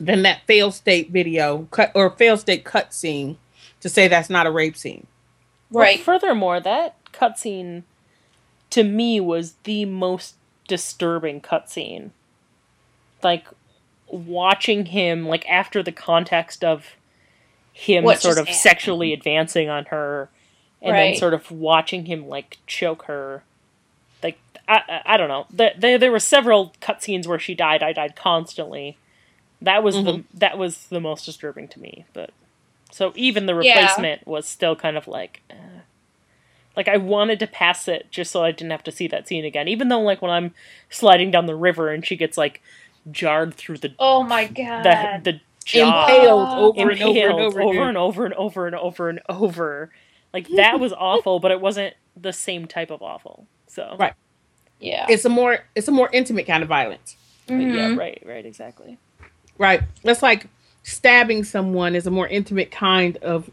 than 0.00 0.22
that 0.22 0.42
fail 0.46 0.70
state 0.70 1.10
video 1.10 1.66
cut 1.70 1.90
or 1.94 2.10
fail 2.10 2.36
state 2.36 2.64
cut 2.64 2.94
scene 2.94 3.36
to 3.80 3.88
say 3.88 4.08
that's 4.08 4.30
not 4.30 4.46
a 4.46 4.50
rape 4.50 4.76
scene. 4.76 5.06
Well, 5.70 5.84
Right. 5.84 6.00
furthermore, 6.00 6.60
that 6.60 6.94
cutscene 7.12 7.82
to 8.70 8.84
me 8.84 9.20
was 9.20 9.54
the 9.64 9.84
most 9.84 10.36
disturbing 10.66 11.40
cutscene. 11.40 12.10
Like 13.22 13.46
watching 14.06 14.86
him, 14.86 15.26
like 15.26 15.48
after 15.48 15.82
the 15.82 15.92
context 15.92 16.62
of 16.64 16.96
him 17.72 18.04
What 18.04 18.20
sort 18.20 18.38
of 18.38 18.46
happened? 18.46 18.56
sexually 18.56 19.12
advancing 19.12 19.68
on 19.68 19.86
her 19.86 20.28
and 20.82 20.94
then 20.96 21.14
sort 21.16 21.34
of 21.34 21.50
watching 21.50 22.06
him 22.06 22.28
like 22.28 22.58
choke 22.66 23.04
her 23.04 23.42
like 24.22 24.38
i 24.68 24.80
i, 24.88 25.14
I 25.14 25.16
don't 25.16 25.28
know 25.28 25.46
there, 25.50 25.72
there 25.78 25.96
there 25.98 26.10
were 26.12 26.18
several 26.20 26.72
cutscenes 26.80 27.26
where 27.26 27.38
she 27.38 27.54
died 27.54 27.82
i 27.82 27.92
died 27.92 28.14
constantly 28.16 28.96
that 29.62 29.82
was 29.82 29.94
the 29.96 30.24
that 30.34 30.56
was 30.58 30.86
the 30.86 31.00
most 31.00 31.24
disturbing 31.26 31.68
to 31.68 31.80
me 31.80 32.04
but 32.12 32.30
so 32.92 33.12
even 33.16 33.46
the 33.46 33.54
Yeah. 33.54 33.76
replacement 33.78 34.26
was 34.26 34.46
still 34.46 34.76
kind 34.76 34.96
of 34.96 35.08
like 35.08 35.42
eh. 35.50 35.54
like 36.76 36.88
i 36.88 36.96
wanted 36.96 37.38
to 37.40 37.46
pass 37.46 37.88
it 37.88 38.06
just 38.10 38.30
so 38.30 38.44
i 38.44 38.50
didn't 38.52 38.70
have 38.70 38.84
to 38.84 38.92
see 38.92 39.08
that 39.08 39.26
scene 39.28 39.44
again 39.44 39.68
even 39.68 39.88
though 39.88 40.00
like 40.00 40.22
when 40.22 40.30
i'm 40.30 40.54
sliding 40.90 41.30
down 41.30 41.46
the 41.46 41.54
river 41.56 41.90
and 41.90 42.06
she 42.06 42.16
gets 42.16 42.38
like 42.38 42.62
jarred 43.10 43.54
through 43.54 43.78
the 43.78 43.94
Oh 43.98 44.22
my 44.22 44.46
god. 44.46 44.84
the 45.24 45.32
the 45.32 45.40
jaw 45.64 46.06
Impaled 46.06 46.48
over 46.56 46.90
and 46.90 47.02
over 47.02 47.28
and 47.28 47.40
over, 47.40 47.60
over 47.62 47.88
and 47.88 47.96
over 47.98 48.24
and 48.26 48.34
over 48.34 48.66
and 48.66 48.76
over 48.76 49.08
and 49.10 49.20
over. 49.28 49.90
Like 50.32 50.48
that 50.56 50.78
was 50.80 50.92
awful, 50.92 51.40
but 51.40 51.50
it 51.50 51.60
wasn't 51.60 51.94
the 52.16 52.32
same 52.32 52.66
type 52.66 52.90
of 52.90 53.02
awful. 53.02 53.46
So 53.66 53.96
Right. 53.98 54.14
yeah. 54.80 55.06
It's 55.08 55.24
a 55.24 55.28
more 55.28 55.60
it's 55.74 55.88
a 55.88 55.92
more 55.92 56.08
intimate 56.12 56.46
kind 56.46 56.62
of 56.62 56.68
violence. 56.68 57.16
But 57.46 57.60
yeah, 57.74 57.94
right, 57.96 58.22
right, 58.26 58.44
exactly. 58.44 58.98
Right. 59.58 59.82
That's 60.04 60.22
like 60.22 60.46
stabbing 60.82 61.44
someone 61.44 61.94
is 61.94 62.06
a 62.06 62.10
more 62.10 62.26
intimate 62.26 62.70
kind 62.70 63.16
of 63.18 63.50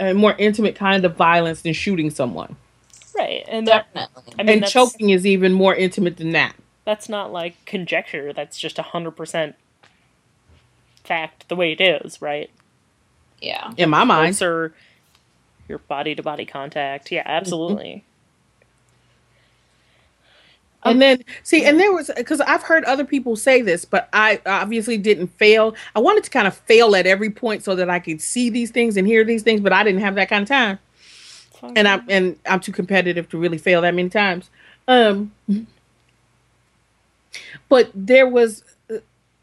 a 0.00 0.12
more 0.12 0.34
intimate 0.38 0.74
kind 0.74 1.04
of 1.04 1.16
violence 1.16 1.62
than 1.62 1.72
shooting 1.72 2.10
someone. 2.10 2.56
Right, 3.16 3.44
and 3.48 3.66
that 3.68 3.92
Definitely. 3.94 4.34
I 4.38 4.42
mean 4.42 4.62
and 4.62 4.66
choking 4.66 5.10
is 5.10 5.26
even 5.26 5.52
more 5.52 5.74
intimate 5.74 6.16
than 6.16 6.30
that. 6.30 6.54
that's 6.84 7.08
not 7.08 7.32
like 7.32 7.64
conjecture. 7.66 8.32
That's 8.32 8.58
just 8.58 8.78
a 8.78 8.82
hundred 8.82 9.12
percent 9.12 9.54
fact, 11.04 11.48
the 11.48 11.56
way 11.56 11.72
it 11.72 11.80
is. 11.80 12.20
Right, 12.20 12.50
Yeah. 13.40 13.72
In 13.76 13.90
my 13.90 14.04
mind. 14.04 14.36
closer, 14.36 14.74
your 15.68 15.78
body 15.78 16.14
to 16.14 16.22
body 16.22 16.44
contact. 16.46 17.12
Yeah, 17.12 17.20
mm-hmm. 17.20 17.30
absolutely. 17.30 18.04
And 20.82 21.02
then 21.02 21.22
see, 21.42 21.64
and 21.66 21.78
there 21.78 21.92
was 21.92 22.10
because 22.16 22.40
I've 22.40 22.62
heard 22.62 22.84
other 22.84 23.04
people 23.04 23.36
say 23.36 23.60
this, 23.60 23.84
but 23.84 24.08
I 24.14 24.40
obviously 24.46 24.96
didn't 24.96 25.28
fail. 25.28 25.74
I 25.94 26.00
wanted 26.00 26.24
to 26.24 26.30
kind 26.30 26.46
of 26.46 26.56
fail 26.56 26.96
at 26.96 27.06
every 27.06 27.30
point 27.30 27.62
so 27.62 27.74
that 27.76 27.90
I 27.90 27.98
could 27.98 28.22
see 28.22 28.48
these 28.48 28.70
things 28.70 28.96
and 28.96 29.06
hear 29.06 29.22
these 29.22 29.42
things, 29.42 29.60
but 29.60 29.74
I 29.74 29.84
didn't 29.84 30.00
have 30.00 30.14
that 30.14 30.30
kind 30.30 30.42
of 30.42 30.48
time. 30.48 30.78
Fine. 31.60 31.72
and 31.76 31.86
I'm 31.86 32.04
and 32.08 32.38
I'm 32.46 32.60
too 32.60 32.72
competitive 32.72 33.28
to 33.30 33.38
really 33.38 33.58
fail 33.58 33.82
that 33.82 33.94
many 33.94 34.08
times. 34.08 34.48
Um, 34.88 35.32
but 37.68 37.90
there 37.94 38.26
was, 38.26 38.64
uh, 38.90 38.98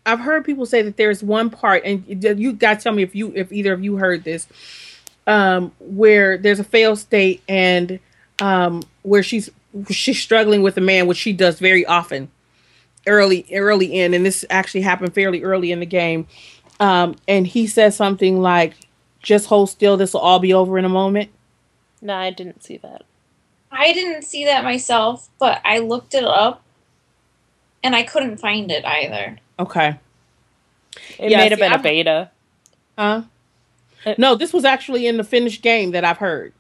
I've 0.05 0.19
heard 0.19 0.43
people 0.43 0.65
say 0.65 0.81
that 0.81 0.97
there's 0.97 1.23
one 1.23 1.49
part, 1.51 1.84
and 1.85 2.03
you 2.07 2.53
guys 2.53 2.84
tell 2.84 2.93
me 2.93 3.03
if 3.03 3.14
you 3.15 3.31
if 3.35 3.51
either 3.51 3.73
of 3.73 3.84
you 3.84 3.97
heard 3.97 4.23
this, 4.23 4.47
um, 5.27 5.72
where 5.80 6.38
there's 6.38 6.59
a 6.59 6.64
fail 6.64 6.95
state 6.95 7.43
and 7.47 7.99
um, 8.39 8.81
where 9.03 9.22
she's 9.22 9.51
she's 9.90 10.20
struggling 10.20 10.62
with 10.64 10.78
a 10.78 10.82
man, 10.82 11.08
which 11.08 11.18
she 11.18 11.34
does 11.34 11.60
very 11.60 11.86
often, 11.86 12.30
early 13.06 13.45
early 13.54 13.86
in, 13.99 14.14
and 14.14 14.26
this 14.26 14.44
actually 14.49 14.82
happened 14.82 15.14
fairly 15.14 15.44
early 15.44 15.72
in 15.72 15.80
the 15.80 15.86
game, 15.86 16.28
um, 16.80 17.16
and 17.28 17.48
he 17.48 17.68
says 17.68 17.95
something 17.95 18.40
like, 18.41 18.74
"Just 19.22 19.48
hold 19.48 19.70
still, 19.70 19.98
this 19.98 20.14
will 20.14 20.22
all 20.22 20.40
be 20.40 20.54
over 20.54 20.78
in 20.78 20.86
a 20.86 20.90
moment." 20.90 21.30
no, 22.02 22.14
I 22.14 22.30
didn't 22.30 22.64
see 22.64 22.78
that. 22.78 23.04
I 23.72 23.91
didn't 23.94 24.24
see 24.24 24.45
that 24.45 24.64
myself, 24.64 25.30
but 25.40 25.60
I 25.66 25.80
looked 25.80 26.14
it 26.14 26.24
up 26.24 26.62
and 27.84 27.95
I 27.95 28.04
couldn't 28.04 28.38
find 28.38 28.72
it 28.72 28.86
either. 28.86 29.38
Okay. 29.60 29.98
It 31.20 31.32
Yeah, 31.32 31.38
may 31.38 31.44
have 31.49 31.54
see, 31.54 31.56
been 31.62 31.72
a 31.72 31.76
I've- 31.76 31.84
beta. 31.84 32.32
Huh? 32.98 33.22
Uh, 34.06 34.14
No, 34.18 34.36
this 34.36 34.54
was 34.54 34.64
actually 34.64 35.06
in 35.08 35.18
the 35.18 35.24
finished 35.24 35.62
game 35.64 35.91
that 35.91 36.06
I've 36.06 36.18
heard. 36.20 36.54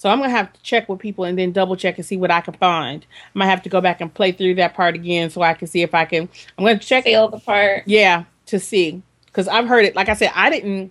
So 0.00 0.08
I'm 0.08 0.18
gonna 0.18 0.30
have 0.30 0.50
to 0.50 0.62
check 0.62 0.88
with 0.88 0.98
people 0.98 1.24
and 1.24 1.38
then 1.38 1.52
double 1.52 1.76
check 1.76 1.98
and 1.98 2.06
see 2.06 2.16
what 2.16 2.30
I 2.30 2.40
can 2.40 2.54
find. 2.54 3.04
I 3.34 3.38
might 3.38 3.48
have 3.48 3.60
to 3.64 3.68
go 3.68 3.82
back 3.82 4.00
and 4.00 4.12
play 4.12 4.32
through 4.32 4.54
that 4.54 4.72
part 4.72 4.94
again 4.94 5.28
so 5.28 5.42
I 5.42 5.52
can 5.52 5.68
see 5.68 5.82
if 5.82 5.94
I 5.94 6.06
can. 6.06 6.26
I'm 6.56 6.64
gonna 6.64 6.78
check. 6.78 7.04
Fail 7.04 7.28
the 7.28 7.38
part. 7.38 7.82
Yeah, 7.84 8.24
to 8.46 8.58
see 8.58 9.02
because 9.26 9.46
I've 9.46 9.68
heard 9.68 9.84
it. 9.84 9.94
Like 9.94 10.08
I 10.08 10.14
said, 10.14 10.32
I 10.34 10.48
didn't. 10.48 10.90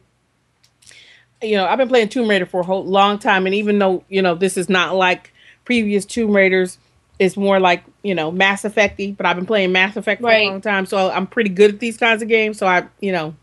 You 1.41 1.55
know, 1.55 1.65
I've 1.65 1.79
been 1.79 1.87
playing 1.87 2.09
Tomb 2.09 2.29
Raider 2.29 2.45
for 2.45 2.59
a 2.59 2.63
whole 2.63 2.85
long 2.85 3.17
time, 3.17 3.47
and 3.47 3.55
even 3.55 3.79
though 3.79 4.03
you 4.09 4.21
know 4.21 4.35
this 4.35 4.57
is 4.57 4.69
not 4.69 4.93
like 4.93 5.33
previous 5.65 6.05
Tomb 6.05 6.35
Raiders, 6.35 6.77
it's 7.17 7.35
more 7.35 7.59
like 7.59 7.83
you 8.03 8.13
know 8.13 8.29
Mass 8.29 8.61
Effecty. 8.61 9.17
But 9.17 9.25
I've 9.25 9.37
been 9.37 9.47
playing 9.47 9.71
Mass 9.71 9.97
Effect 9.97 10.21
for 10.21 10.27
Right. 10.27 10.45
a 10.45 10.51
long 10.51 10.61
time, 10.61 10.85
so 10.85 11.09
I'm 11.09 11.25
pretty 11.25 11.49
good 11.49 11.73
at 11.73 11.79
these 11.79 11.97
kinds 11.97 12.21
of 12.21 12.27
games. 12.27 12.59
So 12.59 12.67
I, 12.67 12.85
you 12.99 13.11
know, 13.11 13.33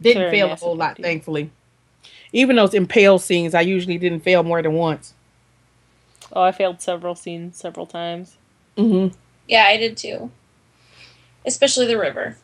didn't 0.00 0.30
fail 0.30 0.52
a 0.52 0.54
whole 0.54 0.76
lot, 0.76 0.98
thankfully. 0.98 1.50
Even 2.32 2.56
those 2.56 2.74
impale 2.74 3.18
scenes, 3.18 3.54
I 3.54 3.60
usually 3.62 3.98
didn't 3.98 4.20
fail 4.20 4.42
more 4.42 4.62
than 4.62 4.74
once. 4.74 5.14
Oh, 6.32 6.42
I 6.42 6.52
failed 6.52 6.80
several 6.80 7.14
scenes 7.14 7.56
several 7.56 7.86
times. 7.86 8.36
hmm 8.76 9.08
Yeah, 9.48 9.64
I 9.64 9.76
did 9.76 9.96
too. 9.96 10.30
Especially 11.44 11.86
the 11.86 11.98
river. 11.98 12.36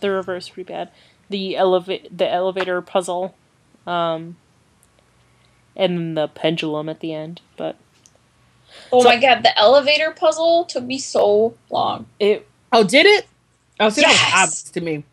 The 0.00 0.10
reverse 0.10 0.48
pretty 0.48 0.72
bad. 0.72 0.90
The 1.28 1.56
elevate 1.56 2.16
the 2.16 2.28
elevator 2.28 2.80
puzzle, 2.82 3.34
um, 3.86 4.36
and 5.76 5.96
then 5.98 6.14
the 6.14 6.28
pendulum 6.28 6.88
at 6.88 7.00
the 7.00 7.12
end. 7.14 7.40
But 7.56 7.76
Oh 8.92 9.02
So- 9.02 9.08
my 9.08 9.16
god, 9.16 9.42
the 9.42 9.56
elevator 9.58 10.12
puzzle 10.12 10.64
took 10.64 10.84
me 10.84 10.98
so 10.98 11.54
long. 11.70 12.06
it 12.20 12.46
Oh, 12.72 12.84
did 12.84 13.04
it? 13.06 13.26
Oh, 13.80 13.88
see, 13.88 14.02
that 14.02 14.08
was 14.08 14.16
Yes. 14.20 14.32
obvious 14.34 14.62
to 14.70 14.80
me. 14.80 15.04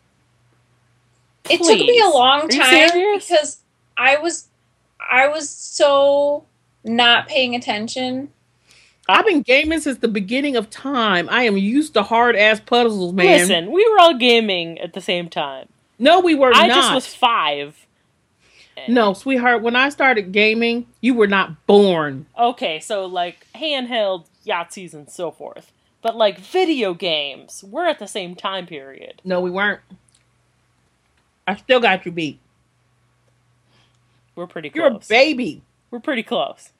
It 1.50 1.58
took 1.58 1.78
me 1.78 1.98
a 2.00 2.08
long 2.08 2.42
Are 2.42 2.48
time 2.48 2.90
because 3.18 3.58
I 3.98 4.16
was 4.16 4.48
I 5.10 5.28
was 5.28 5.50
so 5.50 6.46
not 6.84 7.28
paying 7.28 7.54
attention. 7.54 8.30
I've 9.08 9.26
been 9.26 9.42
gaming 9.42 9.80
since 9.80 9.98
the 9.98 10.08
beginning 10.08 10.54
of 10.56 10.68
time. 10.70 11.28
I 11.30 11.44
am 11.44 11.56
used 11.56 11.94
to 11.94 12.02
hard 12.02 12.36
ass 12.36 12.60
puzzles, 12.60 13.12
man. 13.12 13.26
listen, 13.26 13.72
we 13.72 13.88
were 13.90 13.98
all 13.98 14.14
gaming 14.14 14.78
at 14.78 14.92
the 14.92 15.00
same 15.00 15.28
time. 15.28 15.68
No, 15.98 16.20
we 16.20 16.34
were 16.34 16.50
not. 16.50 16.64
I 16.64 16.66
not. 16.68 16.74
just 16.76 16.94
was 16.94 17.06
five. 17.14 17.86
No, 18.86 19.12
sweetheart, 19.12 19.62
when 19.62 19.74
I 19.74 19.88
started 19.88 20.30
gaming, 20.30 20.86
you 21.00 21.14
were 21.14 21.26
not 21.26 21.66
born. 21.66 22.26
Okay, 22.38 22.78
so 22.78 23.06
like 23.06 23.46
handheld 23.54 24.26
Yahtzees 24.46 24.94
and 24.94 25.10
so 25.10 25.30
forth. 25.32 25.72
But 26.00 26.16
like 26.16 26.38
video 26.38 26.94
games, 26.94 27.64
we're 27.68 27.88
at 27.88 27.98
the 27.98 28.06
same 28.06 28.36
time 28.36 28.66
period. 28.66 29.20
No, 29.24 29.40
we 29.40 29.50
weren't. 29.50 29.80
I 31.46 31.56
still 31.56 31.80
got 31.80 32.06
you 32.06 32.12
beat. 32.12 32.38
We're 34.38 34.46
pretty 34.46 34.70
You're 34.72 34.90
close. 34.90 35.06
a 35.06 35.08
baby. 35.08 35.62
We're 35.90 35.98
pretty 35.98 36.22
close. 36.22 36.70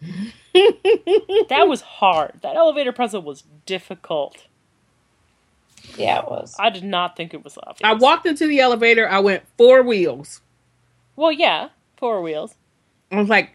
that 0.00 1.66
was 1.68 1.82
hard. 1.82 2.40
That 2.40 2.56
elevator 2.56 2.92
puzzle 2.92 3.20
was 3.20 3.44
difficult. 3.66 4.46
Yeah, 5.98 6.20
it 6.20 6.30
was. 6.30 6.56
I 6.58 6.70
did 6.70 6.82
not 6.82 7.14
think 7.14 7.34
it 7.34 7.44
was 7.44 7.58
obvious. 7.58 7.82
I 7.84 7.92
walked 7.92 8.24
into 8.24 8.46
the 8.46 8.60
elevator. 8.60 9.06
I 9.06 9.18
went 9.18 9.42
four 9.58 9.82
wheels. 9.82 10.40
Well, 11.14 11.30
yeah, 11.30 11.68
four 11.98 12.22
wheels. 12.22 12.54
I 13.12 13.16
was 13.16 13.28
like, 13.28 13.50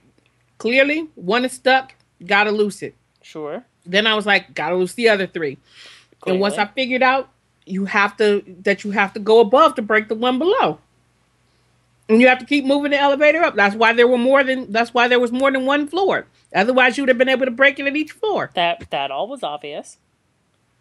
clearly, 0.59 1.09
one 1.15 1.45
is 1.45 1.53
stuck. 1.53 1.95
Gotta 2.23 2.51
loose 2.51 2.83
it. 2.83 2.93
Sure. 3.23 3.65
Then 3.87 4.05
I 4.05 4.13
was 4.13 4.27
like, 4.27 4.53
gotta 4.53 4.75
loose 4.75 4.93
the 4.93 5.09
other 5.09 5.25
three. 5.25 5.57
And 6.27 6.39
once 6.39 6.59
I 6.59 6.67
figured 6.67 7.01
out 7.01 7.29
you 7.65 7.85
have 7.85 8.15
to 8.17 8.43
that 8.61 8.83
you 8.83 8.91
have 8.91 9.13
to 9.13 9.19
go 9.19 9.39
above 9.39 9.73
to 9.73 9.81
break 9.81 10.07
the 10.07 10.13
one 10.13 10.37
below. 10.37 10.77
And 12.09 12.19
you 12.19 12.27
have 12.27 12.39
to 12.39 12.45
keep 12.45 12.65
moving 12.65 12.91
the 12.91 12.97
elevator 12.97 13.43
up. 13.43 13.55
That's 13.55 13.75
why 13.75 13.93
there 13.93 14.07
were 14.07 14.17
more 14.17 14.43
than 14.43 14.71
that's 14.71 14.93
why 14.93 15.07
there 15.07 15.19
was 15.19 15.31
more 15.31 15.51
than 15.51 15.65
one 15.65 15.87
floor. 15.87 16.25
Otherwise 16.53 16.97
you 16.97 17.03
would 17.03 17.09
have 17.09 17.19
been 17.19 17.29
able 17.29 17.45
to 17.45 17.51
break 17.51 17.79
it 17.79 17.87
at 17.87 17.95
each 17.95 18.11
floor. 18.11 18.49
that 18.55 18.89
that 18.89 19.11
all 19.11 19.27
was 19.27 19.43
obvious. 19.43 19.97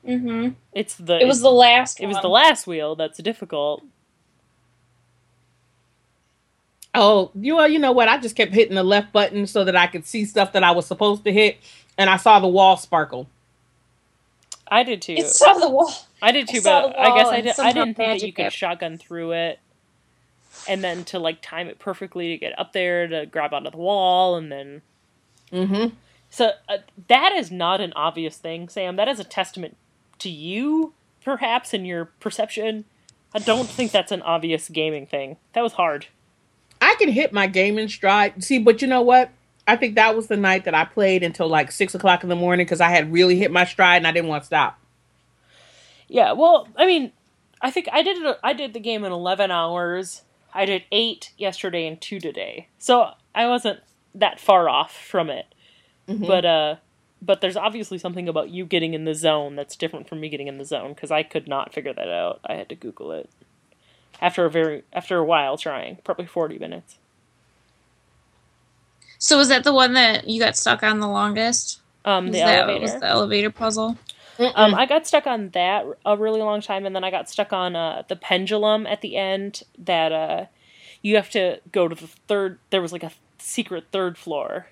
Mm-hmm. 0.07 0.51
It's 0.73 0.95
the 0.95 1.21
It 1.21 1.27
was 1.27 1.43
the 1.43 1.51
last 1.51 2.01
it 2.01 2.07
was 2.07 2.21
the 2.23 2.29
last 2.29 2.67
wheel 2.67 2.97
that's 2.97 3.19
difficult. 3.19 3.85
Oh, 6.95 7.31
you 7.35 7.57
well, 7.57 7.69
you 7.69 7.79
know 7.79 7.93
what? 7.93 8.09
I 8.09 8.19
just 8.19 8.35
kept 8.35 8.55
hitting 8.55 8.75
the 8.75 8.83
left 8.83 9.13
button 9.13 9.47
so 9.47 9.65
that 9.65 9.77
I 9.77 9.87
could 9.87 10.07
see 10.07 10.25
stuff 10.25 10.53
that 10.53 10.65
I 10.65 10.71
was 10.73 10.87
supposed 10.87 11.25
to 11.25 11.33
hit, 11.33 11.59
and 11.99 12.09
I 12.09 12.17
saw 12.17 12.41
the 12.41 12.49
wall 12.49 12.77
sparkle. 12.77 13.29
I 14.67 14.83
did 14.83 15.03
too. 15.03 15.15
It 15.15 15.27
saw 15.27 15.55
the 15.55 15.69
wall. 15.69 15.93
I 16.21 16.33
did 16.33 16.49
too, 16.49 16.61
saw 16.61 16.89
but 16.89 16.99
I 16.99 17.17
guess 17.17 17.29
I 17.29 17.37
and 17.37 17.45
did, 17.45 17.61
I 17.61 17.73
didn't 17.73 17.95
think 17.97 18.21
that 18.21 18.27
you 18.27 18.33
could 18.33 18.53
shotgun 18.53 18.99
through 18.99 19.33
it, 19.33 19.61
and 20.69 20.85
then 20.85 21.05
to 21.07 21.19
like 21.19 21.39
time 21.43 21.69
it 21.69 21.79
perfectly 21.79 22.29
to 22.29 22.39
get 22.39 22.59
up 22.59 22.73
there 22.73 23.07
to 23.07 23.27
grab 23.27 23.53
onto 23.53 23.71
the 23.71 23.77
wall, 23.77 24.37
and 24.37 24.51
then 24.53 24.83
Mm-hmm. 25.53 25.95
so 26.29 26.51
uh, 26.69 26.77
that 27.09 27.33
is 27.33 27.51
not 27.51 27.81
an 27.81 27.93
obvious 27.97 28.37
thing, 28.37 28.69
Sam. 28.69 28.97
That 28.97 29.09
is 29.09 29.19
a 29.19 29.25
testament 29.25 29.77
to 30.19 30.29
you, 30.29 30.93
perhaps, 31.25 31.73
in 31.73 31.87
your 31.87 32.07
perception. 32.21 32.85
I 33.35 33.39
don't 33.39 33.69
think 33.69 33.91
that's 33.91 34.13
an 34.13 34.23
obvious 34.23 34.69
gaming 34.69 35.07
thing. 35.07 35.39
That 35.55 35.63
was 35.63 35.73
hard. 35.75 36.07
I 36.81 36.95
can 36.99 37.09
hit 37.09 37.33
my 37.33 37.47
gaming 37.47 37.89
stride. 37.89 38.45
See, 38.45 38.59
but 38.59 38.83
you 38.83 38.89
know 38.89 39.03
what? 39.03 39.31
I 39.67 39.77
think 39.77 39.97
that 39.97 40.17
was 40.17 40.29
the 40.29 40.37
night 40.37 40.65
that 40.65 40.75
I 40.75 40.85
played 40.85 41.23
until 41.23 41.49
like 41.49 41.73
six 41.73 41.95
o'clock 41.95 42.23
in 42.23 42.29
the 42.29 42.37
morning 42.37 42.65
because 42.65 42.81
I 42.81 42.89
had 42.91 43.13
really 43.13 43.37
hit 43.37 43.51
my 43.51 43.65
stride 43.65 43.97
and 43.97 44.07
I 44.07 44.13
didn't 44.13 44.29
want 44.29 44.43
to 44.43 44.47
stop. 44.47 44.79
Yeah, 46.09 46.33
well, 46.33 46.69
I 46.77 46.87
mean, 46.87 47.13
I 47.61 47.71
think 47.71 47.89
I 47.93 48.03
did 48.03 48.17
it. 48.19 48.39
I 48.43 48.53
did 48.55 48.73
the 48.73 48.81
game 48.81 49.05
in 49.05 49.13
eleven 49.13 49.51
hours. 49.51 50.23
I 50.55 50.65
did 50.65 50.85
eight 50.93 51.33
yesterday 51.37 51.87
and 51.87 52.01
two 52.01 52.21
today, 52.21 52.69
so 52.79 53.11
I 53.35 53.47
wasn't 53.47 53.81
that 54.15 54.41
far 54.41 54.69
off 54.69 54.97
from 54.97 55.31
it. 55.31 55.47
Mhm. 56.09 56.27
But 56.27 56.45
uh, 56.45 56.77
but 57.21 57.41
there's 57.41 57.57
obviously 57.57 57.99
something 57.99 58.29
about 58.29 58.51
you 58.51 58.65
getting 58.65 58.95
in 58.95 59.05
the 59.05 59.15
zone 59.15 59.57
that's 59.57 59.77
different 59.77 60.09
from 60.09 60.21
me 60.21 60.29
getting 60.29 60.47
in 60.47 60.59
the 60.59 60.65
zone 60.65 60.95
because 60.95 61.11
I 61.11 61.23
could 61.23 61.47
not 61.49 61.73
figure 61.75 61.93
that 61.93 62.09
out. 62.09 62.41
I 62.45 62.55
had 62.55 62.69
to 62.71 62.75
Google 62.75 63.13
it 63.13 63.29
after 64.21 64.45
a 64.47 64.51
very 64.51 64.83
after 64.93 65.19
a 65.19 65.25
while 65.25 65.57
trying, 65.59 65.97
probably 66.05 66.27
forty 66.27 66.59
minutes. 66.59 66.97
So 69.19 69.37
was 69.37 69.49
that 69.49 69.65
the 69.65 69.73
one 69.75 69.95
that 69.95 70.29
you 70.29 70.41
got 70.41 70.57
stuck 70.57 70.83
on 70.83 71.01
the 71.01 71.09
longest? 71.09 71.81
Um, 72.05 72.27
Was 72.27 72.33
the 72.35 72.39
that 72.41 72.59
elevator. 72.61 72.81
was 72.83 72.95
the 72.95 73.07
elevator 73.07 73.51
puzzle? 73.51 73.99
Um, 74.39 74.75
I 74.75 74.87
got 74.87 75.07
stuck 75.07 75.27
on 75.27 75.51
that 75.51 75.85
a 76.05 76.17
really 76.17 76.41
long 76.41 76.61
time, 76.61 76.87
and 76.87 76.95
then 76.95 77.05
I 77.05 77.11
got 77.11 77.29
stuck 77.29 77.53
on 77.53 77.75
uh, 77.75 78.03
the 78.09 78.17
pendulum 78.17 78.87
at 78.87 79.01
the 79.01 79.17
end. 79.17 79.63
That 79.77 80.13
uh, 80.13 80.47
you 81.03 81.17
have 81.17 81.31
to 81.31 81.61
go 81.73 81.89
to 81.89 81.95
the 81.95 82.07
third. 82.07 82.59
There 82.71 82.81
was 82.83 82.93
like 82.93 83.03
a 83.03 83.13
secret 83.39 83.87
third 83.93 84.19
floor 84.19 84.67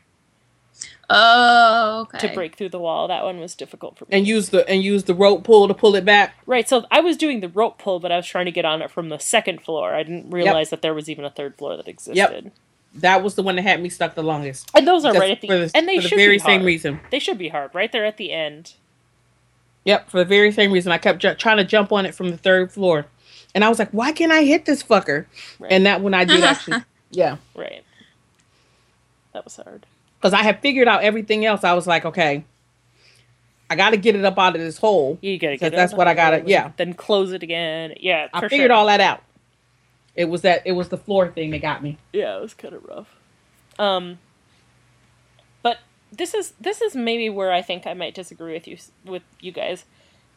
Oh, 1.08 2.00
okay. 2.02 2.28
to 2.28 2.34
break 2.34 2.56
through 2.56 2.70
the 2.70 2.78
wall. 2.80 3.06
That 3.08 3.22
one 3.24 3.38
was 3.38 3.54
difficult 3.54 3.96
for 3.96 4.04
me. 4.06 4.10
and 4.12 4.26
use 4.26 4.48
the 4.48 4.68
and 4.68 4.82
use 4.82 5.04
the 5.04 5.14
rope 5.14 5.44
pull 5.44 5.68
to 5.68 5.74
pull 5.74 5.94
it 5.94 6.04
back. 6.04 6.34
right, 6.46 6.68
so 6.68 6.84
I 6.90 7.00
was 7.00 7.16
doing 7.16 7.40
the 7.40 7.48
rope 7.48 7.78
pull, 7.78 8.00
but 8.00 8.10
I 8.10 8.16
was 8.16 8.26
trying 8.26 8.46
to 8.46 8.52
get 8.52 8.64
on 8.64 8.82
it 8.82 8.90
from 8.90 9.08
the 9.08 9.18
second 9.18 9.62
floor. 9.62 9.94
I 9.94 10.02
didn't 10.02 10.30
realize 10.30 10.70
that 10.70 10.82
there 10.82 10.94
was 10.94 11.08
even 11.08 11.24
a 11.24 11.30
third 11.30 11.56
floor 11.56 11.76
that 11.76 11.86
existed. 11.88 12.16
Yep. 12.44 12.52
That 12.94 13.22
was 13.22 13.34
the 13.34 13.42
one 13.42 13.56
that 13.56 13.62
had 13.62 13.80
me 13.82 13.88
stuck 13.88 14.14
the 14.14 14.22
longest. 14.22 14.70
And 14.74 14.88
those 14.88 15.04
are 15.04 15.12
right 15.12 15.30
at 15.32 15.40
the, 15.42 15.48
the, 15.48 15.70
and 15.74 15.86
they 15.86 15.96
for 15.96 16.02
the 16.02 16.08
should 16.08 16.16
very 16.18 16.36
be 16.36 16.40
same 16.40 16.64
reason. 16.64 16.98
They 17.10 17.18
should 17.18 17.38
be 17.38 17.50
hard, 17.50 17.74
right 17.74 17.92
there 17.92 18.06
at 18.06 18.16
the 18.16 18.32
end. 18.32 18.74
Yep, 19.86 20.10
for 20.10 20.18
the 20.18 20.24
very 20.26 20.52
same 20.52 20.70
reason. 20.72 20.92
I 20.92 20.98
kept 20.98 21.20
ju- 21.20 21.34
trying 21.34 21.56
to 21.56 21.64
jump 21.64 21.90
on 21.92 22.04
it 22.06 22.14
from 22.14 22.30
the 22.30 22.36
third 22.36 22.70
floor, 22.72 23.06
and 23.54 23.64
I 23.64 23.68
was 23.70 23.78
like, 23.78 23.90
"Why 23.92 24.12
can't 24.12 24.32
I 24.32 24.42
hit 24.44 24.66
this 24.66 24.82
fucker?" 24.82 25.24
Right. 25.58 25.72
And 25.72 25.86
that 25.86 26.02
when 26.02 26.12
I 26.12 26.24
did 26.24 26.44
actually, 26.44 26.82
yeah, 27.10 27.38
Right. 27.54 27.82
That 29.32 29.44
was 29.44 29.56
hard. 29.56 29.86
because 30.18 30.32
I 30.34 30.42
had 30.42 30.60
figured 30.60 30.88
out 30.88 31.02
everything 31.02 31.44
else. 31.46 31.62
I 31.64 31.72
was 31.74 31.86
like, 31.86 32.04
"Okay, 32.04 32.44
I 33.70 33.76
got 33.76 33.90
to 33.90 33.96
get 33.96 34.16
it 34.16 34.24
up 34.24 34.38
out 34.38 34.54
of 34.56 34.60
this 34.60 34.78
hole." 34.78 35.18
You 35.22 35.38
gotta 35.38 35.56
get 35.56 35.72
it 35.72 35.76
that's 35.76 35.92
what 35.94 36.08
I 36.08 36.14
gotta- 36.14 36.42
yeah. 36.46 36.72
Then 36.76 36.92
close 36.94 37.32
it 37.32 37.42
again. 37.42 37.94
Yeah, 38.00 38.28
I 38.34 38.40
figured 38.48 38.68
sure. 38.70 38.72
all 38.72 38.86
that 38.86 39.00
out. 39.00 39.22
It 40.16 40.24
was 40.24 40.42
that 40.42 40.62
it 40.64 40.72
was 40.72 40.88
the 40.88 40.96
floor 40.96 41.28
thing 41.28 41.50
that 41.50 41.60
got 41.62 41.82
me. 41.82 41.98
Yeah, 42.12 42.38
it 42.38 42.40
was 42.42 42.54
kind 42.54 42.74
of 42.74 42.82
rough. 42.84 43.14
Um, 43.78 44.18
this 46.16 46.34
is 46.34 46.52
this 46.60 46.80
is 46.80 46.94
maybe 46.94 47.28
where 47.28 47.52
I 47.52 47.62
think 47.62 47.86
I 47.86 47.94
might 47.94 48.14
disagree 48.14 48.52
with 48.52 48.66
you 48.66 48.78
with 49.04 49.22
you 49.40 49.52
guys. 49.52 49.84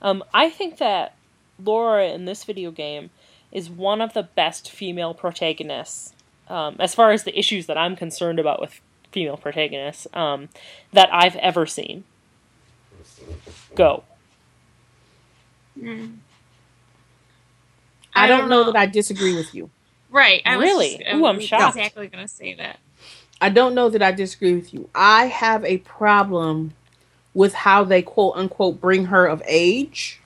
Um, 0.01 0.23
I 0.33 0.49
think 0.49 0.77
that 0.77 1.15
Laura 1.63 2.07
in 2.07 2.25
this 2.25 2.43
video 2.43 2.71
game 2.71 3.09
is 3.51 3.69
one 3.69 4.01
of 4.01 4.13
the 4.13 4.23
best 4.23 4.69
female 4.71 5.13
protagonists, 5.13 6.13
um, 6.47 6.75
as 6.79 6.93
far 6.95 7.11
as 7.11 7.23
the 7.23 7.37
issues 7.37 7.65
that 7.65 7.77
I'm 7.77 7.95
concerned 7.95 8.39
about 8.39 8.61
with 8.61 8.79
female 9.11 9.37
protagonists, 9.37 10.07
um, 10.13 10.49
that 10.93 11.09
I've 11.11 11.35
ever 11.37 11.65
seen. 11.65 12.03
Go. 13.75 14.03
Mm. 15.77 16.17
I, 18.13 18.27
don't 18.27 18.49
know, 18.49 18.65
that 18.65 18.75
I 18.75 18.85
disagree 18.85 19.35
with 19.35 19.53
you. 19.55 19.69
Right. 20.09 20.41
I 20.45 20.57
was 20.57 20.65
Really? 20.65 20.97
just- 20.97 21.09
I 21.09 21.15
Ooh, 21.15 21.25
I'm 21.25 21.37
was 21.37 21.45
shocked. 21.45 21.77
Exactly 21.77 22.07
going 22.07 22.23
to 22.23 22.27
say 22.33 22.53
that. 22.55 22.79
I 23.41 23.49
don't 23.49 23.73
know 23.75 23.89
that 23.89 24.01
I 24.01 24.11
disagree 24.11 24.55
with 24.55 24.73
you. 24.73 24.89
I 24.93 25.27
have 25.27 25.63
a 25.65 25.77
problem 25.77 26.73
with 27.33 27.53
how 27.53 27.83
they 27.83 28.01
quote 28.01 28.35
unquote 28.35 28.81
bring 28.81 29.05
her 29.05 29.25
of 29.25 29.41
age. 29.45 30.19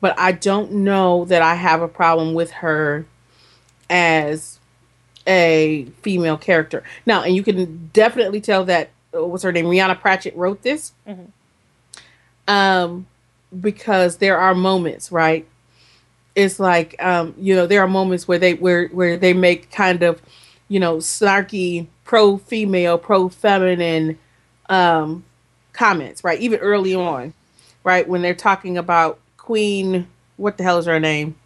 But 0.00 0.18
I 0.18 0.32
don't 0.32 0.70
know 0.72 1.24
that 1.24 1.42
I 1.42 1.54
have 1.54 1.82
a 1.82 1.88
problem 1.88 2.34
with 2.34 2.50
her 2.52 3.06
as 3.88 4.58
a 5.26 5.86
female 6.02 6.36
character. 6.36 6.84
Now, 7.06 7.22
and 7.22 7.34
you 7.34 7.42
can 7.42 7.90
definitely 7.92 8.40
tell 8.40 8.64
that 8.66 8.90
uh, 9.16 9.24
what's 9.24 9.42
her 9.42 9.52
name? 9.52 9.66
Rhianna 9.66 9.98
Pratchett 9.98 10.36
wrote 10.36 10.62
this. 10.62 10.92
Mhm. 11.08 11.28
Um 12.46 13.06
because 13.60 14.18
there 14.18 14.38
are 14.38 14.54
moments, 14.54 15.10
right? 15.10 15.46
It's 16.34 16.60
like 16.60 16.94
um, 17.02 17.34
you 17.38 17.54
know, 17.54 17.66
there 17.66 17.80
are 17.80 17.88
moments 17.88 18.28
where 18.28 18.38
they 18.38 18.54
where 18.54 18.88
where 18.88 19.16
they 19.16 19.32
make 19.32 19.70
kind 19.70 20.02
of 20.02 20.20
you 20.68 20.80
know, 20.80 20.96
snarky 20.98 21.86
pro 22.04 22.36
female, 22.38 22.98
pro 22.98 23.28
feminine 23.28 24.18
um, 24.68 25.24
comments, 25.72 26.24
right? 26.24 26.40
Even 26.40 26.58
early 26.60 26.94
on, 26.94 27.32
right? 27.84 28.06
When 28.08 28.22
they're 28.22 28.34
talking 28.34 28.78
about 28.78 29.18
Queen, 29.36 30.06
what 30.36 30.56
the 30.56 30.64
hell 30.64 30.78
is 30.78 30.86
her 30.86 30.98
name? 31.00 31.36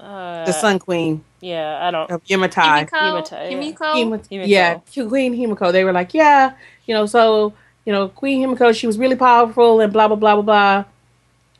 Uh, 0.00 0.44
The 0.44 0.52
Sun 0.52 0.78
Queen 0.80 1.24
Yeah, 1.40 1.78
I 1.86 1.90
don't. 1.90 2.10
of 2.10 2.24
Yamatai. 2.24 2.88
Himiko. 2.90 2.90
Himiko, 2.90 3.30
yeah. 3.30 3.50
Himiko. 3.50 3.76
Hima- 3.94 4.28
Himiko. 4.28 4.46
yeah, 4.46 4.78
Queen 5.08 5.34
Himiko. 5.34 5.72
They 5.72 5.84
were 5.84 5.92
like, 5.92 6.12
yeah, 6.14 6.52
you 6.86 6.94
know, 6.94 7.06
so 7.06 7.54
you 7.84 7.92
know, 7.92 8.08
Queen 8.08 8.46
Himiko, 8.46 8.74
she 8.74 8.86
was 8.86 8.98
really 8.98 9.16
powerful 9.16 9.80
and 9.80 9.92
blah 9.92 10.08
blah 10.08 10.16
blah 10.16 10.34
blah 10.36 10.42
blah. 10.42 10.84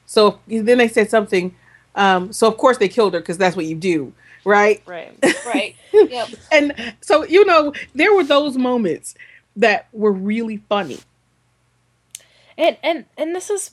So 0.07 0.39
then 0.47 0.79
they 0.79 0.89
said 0.89 1.11
something. 1.11 1.55
Um, 1.95 2.33
so 2.33 2.49
of 2.49 2.57
course 2.57 2.79
they 2.79 2.89
killed 2.89 3.15
her 3.15 3.21
because 3.21 3.39
that's 3.39 3.57
what 3.57 3.67
you 3.67 3.77
do, 3.77 4.13
right? 4.45 4.83
Right. 4.87 5.13
Right. 5.47 5.77
Yep. 5.93 6.29
and 6.53 6.95
so 7.01 7.25
you 7.25 7.45
know 7.45 7.73
there 7.95 8.15
were 8.15 8.25
those 8.25 8.57
moments 8.57 9.15
that 9.57 9.89
were 9.93 10.13
really 10.13 10.57
funny 10.69 10.99
and 12.59 12.77
and 12.83 13.05
and 13.17 13.35
this 13.35 13.51
is 13.51 13.73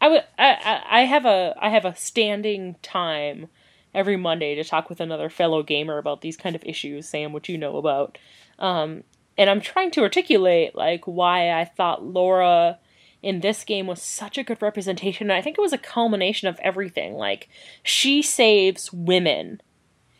i 0.00 0.08
would 0.08 0.22
I, 0.38 0.52
I 0.52 1.00
I 1.00 1.04
have 1.04 1.26
a 1.26 1.54
i 1.60 1.68
have 1.68 1.84
a 1.84 1.94
standing 1.96 2.76
time 2.82 3.48
every 3.94 4.16
monday 4.16 4.54
to 4.54 4.64
talk 4.64 4.88
with 4.88 5.00
another 5.00 5.28
fellow 5.28 5.62
gamer 5.62 5.98
about 5.98 6.20
these 6.20 6.36
kind 6.36 6.54
of 6.56 6.64
issues 6.64 7.08
sam 7.08 7.32
what 7.32 7.48
you 7.48 7.58
know 7.58 7.76
about 7.76 8.18
um 8.58 9.04
and 9.36 9.50
i'm 9.50 9.60
trying 9.60 9.90
to 9.92 10.02
articulate 10.02 10.74
like 10.74 11.04
why 11.06 11.50
i 11.50 11.64
thought 11.64 12.04
laura 12.04 12.78
in 13.22 13.40
this 13.40 13.64
game 13.64 13.86
was 13.86 14.02
such 14.02 14.36
a 14.36 14.42
good 14.42 14.60
representation 14.60 15.30
and 15.30 15.38
i 15.38 15.40
think 15.40 15.56
it 15.56 15.60
was 15.60 15.72
a 15.72 15.78
culmination 15.78 16.48
of 16.48 16.58
everything. 16.60 17.14
Like 17.14 17.48
she 17.82 18.22
saves 18.22 18.92
women 18.92 19.60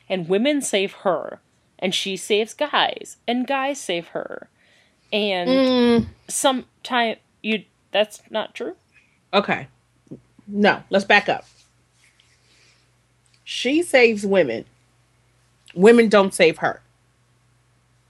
and 0.08 0.28
women 0.28 0.62
save 0.62 0.92
her 0.92 1.40
and 1.78 1.94
she 1.94 2.16
saves 2.16 2.54
guys 2.54 3.16
and 3.26 3.46
guys 3.46 3.80
save 3.80 4.08
her. 4.08 4.48
And 5.12 5.48
Mm, 5.50 6.06
sometime 6.28 7.16
you 7.42 7.64
that's 7.90 8.22
not 8.30 8.54
true? 8.54 8.76
Okay. 9.34 9.66
No 10.46 10.82
let's 10.90 11.04
back 11.04 11.28
up. 11.28 11.44
She 13.44 13.82
saves 13.82 14.24
women. 14.24 14.64
Women 15.74 16.08
don't 16.08 16.32
save 16.32 16.58
her. 16.58 16.82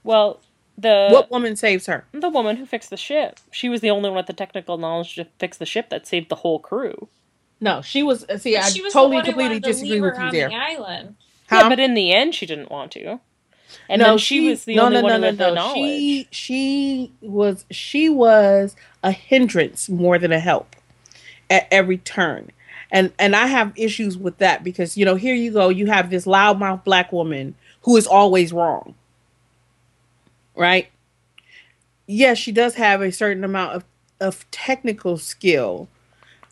Well 0.03 0.39
the 0.77 1.09
what 1.11 1.29
woman 1.31 1.55
saves 1.55 1.85
her 1.85 2.05
the 2.11 2.29
woman 2.29 2.57
who 2.57 2.65
fixed 2.65 2.89
the 2.89 2.97
ship 2.97 3.39
she 3.51 3.69
was 3.69 3.81
the 3.81 3.89
only 3.89 4.09
one 4.09 4.17
with 4.17 4.27
the 4.27 4.33
technical 4.33 4.77
knowledge 4.77 5.15
to 5.15 5.25
fix 5.39 5.57
the 5.57 5.65
ship 5.65 5.89
that 5.89 6.07
saved 6.07 6.29
the 6.29 6.35
whole 6.35 6.59
crew 6.59 7.07
no 7.61 7.81
she 7.81 8.01
was 8.03 8.23
uh, 8.25 8.37
see 8.37 8.57
i 8.57 8.69
She 8.69 8.81
was 8.81 8.93
totally 8.93 9.17
completely 9.17 9.43
wanted 9.45 9.63
to 9.63 9.69
disagree 9.71 10.01
with 10.01 10.15
her 10.15 10.21
you 10.21 10.27
on 10.27 10.33
there 10.33 10.49
The 10.49 10.55
island. 10.55 11.15
Huh? 11.49 11.59
yeah 11.63 11.69
but 11.69 11.79
in 11.79 11.93
the 11.93 12.11
end 12.11 12.33
she 12.35 12.45
didn't 12.45 12.71
want 12.71 12.91
to 12.93 13.19
and 13.89 13.99
no, 13.99 14.09
then 14.09 14.17
she, 14.17 14.49
was 14.49 14.65
the 14.65 14.75
no, 14.75 14.85
only 14.85 14.97
no, 14.97 15.03
one 15.03 15.21
no, 15.21 15.31
who 15.31 15.37
no, 15.37 15.45
the 15.49 15.49
no. 15.49 15.55
knowledge 15.55 15.75
She 15.75 16.27
she 16.31 17.11
was 17.21 17.65
she 17.71 18.09
was 18.09 18.75
a 19.01 19.11
hindrance 19.11 19.89
more 19.89 20.19
than 20.19 20.31
a 20.31 20.39
help 20.39 20.75
at 21.49 21.67
every 21.71 21.97
turn. 21.97 22.51
And 22.91 23.11
and 23.17 23.35
I 23.35 23.47
have 23.47 23.73
issues 23.75 24.17
with 24.17 24.37
that 24.37 24.63
because 24.63 24.97
you 24.97 25.05
know, 25.05 25.15
here 25.15 25.35
you 25.35 25.51
go, 25.51 25.69
you 25.69 25.87
have 25.87 26.09
this 26.09 26.25
loudmouth 26.25 26.83
black 26.83 27.11
woman 27.11 27.55
who 27.81 27.97
is 27.97 28.05
always 28.07 28.53
wrong. 28.53 28.95
Right? 30.55 30.89
Yes, 32.05 32.37
she 32.37 32.51
does 32.51 32.75
have 32.75 33.01
a 33.01 33.11
certain 33.11 33.43
amount 33.43 33.75
of, 33.75 33.85
of 34.19 34.49
technical 34.51 35.17
skill, 35.17 35.87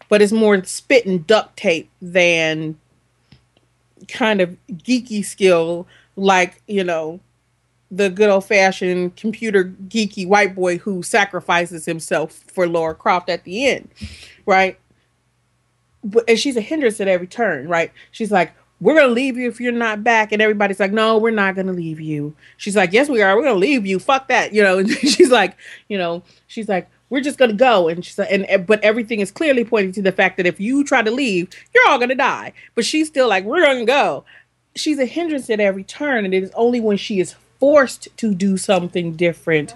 but 0.09 0.21
it's 0.21 0.31
more 0.31 0.63
spit 0.63 1.05
and 1.05 1.25
duct 1.27 1.57
tape 1.57 1.89
than 2.01 2.77
kind 4.07 4.41
of 4.41 4.57
geeky 4.71 5.23
skill 5.23 5.87
like 6.15 6.61
you 6.67 6.83
know 6.83 7.19
the 7.91 8.09
good 8.09 8.29
old 8.29 8.45
fashioned 8.45 9.15
computer 9.15 9.65
geeky 9.87 10.25
white 10.25 10.55
boy 10.55 10.77
who 10.77 11.03
sacrifices 11.03 11.85
himself 11.85 12.43
for 12.47 12.67
Laura 12.67 12.95
Croft 12.95 13.29
at 13.29 13.43
the 13.43 13.67
end, 13.67 13.89
right? 14.45 14.79
But 16.03 16.23
and 16.29 16.39
she's 16.39 16.55
a 16.55 16.61
hindrance 16.61 17.01
at 17.01 17.09
every 17.09 17.27
turn, 17.27 17.67
right? 17.67 17.91
She's 18.11 18.31
like, 18.31 18.53
"We're 18.81 18.95
gonna 18.95 19.13
leave 19.13 19.37
you 19.37 19.47
if 19.47 19.61
you're 19.61 19.71
not 19.71 20.03
back," 20.03 20.31
and 20.33 20.41
everybody's 20.41 20.79
like, 20.79 20.91
"No, 20.91 21.17
we're 21.17 21.31
not 21.31 21.55
gonna 21.55 21.71
leave 21.71 22.01
you." 22.01 22.35
She's 22.57 22.75
like, 22.75 22.91
"Yes, 22.91 23.07
we 23.07 23.21
are. 23.21 23.35
We're 23.37 23.43
gonna 23.43 23.55
leave 23.55 23.85
you. 23.85 23.99
Fuck 23.99 24.27
that," 24.27 24.53
you 24.53 24.63
know. 24.63 24.79
And 24.79 24.89
she's 24.89 25.31
like, 25.31 25.55
you 25.87 25.97
know, 25.97 26.23
she's 26.47 26.67
like, 26.67 26.89
"We're 27.09 27.21
just 27.21 27.37
gonna 27.37 27.53
go," 27.53 27.87
and 27.87 28.03
she's 28.03 28.17
like, 28.17 28.29
and, 28.31 28.65
but 28.65 28.83
everything 28.83 29.21
is 29.21 29.31
clearly 29.31 29.63
pointing 29.63 29.93
to 29.93 30.01
the 30.01 30.11
fact 30.11 30.37
that 30.37 30.45
if 30.45 30.59
you 30.59 30.83
try 30.83 31.01
to 31.01 31.11
leave, 31.11 31.49
you're 31.73 31.87
all 31.87 31.99
gonna 31.99 32.15
die. 32.15 32.53
But 32.75 32.85
she's 32.85 33.07
still 33.07 33.29
like, 33.29 33.45
"We're 33.45 33.63
gonna 33.63 33.85
go." 33.85 34.25
she's 34.75 34.99
a 34.99 35.05
hindrance 35.05 35.49
at 35.49 35.59
every 35.59 35.83
turn 35.83 36.25
and 36.25 36.33
it 36.33 36.43
is 36.43 36.51
only 36.55 36.79
when 36.79 36.97
she 36.97 37.19
is 37.19 37.35
forced 37.59 38.07
to 38.17 38.33
do 38.33 38.57
something 38.57 39.15
different 39.15 39.75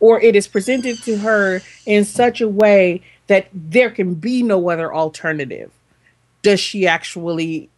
or 0.00 0.20
it 0.20 0.34
is 0.34 0.48
presented 0.48 1.02
to 1.02 1.18
her 1.18 1.60
in 1.86 2.04
such 2.04 2.40
a 2.40 2.48
way 2.48 3.02
that 3.26 3.48
there 3.52 3.90
can 3.90 4.14
be 4.14 4.42
no 4.42 4.70
other 4.70 4.92
alternative 4.94 5.70
does 6.42 6.58
she 6.58 6.86
actually 6.86 7.69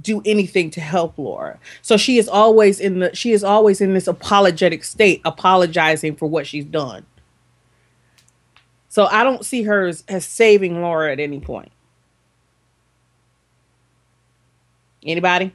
do 0.00 0.22
anything 0.24 0.70
to 0.70 0.80
help 0.80 1.18
Laura. 1.18 1.58
So 1.82 1.96
she 1.96 2.18
is 2.18 2.28
always 2.28 2.80
in 2.80 3.00
the 3.00 3.14
she 3.14 3.32
is 3.32 3.44
always 3.44 3.80
in 3.80 3.94
this 3.94 4.06
apologetic 4.06 4.84
state, 4.84 5.20
apologizing 5.24 6.16
for 6.16 6.26
what 6.26 6.46
she's 6.46 6.64
done. 6.64 7.04
So 8.88 9.06
I 9.06 9.24
don't 9.24 9.44
see 9.44 9.64
her 9.64 9.86
as, 9.86 10.04
as 10.06 10.24
saving 10.24 10.80
Laura 10.80 11.10
at 11.10 11.18
any 11.18 11.40
point. 11.40 11.72
Anybody? 15.04 15.52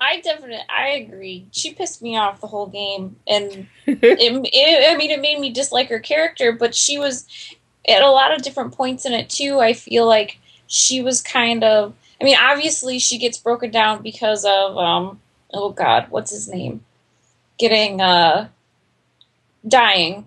I 0.00 0.20
definitely, 0.20 0.58
I 0.68 0.88
agree. 0.88 1.46
She 1.52 1.72
pissed 1.72 2.02
me 2.02 2.16
off 2.16 2.40
the 2.40 2.48
whole 2.48 2.66
game, 2.66 3.14
and 3.28 3.68
it, 3.86 3.98
it, 4.02 4.92
I 4.92 4.96
mean, 4.96 5.12
it 5.12 5.20
made 5.20 5.38
me 5.38 5.50
dislike 5.50 5.88
her 5.88 6.00
character. 6.00 6.50
But 6.50 6.74
she 6.74 6.98
was 6.98 7.26
at 7.88 8.02
a 8.02 8.10
lot 8.10 8.34
of 8.34 8.42
different 8.42 8.74
points 8.74 9.06
in 9.06 9.12
it 9.12 9.30
too. 9.30 9.60
I 9.60 9.72
feel 9.72 10.06
like 10.06 10.38
she 10.66 11.00
was 11.00 11.22
kind 11.22 11.62
of. 11.62 11.94
I 12.22 12.24
mean, 12.24 12.36
obviously, 12.40 13.00
she 13.00 13.18
gets 13.18 13.36
broken 13.36 13.70
down 13.72 14.02
because 14.02 14.44
of 14.44 14.78
um. 14.78 15.20
Oh 15.52 15.70
God, 15.70 16.06
what's 16.08 16.30
his 16.30 16.48
name? 16.48 16.84
Getting 17.58 18.00
uh, 18.00 18.48
dying. 19.66 20.26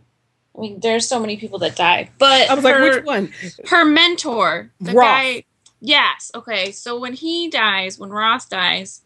I 0.56 0.62
mean, 0.62 0.80
there's 0.82 1.08
so 1.08 1.20
many 1.20 1.38
people 1.38 1.60
that 1.60 1.76
die, 1.76 2.12
but 2.18 2.50
I 2.50 2.54
was 2.54 2.64
her, 2.64 2.80
like, 2.80 2.96
which 2.96 3.06
one? 3.06 3.34
her 3.70 3.86
mentor, 3.86 4.70
the 4.80 4.94
Roth. 4.94 5.04
guy. 5.04 5.44
Yes. 5.82 6.32
Okay. 6.36 6.72
So 6.72 7.00
when 7.00 7.14
he 7.14 7.50
dies, 7.50 7.98
when 7.98 8.10
Roth 8.10 8.50
dies, 8.50 9.02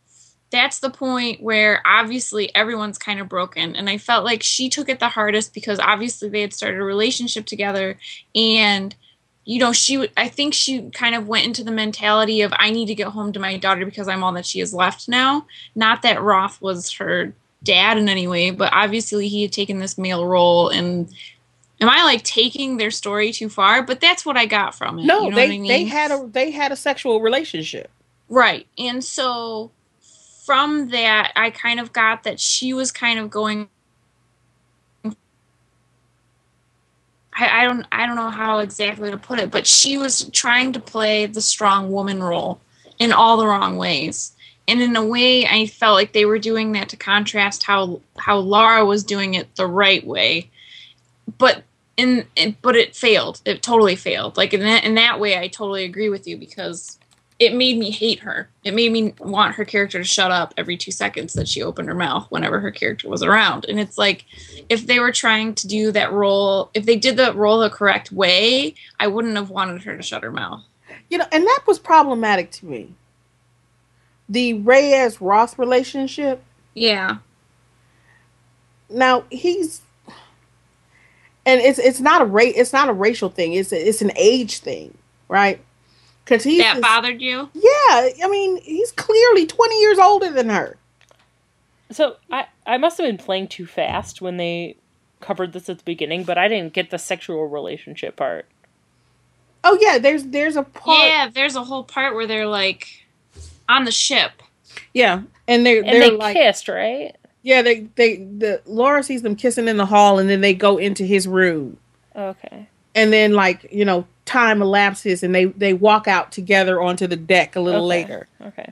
that's 0.51 0.79
the 0.79 0.89
point 0.89 1.41
where 1.41 1.81
obviously 1.85 2.53
everyone's 2.55 2.97
kind 2.97 3.19
of 3.19 3.29
broken. 3.29 3.75
And 3.75 3.89
I 3.89 3.97
felt 3.97 4.25
like 4.25 4.43
she 4.43 4.67
took 4.69 4.89
it 4.89 4.99
the 4.99 5.09
hardest 5.09 5.53
because 5.53 5.79
obviously 5.79 6.29
they 6.29 6.41
had 6.41 6.53
started 6.53 6.79
a 6.79 6.83
relationship 6.83 7.45
together. 7.45 7.97
And, 8.35 8.95
you 9.49 9.57
know, 9.57 9.73
she, 9.73 10.07
I 10.15 10.27
think 10.27 10.53
she 10.53 10.91
kind 10.91 11.15
of 11.15 11.27
went 11.27 11.47
into 11.47 11.63
the 11.63 11.71
mentality 11.71 12.41
of, 12.41 12.53
I 12.55 12.69
need 12.69 12.85
to 12.85 12.93
get 12.93 13.07
home 13.07 13.33
to 13.33 13.39
my 13.39 13.57
daughter 13.57 13.83
because 13.83 14.07
I'm 14.07 14.23
all 14.23 14.31
that 14.33 14.45
she 14.45 14.59
has 14.59 14.75
left 14.75 15.09
now. 15.09 15.47
Not 15.73 16.03
that 16.03 16.21
Roth 16.21 16.61
was 16.61 16.91
her 16.93 17.33
dad 17.63 17.97
in 17.97 18.07
any 18.09 18.27
way, 18.27 18.51
but 18.51 18.71
obviously 18.71 19.27
he 19.27 19.41
had 19.41 19.51
taken 19.51 19.79
this 19.79 19.97
male 19.97 20.27
role 20.27 20.69
and 20.69 21.11
am 21.81 21.89
I 21.89 22.03
like 22.03 22.23
taking 22.23 22.77
their 22.77 22.91
story 22.91 23.31
too 23.31 23.49
far? 23.49 23.81
But 23.81 24.01
that's 24.01 24.23
what 24.23 24.37
I 24.37 24.45
got 24.45 24.75
from 24.75 24.99
it. 24.99 25.05
No, 25.05 25.23
you 25.23 25.29
know 25.31 25.35
they 25.35 25.47
what 25.47 25.53
I 25.53 25.57
mean? 25.57 25.67
they 25.67 25.85
had 25.85 26.11
a 26.11 26.27
they 26.31 26.51
had 26.51 26.71
a 26.71 26.75
sexual 26.75 27.19
relationship. 27.19 27.89
right, 28.29 28.67
and 28.77 29.03
so 29.03 29.71
from 30.45 30.89
that, 30.89 31.31
I 31.35 31.49
kind 31.49 31.79
of 31.79 31.91
got 31.91 32.23
that 32.23 32.39
she 32.39 32.73
was 32.73 32.91
kind 32.91 33.17
of 33.17 33.31
going. 33.31 33.67
I, 37.39 37.61
I 37.61 37.65
don't 37.65 37.85
I 37.91 38.05
don't 38.05 38.15
know 38.15 38.29
how 38.29 38.59
exactly 38.59 39.11
to 39.11 39.17
put 39.17 39.39
it, 39.39 39.51
but 39.51 39.65
she 39.65 39.97
was 39.97 40.29
trying 40.31 40.73
to 40.73 40.79
play 40.79 41.25
the 41.25 41.41
strong 41.41 41.91
woman 41.91 42.21
role 42.21 42.59
in 42.99 43.11
all 43.11 43.37
the 43.37 43.47
wrong 43.47 43.77
ways. 43.77 44.33
And 44.67 44.81
in 44.81 44.95
a 44.95 45.05
way, 45.05 45.47
I 45.47 45.65
felt 45.65 45.95
like 45.95 46.13
they 46.13 46.25
were 46.25 46.37
doing 46.37 46.73
that 46.73 46.89
to 46.89 46.97
contrast 46.97 47.63
how 47.63 48.01
how 48.17 48.37
Laura 48.37 48.85
was 48.85 49.03
doing 49.03 49.33
it 49.33 49.55
the 49.55 49.67
right 49.67 50.05
way. 50.05 50.49
But 51.37 51.63
in 51.97 52.25
but 52.61 52.75
it 52.75 52.95
failed. 52.95 53.41
It 53.45 53.63
totally 53.63 53.95
failed. 53.95 54.37
Like 54.37 54.53
in 54.53 54.61
that 54.61 54.83
in 54.83 54.95
that 54.95 55.19
way, 55.19 55.37
I 55.37 55.47
totally 55.47 55.85
agree 55.85 56.09
with 56.09 56.27
you 56.27 56.37
because 56.37 56.98
it 57.39 57.55
made 57.55 57.77
me 57.77 57.89
hate 57.89 58.19
her. 58.19 58.49
It 58.65 58.73
made 58.73 58.91
me 58.91 59.13
want 59.17 59.55
her 59.55 59.63
character 59.63 59.97
to 59.97 60.03
shut 60.03 60.29
up 60.29 60.53
every 60.57 60.75
two 60.75 60.91
seconds 60.91 61.33
that 61.33 61.47
she 61.47 61.63
opened 61.63 61.87
her 61.87 61.95
mouth 61.95 62.27
whenever 62.29 62.59
her 62.59 62.69
character 62.69 63.07
was 63.07 63.23
around. 63.23 63.65
And 63.65 63.79
it's 63.79 63.97
like 63.97 64.25
if 64.67 64.85
they 64.85 64.99
were 64.99 65.13
trying 65.13 65.55
to 65.55 65.67
do 65.67 65.91
that 65.93 66.11
role, 66.11 66.69
if 66.73 66.85
they 66.85 66.97
did 66.97 67.15
that 67.15 67.35
role 67.35 67.59
the 67.59 67.69
correct 67.69 68.11
way, 68.11 68.75
I 68.99 69.07
wouldn't 69.07 69.37
have 69.37 69.49
wanted 69.49 69.83
her 69.83 69.95
to 69.95 70.03
shut 70.03 70.23
her 70.23 70.31
mouth. 70.31 70.63
You 71.09 71.17
know, 71.17 71.25
and 71.31 71.43
that 71.45 71.61
was 71.65 71.79
problematic 71.79 72.51
to 72.51 72.65
me. 72.65 72.93
The 74.27 74.55
Reyes 74.55 75.21
Roth 75.21 75.57
relationship. 75.57 76.43
Yeah. 76.73 77.17
Now 78.89 79.23
he's, 79.31 79.81
and 81.45 81.61
it's 81.61 81.79
it's 81.79 81.99
not 81.99 82.21
a 82.21 82.25
ra- 82.25 82.43
it's 82.43 82.73
not 82.73 82.89
a 82.89 82.93
racial 82.93 83.29
thing. 83.29 83.53
It's 83.53 83.71
it's 83.71 84.01
an 84.01 84.11
age 84.15 84.59
thing, 84.59 84.97
right? 85.29 85.61
Because 86.29 86.43
he's 86.43 86.61
That 86.61 86.75
this- 86.75 86.81
bothered 86.83 87.21
you? 87.21 87.49
yeah. 87.55 88.09
I 88.23 88.27
mean, 88.29 88.61
he's 88.61 88.91
clearly 88.91 89.47
twenty 89.47 89.79
years 89.81 89.97
older 89.97 90.29
than 90.29 90.49
her. 90.49 90.77
So 91.91 92.17
I 92.31 92.45
I 92.67 92.77
must 92.77 92.99
have 92.99 93.07
been 93.07 93.17
playing 93.17 93.47
too 93.47 93.65
fast 93.65 94.21
when 94.21 94.37
they 94.37 94.75
covered 95.21 95.53
this 95.53 95.69
at 95.69 95.79
the 95.79 95.83
beginning, 95.83 96.23
but 96.23 96.37
I 96.37 96.47
didn't 96.47 96.73
get 96.73 96.91
the 96.91 96.99
sexual 96.99 97.47
relationship 97.47 98.15
part. 98.15 98.45
Oh 99.63 99.75
yeah, 99.81 99.97
there's 99.97 100.25
there's 100.25 100.55
a 100.55 100.61
part. 100.63 100.99
Yeah, 101.07 101.29
there's 101.33 101.55
a 101.55 101.63
whole 101.63 101.83
part 101.83 102.13
where 102.13 102.27
they're 102.27 102.45
like 102.47 102.87
on 103.67 103.85
the 103.85 103.91
ship. 103.91 104.43
Yeah, 104.93 105.23
and 105.47 105.65
they're 105.65 105.79
And 105.83 105.87
they're 105.87 106.11
they 106.11 106.15
like 106.15 106.35
kissed, 106.35 106.67
right? 106.67 107.15
yeah 107.41 107.61
they 107.63 107.87
they 107.95 108.17
the 108.17 108.61
Laura 108.67 109.01
sees 109.01 109.23
them 109.23 109.35
kissing 109.35 109.67
in 109.67 109.77
the 109.77 109.85
hall, 109.87 110.19
and 110.19 110.29
then 110.29 110.41
they 110.41 110.53
go 110.53 110.77
into 110.77 111.03
his 111.05 111.27
room. 111.27 111.77
Okay. 112.15 112.67
and 112.95 113.11
then 113.13 113.33
like 113.33 113.65
you 113.71 113.83
know 113.85 114.05
time 114.29 114.61
elapses 114.61 115.23
and 115.23 115.33
they 115.33 115.45
they 115.45 115.73
walk 115.73 116.07
out 116.07 116.31
together 116.31 116.79
onto 116.81 117.07
the 117.07 117.15
deck 117.15 117.55
a 117.55 117.59
little 117.59 117.81
Okay. 117.81 117.87
later 118.03 118.27
Okay. 118.45 118.71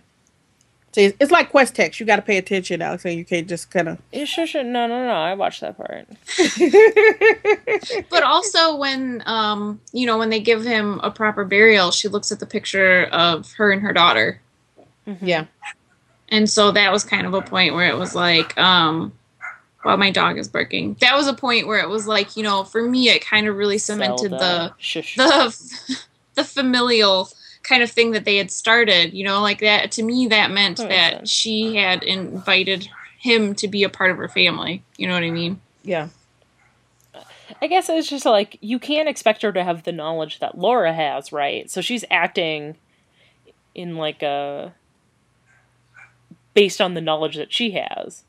so 0.94 1.02
it's, 1.02 1.18
it's 1.20 1.32
like 1.32 1.50
quest 1.50 1.74
text 1.76 2.00
you 2.00 2.06
got 2.06 2.18
to 2.18 2.22
pay 2.22 2.38
attention 2.38 2.82
alex 2.82 3.04
and 3.06 3.16
you 3.16 3.26
can't 3.26 3.48
just 3.50 3.72
kind 3.72 3.88
of 3.90 3.98
Yeah, 4.12 4.26
sure, 4.26 4.46
sure. 4.46 4.64
No, 4.64 4.86
no, 4.88 5.04
no. 5.06 5.14
I 5.14 5.34
watched 5.34 5.62
that 5.62 5.76
part. 5.78 6.08
But 8.10 8.24
also 8.24 8.76
when 8.78 9.24
um 9.26 9.80
you 9.94 10.06
know 10.06 10.18
when 10.18 10.30
they 10.30 10.40
give 10.40 10.64
him 10.64 11.00
a 11.04 11.10
proper 11.12 11.44
burial, 11.46 11.92
she 11.92 12.08
looks 12.08 12.32
at 12.32 12.40
the 12.40 12.46
picture 12.46 13.06
of 13.12 13.52
her 13.54 13.72
and 13.72 13.82
her 13.82 13.94
daughter. 13.94 14.42
yeah 15.22 15.46
And 16.30 16.50
so 16.50 16.72
that 16.72 16.92
was 16.92 17.04
kind 17.04 17.26
of 17.26 17.34
a 17.34 17.42
point 17.42 17.74
where 17.74 17.90
it 17.90 17.98
was 17.98 18.14
like, 18.14 18.58
um, 18.58 19.14
well, 19.88 19.98
my 19.98 20.12
dog 20.12 20.38
is 20.38 20.48
barking. 20.50 20.98
That 21.00 21.16
was 21.16 21.28
a 21.28 21.34
point 21.34 21.66
where 21.66 21.80
it 21.80 21.88
was 21.88 22.08
like, 22.08 22.36
you 22.36 22.44
know, 22.44 22.66
for 22.66 22.82
me, 22.82 23.10
it 23.10 23.24
kind 23.24 23.48
of 23.48 23.56
really 23.56 23.78
cemented 23.78 24.32
Zelda. 24.32 24.76
Shush. 24.78 25.16
the 25.16 25.24
the 25.88 26.00
the 26.36 26.44
familial 26.44 27.30
kind 27.64 27.82
of 27.82 27.90
thing 27.90 28.12
that 28.12 28.26
they 28.26 28.36
had 28.36 28.52
started. 28.52 29.14
You 29.14 29.24
know, 29.24 29.42
like 29.42 29.60
that. 29.60 29.92
To 29.94 30.04
me, 30.04 30.28
that 30.28 30.52
meant 30.52 30.78
That 30.78 30.90
that 30.90 31.30
she 31.30 31.76
had 31.78 32.04
invited 32.04 32.90
him 33.18 33.56
to 33.56 33.68
be 33.70 33.84
a 33.84 33.90
part 33.90 34.12
of 34.12 34.18
her 34.18 34.28
family. 34.28 34.84
You 34.98 35.08
know 35.08 35.14
what 35.14 35.24
I 35.24 35.32
mean? 35.32 35.62
yeah 35.84 36.10
I 37.62 37.68
guess 37.68 37.88
it's 37.88 38.10
just 38.10 38.26
like 38.26 38.58
you 38.60 38.78
can't 38.78 39.08
expect 39.08 39.42
her 39.42 39.54
to 39.54 39.64
have 39.64 39.84
the 39.84 39.94
knowledge 39.94 40.40
that 40.40 40.58
Laura 40.58 40.94
has, 40.94 41.32
right? 41.32 41.72
So 41.72 41.80
she's 41.80 42.04
acting 42.12 42.76
in 43.74 43.96
like 43.96 44.22
a 44.22 44.74
based 46.54 46.82
on 46.82 46.94
the 46.94 47.02
knowledge 47.02 47.38
that 47.38 47.54
she 47.54 47.72
has. 47.72 48.24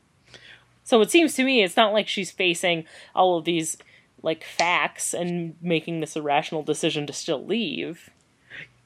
So 0.89 1.01
it 1.01 1.11
seems 1.11 1.35
to 1.35 1.43
me 1.43 1.61
it's 1.63 1.77
not 1.77 1.93
like 1.93 2.07
she's 2.07 2.31
facing 2.31 2.85
all 3.13 3.37
of 3.37 3.45
these 3.45 3.77
like 4.23 4.43
facts 4.43 5.13
and 5.13 5.55
making 5.61 5.99
this 5.99 6.15
irrational 6.15 6.63
decision 6.63 7.05
to 7.07 7.13
still 7.13 7.45
leave. 7.45 8.09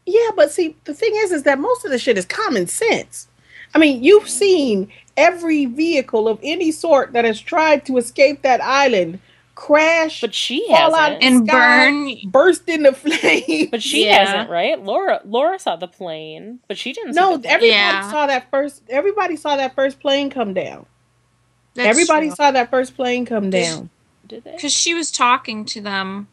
yeah 0.06 0.30
but 0.36 0.52
see 0.52 0.76
the 0.84 0.94
thing 0.94 1.14
is 1.16 1.32
is 1.32 1.44
that 1.44 1.58
most 1.60 1.86
of 1.86 1.92
the 1.92 1.98
shit 1.98 2.18
is 2.18 2.26
common 2.26 2.68
sense 2.68 3.30
i 3.74 3.78
mean 3.80 4.04
you've 4.04 4.28
seen 4.30 4.92
every 5.16 5.66
vehicle 5.66 6.28
of 6.28 6.38
any 6.44 6.72
sort 6.72 7.14
that 7.14 7.24
has 7.24 7.40
tried 7.40 7.86
to 7.86 7.98
escape 7.98 8.42
that 8.42 8.62
island 8.62 9.18
crash 9.56 10.20
But 10.22 10.34
she 10.36 10.68
Fall 10.68 10.94
out 10.94 11.14
hasn't. 11.14 11.24
And 11.24 11.48
Sky- 11.48 11.90
burn. 11.90 12.30
burst 12.32 12.68
into 12.68 12.92
flames 12.94 13.70
but 13.72 13.82
she 13.82 14.06
Yeah. 14.08 14.26
hasn't, 14.26 14.50
right? 14.50 14.84
Laura 14.84 15.22
Laura 15.24 15.58
saw 15.58 15.76
the 15.78 15.88
plane, 15.88 16.60
but 16.68 16.78
she 16.78 16.92
didn't 16.92 17.16
no 17.16 17.30
see 17.32 17.36
the 17.38 17.42
plane. 17.44 17.54
everybody 17.56 17.72
Yeah. 17.72 18.12
saw 18.12 18.28
that 18.28 18.50
first 18.52 18.84
everybody 18.90 19.36
saw 19.38 19.56
that 19.56 19.74
first 19.74 20.00
plane 20.00 20.30
come 20.30 20.54
down 20.54 20.86
That's 21.76 21.88
everybody 21.90 22.28
true. 22.28 22.36
saw 22.36 22.52
that 22.52 22.70
first 22.70 22.96
plane 22.96 23.26
come 23.26 23.50
down 23.50 23.90
Did 24.28 24.44
they? 24.44 24.52
because 24.52 24.74
she 24.74 24.94
was 24.94 25.12
talking 25.12 25.66
to 25.66 25.82
them. 25.82 26.28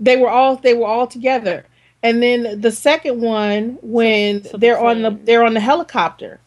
they 0.00 0.16
were 0.16 0.30
all 0.30 0.56
they 0.56 0.74
were 0.74 0.86
all 0.86 1.06
together 1.06 1.66
and 2.02 2.22
then 2.22 2.60
the 2.60 2.70
second 2.72 3.20
one 3.20 3.78
when 3.82 4.42
So- 4.42 4.50
so 4.50 4.56
they're 4.58 4.78
on 4.80 5.02
the 5.02 5.10
they're 5.10 5.44
on 5.44 5.54
the 5.54 5.60
helicopter 5.60 6.40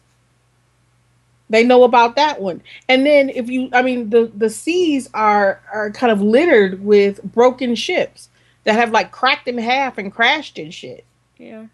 they 1.50 1.64
know 1.64 1.82
about 1.84 2.16
that 2.16 2.40
one 2.40 2.60
and 2.88 3.06
then 3.06 3.30
if 3.30 3.48
you 3.48 3.70
i 3.72 3.80
mean 3.82 4.10
the 4.10 4.30
the 4.36 4.50
seas 4.50 5.08
are 5.14 5.62
are 5.72 5.90
kind 5.90 6.12
of 6.12 6.20
littered 6.20 6.84
with 6.84 7.22
broken 7.22 7.74
ships 7.74 8.28
that 8.64 8.74
have 8.74 8.90
like 8.90 9.10
cracked 9.12 9.48
in 9.48 9.56
half 9.56 9.96
and 9.98 10.12
crashed 10.12 10.58
and 10.58 10.74
shit 10.74 11.04
Yeah. 11.38 11.66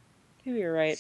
Maybe 0.44 0.58
you're 0.58 0.74
right. 0.74 0.98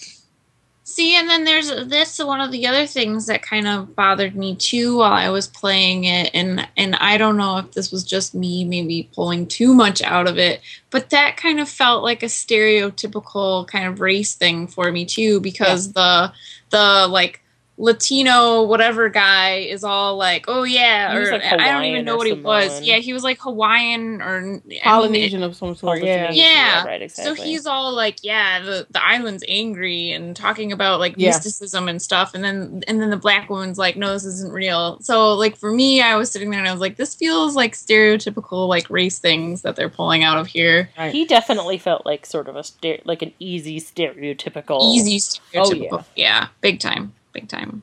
See, 0.86 1.16
and 1.16 1.30
then 1.30 1.44
there's 1.44 1.70
this 1.86 2.18
one 2.18 2.42
of 2.42 2.52
the 2.52 2.66
other 2.66 2.86
things 2.86 3.24
that 3.26 3.40
kind 3.40 3.66
of 3.66 3.96
bothered 3.96 4.36
me 4.36 4.54
too 4.54 4.98
while 4.98 5.14
I 5.14 5.30
was 5.30 5.46
playing 5.46 6.04
it, 6.04 6.30
and 6.34 6.68
and 6.76 6.94
I 6.96 7.16
don't 7.16 7.38
know 7.38 7.56
if 7.56 7.72
this 7.72 7.90
was 7.90 8.04
just 8.04 8.34
me 8.34 8.64
maybe 8.64 9.08
pulling 9.14 9.46
too 9.46 9.72
much 9.74 10.02
out 10.02 10.28
of 10.28 10.36
it, 10.36 10.60
but 10.90 11.08
that 11.08 11.38
kind 11.38 11.58
of 11.58 11.70
felt 11.70 12.02
like 12.02 12.22
a 12.22 12.26
stereotypical 12.26 13.66
kind 13.66 13.86
of 13.86 14.00
race 14.00 14.34
thing 14.34 14.66
for 14.66 14.92
me 14.92 15.06
too, 15.06 15.40
because 15.40 15.94
the 15.94 16.30
the 16.68 17.08
like 17.10 17.40
Latino 17.76 18.62
whatever 18.62 19.08
guy 19.08 19.56
is 19.56 19.82
all 19.82 20.16
like, 20.16 20.44
oh 20.48 20.62
yeah, 20.62 21.14
or 21.16 21.30
like, 21.32 21.42
I 21.42 21.72
don't 21.72 21.84
even 21.84 22.04
know 22.04 22.14
or 22.14 22.18
what 22.18 22.26
he 22.26 22.32
was. 22.32 22.80
Yeah, 22.82 22.96
he 22.98 23.12
was 23.12 23.24
like 23.24 23.38
Hawaiian 23.40 24.22
or 24.22 24.36
I 24.38 24.40
mean, 24.42 24.62
Polynesian 24.82 25.42
of 25.42 25.56
some 25.56 25.74
sort. 25.74 26.02
Yeah. 26.02 26.26
Polynesian. 26.26 26.46
Yeah. 26.46 26.84
right, 26.84 27.02
exactly. 27.02 27.36
So 27.36 27.42
he's 27.42 27.66
all 27.66 27.92
like, 27.92 28.18
yeah, 28.22 28.60
the, 28.62 28.86
the 28.90 29.04
island's 29.04 29.44
angry 29.48 30.12
and 30.12 30.36
talking 30.36 30.70
about 30.72 31.00
like 31.00 31.14
Yeah. 31.16 31.30
mysticism 31.30 31.88
and 31.88 32.00
stuff, 32.00 32.32
and 32.34 32.44
then 32.44 32.82
and 32.86 33.00
then 33.00 33.10
the 33.10 33.16
black 33.16 33.50
woman's 33.50 33.76
like, 33.78 33.96
no, 33.96 34.12
this 34.12 34.24
isn't 34.24 34.52
real. 34.52 35.00
So 35.00 35.34
like 35.34 35.56
for 35.56 35.72
me, 35.72 36.00
I 36.00 36.16
was 36.16 36.30
sitting 36.30 36.50
there 36.50 36.60
and 36.60 36.68
I 36.68 36.72
was 36.72 36.80
like, 36.80 36.96
this 36.96 37.14
feels 37.14 37.56
like 37.56 37.72
stereotypical 37.74 38.68
like 38.68 38.88
race 38.88 39.18
things 39.18 39.62
that 39.62 39.74
they're 39.76 39.88
pulling 39.88 40.22
out 40.22 40.38
of 40.38 40.46
here. 40.46 40.90
Right. 40.96 41.12
He 41.12 41.24
definitely 41.24 41.78
felt 41.78 42.06
like 42.06 42.24
sort 42.24 42.48
of 42.48 42.54
a 42.56 42.62
ster- 42.64 43.00
like 43.04 43.22
an 43.22 43.32
easy 43.40 43.80
stereotypical. 43.80 44.94
Easy 44.94 45.20
Oh, 45.56 45.64
stereotypical. 45.64 46.04
yeah. 46.16 46.48
big 46.60 46.78
time, 46.80 47.12
big 47.34 47.48
time. 47.48 47.82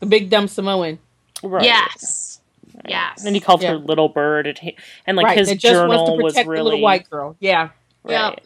the 0.00 0.06
big 0.06 0.30
dumb 0.30 0.48
Samoan. 0.48 0.98
Right. 1.42 1.64
Yes, 1.64 2.40
yes. 2.88 3.24
And 3.24 3.34
he 3.34 3.40
called 3.40 3.62
Yeah. 3.62 3.72
her 3.72 3.76
little 3.76 4.08
bird, 4.08 4.46
and, 4.46 4.58
he, 4.58 4.76
and 5.06 5.16
like 5.16 5.26
right. 5.26 5.38
his 5.38 5.48
that 5.48 5.58
just 5.58 5.74
journal 5.74 6.18
wants 6.18 6.34
to 6.34 6.42
was 6.42 6.46
really 6.46 6.56
the 6.58 6.62
little 6.64 6.80
white 6.80 7.08
girl. 7.10 7.36
Yeah. 7.40 7.70
right. 8.04 8.38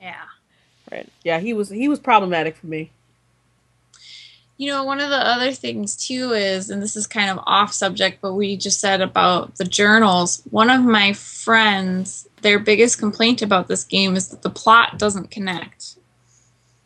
yeah. 0.00 0.14
Right. 0.90 1.08
Yeah. 1.22 1.38
He 1.38 1.52
was 1.52 1.68
he 1.68 1.88
was 1.88 1.98
problematic 2.00 2.56
for 2.56 2.66
me. 2.66 2.90
You 4.56 4.68
know, 4.72 4.82
one 4.82 5.00
of 5.00 5.08
the 5.10 5.16
other 5.16 5.52
things 5.52 5.94
too 5.94 6.32
is, 6.32 6.68
and 6.68 6.82
this 6.82 6.96
is 6.96 7.06
kind 7.06 7.30
of 7.30 7.38
off 7.46 7.72
subject, 7.72 8.20
but 8.20 8.34
we 8.34 8.56
just 8.56 8.80
said 8.80 9.00
about 9.00 9.56
the 9.56 9.64
journals. 9.64 10.42
One 10.50 10.68
of 10.68 10.82
my 10.82 11.12
friends, 11.12 12.28
their 12.42 12.58
biggest 12.58 12.98
complaint 12.98 13.40
about 13.40 13.68
this 13.68 13.84
game 13.84 14.16
is 14.16 14.28
that 14.28 14.42
the 14.42 14.50
plot 14.50 14.98
doesn't 14.98 15.30
connect. 15.30 15.94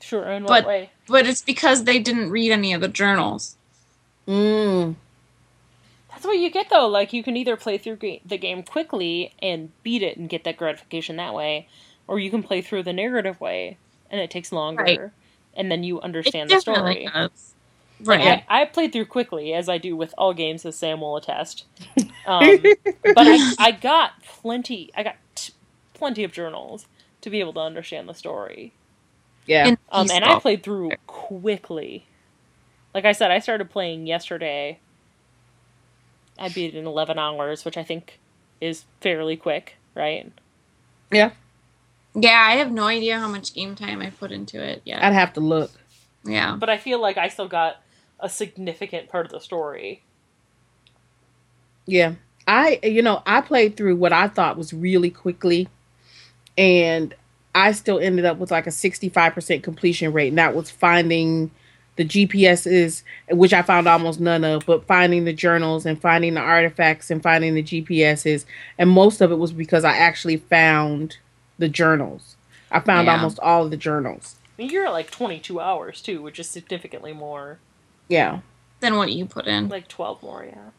Sure. 0.00 0.30
In 0.30 0.42
But- 0.42 0.64
what 0.64 0.66
way? 0.66 0.90
But 1.12 1.26
it's 1.26 1.42
because 1.42 1.84
they 1.84 1.98
didn't 1.98 2.30
read 2.30 2.50
any 2.52 2.72
of 2.72 2.80
the 2.80 2.88
journals. 2.88 3.56
Mm. 4.26 4.96
That's 6.10 6.24
what 6.24 6.38
you 6.38 6.50
get 6.50 6.70
though. 6.70 6.88
Like 6.88 7.12
you 7.12 7.22
can 7.22 7.36
either 7.36 7.56
play 7.56 7.78
through 7.78 7.96
ga- 7.96 8.22
the 8.24 8.38
game 8.38 8.62
quickly 8.62 9.34
and 9.42 9.70
beat 9.82 10.02
it 10.02 10.16
and 10.16 10.28
get 10.28 10.44
that 10.44 10.56
gratification 10.56 11.16
that 11.16 11.34
way, 11.34 11.68
or 12.08 12.18
you 12.18 12.30
can 12.30 12.42
play 12.42 12.62
through 12.62 12.84
the 12.84 12.92
narrative 12.92 13.40
way 13.40 13.76
and 14.10 14.20
it 14.20 14.30
takes 14.30 14.52
longer, 14.52 14.82
Right. 14.82 15.00
and 15.54 15.70
then 15.70 15.84
you 15.84 15.98
It 15.98 16.04
understand 16.04 16.50
the 16.50 16.60
story. 16.60 17.08
does. 17.12 17.54
Like, 18.00 18.18
Right. 18.20 18.44
I, 18.48 18.62
I 18.62 18.64
played 18.64 18.92
through 18.92 19.06
quickly, 19.06 19.54
as 19.54 19.68
I 19.68 19.78
do 19.78 19.94
with 19.96 20.14
all 20.18 20.34
games, 20.34 20.64
as 20.66 20.76
Sam 20.76 21.00
will 21.02 21.16
attest. 21.16 21.64
Um, 22.26 22.62
but 23.14 23.26
I, 23.28 23.54
I 23.58 23.70
got 23.72 24.22
plenty. 24.24 24.90
I 24.96 25.02
got 25.04 25.16
t- 25.34 25.52
plenty 25.94 26.24
of 26.24 26.32
journals 26.32 26.86
to 27.20 27.30
be 27.30 27.40
able 27.40 27.52
to 27.54 27.60
understand 27.60 28.08
the 28.08 28.14
story. 28.14 28.72
Yeah. 29.46 29.68
And 29.68 29.78
Um, 29.90 30.10
and 30.10 30.24
I 30.24 30.36
played 30.36 30.62
through 30.62 30.96
quickly. 31.06 32.06
Like 32.94 33.04
I 33.04 33.12
said, 33.12 33.30
I 33.30 33.38
started 33.40 33.70
playing 33.70 34.06
yesterday. 34.06 34.80
I 36.38 36.48
beat 36.48 36.74
it 36.74 36.78
in 36.78 36.86
11 36.86 37.18
hours, 37.18 37.64
which 37.64 37.76
I 37.76 37.84
think 37.84 38.20
is 38.60 38.84
fairly 39.00 39.36
quick, 39.36 39.76
right? 39.94 40.32
yeah. 41.10 41.32
Yeah, 42.14 42.44
I 42.46 42.56
have 42.56 42.70
no 42.70 42.84
idea 42.84 43.18
how 43.18 43.28
much 43.28 43.54
game 43.54 43.74
time 43.74 44.02
I 44.02 44.10
put 44.10 44.32
into 44.32 44.62
it 44.62 44.82
yet. 44.84 45.02
I'd 45.02 45.14
have 45.14 45.32
to 45.34 45.40
look. 45.40 45.72
yeah. 46.24 46.56
But 46.56 46.68
I 46.70 46.78
feel 46.78 47.00
like 47.00 47.16
I 47.16 47.28
still 47.28 47.48
got 47.48 47.82
a 48.20 48.28
significant 48.28 49.08
part 49.08 49.26
of 49.26 49.32
the 49.32 49.40
story. 49.40 50.04
Yeah. 51.86 52.14
I 52.46 52.80
you 52.82 53.02
know, 53.02 53.22
I 53.26 53.40
played 53.40 53.76
through 53.76 53.96
what 53.96 54.12
I 54.12 54.28
thought 54.28 54.56
was 54.58 54.72
really 54.72 55.10
quickly 55.10 55.68
and 56.58 57.14
I 57.54 57.72
still 57.72 57.98
ended 57.98 58.24
up 58.24 58.38
with 58.38 58.50
like 58.50 58.66
a 58.66 58.70
65% 58.70 59.62
completion 59.62 60.12
rate 60.12 60.28
and 60.28 60.38
that 60.38 60.54
was 60.54 60.70
finding 60.70 61.50
the 61.96 62.04
GPSs 62.04 63.02
which 63.30 63.52
I 63.52 63.60
found 63.60 63.86
almost 63.86 64.18
none 64.20 64.44
of, 64.44 64.64
but 64.64 64.86
finding 64.86 65.24
the 65.24 65.32
journals 65.34 65.84
and 65.84 66.00
finding 66.00 66.34
the 66.34 66.40
artifacts 66.40 67.10
and 67.10 67.22
finding 67.22 67.54
the 67.54 67.62
GPSs 67.62 68.46
and 68.78 68.88
most 68.88 69.20
of 69.20 69.30
it 69.30 69.36
was 69.36 69.52
because 69.52 69.84
I 69.84 69.92
actually 69.96 70.38
found 70.38 71.18
the 71.58 71.68
journals. 71.68 72.36
I 72.70 72.80
found 72.80 73.06
Yeah. 73.06 73.16
almost 73.16 73.38
all 73.40 73.64
of 73.66 73.70
the 73.70 73.76
journals. 73.76 74.36
I 74.58 74.62
mean, 74.62 74.70
you're 74.70 74.86
at 74.86 74.92
like 74.92 75.10
22 75.10 75.60
hours 75.60 76.00
too, 76.00 76.22
which 76.22 76.38
is 76.38 76.48
significantly 76.48 77.12
more. 77.12 77.58
Yeah. 78.08 78.40
Than 78.80 78.96
what 78.96 79.12
you 79.12 79.26
put 79.26 79.46
in. 79.46 79.68
Like 79.68 79.88
12 79.88 80.22
more, 80.22 80.44
yeah. 80.48 80.70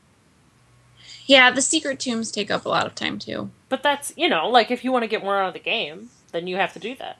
Yeah, 1.26 1.52
the 1.52 1.62
secret 1.62 2.00
tombs 2.00 2.32
take 2.32 2.52
up 2.52 2.66
a 2.66 2.70
lot 2.70 2.86
of 2.86 2.96
time 2.96 3.20
too. 3.20 3.50
But 3.70 3.84
that's, 3.84 4.14
you 4.18 4.28
know, 4.28 4.48
like 4.50 4.72
if 4.72 4.84
you 4.84 4.92
want 4.92 5.04
to 5.04 5.08
get 5.08 5.24
more 5.24 5.38
out 5.40 5.48
of 5.50 5.54
the 5.54 5.60
game, 5.60 6.10
then 6.34 6.48
you 6.48 6.58
have 6.58 6.74
to 6.74 6.80
do 6.80 6.96
that. 6.96 7.18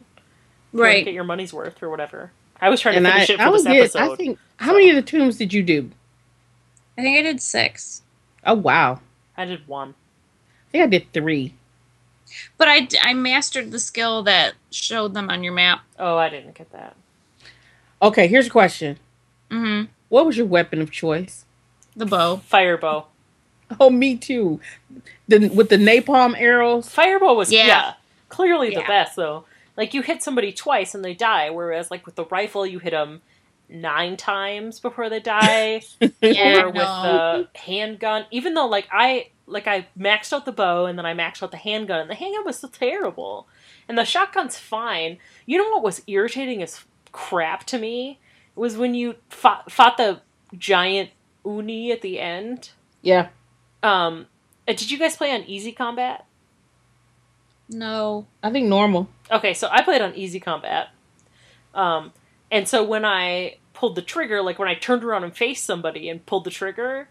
You 0.74 0.82
Right. 0.82 1.06
Get 1.06 1.14
your 1.14 1.24
money's 1.24 1.54
worth 1.54 1.82
or 1.82 1.90
whatever. 1.90 2.32
I 2.60 2.70
was 2.70 2.82
trying 2.82 2.94
to 2.94 2.98
And 2.98 3.08
I, 3.08 3.12
finish 3.14 3.30
it 3.32 3.38
for 3.38 3.44
I 3.44 3.50
was 3.50 3.64
this 3.64 3.94
good. 3.94 4.02
episode. 4.02 4.14
I 4.14 4.16
think 4.18 4.40
how 4.58 4.74
many 4.74 4.90
of 4.90 4.96
the 4.98 5.02
tombs 5.02 5.38
did 5.38 5.54
you 5.54 5.64
do? 5.64 5.92
I 6.98 7.02
think 7.02 7.18
I 7.18 7.22
did 7.22 7.42
six. 7.42 8.02
Oh 8.46 8.56
wow. 8.56 9.00
I 9.38 9.46
did 9.46 9.68
one. 9.68 9.96
I 10.70 10.72
think 10.72 10.84
I 10.84 10.88
did 10.88 11.14
3. 11.14 11.54
But 12.58 12.68
I, 12.68 12.88
I 13.02 13.14
mastered 13.14 13.72
the 13.72 13.80
skill 13.80 14.24
that 14.24 14.54
showed 14.72 15.14
them 15.14 15.30
on 15.30 15.44
your 15.44 15.54
map. 15.54 15.82
Oh, 16.00 16.18
I 16.18 16.30
didn't 16.30 16.56
get 16.56 16.72
that. 16.72 16.96
Okay, 18.02 18.28
here's 18.28 18.48
a 18.48 18.52
question. 18.52 18.98
Mm-hmm. 19.52 19.92
What 20.10 20.26
was 20.26 20.36
your 20.38 20.48
weapon 20.48 20.82
of 20.82 20.90
choice? 20.92 21.46
The 21.96 22.06
bow. 22.08 22.42
Firebow. 22.52 23.06
Oh, 23.80 23.90
me 23.90 24.16
too. 24.18 24.60
The 25.28 25.50
with 25.50 25.70
the 25.70 25.78
napalm 25.78 26.36
arrows. 26.38 26.90
Firebow 26.90 27.36
was 27.36 27.52
yeah, 27.52 27.68
Yeah. 27.68 27.94
Clearly 28.34 28.74
the 28.74 28.82
best 28.82 29.16
though. 29.16 29.46
Like 29.78 29.94
you 29.94 30.02
hit 30.02 30.22
somebody 30.24 30.52
twice 30.54 30.94
and 30.96 31.04
they 31.04 31.14
die, 31.14 31.50
whereas 31.50 31.90
like 31.92 32.06
with 32.06 32.16
the 32.16 32.26
rifle 32.26 32.66
you 32.66 32.80
hit 32.80 32.92
them 32.92 33.22
nine 33.70 34.18
times 34.18 34.80
before 34.80 35.10
they 35.10 35.20
die, 35.20 35.82
Yeah, 36.22 36.62
or 36.64 36.68
with 36.68 36.76
no. 36.76 37.48
the 37.54 37.60
handgun. 37.60 38.26
Even 38.32 38.54
though 38.54 38.68
like 38.68 38.88
I 38.92 39.30
like 39.48 39.68
I 39.68 39.88
maxed 39.98 40.34
out 40.34 40.46
the 40.46 40.52
bow 40.52 40.86
and 40.86 40.98
then 40.98 41.06
I 41.06 41.14
maxed 41.14 41.44
out 41.44 41.52
the 41.52 41.58
handgun, 41.58 42.00
and 42.00 42.10
the 42.10 42.16
handgun 42.16 42.46
was 42.46 42.58
still 42.58 42.70
terrible, 42.70 43.48
and 43.88 43.98
the 43.98 44.06
shotgun's 44.06 44.58
fine. 44.58 45.18
You 45.46 45.58
know 45.58 45.70
what 45.70 45.84
was 45.84 46.02
irritating 46.08 46.62
as 46.62 46.86
crap 47.12 47.64
to 47.66 47.78
me 47.78 48.20
was 48.56 48.78
when 48.78 48.94
you 48.94 49.16
fought, 49.30 49.72
fought 49.72 49.98
the 49.98 50.22
giant 50.58 51.10
Oni 51.46 51.92
at 51.92 52.02
the 52.02 52.20
end. 52.20 52.72
Yeah. 53.02 53.30
Um, 53.82 54.28
uh, 54.68 54.74
did 54.74 54.92
you 54.92 54.98
guys 55.00 55.18
play 55.18 55.32
on 55.32 55.44
easy 55.44 55.72
combat? 55.72 56.26
No. 57.74 58.28
I 58.42 58.52
think 58.52 58.68
normal. 58.68 59.10
Okay, 59.32 59.54
so 59.54 59.68
I 59.72 59.82
played 59.82 60.02
on 60.02 60.16
easy 60.16 60.40
combat. 60.40 60.90
Um, 61.74 62.14
and 62.52 62.68
so 62.68 62.84
when 62.84 63.04
I 63.04 63.58
pulled 63.74 63.96
the 63.96 64.02
trigger, 64.02 64.42
like 64.42 64.60
when 64.60 64.68
I 64.68 64.76
turned 64.76 65.04
around 65.04 65.24
and 65.24 65.36
faced 65.36 65.66
somebody 65.66 66.08
and 66.10 66.26
pulled 66.26 66.44
the 66.44 66.52
trigger, 66.52 67.08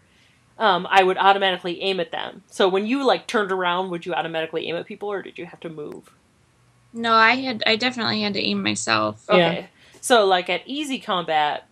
um, 0.57 0.87
I 0.89 1.03
would 1.03 1.17
automatically 1.17 1.81
aim 1.81 1.99
at 1.99 2.11
them. 2.11 2.43
So 2.47 2.69
when 2.69 2.85
you 2.85 3.05
like 3.05 3.27
turned 3.27 3.51
around, 3.51 3.89
would 3.89 4.05
you 4.05 4.13
automatically 4.13 4.67
aim 4.67 4.75
at 4.75 4.85
people, 4.85 5.11
or 5.11 5.21
did 5.21 5.37
you 5.37 5.45
have 5.45 5.59
to 5.61 5.69
move? 5.69 6.11
No, 6.93 7.13
I 7.13 7.35
had 7.35 7.63
I 7.65 7.75
definitely 7.75 8.21
had 8.21 8.33
to 8.33 8.41
aim 8.41 8.61
myself. 8.61 9.25
Yeah. 9.29 9.35
Okay, 9.35 9.69
so 9.99 10.25
like 10.25 10.49
at 10.49 10.61
easy 10.65 10.99
combat, 10.99 11.67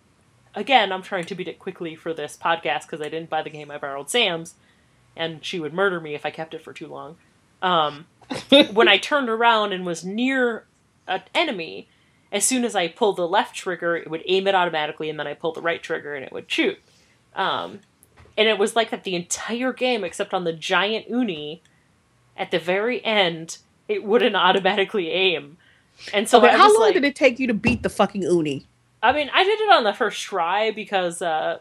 again, 0.56 0.92
I'm 0.92 1.04
trying 1.04 1.26
to 1.26 1.36
beat 1.36 1.48
it 1.48 1.60
quickly 1.60 1.96
for 1.96 2.14
this 2.14 2.38
podcast 2.42 2.82
because 2.82 3.02
I 3.02 3.10
didn't 3.10 3.30
buy 3.30 3.44
the 3.44 3.50
game. 3.50 3.70
I 3.70 3.78
borrowed 3.78 4.10
Sam's, 4.10 4.56
and 5.16 5.46
she 5.46 5.60
would 5.60 5.74
murder 5.74 6.00
me 6.00 6.16
if 6.16 6.26
I 6.26 6.32
kept 6.32 6.54
it 6.54 6.64
for 6.64 6.74
too 6.74 6.88
long. 6.88 7.18
Um, 7.62 8.08
when 8.74 8.88
I 8.88 8.98
turned 8.98 9.30
around 9.30 9.74
and 9.74 9.86
was 9.86 10.04
near 10.04 10.66
an 11.08 11.22
enemy, 11.34 11.88
as 12.32 12.46
soon 12.46 12.64
as 12.64 12.76
I 12.76 12.88
pulled 12.88 13.18
the 13.18 13.28
left 13.28 13.56
trigger, 13.56 13.96
it 13.96 14.10
would 14.10 14.24
aim 14.26 14.48
it 14.48 14.56
automatically, 14.56 15.10
and 15.10 15.20
then 15.20 15.28
I 15.28 15.34
pulled 15.34 15.56
the 15.56 15.62
right 15.62 15.82
trigger 15.82 16.16
and 16.16 16.26
it 16.26 16.32
would 16.32 16.50
shoot. 16.50 16.78
Um, 17.36 17.80
and 18.38 18.48
it 18.48 18.58
was 18.58 18.76
like 18.76 18.90
that 18.92 19.04
the 19.04 19.16
entire 19.16 19.74
game, 19.74 20.04
except 20.04 20.34
on 20.34 20.46
the 20.46 20.54
giant 20.54 21.08
Oni, 21.12 21.62
at 22.38 22.52
the 22.52 22.60
very 22.60 23.04
end, 23.04 23.58
it 23.88 24.04
wouldn't 24.04 24.36
automatically 24.36 25.10
aim. 25.12 25.58
And 26.14 26.28
so 26.28 26.40
okay, 26.40 26.56
how 26.56 26.74
long 26.74 26.82
like, 26.82 26.94
did 26.94 27.04
it 27.04 27.16
take 27.16 27.40
you 27.40 27.48
to 27.48 27.54
beat 27.54 27.84
the 27.84 27.90
fucking 27.90 28.26
Oni? 28.26 28.66
I 29.04 29.12
mean, 29.12 29.30
I 29.34 29.44
did 29.44 29.60
it 29.60 29.70
on 29.70 29.84
the 29.84 29.94
first 29.94 30.22
try 30.22 30.72
because 30.72 31.22
uh, 31.22 31.60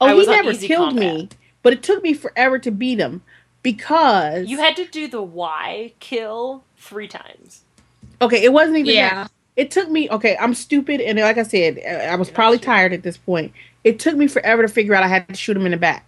Oh, 0.00 0.18
he 0.18 0.26
never 0.26 0.54
killed 0.54 0.90
combat. 0.90 1.14
me, 1.14 1.28
but 1.62 1.72
it 1.74 1.82
took 1.82 2.02
me 2.02 2.14
forever 2.14 2.58
to 2.58 2.70
beat 2.70 2.98
him 2.98 3.22
because 3.62 4.48
you 4.48 4.58
had 4.58 4.76
to 4.76 4.86
do 4.86 5.08
the 5.08 5.22
Y 5.22 5.92
kill 6.00 6.64
three 6.76 7.08
times. 7.08 7.62
Okay, 8.22 8.42
it 8.42 8.52
wasn't 8.52 8.78
even 8.78 8.94
Yeah. 8.94 9.14
that. 9.24 9.30
It 9.56 9.70
took 9.70 9.90
me. 9.90 10.08
Okay, 10.10 10.36
I'm 10.38 10.54
stupid, 10.54 11.00
and 11.00 11.18
like 11.18 11.36
I 11.36 11.42
said, 11.42 11.78
uh, 11.84 12.12
I 12.12 12.16
was 12.16 12.30
probably 12.30 12.58
tired 12.58 12.92
at 12.92 13.02
this 13.02 13.16
point. 13.18 13.52
It 13.84 13.98
took 13.98 14.16
me 14.16 14.26
forever 14.26 14.62
to 14.62 14.68
figure 14.68 14.94
out 14.94 15.02
I 15.02 15.08
had 15.08 15.28
to 15.28 15.34
shoot 15.34 15.56
him 15.56 15.66
in 15.66 15.72
the 15.72 15.76
back. 15.76 16.06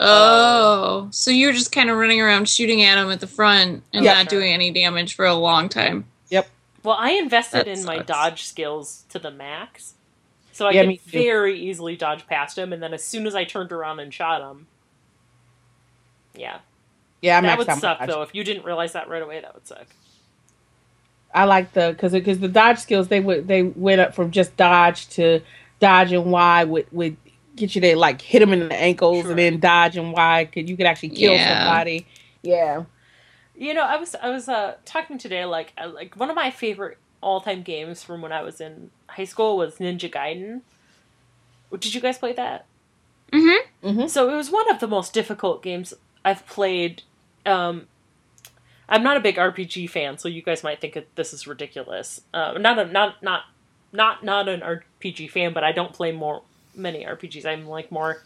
Oh, 0.00 1.08
so 1.10 1.30
you 1.30 1.46
were 1.46 1.52
just 1.52 1.70
kind 1.70 1.90
of 1.90 1.96
running 1.98 2.20
around 2.20 2.48
shooting 2.48 2.82
at 2.82 2.98
him 2.98 3.10
at 3.10 3.20
the 3.20 3.26
front 3.26 3.84
and 3.92 4.04
Yeah. 4.04 4.14
not 4.14 4.28
doing 4.28 4.52
any 4.52 4.70
damage 4.70 5.14
for 5.14 5.26
a 5.26 5.34
long 5.34 5.68
time. 5.68 6.06
Yep. 6.30 6.48
Well, 6.82 6.96
I 6.98 7.10
invested 7.10 7.66
That 7.66 7.68
in 7.68 7.84
my 7.84 7.98
dodge 7.98 8.44
skills 8.44 9.04
to 9.10 9.18
the 9.18 9.30
max, 9.30 9.94
so 10.50 10.66
I 10.66 10.72
Yeah, 10.72 10.86
could 10.86 11.00
very 11.02 11.60
easily 11.60 11.94
dodge 11.94 12.26
past 12.26 12.58
him. 12.58 12.72
And 12.72 12.82
then 12.82 12.94
as 12.94 13.04
soon 13.04 13.26
as 13.26 13.34
I 13.34 13.44
turned 13.44 13.70
around 13.70 14.00
and 14.00 14.12
shot 14.12 14.40
him, 14.40 14.66
yeah, 16.34 16.58
Yeah, 17.20 17.38
I 17.38 17.40
that 17.42 17.58
would 17.58 17.66
suck 17.66 17.98
dodge. 17.98 18.08
though. 18.08 18.22
If 18.22 18.34
you 18.34 18.44
didn't 18.44 18.64
realize 18.64 18.92
that 18.94 19.08
right 19.08 19.22
away, 19.22 19.40
that 19.40 19.54
would 19.54 19.66
suck. 19.66 19.86
I 21.34 21.44
like 21.44 21.72
the 21.72 21.90
because 21.92 22.12
because 22.12 22.40
the 22.40 22.48
dodge 22.48 22.78
skills 22.78 23.08
they 23.08 23.20
would 23.20 23.48
they 23.48 23.62
went 23.62 24.00
up 24.00 24.14
from 24.14 24.30
just 24.30 24.56
dodge 24.56 25.08
to 25.10 25.40
dodge 25.80 26.12
and 26.12 26.30
Y 26.30 26.64
would 26.64 26.86
would 26.92 27.16
get 27.56 27.74
you 27.74 27.80
to 27.80 27.96
like 27.96 28.20
hit 28.20 28.40
them 28.40 28.52
in 28.52 28.68
the 28.68 28.74
ankles 28.74 29.22
Sure. 29.22 29.30
and 29.30 29.38
then 29.38 29.58
dodge 29.60 29.96
and 29.96 30.12
Y 30.12 30.48
could 30.52 30.68
you 30.68 30.76
could 30.76 30.86
actually 30.86 31.08
kill 31.10 31.32
Yeah. 31.32 31.58
somebody. 31.66 32.06
Yeah. 32.42 32.84
You 33.56 33.72
know, 33.74 33.82
I 33.82 33.96
was 33.96 34.14
I 34.14 34.28
was 34.30 34.48
uh, 34.48 34.74
talking 34.84 35.16
today 35.18 35.44
like 35.46 35.72
I, 35.78 35.86
like 35.86 36.16
one 36.16 36.28
of 36.28 36.36
my 36.36 36.50
favorite 36.50 36.98
all 37.22 37.40
time 37.40 37.62
games 37.62 38.02
from 38.02 38.20
when 38.20 38.32
I 38.32 38.42
was 38.42 38.60
in 38.60 38.90
high 39.08 39.24
school 39.24 39.56
was 39.56 39.76
Ninja 39.76 40.10
Gaiden. 40.12 40.60
Did 41.78 41.94
you 41.94 42.00
guys 42.02 42.18
play 42.18 42.32
that? 42.34 42.66
Mm-hmm. 43.32 43.88
Mm-hmm. 43.88 44.06
So 44.08 44.28
it 44.30 44.36
was 44.36 44.50
one 44.50 44.70
of 44.70 44.80
the 44.80 44.88
most 44.88 45.14
difficult 45.14 45.62
games 45.62 45.94
I've 46.24 46.46
played. 46.46 47.02
Um, 47.44 47.86
I'm 48.88 49.02
not 49.02 49.16
a 49.16 49.20
big 49.20 49.36
RPG 49.36 49.90
fan, 49.90 50.18
so 50.18 50.28
you 50.28 50.42
guys 50.42 50.62
might 50.62 50.80
think 50.80 50.94
that 50.94 51.14
this 51.16 51.32
is 51.32 51.46
ridiculous. 51.46 52.20
Uh, 52.34 52.58
not 52.58 52.78
a 52.78 52.84
not 52.86 53.22
not 53.22 53.44
not 53.92 54.24
not 54.24 54.48
an 54.48 54.60
RPG 54.60 55.30
fan, 55.30 55.52
but 55.52 55.64
I 55.64 55.72
don't 55.72 55.92
play 55.92 56.12
more 56.12 56.42
many 56.74 57.04
RPGs. 57.04 57.46
I'm 57.46 57.66
like 57.66 57.90
more 57.90 58.22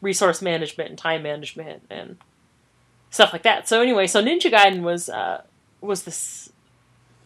resource 0.00 0.42
management 0.42 0.90
and 0.90 0.98
time 0.98 1.22
management 1.22 1.82
and 1.90 2.16
stuff 3.10 3.32
like 3.32 3.42
that. 3.42 3.68
So 3.68 3.80
anyway, 3.80 4.06
so 4.06 4.22
Ninja 4.22 4.52
Gaiden 4.52 4.82
was 4.82 5.08
uh, 5.08 5.42
was 5.80 6.02
this 6.02 6.52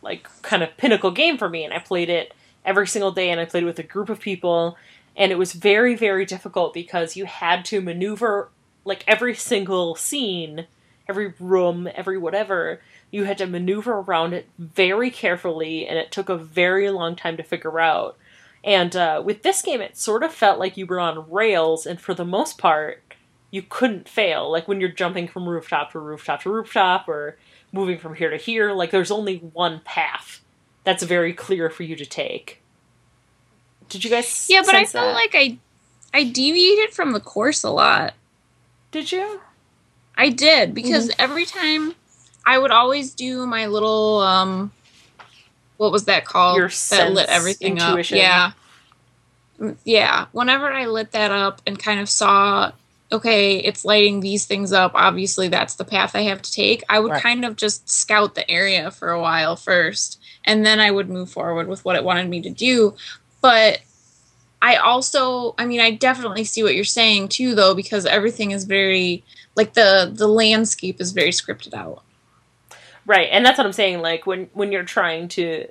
like 0.02 0.28
kind 0.42 0.62
of 0.62 0.76
pinnacle 0.76 1.10
game 1.10 1.38
for 1.38 1.48
me, 1.48 1.64
and 1.64 1.72
I 1.72 1.78
played 1.78 2.08
it 2.08 2.32
every 2.64 2.86
single 2.86 3.12
day, 3.12 3.30
and 3.30 3.40
I 3.40 3.44
played 3.44 3.64
it 3.64 3.66
with 3.66 3.78
a 3.78 3.84
group 3.84 4.08
of 4.08 4.20
people, 4.20 4.76
and 5.16 5.32
it 5.32 5.36
was 5.36 5.52
very 5.52 5.94
very 5.94 6.24
difficult 6.24 6.74
because 6.74 7.16
you 7.16 7.24
had 7.24 7.64
to 7.66 7.80
maneuver 7.80 8.50
like 8.84 9.04
every 9.06 9.34
single 9.34 9.94
scene, 9.94 10.66
every 11.08 11.34
room, 11.40 11.88
every 11.94 12.18
whatever. 12.18 12.80
You 13.10 13.24
had 13.24 13.38
to 13.38 13.46
maneuver 13.46 13.94
around 13.94 14.34
it 14.34 14.48
very 14.58 15.10
carefully, 15.10 15.86
and 15.86 15.98
it 15.98 16.12
took 16.12 16.28
a 16.28 16.36
very 16.36 16.90
long 16.90 17.16
time 17.16 17.36
to 17.38 17.42
figure 17.42 17.80
out. 17.80 18.16
And 18.64 18.94
uh, 18.94 19.22
with 19.24 19.42
this 19.42 19.62
game, 19.62 19.80
it 19.80 19.96
sort 19.96 20.22
of 20.22 20.32
felt 20.32 20.58
like 20.58 20.76
you 20.76 20.86
were 20.86 21.00
on 21.00 21.30
rails, 21.30 21.86
and 21.86 22.00
for 22.00 22.14
the 22.14 22.24
most 22.24 22.58
part, 22.58 23.02
you 23.50 23.62
couldn't 23.62 24.08
fail. 24.08 24.50
Like 24.50 24.68
when 24.68 24.80
you're 24.80 24.90
jumping 24.90 25.28
from 25.28 25.48
rooftop 25.48 25.92
to 25.92 25.98
rooftop 25.98 26.42
to 26.42 26.50
rooftop, 26.50 27.08
or 27.08 27.38
moving 27.72 27.98
from 27.98 28.14
here 28.14 28.30
to 28.30 28.36
here, 28.36 28.72
like 28.72 28.90
there's 28.90 29.10
only 29.10 29.36
one 29.38 29.80
path 29.84 30.42
that's 30.84 31.02
very 31.02 31.32
clear 31.32 31.70
for 31.70 31.82
you 31.82 31.96
to 31.96 32.06
take. 32.06 32.62
Did 33.88 34.04
you 34.04 34.10
guys? 34.10 34.46
Yeah, 34.50 34.62
but 34.64 34.74
I 34.74 34.84
felt 34.84 35.06
that? 35.06 35.14
like 35.14 35.34
I 35.34 35.58
I 36.12 36.24
deviated 36.24 36.94
from 36.94 37.12
the 37.12 37.20
course 37.20 37.62
a 37.62 37.70
lot. 37.70 38.14
Did 38.90 39.12
you? 39.12 39.40
I 40.16 40.30
did 40.30 40.74
because 40.74 41.10
every 41.18 41.44
time 41.44 41.94
I 42.44 42.58
would 42.58 42.70
always 42.72 43.14
do 43.14 43.46
my 43.46 43.66
little 43.66 44.20
um 44.20 44.72
what 45.76 45.92
was 45.92 46.06
that 46.06 46.24
called? 46.24 46.56
Your 46.56 46.70
that 46.90 47.12
lit 47.12 47.28
everything 47.28 47.78
intuition. 47.78 48.18
up. 48.18 48.22
Yeah. 48.24 48.52
Mm, 49.60 49.76
Yeah. 49.84 50.26
Whenever 50.32 50.72
I 50.72 50.86
lit 50.86 51.12
that 51.12 51.30
up 51.30 51.62
and 51.66 51.78
kind 51.78 52.00
of 52.00 52.08
saw 52.08 52.72
okay, 53.10 53.56
it's 53.58 53.86
lighting 53.86 54.20
these 54.20 54.44
things 54.44 54.70
up, 54.70 54.92
obviously 54.94 55.48
that's 55.48 55.76
the 55.76 55.84
path 55.84 56.14
I 56.14 56.22
have 56.22 56.42
to 56.42 56.52
take. 56.52 56.82
I 56.90 57.00
would 57.00 57.12
Right. 57.12 57.22
kind 57.22 57.44
of 57.44 57.56
just 57.56 57.88
scout 57.88 58.34
the 58.34 58.48
area 58.50 58.90
for 58.90 59.10
a 59.10 59.20
while 59.20 59.56
first 59.56 60.20
and 60.44 60.66
then 60.66 60.78
I 60.80 60.90
would 60.90 61.08
move 61.08 61.30
forward 61.30 61.68
with 61.68 61.84
what 61.86 61.96
it 61.96 62.04
wanted 62.04 62.28
me 62.28 62.42
to 62.42 62.50
do. 62.50 62.96
But 63.40 63.80
I 64.60 64.76
also, 64.76 65.54
I 65.58 65.66
mean, 65.66 65.80
I 65.80 65.92
definitely 65.92 66.44
see 66.44 66.62
what 66.62 66.74
you're 66.74 66.84
saying 66.84 67.28
too, 67.28 67.54
though, 67.54 67.74
because 67.74 68.06
everything 68.06 68.50
is 68.50 68.64
very 68.64 69.24
like 69.54 69.74
the 69.74 70.10
the 70.12 70.28
landscape 70.28 71.00
is 71.00 71.12
very 71.12 71.30
scripted 71.30 71.74
out. 71.74 72.02
Right, 73.06 73.28
and 73.30 73.44
that's 73.44 73.58
what 73.58 73.66
I'm 73.66 73.72
saying. 73.72 74.00
Like 74.00 74.26
when 74.26 74.50
when 74.52 74.72
you're 74.72 74.84
trying 74.84 75.28
to, 75.28 75.68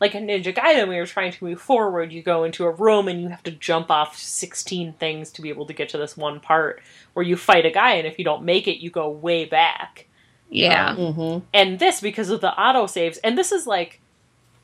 like 0.00 0.14
a 0.14 0.18
Ninja 0.18 0.54
Gaiden, 0.54 0.88
when 0.88 0.96
you're 0.96 1.06
trying 1.06 1.32
to 1.32 1.44
move 1.44 1.60
forward, 1.60 2.12
you 2.12 2.22
go 2.22 2.44
into 2.44 2.64
a 2.64 2.70
room 2.70 3.08
and 3.08 3.20
you 3.20 3.28
have 3.28 3.42
to 3.44 3.50
jump 3.50 3.90
off 3.90 4.16
16 4.16 4.92
things 4.94 5.30
to 5.32 5.42
be 5.42 5.48
able 5.48 5.66
to 5.66 5.72
get 5.72 5.88
to 5.90 5.98
this 5.98 6.16
one 6.16 6.38
part 6.38 6.82
where 7.14 7.24
you 7.24 7.36
fight 7.36 7.66
a 7.66 7.70
guy, 7.70 7.94
and 7.94 8.06
if 8.06 8.18
you 8.18 8.24
don't 8.24 8.44
make 8.44 8.68
it, 8.68 8.82
you 8.82 8.90
go 8.90 9.08
way 9.08 9.44
back. 9.44 10.06
Yeah, 10.50 10.94
Mm-hmm. 10.94 11.46
And 11.54 11.78
this 11.78 12.00
because 12.02 12.28
of 12.28 12.42
the 12.42 12.52
auto 12.52 12.86
saves, 12.86 13.16
and 13.18 13.38
this 13.38 13.52
is 13.52 13.66
like, 13.66 14.01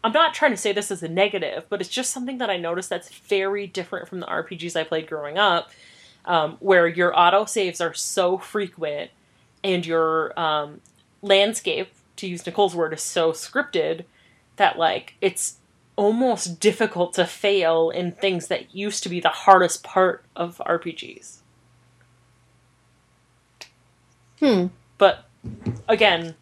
I'm 0.05 0.12
not 0.12 0.35
trying 0.35 0.53
to 0.53 0.57
say 0.57 0.73
this 0.73 0.91
as 0.91 1.03
a 1.03 1.09
negative, 1.09 1.65
but 1.69 1.81
it's 1.81 1.91
just 1.91 2.12
something 2.12 2.39
that 2.39 2.51
I 2.51 2.57
noticed 2.57 2.89
that's 2.89 3.09
very 3.11 3.66
different 3.66 4.09
from 4.09 4.20
the 4.20 4.27
RPGs 4.27 4.77
I 4.77 4.85
played 4.85 5.09
growing 5.09 5.39
up, 5.39 5.70
um, 6.25 6.57
where 6.61 6.87
your 6.87 7.19
auto 7.19 7.45
saves 7.47 7.81
are 7.81 7.95
so 7.95 8.39
frequent 8.39 9.11
and 9.65 9.85
your 9.85 10.39
um, 10.39 10.81
landscape, 11.20 11.89
to 12.16 12.29
use 12.29 12.47
Nicole's 12.47 12.77
word, 12.77 12.93
is 12.93 13.03
so 13.03 13.33
scripted 13.33 14.05
that 14.57 14.79
like 14.79 15.15
it's 15.20 15.57
almost 15.97 16.61
difficult 16.61 17.12
to 17.15 17.27
fail 17.27 17.91
in 17.91 18.12
things 18.12 18.47
that 18.47 18.75
used 18.75 19.03
to 19.03 19.09
be 19.09 19.19
the 19.19 19.29
hardest 19.29 19.83
part 19.83 20.25
of 20.37 20.62
RPGs. 20.65 21.39
Hmm. 24.39 24.66
But 24.97 25.25
again, 25.89 26.37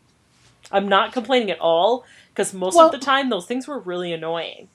I'm 0.70 0.88
not 0.88 1.12
complaining 1.12 1.50
at 1.50 1.58
all 1.58 2.04
because 2.36 2.52
most 2.52 2.74
Well- 2.76 2.86
of 2.86 2.92
the 2.92 2.98
time 2.98 3.30
those 3.30 3.46
things 3.46 3.66
were 3.66 3.78
really 3.78 4.12
annoying. 4.12 4.68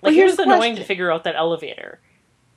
Well, 0.00 0.10
Like 0.10 0.14
it 0.14 0.16
here's 0.16 0.30
was 0.32 0.36
the 0.38 0.42
annoying 0.44 0.76
to 0.76 0.84
figure 0.84 1.12
out 1.12 1.24
that 1.24 1.36
elevator 1.36 2.00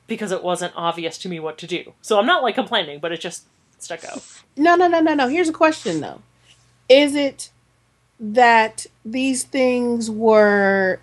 because 0.08 0.32
it 0.32 0.42
wasn't 0.44 0.74
obvious 0.76 1.18
to 1.20 1.30
me 1.30 1.40
what 1.40 1.58
to 1.58 1.68
do. 1.68 1.94
So 2.02 2.18
I'm 2.18 2.26
not 2.26 2.42
like 2.42 2.56
complaining, 2.56 3.00
but 3.00 3.12
it 3.12 3.20
just 3.20 3.44
stuck 3.80 4.06
out. 4.06 4.24
No, 4.56 4.76
no, 4.76 4.88
no, 4.88 5.02
no, 5.02 5.14
no. 5.14 5.28
Here's 5.28 5.50
a 5.50 5.54
question 5.54 6.00
though. 6.00 6.22
Is 6.88 7.16
it 7.16 7.50
that 8.20 8.86
these 9.04 9.44
things 9.44 10.10
were 10.10 11.00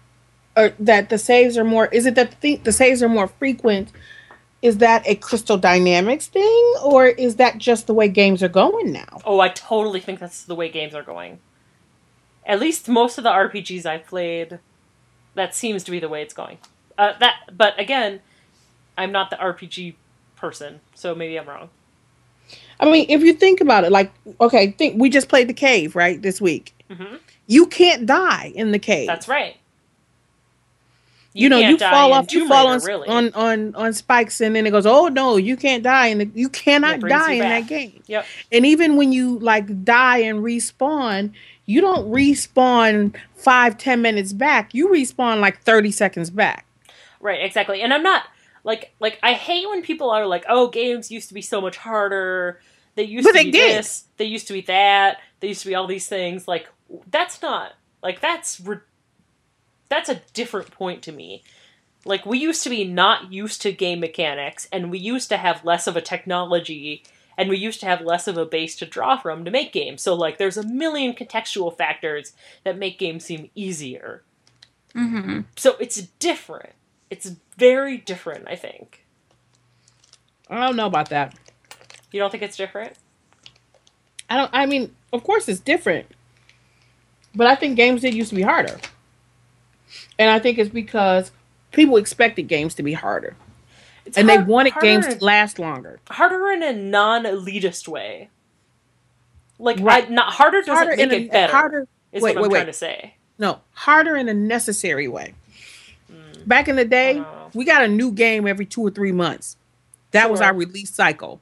or 0.57 0.73
that 0.79 1.11
the 1.11 1.19
saves 1.19 1.59
are 1.59 1.65
more 1.65 1.87
is 1.87 2.07
it 2.07 2.15
that 2.15 2.41
the, 2.41 2.57
the 2.57 2.73
saves 2.73 3.03
are 3.03 3.09
more 3.09 3.29
frequent? 3.29 3.93
Is 4.63 4.79
that 4.79 5.03
a 5.07 5.17
Crystal 5.17 5.59
Dynamics 5.59 6.29
thing 6.29 6.75
or 6.83 7.07
is 7.07 7.37
that 7.37 7.59
just 7.59 7.87
the 7.87 7.95
way 7.95 8.09
games 8.09 8.43
are 8.43 8.49
going 8.49 8.93
now? 8.93 9.21
Oh, 9.27 9.41
I 9.41 9.49
totally 9.51 10.01
think 10.01 10.21
that's 10.21 10.45
the 10.45 10.55
way 10.55 10.71
games 10.71 10.95
are 10.95 11.03
going. 11.03 11.41
At 12.45 12.61
least 12.61 12.89
most 12.89 13.19
of 13.19 13.25
the 13.25 13.31
RPGs 13.31 13.87
I've 13.87 14.07
played, 14.07 14.59
that 15.35 15.55
seems 15.55 15.85
to 15.85 15.91
be 15.91 16.01
the 16.01 16.09
way 16.09 16.23
it's 16.23 16.35
going. 16.35 16.59
Uh, 16.99 17.13
that, 17.21 17.37
but 17.57 17.79
again, 17.79 18.21
I'm 18.99 19.13
not 19.13 19.31
the 19.31 19.37
RPG 19.37 19.95
person, 20.37 20.81
so 20.95 21.15
maybe 21.15 21.39
I'm 21.39 21.49
wrong. 21.49 21.71
I 22.81 22.91
mean, 22.91 23.07
if 23.09 23.23
you 23.23 23.33
think 23.33 23.61
about 23.61 23.85
it, 23.85 23.93
like 23.93 24.13
okay, 24.41 24.73
think 24.73 25.01
we 25.01 25.09
just 25.09 25.29
played 25.29 25.49
the 25.49 25.55
cave, 25.55 25.95
right, 25.97 26.21
this 26.21 26.41
week. 26.41 26.75
hmm 26.91 27.17
You 27.47 27.67
can't 27.67 28.07
die 28.07 28.53
in 28.55 28.73
the 28.73 28.79
cave. 28.79 29.07
That's 29.07 29.29
right. 29.29 29.57
you, 31.33 31.49
know, 31.49 31.61
can't 31.61 31.81
you 31.81 31.89
fall 31.89 32.13
off, 32.13 32.33
you 32.33 32.49
fall 32.49 32.67
Raider, 32.69 32.83
on, 32.83 32.87
really. 32.87 33.09
on 33.09 33.33
on 33.35 33.75
on 33.77 33.93
spikes, 33.93 34.41
and 34.41 34.55
then 34.57 34.67
it 34.67 34.71
goes, 34.71 34.85
oh 34.85 35.07
no, 35.09 35.37
you 35.37 35.57
can't 35.57 35.83
die, 35.83 36.09
and 36.09 36.31
you 36.35 36.49
cannot 36.49 37.01
die 37.01 37.33
you 37.35 37.43
in 37.43 37.49
back. 37.49 37.63
that 37.63 37.69
game. 37.69 38.03
Yep. 38.07 38.27
And 38.51 38.67
even 38.67 38.97
when 38.97 39.13
you 39.13 39.39
like 39.39 39.85
die 39.85 40.19
and 40.19 40.41
respawn, 40.41 41.33
you 41.67 41.81
don't 41.81 42.11
respawn 42.11 43.15
five 43.35 43.79
ten 43.79 44.03
minutes 44.03 44.33
back. 44.33 44.75
You 44.75 44.89
respawn 44.89 45.41
like 45.41 45.61
thirty 45.63 45.91
seconds 45.91 46.31
back. 46.31 46.67
Right, 47.21 47.43
exactly. 47.43 47.83
And 47.83 47.93
I'm 47.95 48.03
not 48.03 48.25
like 48.65 48.93
like 49.01 49.19
I 49.23 49.33
hate 49.35 49.69
when 49.69 49.83
people 49.83 50.11
are 50.11 50.27
like, 50.27 50.45
"Oh, 50.49 50.69
games 50.69 51.11
used 51.11 51.29
to 51.29 51.35
be 51.35 51.43
so 51.43 51.61
much 51.61 51.77
harder. 51.77 52.61
They 52.95 53.05
used 53.05 53.25
But 53.25 53.33
to 53.33 53.39
they 53.39 53.45
be 53.45 53.53
did. 53.53 53.79
this. 53.79 54.05
They 54.17 54.25
used 54.27 54.47
to 54.49 54.53
be 54.53 54.61
that. 54.63 55.19
They 55.41 55.49
used 55.49 55.63
to 55.63 55.69
be 55.69 55.75
all 55.75 55.87
these 55.87 56.09
things." 56.09 56.47
Like 56.49 56.69
that's 57.11 57.41
not 57.43 57.73
like 58.03 58.21
that's 58.21 58.61
re- 58.61 58.79
that's 59.89 60.09
a 60.09 60.21
different 60.33 60.71
point 60.71 61.03
to 61.03 61.13
me. 61.13 61.43
Like 62.05 62.27
we 62.27 62.39
used 62.39 62.65
to 62.65 62.71
be 62.71 62.85
not 62.85 63.33
used 63.33 63.63
to 63.63 63.73
game 63.73 64.01
mechanics, 64.01 64.69
and 64.73 64.91
we 64.91 64.99
used 64.99 65.29
to 65.29 65.37
have 65.37 65.65
less 65.65 65.87
of 65.87 65.97
a 65.97 66.01
technology, 66.01 67.05
and 67.37 67.49
we 67.49 67.57
used 67.57 67.81
to 67.81 67.87
have 67.87 68.01
less 68.01 68.29
of 68.29 68.37
a 68.37 68.47
base 68.47 68.77
to 68.77 68.87
draw 68.87 69.17
from 69.17 69.45
to 69.45 69.51
make 69.51 69.73
games. 69.73 70.03
So 70.03 70.15
like, 70.15 70.39
there's 70.39 70.57
a 70.57 70.67
million 70.67 71.15
contextual 71.15 71.77
factors 71.77 72.33
that 72.65 72.79
make 72.79 72.99
games 72.99 73.25
seem 73.25 73.51
easier. 73.55 74.23
hmm 74.95 75.41
So 75.57 75.77
it's 75.81 76.03
different. 76.19 76.75
It's 77.11 77.33
very 77.57 77.99
different, 77.99 78.47
I 78.49 78.57
think. 78.57 79.05
I 80.49 80.67
don't 80.67 80.77
know 80.77 80.87
about 80.87 81.09
that. 81.11 81.35
You 82.11 82.21
don't 82.21 82.31
think 82.31 82.43
it's 82.43 82.57
different? 82.57 82.95
I 84.29 84.37
don't. 84.37 84.51
I 84.53 84.67
mean, 84.67 84.95
of 85.13 85.25
course 85.25 85.49
it's 85.49 85.61
different, 85.61 86.07
but 87.35 87.47
I 87.47 87.55
think 87.55 87.77
games 87.77 88.03
did 88.03 88.15
used 88.15 88.31
to 88.31 88.35
be 88.35 88.43
harder, 88.43 88.79
and 90.19 90.31
I 90.31 90.39
think 90.39 90.59
it's 90.59 90.71
because 90.71 91.33
people 91.71 91.97
expected 91.97 92.49
games 92.49 92.75
to 92.77 92.83
be 92.83 92.93
harder, 92.95 93.37
It's 94.05 94.19
and 94.19 94.29
they 94.29 94.37
hard- 94.37 94.49
wanted 94.49 94.73
harder 94.73 94.87
games 94.87 95.07
to 95.15 95.25
last 95.25 95.59
longer. 95.59 96.01
harder 96.11 96.51
in 96.51 96.63
a 96.63 96.73
non-elitist 96.73 97.87
way. 97.89 98.29
Like 99.59 99.79
Right. 99.81 100.07
I, 100.07 100.09
not 100.09 100.33
harder 100.33 100.59
doesn't 100.61 100.75
Harder 100.75 100.91
make 100.97 101.01
in 101.01 101.11
it 101.13 101.23
a 101.29 101.29
better. 101.29 101.53
harder. 101.53 101.89
is 102.13 102.23
wait, 102.23 102.35
what 102.37 102.45
I'm 102.47 102.51
wait, 102.51 102.57
trying 102.57 102.67
wait. 102.67 102.73
to 102.73 102.79
say. 102.79 103.15
No, 103.39 103.61
harder 103.75 104.17
in 104.17 104.29
a 104.29 104.35
necessary 104.35 105.07
way. 105.09 105.35
Mm. 106.13 106.47
Back 106.49 106.69
in 106.69 106.77
the 106.77 106.85
day, 106.85 107.21
Oh. 107.21 107.51
we 107.55 107.65
got 107.65 107.83
a 107.83 107.89
new 107.89 108.11
game 108.13 108.47
every 108.49 108.67
two 108.67 108.83
or 108.83 108.91
three 108.91 109.13
months. 109.13 109.57
That 110.11 110.31
was 110.31 110.41
our 110.41 110.53
release 110.53 110.91
cycle. 110.91 111.41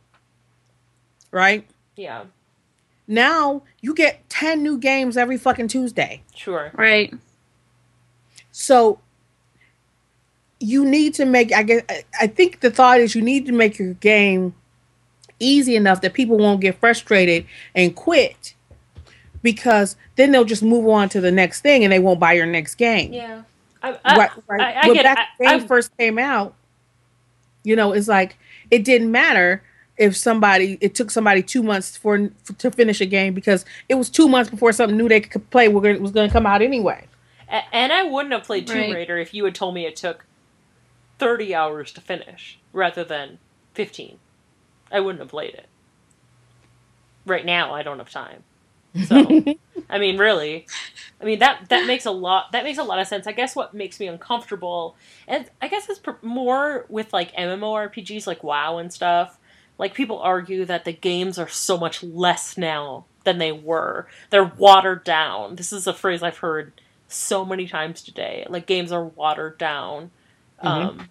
Right? 1.32 1.66
Yeah, 1.96 2.24
Now 3.06 3.62
you 3.80 3.94
get 3.94 4.28
10 4.30 4.62
new 4.62 4.78
games 4.78 5.16
every 5.16 5.36
fucking 5.36 5.68
Tuesday. 5.68 6.22
sure. 6.34 6.70
Right. 6.74 7.12
So 8.52 9.00
you 10.60 10.84
need 10.84 11.14
to 11.14 11.24
make 11.24 11.52
I 11.52 11.62
guess 11.62 11.82
I- 11.88 12.04
I 12.22 12.26
think 12.26 12.60
the 12.60 12.70
thought 12.70 13.00
is 13.00 13.14
you 13.14 13.22
need 13.22 13.46
to 13.46 13.52
make 13.52 13.78
your 13.78 13.94
game 13.94 14.54
easy 15.38 15.74
enough 15.74 16.02
that 16.02 16.12
people 16.12 16.36
won't 16.36 16.60
get 16.60 16.78
frustrated 16.78 17.46
and 17.74 17.96
quit 17.96 18.54
because 19.42 19.96
then 20.16 20.32
they'll 20.32 20.44
just 20.44 20.62
move 20.62 20.86
on 20.88 21.08
to 21.08 21.20
the 21.20 21.30
next 21.30 21.62
thing 21.62 21.82
and 21.82 21.92
they 21.92 21.98
won't 21.98 22.20
buy 22.20 22.34
your 22.34 22.44
next 22.46 22.74
game. 22.74 23.12
Yeah. 23.12 23.42
I, 23.82 23.98
I, 24.04 24.16
right, 24.18 24.30
right. 24.46 24.60
I- 24.60 24.80
I 24.82 24.86
when 24.86 24.94
get- 24.96 25.04
back 25.04 25.18
I- 25.18 25.24
when 25.38 25.48
games 25.50 25.64
I- 25.64 25.66
first 25.66 25.96
came 25.96 26.18
out, 26.18 26.54
you 27.64 27.74
know, 27.74 27.92
it's 27.92 28.08
like 28.08 28.36
it 28.70 28.84
didn't 28.84 29.10
matter 29.10 29.62
if 29.96 30.14
somebody 30.16 30.76
it 30.82 30.94
took 30.94 31.10
somebody 31.10 31.42
two 31.42 31.62
months 31.62 31.96
for, 31.96 32.28
to 32.58 32.70
finish 32.70 33.00
a 33.00 33.06
game 33.06 33.32
because 33.34 33.64
it 33.88 33.94
was 33.94 34.10
two 34.10 34.28
months 34.28 34.50
before 34.50 34.72
something 34.72 34.96
new 34.96 35.08
they 35.08 35.20
could 35.20 35.48
play 35.50 35.68
was 35.68 35.82
gonna- 35.82 35.98
was 36.00 36.10
going 36.10 36.28
to 36.28 36.32
come 36.32 36.46
out 36.46 36.60
anyway. 36.62 37.04
And 37.72 37.92
I 37.92 38.04
wouldn't 38.04 38.32
have 38.32 38.44
played 38.44 38.66
Tomb 38.66 38.76
Right. 38.78 38.94
Raider 38.94 39.18
if 39.18 39.34
you 39.34 39.44
had 39.44 39.54
told 39.56 39.74
me 39.74 39.84
it 39.86 39.96
took 39.96 40.24
30 41.20 41.54
hours 41.54 41.92
to 41.92 42.00
finish 42.00 42.58
rather 42.72 43.04
than 43.04 43.38
15. 43.74 44.18
I 44.90 45.00
wouldn't 45.00 45.20
have 45.20 45.28
played 45.28 45.54
it. 45.54 45.66
Right 47.26 47.44
now, 47.44 47.72
I 47.74 47.82
don't 47.82 47.98
have 47.98 48.10
time. 48.10 48.42
So, 49.04 49.44
I 49.90 49.98
mean, 49.98 50.18
really, 50.18 50.66
I 51.20 51.24
mean 51.24 51.38
that 51.38 51.68
that 51.68 51.86
makes 51.86 52.06
a 52.06 52.10
lot 52.10 52.50
that 52.52 52.64
makes 52.64 52.78
a 52.78 52.82
lot 52.82 52.98
of 52.98 53.06
sense. 53.06 53.26
I 53.26 53.32
guess 53.32 53.54
what 53.54 53.72
makes 53.72 54.00
me 54.00 54.08
uncomfortable, 54.08 54.96
and 55.28 55.48
I 55.62 55.68
guess 55.68 55.88
it's 55.88 56.00
pr- 56.00 56.12
more 56.22 56.86
with 56.88 57.12
like 57.12 57.32
MMORPGs 57.34 58.26
like 58.26 58.42
WoW 58.42 58.78
and 58.78 58.92
stuff. 58.92 59.38
Like 59.78 59.94
people 59.94 60.18
argue 60.18 60.64
that 60.64 60.84
the 60.84 60.92
games 60.92 61.38
are 61.38 61.48
so 61.48 61.78
much 61.78 62.02
less 62.02 62.58
now 62.58 63.04
than 63.24 63.38
they 63.38 63.52
were. 63.52 64.08
They're 64.30 64.44
watered 64.44 65.04
down. 65.04 65.56
This 65.56 65.72
is 65.72 65.86
a 65.86 65.94
phrase 65.94 66.22
I've 66.22 66.38
heard 66.38 66.72
so 67.06 67.44
many 67.44 67.66
times 67.66 68.02
today. 68.02 68.46
Like 68.48 68.66
games 68.66 68.92
are 68.92 69.04
watered 69.04 69.58
down. 69.58 70.10
Um, 70.60 71.08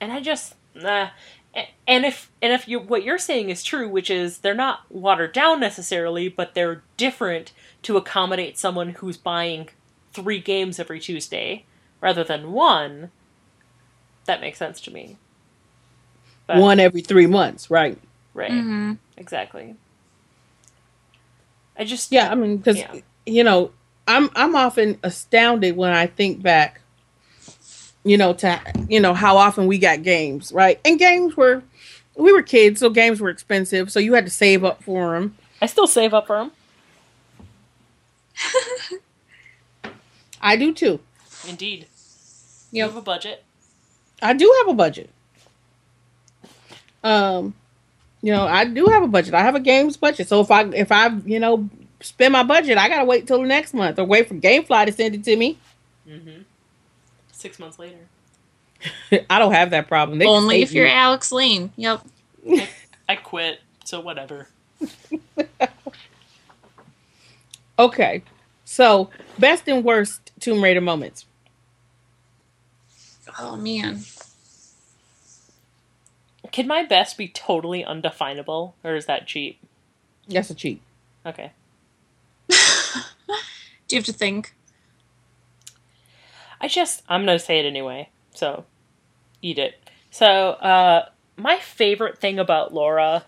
and 0.00 0.12
I 0.12 0.20
just 0.20 0.54
nah. 0.74 1.10
A- 1.54 1.68
And 1.86 2.04
if 2.06 2.30
and 2.40 2.52
if 2.52 2.66
you 2.68 2.80
what 2.80 3.04
you're 3.04 3.18
saying 3.18 3.50
is 3.50 3.62
true, 3.62 3.88
which 3.88 4.10
is 4.10 4.38
they're 4.38 4.54
not 4.54 4.80
watered 4.90 5.32
down 5.32 5.60
necessarily, 5.60 6.28
but 6.28 6.54
they're 6.54 6.82
different 6.96 7.52
to 7.82 7.96
accommodate 7.96 8.58
someone 8.58 8.90
who's 8.90 9.16
buying 9.16 9.68
three 10.12 10.40
games 10.40 10.78
every 10.78 11.00
Tuesday 11.00 11.64
rather 12.00 12.24
than 12.24 12.52
one, 12.52 13.10
that 14.26 14.40
makes 14.40 14.58
sense 14.58 14.80
to 14.82 14.90
me. 14.92 15.16
But- 16.46 16.58
One 16.58 16.80
every 16.80 17.02
three 17.02 17.26
months, 17.26 17.70
right? 17.70 17.98
Right. 18.34 18.50
hmm 18.50 18.94
Exactly. 19.16 19.76
I 21.78 21.84
just 21.84 22.12
Yeah, 22.12 22.30
I 22.30 22.34
mean, 22.34 22.58
because 22.58 22.78
Yeah. 22.78 22.96
you 23.26 23.44
know, 23.44 23.72
I'm 24.08 24.30
I'm 24.36 24.54
often 24.56 24.98
astounded 25.02 25.76
when 25.76 25.92
I 25.92 26.06
think 26.06 26.42
back, 26.42 26.81
you 28.04 28.16
know, 28.18 28.32
to 28.34 28.60
you 28.88 29.00
know 29.00 29.14
how 29.14 29.36
often 29.36 29.66
we 29.66 29.78
got 29.78 30.02
games, 30.02 30.52
right? 30.52 30.80
And 30.84 30.98
games 30.98 31.36
were, 31.36 31.62
we 32.16 32.32
were 32.32 32.42
kids, 32.42 32.80
so 32.80 32.90
games 32.90 33.20
were 33.20 33.28
expensive, 33.30 33.90
so 33.92 34.00
you 34.00 34.14
had 34.14 34.24
to 34.24 34.30
save 34.30 34.64
up 34.64 34.82
for 34.82 35.14
them. 35.14 35.36
I 35.60 35.66
still 35.66 35.86
save 35.86 36.12
up 36.14 36.26
for 36.26 36.36
them. 36.38 36.50
I 40.40 40.56
do 40.56 40.72
too. 40.74 41.00
Indeed. 41.48 41.86
You 42.72 42.78
Yep. 42.84 42.88
have 42.88 42.96
a 42.96 43.02
budget. 43.02 43.44
I 44.20 44.32
do 44.32 44.52
have 44.60 44.68
a 44.68 44.74
budget. 44.74 45.10
Um, 47.04 47.54
you 48.22 48.32
know, 48.32 48.46
I 48.46 48.64
do 48.64 48.86
have 48.86 49.02
a 49.02 49.08
budget. 49.08 49.34
I 49.34 49.42
have 49.42 49.54
a 49.54 49.60
games 49.60 49.96
budget. 49.96 50.28
So 50.28 50.40
if 50.40 50.50
I 50.50 50.62
if 50.68 50.90
I 50.92 51.08
you 51.26 51.38
know 51.40 51.68
spend 52.00 52.32
my 52.32 52.42
budget, 52.44 52.78
I 52.78 52.88
gotta 52.88 53.04
wait 53.04 53.26
till 53.26 53.40
the 53.42 53.46
next 53.46 53.74
month 53.74 53.98
or 53.98 54.04
wait 54.04 54.28
for 54.28 54.34
GameFly 54.34 54.86
to 54.86 54.92
send 54.92 55.14
it 55.14 55.24
to 55.24 55.36
me. 55.36 55.58
Mm-hmm. 56.08 56.42
Six 57.42 57.58
months 57.58 57.76
later. 57.76 57.98
I 59.28 59.40
don't 59.40 59.50
have 59.50 59.70
that 59.70 59.88
problem. 59.88 60.20
They 60.20 60.26
Only 60.26 60.62
if 60.62 60.70
you're 60.70 60.84
me. 60.84 60.92
Alex 60.92 61.32
Layne. 61.32 61.72
Yep. 61.74 62.06
I 63.08 63.16
quit, 63.16 63.58
so 63.84 63.98
whatever. 63.98 64.46
okay. 67.80 68.22
So 68.64 69.10
best 69.40 69.66
and 69.66 69.82
worst 69.84 70.30
Tomb 70.38 70.62
Raider 70.62 70.80
moments. 70.80 71.26
Oh 73.40 73.56
man. 73.56 74.02
Can 76.52 76.68
my 76.68 76.84
best 76.84 77.18
be 77.18 77.26
totally 77.26 77.84
undefinable, 77.84 78.76
or 78.84 78.94
is 78.94 79.06
that 79.06 79.26
cheap? 79.26 79.58
That's 80.28 80.50
a 80.50 80.54
cheat. 80.54 80.80
Okay. 81.26 81.50
Do 82.48 82.56
you 83.88 83.98
have 83.98 84.06
to 84.06 84.12
think? 84.12 84.54
I 86.62 86.68
just 86.68 87.02
I'm 87.08 87.26
gonna 87.26 87.38
say 87.38 87.58
it 87.58 87.66
anyway. 87.66 88.08
So 88.34 88.64
eat 89.42 89.58
it. 89.58 89.90
So 90.10 90.26
uh 90.52 91.08
my 91.36 91.58
favorite 91.58 92.18
thing 92.18 92.38
about 92.38 92.72
Lara 92.72 93.24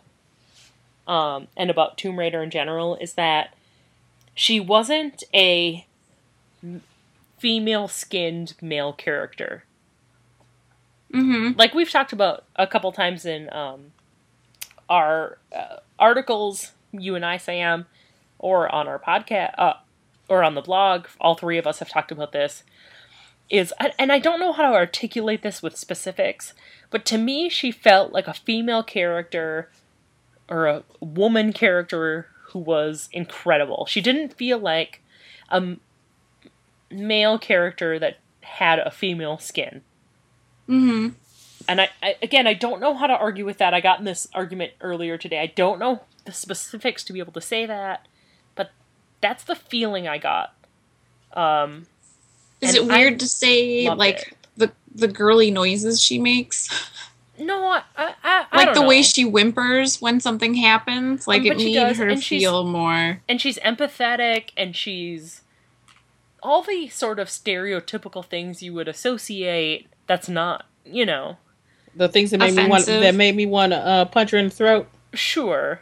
um 1.06 1.48
and 1.56 1.68
about 1.68 1.98
Tomb 1.98 2.18
Raider 2.18 2.42
in 2.42 2.50
general 2.50 2.96
is 2.96 3.14
that 3.14 3.54
she 4.34 4.60
wasn't 4.60 5.22
a 5.34 5.86
female 7.38 7.88
skinned 7.88 8.54
male 8.62 8.92
character. 8.92 9.64
Mm-hmm. 11.12 11.56
like 11.56 11.74
we've 11.74 11.90
talked 11.90 12.12
about 12.12 12.42
a 12.56 12.66
couple 12.66 12.90
times 12.90 13.24
in 13.24 13.48
um, 13.52 13.92
our 14.88 15.38
uh, 15.54 15.76
articles, 15.96 16.72
you 16.90 17.14
and 17.14 17.24
I, 17.24 17.36
Sam, 17.36 17.86
or 18.40 18.72
on 18.74 18.88
our 18.88 18.98
podcast, 18.98 19.54
uh, 19.56 19.74
or 20.28 20.42
on 20.42 20.56
the 20.56 20.60
blog. 20.60 21.06
All 21.20 21.36
three 21.36 21.56
of 21.56 21.68
us 21.68 21.78
have 21.78 21.88
talked 21.88 22.10
about 22.10 22.32
this. 22.32 22.64
Is 23.50 23.72
and 23.98 24.10
I 24.10 24.18
don't 24.18 24.40
know 24.40 24.52
how 24.52 24.62
to 24.70 24.76
articulate 24.76 25.42
this 25.42 25.62
with 25.62 25.76
specifics, 25.76 26.54
but 26.90 27.04
to 27.06 27.18
me, 27.18 27.48
she 27.48 27.70
felt 27.70 28.12
like 28.12 28.26
a 28.26 28.34
female 28.34 28.82
character 28.82 29.70
or 30.48 30.66
a 30.66 30.82
woman 31.00 31.52
character 31.52 32.28
who 32.48 32.58
was 32.58 33.08
incredible. 33.12 33.86
She 33.86 34.00
didn't 34.00 34.34
feel 34.34 34.58
like 34.58 35.02
a 35.50 35.76
male 36.90 37.38
character 37.38 37.98
that 37.98 38.18
had 38.40 38.78
a 38.78 38.90
female 38.90 39.38
skin 39.38 39.82
Mm-hmm. 40.68 41.08
and 41.68 41.80
I, 41.80 41.90
I 42.02 42.16
again 42.22 42.46
I 42.46 42.54
don't 42.54 42.80
know 42.80 42.94
how 42.94 43.06
to 43.06 43.12
argue 43.12 43.44
with 43.44 43.58
that. 43.58 43.74
I 43.74 43.80
got 43.82 43.98
in 43.98 44.06
this 44.06 44.26
argument 44.32 44.72
earlier 44.80 45.18
today. 45.18 45.40
I 45.40 45.46
don't 45.46 45.78
know 45.78 46.00
the 46.24 46.32
specifics 46.32 47.04
to 47.04 47.12
be 47.12 47.18
able 47.18 47.32
to 47.34 47.40
say 47.42 47.66
that, 47.66 48.08
but 48.54 48.70
that's 49.20 49.44
the 49.44 49.54
feeling 49.54 50.08
I 50.08 50.16
got. 50.16 50.54
Um, 51.34 51.86
Is 52.60 52.70
And 52.70 52.78
it 52.78 52.86
weird 52.86 53.14
I 53.14 53.18
to 53.20 53.28
say 53.28 53.90
like 53.90 54.28
it. 54.28 54.36
the 54.56 54.72
the 54.94 55.08
girly 55.08 55.50
noises 55.50 56.00
she 56.00 56.18
makes? 56.18 56.68
no, 57.38 57.66
I, 57.66 57.82
I, 57.96 58.14
I 58.22 58.46
I 58.52 58.64
like 58.64 58.66
don't 58.66 58.74
the 58.74 58.82
way 58.82 59.02
she 59.02 59.24
whimpers 59.24 60.00
when 60.00 60.20
something 60.20 60.54
happens? 60.54 61.26
Like 61.28 61.42
Um, 61.42 61.46
it 61.46 61.60
she 61.60 61.74
made 61.74 61.74
does, 61.74 61.98
her 61.98 62.16
feel 62.16 62.64
more. 62.64 63.22
and 63.28 63.40
she's 63.40 63.58
empathetic 63.58 64.50
and 64.56 64.76
she's 64.76 65.42
all 66.42 66.62
the 66.62 66.88
sort 66.88 67.18
of 67.18 67.28
stereotypical 67.28 68.24
things 68.24 68.62
you 68.62 68.72
would 68.74 68.88
associate. 68.88 69.88
That's 70.06 70.28
not, 70.28 70.66
you 70.84 71.06
know, 71.06 71.38
The 71.96 72.08
things 72.08 72.30
that 72.32 72.38
made 72.38 72.54
me 72.54 72.66
want 72.66 72.86
that 72.86 73.14
made 73.14 73.34
me 73.36 73.46
want 73.46 73.72
to 73.72 73.78
uh, 73.78 74.04
punch 74.06 74.30
her 74.30 74.38
in 74.38 74.46
the 74.46 74.50
throat. 74.50 74.88
Sure. 75.14 75.80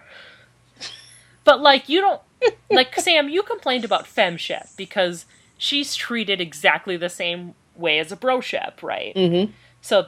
But 1.44 1.60
like 1.60 1.88
you 1.88 2.00
don't 2.00 2.22
like 2.70 2.94
Sam, 3.00 3.28
you 3.28 3.42
complained 3.42 3.84
about 3.84 4.04
FemShep 4.06 4.76
because 4.76 5.26
she's 5.62 5.94
treated 5.94 6.40
exactly 6.40 6.96
the 6.96 7.08
same 7.08 7.54
way 7.76 8.00
as 8.00 8.10
a 8.10 8.16
broshep, 8.16 8.82
right? 8.82 9.14
Mm-hmm. 9.14 9.52
So 9.80 10.06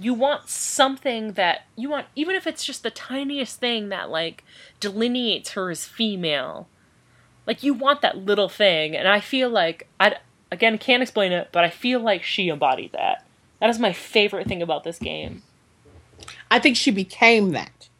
you 0.00 0.14
want 0.14 0.48
something 0.48 1.32
that 1.32 1.66
you 1.76 1.90
want 1.90 2.06
even 2.16 2.34
if 2.34 2.46
it's 2.46 2.64
just 2.64 2.82
the 2.82 2.90
tiniest 2.90 3.60
thing 3.60 3.90
that 3.90 4.08
like 4.08 4.44
delineates 4.80 5.50
her 5.50 5.70
as 5.70 5.84
female. 5.84 6.68
Like 7.46 7.62
you 7.62 7.74
want 7.74 8.00
that 8.00 8.16
little 8.16 8.48
thing 8.48 8.96
and 8.96 9.06
I 9.06 9.20
feel 9.20 9.50
like 9.50 9.88
I 10.00 10.16
again 10.50 10.78
can't 10.78 11.02
explain 11.02 11.32
it, 11.32 11.50
but 11.52 11.64
I 11.64 11.70
feel 11.70 12.00
like 12.00 12.22
she 12.22 12.48
embodied 12.48 12.92
that. 12.92 13.26
That 13.60 13.68
is 13.68 13.78
my 13.78 13.92
favorite 13.92 14.48
thing 14.48 14.62
about 14.62 14.84
this 14.84 14.98
game. 14.98 15.42
I 16.50 16.58
think 16.58 16.78
she 16.78 16.90
became 16.90 17.50
that. 17.50 17.90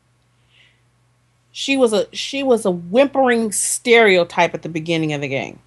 She 1.50 1.76
was 1.76 1.92
a 1.92 2.06
she 2.16 2.42
was 2.42 2.64
a 2.64 2.70
whimpering 2.70 3.52
stereotype 3.52 4.54
at 4.54 4.62
the 4.62 4.70
beginning 4.70 5.12
of 5.12 5.20
the 5.20 5.28
game. 5.28 5.58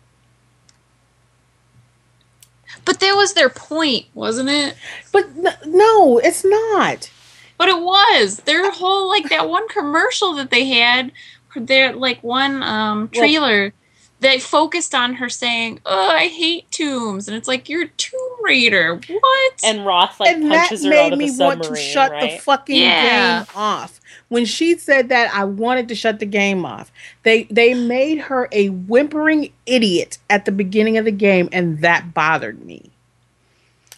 But 2.86 3.00
that 3.00 3.16
was 3.16 3.34
their 3.34 3.50
point, 3.50 4.06
wasn't 4.14 4.50
it? 4.50 4.76
But 5.12 5.26
n- 5.26 5.58
no, 5.66 6.20
it's 6.20 6.46
not. 6.46 7.10
But 7.58 7.70
it 7.70 7.80
was 7.80 8.38
their 8.46 8.72
whole 8.72 9.10
like 9.10 9.30
that 9.30 9.50
one 9.50 9.68
commercial 9.68 10.34
that 10.36 10.52
they 10.52 10.66
had. 10.70 11.12
Their 11.56 11.94
like 11.94 12.22
one 12.24 12.62
um 12.64 13.10
trailer. 13.10 13.74
They 14.22 14.40
focused 14.40 14.96
on 14.96 15.16
her 15.16 15.30
saying, 15.30 15.82
"Oh, 15.86 16.10
I 16.10 16.28
hate 16.28 16.72
tombs," 16.72 17.28
and 17.28 17.36
it's 17.36 17.48
like 17.48 17.68
you're 17.68 17.84
a 17.84 17.88
Tomb 17.90 18.20
Raider. 18.44 18.96
What? 18.96 19.54
And 19.64 19.86
Roth 19.86 20.20
like 20.20 20.34
and 20.34 20.50
that 20.52 20.70
punches 20.70 20.86
her 20.86 20.90
out 20.90 20.94
made 20.94 21.14
of 21.14 21.20
the 21.20 21.26
me 21.26 21.32
want 21.38 21.64
to 21.64 21.76
shut 21.76 22.12
right? 22.12 22.32
the 22.32 22.38
fucking 22.40 22.76
Yeah. 22.78 23.40
game 23.40 23.48
off. 23.56 24.00
When 24.30 24.46
she 24.46 24.78
said 24.78 25.10
that, 25.10 25.34
I 25.36 25.44
wanted 25.44 25.90
to 25.90 25.96
shut 25.96 26.20
the 26.20 26.26
game 26.26 26.66
off. 26.66 26.92
They 27.24 27.44
they 27.52 27.74
made 27.74 28.20
her 28.20 28.48
a 28.52 28.70
whimpering 28.70 29.52
idiot 29.66 30.18
at 30.30 30.46
the 30.46 30.52
beginning 30.52 30.98
of 30.98 31.06
the 31.06 31.12
game, 31.12 31.50
and 31.52 31.82
that 31.82 32.14
bothered 32.14 32.66
me. 32.66 32.92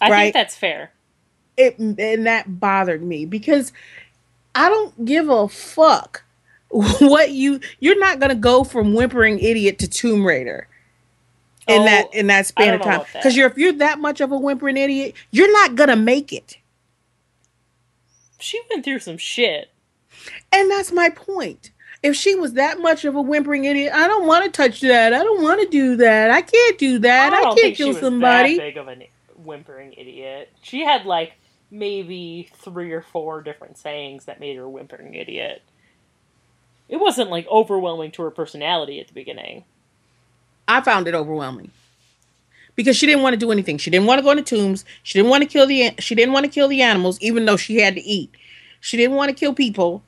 I 0.02 0.10
right? 0.10 0.22
think 0.24 0.34
that's 0.34 0.56
fair. 0.56 0.92
It 1.56 1.78
and 1.78 2.26
that 2.26 2.60
bothered 2.60 3.04
me 3.04 3.26
because 3.26 3.72
I 4.56 4.70
don't 4.70 5.06
give 5.06 5.30
a 5.30 5.48
fuck 5.48 6.24
what 7.00 7.32
you 7.32 7.60
you're 7.80 8.00
not 8.00 8.20
gonna 8.20 8.36
go 8.36 8.64
from 8.64 8.94
whimpering 8.94 9.40
idiot 9.40 9.80
to 9.80 9.88
Tomb 9.88 10.26
Raider 10.26 10.68
in 11.68 11.82
Oh, 11.82 11.86
that 11.86 12.14
in 12.14 12.28
that 12.28 12.46
span 12.46 12.74
of 12.74 12.82
time 12.82 13.02
because 13.14 13.36
you're 13.36 13.48
if 13.48 13.58
you're 13.58 13.74
that 13.74 14.00
much 14.00 14.22
of 14.22 14.32
a 14.32 14.38
whimpering 14.38 14.78
idiot, 14.78 15.16
you're 15.32 15.52
not 15.52 15.76
gonna 15.76 15.96
make 15.96 16.34
it. 16.34 16.58
She 18.40 18.62
went 18.70 18.86
through 18.86 19.00
some 19.00 19.18
shit. 19.18 19.72
And 20.52 20.70
that's 20.70 20.92
my 20.92 21.10
point. 21.10 21.72
If 22.04 22.16
she 22.16 22.36
was 22.36 22.54
that 22.54 22.80
much 22.80 23.06
of 23.06 23.16
a 23.16 23.22
whimpering 23.22 23.66
idiot, 23.66 23.92
I 23.94 24.08
don't 24.08 24.28
want 24.28 24.46
to 24.46 24.52
touch 24.52 24.82
that. 24.82 25.14
I 25.14 25.24
don't 25.24 25.42
want 25.42 25.62
to 25.62 25.68
do 25.68 25.96
that. 25.98 26.30
I 26.30 26.42
can't 26.42 26.78
do 26.78 27.00
that. 27.00 27.34
I, 27.34 27.42
don't 27.42 27.60
can't 27.60 27.76
kill 27.76 27.94
somebody. 27.94 28.58
big 28.58 28.78
of 28.78 28.88
a 28.88 29.10
whimpering 29.36 29.94
idiot. 29.94 30.52
She 30.62 30.84
had 30.84 31.06
like 31.06 31.34
maybe 31.72 32.50
three 32.56 32.92
or 32.92 33.02
four 33.02 33.42
different 33.42 33.78
sayings 33.78 34.26
that 34.26 34.40
made 34.40 34.58
her 34.58 34.64
a 34.64 34.70
whimpering 34.70 35.16
idiot. 35.16 35.64
It 36.90 36.98
wasn't 36.98 37.30
like 37.30 37.48
overwhelming 37.48 38.12
to 38.12 38.22
her 38.24 38.32
personality 38.32 39.00
at 39.00 39.08
the 39.08 39.14
beginning. 39.14 39.66
I 40.68 40.82
found 40.82 41.08
it 41.08 41.14
overwhelming 41.14 41.72
because 42.76 42.96
she 42.96 43.06
didn't 43.06 43.24
want 43.24 43.34
to 43.34 43.38
do 43.38 43.52
anything. 43.52 43.78
She 43.78 43.90
didn't 43.90 44.06
want 44.06 44.20
to 44.20 44.24
go 44.24 44.32
into 44.32 44.44
tombs. 44.44 44.86
She 45.04 45.18
didn't 45.18 45.30
want 45.30 45.44
to 45.44 45.50
kill 45.50 45.66
the. 45.66 45.94
She 46.00 46.16
didn't 46.16 46.34
want 46.34 46.46
to 46.46 46.52
kill 46.52 46.68
the 46.68 46.82
animals, 46.82 47.20
even 47.22 47.46
though 47.46 47.58
she 47.58 47.78
had 47.78 47.96
to 47.96 48.02
eat. 48.02 48.32
She 48.80 48.98
didn't 48.98 49.16
want 49.16 49.30
to 49.30 49.36
kill 49.36 49.54
people. 49.54 50.04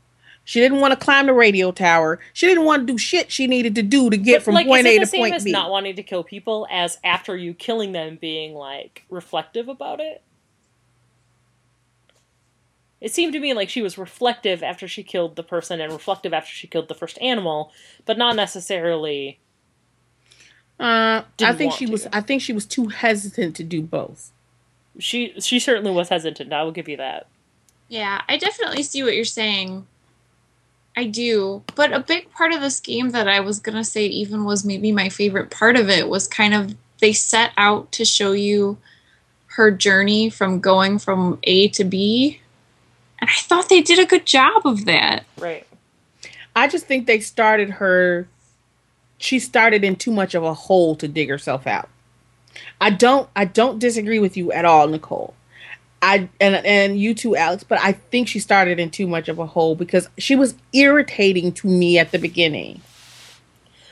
She 0.45 0.60
didn't 0.60 0.80
want 0.80 0.91
to 0.93 1.06
climb 1.06 1.27
the 1.27 1.34
radio 1.34 1.72
tower. 1.72 2.19
She 2.34 2.47
didn't 2.47 2.65
want 2.65 2.88
to 2.88 2.93
do 2.93 2.97
shit 2.97 3.31
she 3.31 3.45
needed 3.45 3.76
to 3.76 3.84
do 3.84 4.10
to 4.10 4.18
get 4.18 4.38
But, 4.38 4.43
from 4.45 4.53
like, 4.56 4.65
point 4.65 4.88
A 4.88 4.93
the 4.95 5.01
to 5.01 5.06
same 5.06 5.22
point 5.22 5.35
as 5.35 5.43
B. 5.43 5.51
not 5.51 5.69
wanting 5.69 5.95
to 5.95 6.01
kill 6.01 6.23
people 6.23 6.65
as 6.72 6.97
after 7.03 7.38
you 7.38 7.53
killing 7.53 7.91
them 7.91 8.18
being 8.19 8.56
like 8.56 9.03
reflective 9.11 9.68
about 9.68 9.99
it? 9.99 10.23
It 13.02 13.14
seemed 13.14 13.34
to 13.34 13.40
me 13.40 13.54
like 13.54 13.70
she 13.70 13.82
was 13.82 13.98
reflective 13.98 14.62
after 14.62 14.88
she 14.88 15.04
killed 15.04 15.36
the 15.36 15.44
person 15.44 15.80
and 15.80 15.92
reflective 15.92 16.34
after 16.34 16.52
she 16.52 16.68
killed 16.68 16.90
the 16.90 16.96
first 16.96 17.18
animal, 17.22 17.72
but 18.06 18.18
not 18.18 18.36
necessarily. 18.36 19.40
uh, 20.80 20.84
I 20.84 21.26
Didn't 21.38 21.58
think 21.58 21.72
want 21.72 21.80
she 21.80 21.86
was. 21.86 22.08
I 22.12 22.22
think 22.22 22.42
she 22.42 22.54
was 22.54 22.66
too 22.66 22.88
hesitant 22.88 23.56
to 23.58 23.64
do 23.64 23.82
both. 23.82 24.32
She 24.98 25.40
she 25.40 25.60
certainly 25.60 25.92
was 25.92 26.10
hesitant. 26.10 26.52
I 26.52 26.64
will 26.64 26.72
give 26.72 26.90
you 26.90 26.98
that. 26.98 27.28
Yeah, 27.88 28.22
I 28.28 28.38
definitely 28.38 28.84
see 28.84 29.02
what 29.02 29.16
you're 29.16 29.26
saying. 29.26 29.88
I 30.96 31.06
do. 31.06 31.64
But 31.76 31.94
a 31.94 32.00
big 32.02 32.32
part 32.32 32.52
of 32.52 32.60
this 32.60 32.80
game 32.80 33.12
that 33.12 33.28
I 33.28 33.40
was 33.40 33.60
going 33.60 33.78
to 33.78 33.84
say 33.84 34.06
even 34.06 34.44
was 34.44 34.66
maybe 34.66 34.92
my 34.92 35.08
favorite 35.08 35.50
part 35.50 35.78
of 35.78 35.90
it 35.90 36.10
was 36.10 36.28
kind 36.28 36.54
of 36.54 36.76
they 37.00 37.14
set 37.14 37.52
out 37.56 37.92
to 37.94 38.04
show 38.04 38.34
you 38.34 38.78
her 39.48 39.72
journey 39.72 40.30
from 40.30 40.60
going 40.60 41.00
from 41.00 41.40
A 41.44 41.70
to 41.70 41.86
B. 41.86 42.42
And 43.22 43.30
I 43.30 43.40
thought 43.41 43.70
they 43.70 43.82
did 43.82 44.00
a 44.00 44.06
good 44.06 44.26
job 44.26 44.66
of 44.66 44.86
that. 44.86 45.26
Right. 45.38 45.66
I 46.56 46.68
just 46.68 46.86
think 46.86 47.08
they 47.08 47.20
started 47.20 47.70
her. 47.72 48.28
She 49.18 49.40
started 49.40 49.84
in 49.84 49.96
too 49.96 50.12
much 50.12 50.36
of 50.36 50.44
a 50.44 50.54
hole 50.54 50.96
to 50.96 51.08
dig 51.08 51.30
herself 51.30 51.68
out. 51.68 51.90
I 52.82 52.90
don't. 52.90 53.30
I 53.36 53.46
don't 53.46 53.80
disagree 53.80 54.20
with 54.20 54.38
you 54.38 54.52
at 54.52 54.66
all, 54.66 54.88
Nicole. 54.88 55.34
I 56.02 56.30
and 56.40 56.56
and 56.66 57.00
you 57.00 57.14
too, 57.14 57.36
Alex. 57.36 57.64
But 57.64 57.80
I 57.80 57.94
think 57.94 58.28
she 58.28 58.40
started 58.40 58.80
in 58.80 58.90
too 58.90 59.08
much 59.08 59.28
of 59.28 59.40
a 59.40 59.46
hole 59.46 59.76
because 59.76 60.10
she 60.18 60.36
was 60.36 60.56
irritating 60.74 61.52
to 61.54 61.68
me 61.68 62.00
at 62.00 62.12
the 62.12 62.20
beginning. 62.20 62.82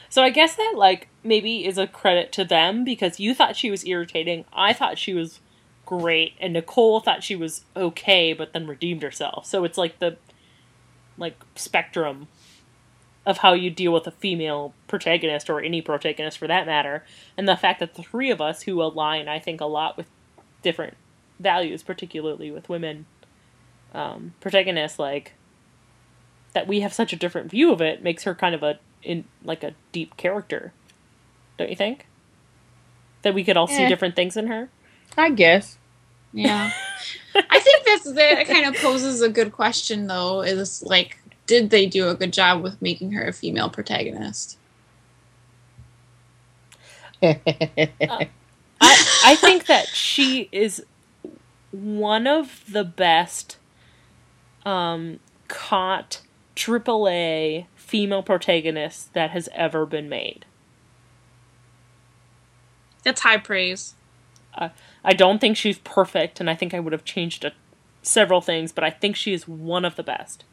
So 0.09 0.23
I 0.23 0.29
guess 0.29 0.55
that 0.55 0.73
like 0.75 1.09
maybe 1.23 1.65
is 1.65 1.77
a 1.77 1.87
credit 1.87 2.31
to 2.33 2.45
them 2.45 2.83
because 2.83 3.19
you 3.19 3.33
thought 3.33 3.55
she 3.55 3.69
was 3.69 3.85
irritating. 3.85 4.45
I 4.53 4.73
thought 4.73 4.97
she 4.97 5.13
was 5.13 5.39
great, 5.87 6.33
and 6.39 6.53
Nicole 6.53 6.99
thought 6.99 7.23
she 7.23 7.35
was 7.35 7.63
okay, 7.75 8.33
but 8.33 8.51
then 8.53 8.67
redeemed 8.67 9.01
herself. 9.01 9.45
So 9.47 9.63
it's 9.63 9.77
like 9.77 9.97
the 9.99 10.17
like 11.17 11.39
spectrum 11.55 12.27
of 13.25 13.39
how 13.39 13.53
you 13.53 13.69
deal 13.71 13.91
with 13.93 14.05
a 14.05 14.11
female 14.11 14.73
protagonist 14.87 15.49
or 15.49 15.59
any 15.61 15.81
protagonist 15.81 16.37
for 16.37 16.45
that 16.47 16.65
matter, 16.67 17.03
and 17.37 17.47
the 17.47 17.55
fact 17.55 17.79
that 17.79 17.95
the 17.95 18.03
three 18.03 18.29
of 18.29 18.39
us 18.41 18.63
who 18.63 18.81
align, 18.81 19.27
I 19.27 19.39
think, 19.39 19.59
a 19.61 19.65
lot 19.65 19.97
with 19.97 20.05
different 20.61 20.95
values, 21.39 21.81
particularly 21.83 22.51
with 22.51 22.69
women 22.69 23.05
um, 23.93 24.33
protagonists, 24.41 24.99
like 24.99 25.33
that 26.53 26.67
we 26.67 26.81
have 26.81 26.93
such 26.93 27.13
a 27.13 27.15
different 27.15 27.49
view 27.49 27.71
of 27.71 27.81
it 27.81 28.03
makes 28.03 28.23
her 28.23 28.35
kind 28.35 28.53
of 28.53 28.61
a 28.63 28.77
in 29.03 29.23
like 29.43 29.63
a 29.63 29.73
deep 29.93 30.17
character, 30.17 30.73
don't 31.57 31.69
you 31.69 31.75
think? 31.75 32.07
That 33.21 33.33
we 33.33 33.43
could 33.45 33.55
all 33.57 33.67
see 33.67 33.83
Eh. 33.83 33.87
different 33.89 34.15
things 34.15 34.35
in 34.35 34.47
her. 34.47 34.69
I 35.15 35.29
guess. 35.29 35.77
Yeah. 36.33 36.71
I 37.35 37.59
think 37.59 37.85
that's 37.85 38.11
that 38.13 38.39
it 38.39 38.47
kind 38.47 38.65
of 38.65 38.81
poses 38.81 39.21
a 39.21 39.29
good 39.29 39.51
question 39.51 40.07
though, 40.07 40.41
is 40.41 40.83
like 40.83 41.17
did 41.45 41.69
they 41.69 41.85
do 41.85 42.09
a 42.09 42.15
good 42.15 42.33
job 42.33 42.61
with 42.61 42.81
making 42.81 43.11
her 43.11 43.27
a 43.27 43.33
female 43.33 43.69
protagonist? 43.69 44.57
I 47.23 48.29
I 48.81 49.35
think 49.35 49.65
that 49.67 49.87
she 49.87 50.49
is 50.51 50.85
one 51.71 52.27
of 52.27 52.63
the 52.71 52.83
best 52.83 53.57
um 54.65 55.19
caught 55.47 56.21
AAA 56.55 57.65
female 57.75 58.23
protagonists 58.23 59.05
that 59.13 59.31
has 59.31 59.47
ever 59.53 59.85
been 59.85 60.09
made. 60.09 60.45
That's 63.03 63.21
high 63.21 63.37
praise. 63.37 63.93
I 65.07 65.13
don't 65.13 65.39
think 65.39 65.55
she's 65.55 65.79
perfect, 65.79 66.41
and 66.41 66.49
I 66.49 66.55
think 66.55 66.73
I 66.73 66.81
would 66.81 66.91
have 66.91 67.05
changed 67.05 67.45
a, 67.45 67.53
several 68.01 68.41
things, 68.41 68.73
but 68.73 68.83
I 68.83 68.89
think 68.89 69.15
she 69.15 69.31
is 69.31 69.47
one 69.47 69.85
of 69.85 69.95
the 69.95 70.03
best. 70.03 70.43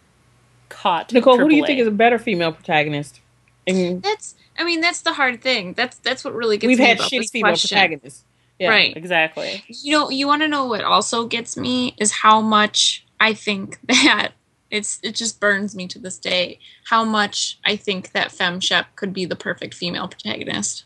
Caught 0.69 1.13
Nicole, 1.13 1.39
who 1.39 1.49
do 1.49 1.57
you 1.57 1.67
think 1.67 1.81
is 1.81 1.89
a 1.89 1.91
better 1.91 2.21
female 2.21 2.53
protagonist? 2.53 3.21
And 3.67 4.01
That's 4.01 4.37
I 4.57 4.65
mean 4.65 4.81
that's 4.81 5.01
the 5.01 5.15
hard 5.15 5.43
thing. 5.43 5.73
That's 5.73 5.99
that's 5.99 6.25
what 6.25 6.35
really 6.35 6.57
gets 6.57 6.69
we've 6.69 6.79
me 6.79 6.85
had 6.85 6.99
about 6.99 7.11
shitty 7.11 7.21
this 7.21 7.31
female 7.31 7.51
question. 7.51 7.77
protagonists. 7.77 8.25
Yeah. 8.59 8.69
Right. 8.69 8.97
exactly? 8.97 9.65
You 9.67 9.99
know, 9.99 10.11
you 10.11 10.29
want 10.29 10.43
to 10.43 10.49
know 10.49 10.67
what 10.67 10.85
also 10.85 11.27
gets 11.27 11.57
me 11.57 11.97
is 11.99 12.13
how 12.13 12.41
much 12.41 13.05
I 13.19 13.35
think 13.35 13.81
that 13.89 14.33
it's 14.71 15.01
it 15.03 15.17
just 15.17 15.41
burns 15.41 15.75
me 15.75 15.89
to 15.89 15.99
this 15.99 16.19
day 16.19 16.61
how 16.85 17.05
much 17.05 17.59
I 17.65 17.75
think 17.75 18.13
that 18.13 18.31
Fem 18.31 18.61
Shep 18.61 18.95
could 18.95 19.13
be 19.13 19.25
the 19.25 19.37
perfect 19.37 19.75
female 19.75 20.07
protagonist, 20.07 20.85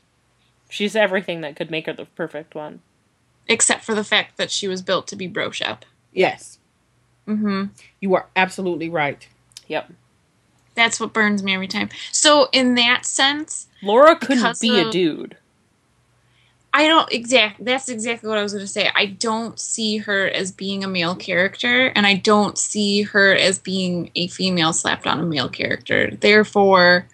She's 0.70 0.94
everything 0.94 1.40
that 1.40 1.56
could 1.56 1.70
make 1.70 1.86
her 1.86 1.92
the 1.92 2.04
perfect 2.04 2.54
one. 2.54 2.80
Except 3.48 3.82
for 3.82 3.94
the 3.94 4.04
fact 4.04 4.36
that 4.36 4.50
she 4.50 4.68
was 4.68 4.82
built 4.82 5.06
to 5.08 5.16
be 5.16 5.26
Bro 5.26 5.52
Shep. 5.52 5.84
Yes, 6.12 6.58
Mm-hmm. 7.26 7.64
you 8.00 8.14
are 8.14 8.26
absolutely 8.36 8.88
right. 8.88 9.28
Yep. 9.66 9.92
That's 10.74 10.98
what 10.98 11.12
burns 11.12 11.42
me 11.42 11.52
every 11.54 11.68
time. 11.68 11.90
So 12.10 12.48
in 12.52 12.74
that 12.76 13.04
sense, 13.04 13.66
Lara 13.82 14.16
couldn't 14.16 14.60
be 14.60 14.80
a 14.80 14.90
dude. 14.90 15.36
I 16.72 16.86
don't 16.86 17.10
exact. 17.12 17.64
That's 17.64 17.88
exactly 17.88 18.28
what 18.28 18.38
I 18.38 18.42
was 18.42 18.52
going 18.52 18.64
to 18.64 18.70
say. 18.70 18.90
I 18.94 19.06
don't 19.06 19.58
see 19.58 19.98
her 19.98 20.28
as 20.28 20.52
being 20.52 20.84
a 20.84 20.88
male 20.88 21.16
character, 21.16 21.86
and 21.88 22.06
I 22.06 22.14
don't 22.14 22.56
see 22.56 23.02
her 23.02 23.34
as 23.34 23.58
being 23.58 24.10
a 24.14 24.28
female 24.28 24.72
slapped 24.72 25.06
on 25.06 25.18
a 25.20 25.24
male 25.24 25.48
character. 25.48 26.10
Therefore, 26.12 27.08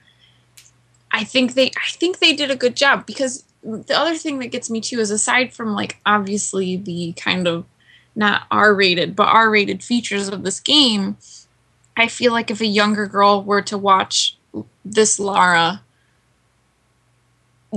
I 1.10 1.24
think 1.24 1.54
they. 1.54 1.68
I 1.68 1.90
think 1.90 2.18
they 2.18 2.34
did 2.34 2.50
a 2.50 2.56
good 2.56 2.76
job 2.76 3.06
because 3.06 3.44
the 3.64 3.98
other 3.98 4.16
thing 4.16 4.38
that 4.40 4.48
gets 4.48 4.70
me 4.70 4.80
too 4.80 5.00
is 5.00 5.10
aside 5.10 5.52
from 5.52 5.74
like 5.74 5.98
obviously 6.04 6.76
the 6.76 7.12
kind 7.16 7.48
of 7.48 7.64
not 8.14 8.42
R 8.50 8.74
rated 8.74 9.16
but 9.16 9.28
R 9.28 9.50
rated 9.50 9.82
features 9.82 10.28
of 10.28 10.44
this 10.44 10.60
game, 10.60 11.16
I 11.96 12.08
feel 12.08 12.32
like 12.32 12.50
if 12.50 12.60
a 12.60 12.66
younger 12.66 13.06
girl 13.06 13.42
were 13.42 13.62
to 13.62 13.78
watch 13.78 14.36
this 14.84 15.18
Lara 15.18 15.82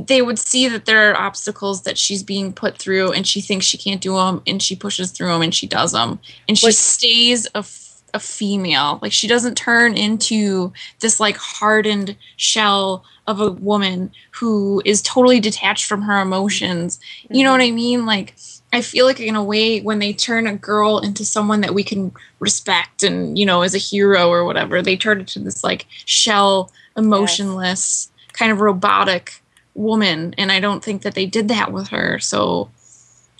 they 0.05 0.21
would 0.21 0.37
see 0.37 0.67
that 0.67 0.85
there 0.85 1.11
are 1.11 1.17
obstacles 1.17 1.81
that 1.83 1.97
she's 1.97 2.21
being 2.21 2.53
put 2.53 2.77
through 2.77 3.11
and 3.13 3.25
she 3.25 3.41
thinks 3.41 3.65
she 3.65 3.77
can't 3.79 4.01
do 4.01 4.13
them 4.13 4.43
and 4.45 4.61
she 4.61 4.75
pushes 4.75 5.11
through 5.11 5.29
them 5.29 5.41
and 5.41 5.55
she 5.55 5.65
does 5.65 5.91
them 5.91 6.19
and 6.47 6.57
she 6.57 6.67
But- 6.67 6.75
stays 6.75 7.47
a, 7.55 7.59
f- 7.59 8.01
a 8.13 8.19
female. 8.19 8.99
Like 9.01 9.11
she 9.11 9.27
doesn't 9.27 9.55
turn 9.55 9.97
into 9.97 10.71
this 10.99 11.19
like 11.19 11.37
hardened 11.37 12.15
shell 12.35 13.03
of 13.27 13.41
a 13.41 13.51
woman 13.51 14.11
who 14.31 14.81
is 14.85 15.01
totally 15.01 15.39
detached 15.39 15.85
from 15.85 16.01
her 16.03 16.19
emotions. 16.21 16.99
You 17.29 17.43
know 17.43 17.51
what 17.51 17.61
i 17.61 17.71
mean? 17.71 18.05
Like 18.05 18.35
i 18.73 18.81
feel 18.81 19.05
like 19.05 19.19
in 19.21 19.35
a 19.35 19.43
way 19.43 19.79
when 19.79 19.99
they 19.99 20.11
turn 20.11 20.45
a 20.45 20.53
girl 20.55 20.99
into 20.99 21.23
someone 21.23 21.61
that 21.61 21.73
we 21.73 21.83
can 21.83 22.11
respect 22.41 23.01
and 23.01 23.39
you 23.39 23.45
know 23.45 23.61
as 23.61 23.73
a 23.73 23.77
hero 23.77 24.29
or 24.29 24.43
whatever 24.43 24.81
they 24.81 24.97
turn 24.97 25.21
it 25.21 25.27
to 25.27 25.39
this 25.39 25.63
like 25.63 25.85
shell 26.05 26.69
emotionless 26.97 28.11
kind 28.33 28.51
of 28.51 28.59
robotic 28.61 29.41
woman. 29.73 30.33
And 30.37 30.51
i 30.51 30.59
don't 30.59 30.83
think 30.83 31.01
that 31.03 31.13
they 31.15 31.25
did 31.25 31.47
that 31.49 31.71
with 31.71 31.89
her. 31.89 32.19
So 32.19 32.69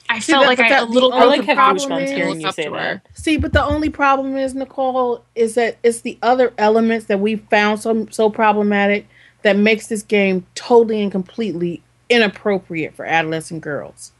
I 0.09 0.19
See, 0.19 0.31
felt 0.31 0.43
that- 0.43 0.47
like 0.47 0.57
but 0.59 0.65
I 0.67 0.69
that- 0.69 0.83
a 0.83 0.85
little 0.91 1.09
the 1.09 1.15
I 1.15 1.19
growth 1.19 1.29
like 1.31 1.39
only 1.39 1.39
of 1.39 1.45
have 1.47 1.55
problem 1.57 1.89
confidence 1.89 2.11
goosebumps 2.11 2.15
hearing 2.15 2.41
you 2.41 2.51
say 2.53 2.69
that. 2.69 3.01
See, 3.13 3.37
but 3.37 3.53
the 3.53 3.63
only 3.63 3.89
problem 3.89 4.37
is 4.37 4.55
Nicole 4.55 5.23
is 5.35 5.55
that 5.55 5.77
it's 5.83 6.01
the 6.01 6.17
other 6.21 6.53
elements 6.57 7.05
that 7.07 7.19
we 7.19 7.35
found 7.35 7.79
so 7.81 8.07
so 8.11 8.29
problematic 8.29 9.07
that 9.41 9.57
makes 9.57 9.87
this 9.87 10.03
game 10.03 10.45
totally 10.55 11.01
and 11.01 11.11
completely 11.11 11.81
inappropriate 12.09 12.95
for 12.95 13.05
adolescent 13.05 13.61
girls. 13.61 14.11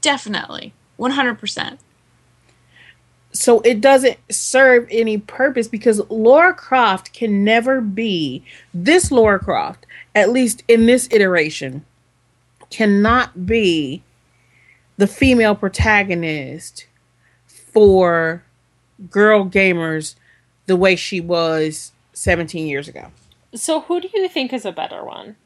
Definitely. 0.00 0.72
100%. 0.98 1.78
So 3.32 3.60
it 3.60 3.80
doesn't 3.80 4.18
serve 4.30 4.86
any 4.90 5.16
purpose 5.16 5.66
because 5.66 6.02
Lara 6.10 6.52
Croft 6.52 7.14
can 7.14 7.44
never 7.44 7.80
be 7.80 8.44
this 8.74 9.10
Lara 9.10 9.38
Croft, 9.38 9.86
at 10.14 10.30
least 10.30 10.62
in 10.68 10.86
this 10.86 11.08
iteration, 11.10 11.84
cannot 12.68 13.46
be 13.46 14.02
the 14.98 15.06
female 15.06 15.54
protagonist 15.54 16.86
for 17.46 18.44
girl 19.10 19.46
gamers 19.46 20.14
the 20.66 20.76
way 20.76 20.94
she 20.94 21.20
was 21.20 21.92
17 22.12 22.66
years 22.66 22.86
ago. 22.86 23.10
So, 23.54 23.80
who 23.82 24.00
do 24.00 24.08
you 24.14 24.28
think 24.28 24.52
is 24.52 24.64
a 24.64 24.72
better 24.72 25.04
one? 25.04 25.36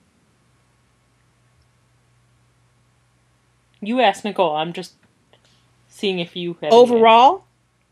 You 3.81 4.01
asked 4.01 4.25
Nicole. 4.25 4.57
I'm 4.57 4.73
just 4.73 4.95
seeing 5.89 6.19
if 6.19 6.37
you 6.37 6.55
have 6.55 6.65
any- 6.65 6.77
Overall, 6.77 7.45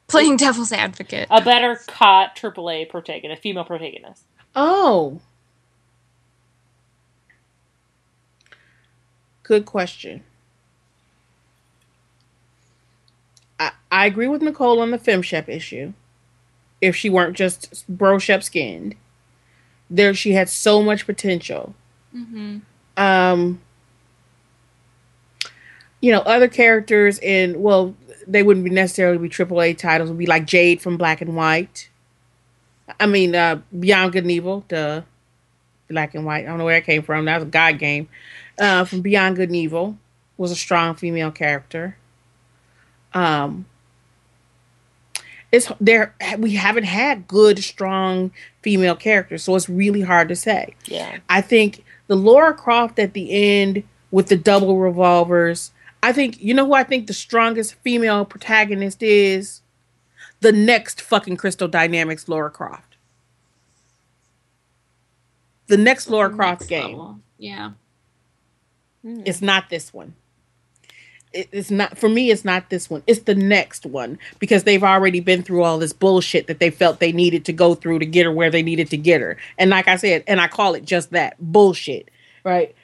Playing 0.06 0.36
devil's 0.36 0.70
advocate. 0.72 1.26
a 1.30 1.40
better 1.40 1.76
caught 1.86 2.36
AAA 2.36 2.88
protagonist, 2.88 3.42
female 3.42 3.64
protagonist. 3.64 4.24
oh. 4.54 5.20
Good 9.42 9.66
question. 9.66 10.24
I, 13.60 13.72
I 13.92 14.06
agree 14.06 14.26
with 14.26 14.40
Nicole 14.40 14.80
on 14.80 14.90
the 14.90 14.98
FemShep 14.98 15.50
issue. 15.50 15.92
If 16.80 16.96
she 16.96 17.10
weren't 17.10 17.36
just 17.36 17.84
bro 17.86 18.18
shep 18.18 18.42
skinned, 18.42 18.94
there 19.90 20.14
she 20.14 20.32
had 20.32 20.48
so 20.48 20.82
much 20.82 21.06
potential. 21.06 21.74
hmm 22.12 22.58
um 22.96 23.60
you 26.00 26.12
know 26.12 26.20
other 26.20 26.46
characters 26.48 27.18
in 27.18 27.60
well 27.60 27.94
they 28.26 28.42
wouldn't 28.42 28.64
be 28.64 28.70
necessarily 28.70 29.18
be 29.18 29.28
AAA 29.28 29.76
titles 29.76 30.08
would 30.08 30.18
be 30.18 30.26
like 30.26 30.46
Jade 30.46 30.80
from 30.80 30.96
Black 30.96 31.20
and 31.20 31.34
White. 31.36 31.88
I 33.00 33.06
mean 33.06 33.34
uh 33.34 33.60
Beyond 33.78 34.12
Good 34.12 34.24
and 34.24 34.30
Evil, 34.30 34.64
the 34.68 35.04
Black 35.90 36.14
and 36.14 36.24
White. 36.24 36.44
I 36.44 36.48
don't 36.48 36.58
know 36.58 36.64
where 36.64 36.76
it 36.78 36.84
came 36.86 37.02
from. 37.02 37.24
That 37.24 37.36
was 37.38 37.44
a 37.48 37.50
God 37.50 37.78
game. 37.78 38.08
Uh 38.58 38.84
from 38.84 39.00
Beyond 39.00 39.36
Good 39.36 39.48
and 39.48 39.56
Evil 39.56 39.98
was 40.36 40.50
a 40.52 40.56
strong 40.56 40.94
female 40.94 41.30
character. 41.32 41.96
Um 43.12 43.66
it's 45.54 45.70
there 45.80 46.14
we 46.38 46.54
haven't 46.54 46.84
had 46.84 47.28
good 47.28 47.58
strong 47.62 48.32
female 48.62 48.96
characters, 48.96 49.44
so 49.44 49.54
it's 49.54 49.68
really 49.68 50.00
hard 50.00 50.28
to 50.28 50.36
say. 50.36 50.74
Yeah. 50.86 51.18
I 51.28 51.40
think 51.40 51.84
the 52.08 52.16
Lara 52.16 52.54
Croft 52.54 52.98
at 52.98 53.12
the 53.12 53.30
end 53.32 53.84
with 54.10 54.28
the 54.28 54.36
double 54.36 54.78
revolvers. 54.78 55.70
I 56.02 56.12
think 56.12 56.40
you 56.42 56.54
know 56.54 56.66
who 56.66 56.74
I 56.74 56.82
think 56.82 57.06
the 57.06 57.14
strongest 57.14 57.74
female 57.76 58.24
protagonist 58.24 59.02
is 59.02 59.62
the 60.40 60.52
next 60.52 61.00
fucking 61.00 61.36
Crystal 61.36 61.68
Dynamics 61.68 62.28
Lara 62.28 62.50
Croft. 62.50 62.96
The 65.68 65.76
next 65.78 66.10
Lara 66.10 66.30
Croft 66.30 66.62
Next 66.62 66.68
game. 66.68 66.88
level. 66.88 67.20
Yeah. 67.38 67.70
Mm. 69.04 69.22
It's 69.24 69.40
not 69.40 69.70
this 69.70 69.94
one. 69.94 70.14
It- 71.34 71.48
It's 71.52 71.70
not 71.70 71.98
for 71.98 72.08
me. 72.08 72.30
It's 72.30 72.44
not 72.44 72.70
this 72.70 72.88
one. 72.88 73.02
It's 73.06 73.20
the 73.22 73.34
next 73.34 73.84
one 73.84 74.18
because 74.38 74.64
they've 74.64 74.82
already 74.84 75.20
been 75.20 75.42
through 75.42 75.64
all 75.64 75.78
this 75.78 75.92
bullshit 75.92 76.46
that 76.46 76.60
they 76.60 76.70
felt 76.70 77.00
they 77.00 77.12
needed 77.12 77.44
to 77.46 77.52
go 77.52 77.74
through 77.74 77.98
to 77.98 78.06
get 78.06 78.24
her 78.24 78.32
where 78.32 78.50
they 78.50 78.62
needed 78.62 78.88
to 78.90 78.96
get 78.96 79.20
her. 79.20 79.36
And 79.58 79.70
like 79.70 79.88
I 79.88 79.96
said, 79.96 80.24
and 80.26 80.40
I 80.40 80.48
call 80.48 80.74
it 80.74 80.84
just 80.84 81.10
that 81.10 81.34
bullshit. 81.40 82.08
Right. 82.44 82.74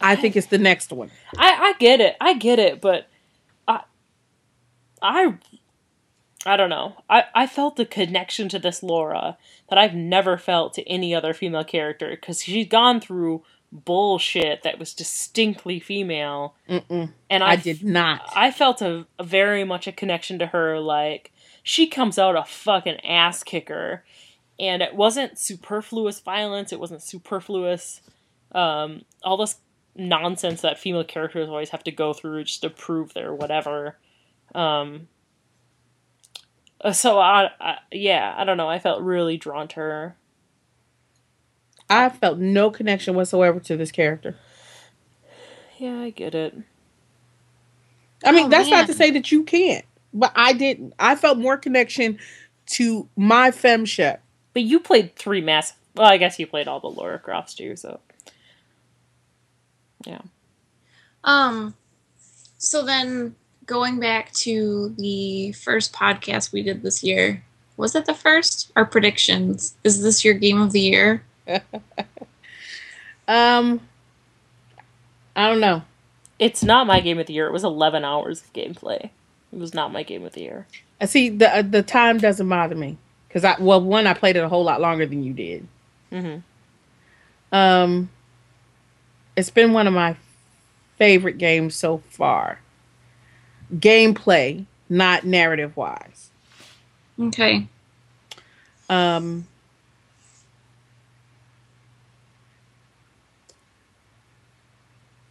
I 0.00 0.16
think 0.16 0.34
it's 0.34 0.46
the 0.48 0.58
next 0.58 0.90
one. 0.92 1.10
I, 1.36 1.52
I 1.52 1.72
get 1.78 2.00
it. 2.00 2.16
I 2.20 2.34
get 2.34 2.58
it, 2.58 2.80
but 2.80 3.06
I 3.68 3.82
I 5.02 5.34
I 6.46 6.56
don't 6.56 6.70
know. 6.70 6.96
I, 7.10 7.24
I 7.34 7.46
felt 7.46 7.76
the 7.76 7.84
connection 7.84 8.48
to 8.48 8.58
this 8.58 8.82
Lara 8.82 9.36
that 9.68 9.78
I've 9.78 9.94
never 9.94 10.38
felt 10.38 10.72
to 10.74 10.88
any 10.88 11.14
other 11.14 11.34
female 11.34 11.64
character 11.64 12.08
because 12.10 12.42
she's 12.42 12.66
gone 12.66 12.98
through 13.00 13.42
bullshit 13.72 14.62
that 14.62 14.78
was 14.78 14.94
distinctly 14.94 15.78
female, 15.78 16.54
Mm-mm. 16.68 17.12
and 17.28 17.42
I 17.42 17.52
I, 17.52 17.56
did 17.56 17.84
not. 17.84 18.22
I 18.34 18.50
felt 18.50 18.82
a, 18.82 19.06
a 19.18 19.24
very 19.24 19.64
much 19.64 19.86
a 19.86 19.92
connection 19.92 20.38
to 20.40 20.46
her. 20.46 20.80
Like 20.80 21.32
she 21.62 21.86
comes 21.86 22.18
out 22.18 22.36
a 22.36 22.44
fucking 22.44 23.00
ass 23.04 23.42
kicker, 23.42 24.04
and 24.58 24.82
it 24.82 24.94
wasn't 24.94 25.38
superfluous 25.38 26.20
violence. 26.20 26.72
It 26.72 26.80
wasn't 26.80 27.02
superfluous. 27.02 28.00
Um, 28.52 29.02
all 29.22 29.36
this 29.36 29.56
nonsense 29.94 30.62
that 30.62 30.78
female 30.78 31.04
characters 31.04 31.48
always 31.48 31.70
have 31.70 31.84
to 31.84 31.92
go 31.92 32.12
through 32.12 32.44
just 32.44 32.62
to 32.62 32.70
prove 32.70 33.14
their 33.14 33.34
whatever. 33.34 33.98
Um, 34.54 35.08
so 36.92 37.18
I, 37.18 37.50
I, 37.60 37.78
yeah, 37.92 38.34
I 38.36 38.44
don't 38.44 38.56
know. 38.56 38.68
I 38.68 38.78
felt 38.78 39.02
really 39.02 39.36
drawn 39.36 39.68
to 39.68 39.76
her. 39.76 40.16
I 41.90 42.08
felt 42.08 42.38
no 42.38 42.70
connection 42.70 43.16
whatsoever 43.16 43.58
to 43.60 43.76
this 43.76 43.90
character. 43.90 44.36
Yeah, 45.78 45.98
I 45.98 46.10
get 46.10 46.34
it. 46.34 46.56
I 48.24 48.32
mean, 48.32 48.46
Oh, 48.46 48.48
that's 48.48 48.70
not 48.70 48.86
to 48.86 48.94
say 48.94 49.10
that 49.10 49.32
you 49.32 49.42
can't, 49.42 49.84
but 50.14 50.32
I 50.36 50.52
didn't. 50.52 50.94
I 50.98 51.16
felt 51.16 51.38
more 51.38 51.56
connection 51.56 52.18
to 52.66 53.08
my 53.16 53.50
femshep. 53.50 54.18
But 54.52 54.62
you 54.62 54.78
played 54.78 55.16
three 55.16 55.40
massive. 55.40 55.76
Well, 55.94 56.06
I 56.06 56.16
guess 56.18 56.38
you 56.38 56.46
played 56.46 56.68
all 56.68 56.80
the 56.80 56.88
Lara 56.90 57.18
Crofts 57.18 57.54
too. 57.54 57.76
So 57.76 57.98
yeah. 60.06 60.20
Um, 61.24 61.74
so 62.58 62.84
then 62.84 63.34
going 63.66 63.98
back 63.98 64.32
to 64.32 64.94
the 64.98 65.52
first 65.52 65.92
podcast 65.92 66.52
we 66.52 66.62
did 66.62 66.82
this 66.82 67.02
year, 67.02 67.42
was 67.76 67.94
it 67.94 68.06
the 68.06 68.14
first? 68.14 68.70
Our 68.76 68.84
predictions. 68.84 69.74
Is 69.82 70.02
this 70.02 70.24
your 70.24 70.34
game 70.34 70.60
of 70.60 70.72
the 70.72 70.80
year? 70.80 71.24
Um, 73.28 73.80
I 75.36 75.48
don't 75.48 75.60
know. 75.60 75.82
It's 76.38 76.62
not 76.64 76.86
my 76.86 77.00
game 77.00 77.18
of 77.18 77.26
the 77.26 77.32
year. 77.32 77.46
It 77.46 77.52
was 77.52 77.64
11 77.64 78.04
hours 78.04 78.42
of 78.42 78.52
gameplay. 78.52 79.04
It 79.52 79.58
was 79.58 79.74
not 79.74 79.92
my 79.92 80.02
game 80.02 80.24
of 80.24 80.32
the 80.32 80.40
year. 80.42 80.66
I 81.00 81.06
see 81.06 81.28
the 81.28 81.54
uh, 81.58 81.62
the 81.62 81.82
time 81.82 82.18
doesn't 82.18 82.48
bother 82.48 82.74
me 82.74 82.98
because 83.28 83.44
I 83.44 83.56
well 83.60 83.80
one 83.80 84.06
I 84.06 84.14
played 84.14 84.36
it 84.36 84.40
a 84.44 84.48
whole 84.48 84.64
lot 84.64 84.80
longer 84.80 85.06
than 85.06 85.22
you 85.22 85.32
did. 85.32 85.66
hmm 86.10 86.36
Um, 87.52 88.10
it's 89.36 89.50
been 89.50 89.72
one 89.72 89.86
of 89.86 89.92
my 89.94 90.16
favorite 90.98 91.38
games 91.38 91.74
so 91.74 92.02
far. 92.10 92.60
Gameplay, 93.74 94.66
not 94.88 95.24
narrative 95.24 95.76
wise. 95.76 96.30
Okay. 97.18 97.66
Um, 98.88 99.46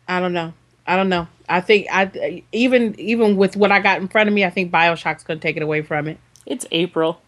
I 0.09 0.19
don't 0.19 0.33
know. 0.33 0.53
I 0.85 0.95
don't 0.95 1.07
know. 1.07 1.27
I 1.47 1.61
think 1.61 1.87
I 1.91 2.43
even 2.51 2.99
even 2.99 3.37
with 3.37 3.55
what 3.55 3.71
I 3.71 3.79
got 3.79 4.01
in 4.01 4.07
front 4.07 4.27
of 4.27 4.33
me, 4.33 4.43
I 4.43 4.49
think 4.49 4.71
Bioshock's 4.71 5.23
going 5.23 5.39
to 5.39 5.41
take 5.41 5.55
it 5.55 5.61
away 5.61 5.83
from 5.83 6.07
it. 6.07 6.17
It's 6.45 6.65
April. 6.71 7.21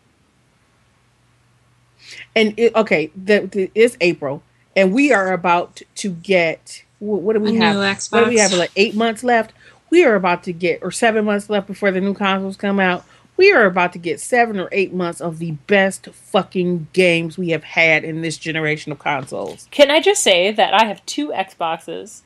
And 2.35 2.55
it, 2.57 2.75
okay, 2.75 3.11
the, 3.15 3.41
the, 3.41 3.71
it's 3.75 3.95
April, 4.01 4.41
and 4.75 4.93
we 4.93 5.13
are 5.13 5.31
about 5.31 5.81
to 5.95 6.09
get 6.09 6.83
what, 6.99 7.21
what 7.21 7.33
do 7.33 7.39
we 7.39 7.55
A 7.57 7.61
have? 7.61 7.75
new 7.75 7.81
Xbox. 7.81 8.11
What 8.11 8.23
do 8.25 8.29
we 8.31 8.37
have? 8.39 8.51
Like 8.53 8.71
eight 8.75 8.95
months 8.95 9.23
left. 9.23 9.53
We 9.91 10.03
are 10.05 10.15
about 10.15 10.43
to 10.43 10.53
get, 10.53 10.79
or 10.81 10.89
seven 10.91 11.25
months 11.25 11.49
left 11.49 11.67
before 11.67 11.91
the 11.91 12.01
new 12.01 12.13
consoles 12.13 12.57
come 12.57 12.79
out. 12.79 13.05
We 13.37 13.51
are 13.53 13.65
about 13.65 13.93
to 13.93 13.99
get 13.99 14.19
seven 14.19 14.59
or 14.59 14.69
eight 14.71 14.93
months 14.93 15.19
of 15.19 15.39
the 15.39 15.51
best 15.51 16.07
fucking 16.07 16.87
games 16.93 17.37
we 17.37 17.49
have 17.49 17.63
had 17.63 18.03
in 18.03 18.21
this 18.21 18.37
generation 18.37 18.91
of 18.91 18.99
consoles. 18.99 19.67
Can 19.71 19.91
I 19.91 19.99
just 19.99 20.23
say 20.23 20.51
that 20.51 20.73
I 20.73 20.85
have 20.85 21.05
two 21.05 21.29
Xboxes, 21.29 22.21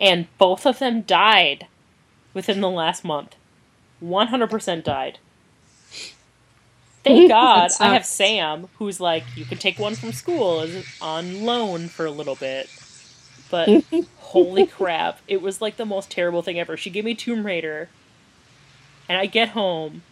and 0.00 0.26
both 0.38 0.66
of 0.66 0.78
them 0.78 1.02
died 1.02 1.66
within 2.34 2.60
the 2.60 2.70
last 2.70 3.04
month. 3.04 3.36
100% 4.02 4.84
died. 4.84 5.18
Thank 7.04 7.28
God 7.28 7.70
I 7.80 7.94
have. 7.94 8.06
Sam, 8.06 8.68
who's 8.78 9.00
like, 9.00 9.24
you 9.34 9.44
can 9.44 9.58
take 9.58 9.78
one 9.78 9.94
from 9.94 10.12
school 10.12 10.60
as 10.60 10.84
on 11.00 11.44
loan 11.44 11.88
for 11.88 12.06
a 12.06 12.10
little 12.10 12.36
bit. 12.36 12.68
But 13.50 13.84
holy 14.18 14.66
crap, 14.66 15.20
it 15.26 15.40
was 15.40 15.60
like 15.60 15.76
the 15.76 15.86
most 15.86 16.10
terrible 16.10 16.42
thing 16.42 16.58
ever. 16.60 16.76
She 16.76 16.90
gave 16.90 17.04
me 17.04 17.14
Tomb 17.14 17.46
Raider, 17.46 17.88
and 19.08 19.18
I 19.18 19.26
get 19.26 19.50
home. 19.50 20.02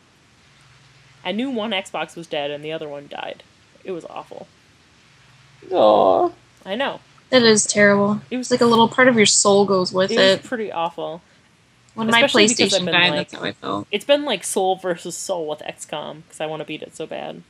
I 1.24 1.32
knew 1.32 1.50
one 1.50 1.72
Xbox 1.72 2.16
was 2.16 2.26
dead 2.26 2.50
and 2.50 2.64
the 2.64 2.72
other 2.72 2.88
one 2.88 3.08
died. 3.08 3.42
It 3.84 3.90
was 3.90 4.04
awful. 4.04 4.46
Oh, 5.72 6.32
I 6.64 6.76
know. 6.76 7.00
That 7.30 7.42
is 7.42 7.66
terrible. 7.66 8.20
It 8.30 8.36
was 8.36 8.50
like 8.50 8.60
a 8.60 8.66
little 8.66 8.88
part 8.88 9.08
of 9.08 9.16
your 9.16 9.26
soul 9.26 9.64
goes 9.64 9.92
with 9.92 10.12
it 10.12 10.18
it. 10.18 10.44
pretty 10.44 10.70
awful. 10.70 11.22
When 11.94 12.08
my 12.08 12.18
Especially 12.18 12.44
I've 12.44 12.50
PlayStation 12.50 12.86
died, 12.86 13.10
like- 13.10 13.30
that's 13.30 13.34
how 13.34 13.42
I 13.42 13.52
felt. 13.52 13.88
It's 13.90 14.04
been 14.04 14.24
like 14.24 14.44
Soul 14.44 14.76
versus 14.76 15.16
Soul 15.16 15.48
with 15.48 15.60
XCOM 15.60 16.22
because 16.22 16.40
I 16.40 16.46
want 16.46 16.60
to 16.60 16.66
beat 16.66 16.82
it 16.82 16.94
so 16.94 17.06
bad. 17.06 17.42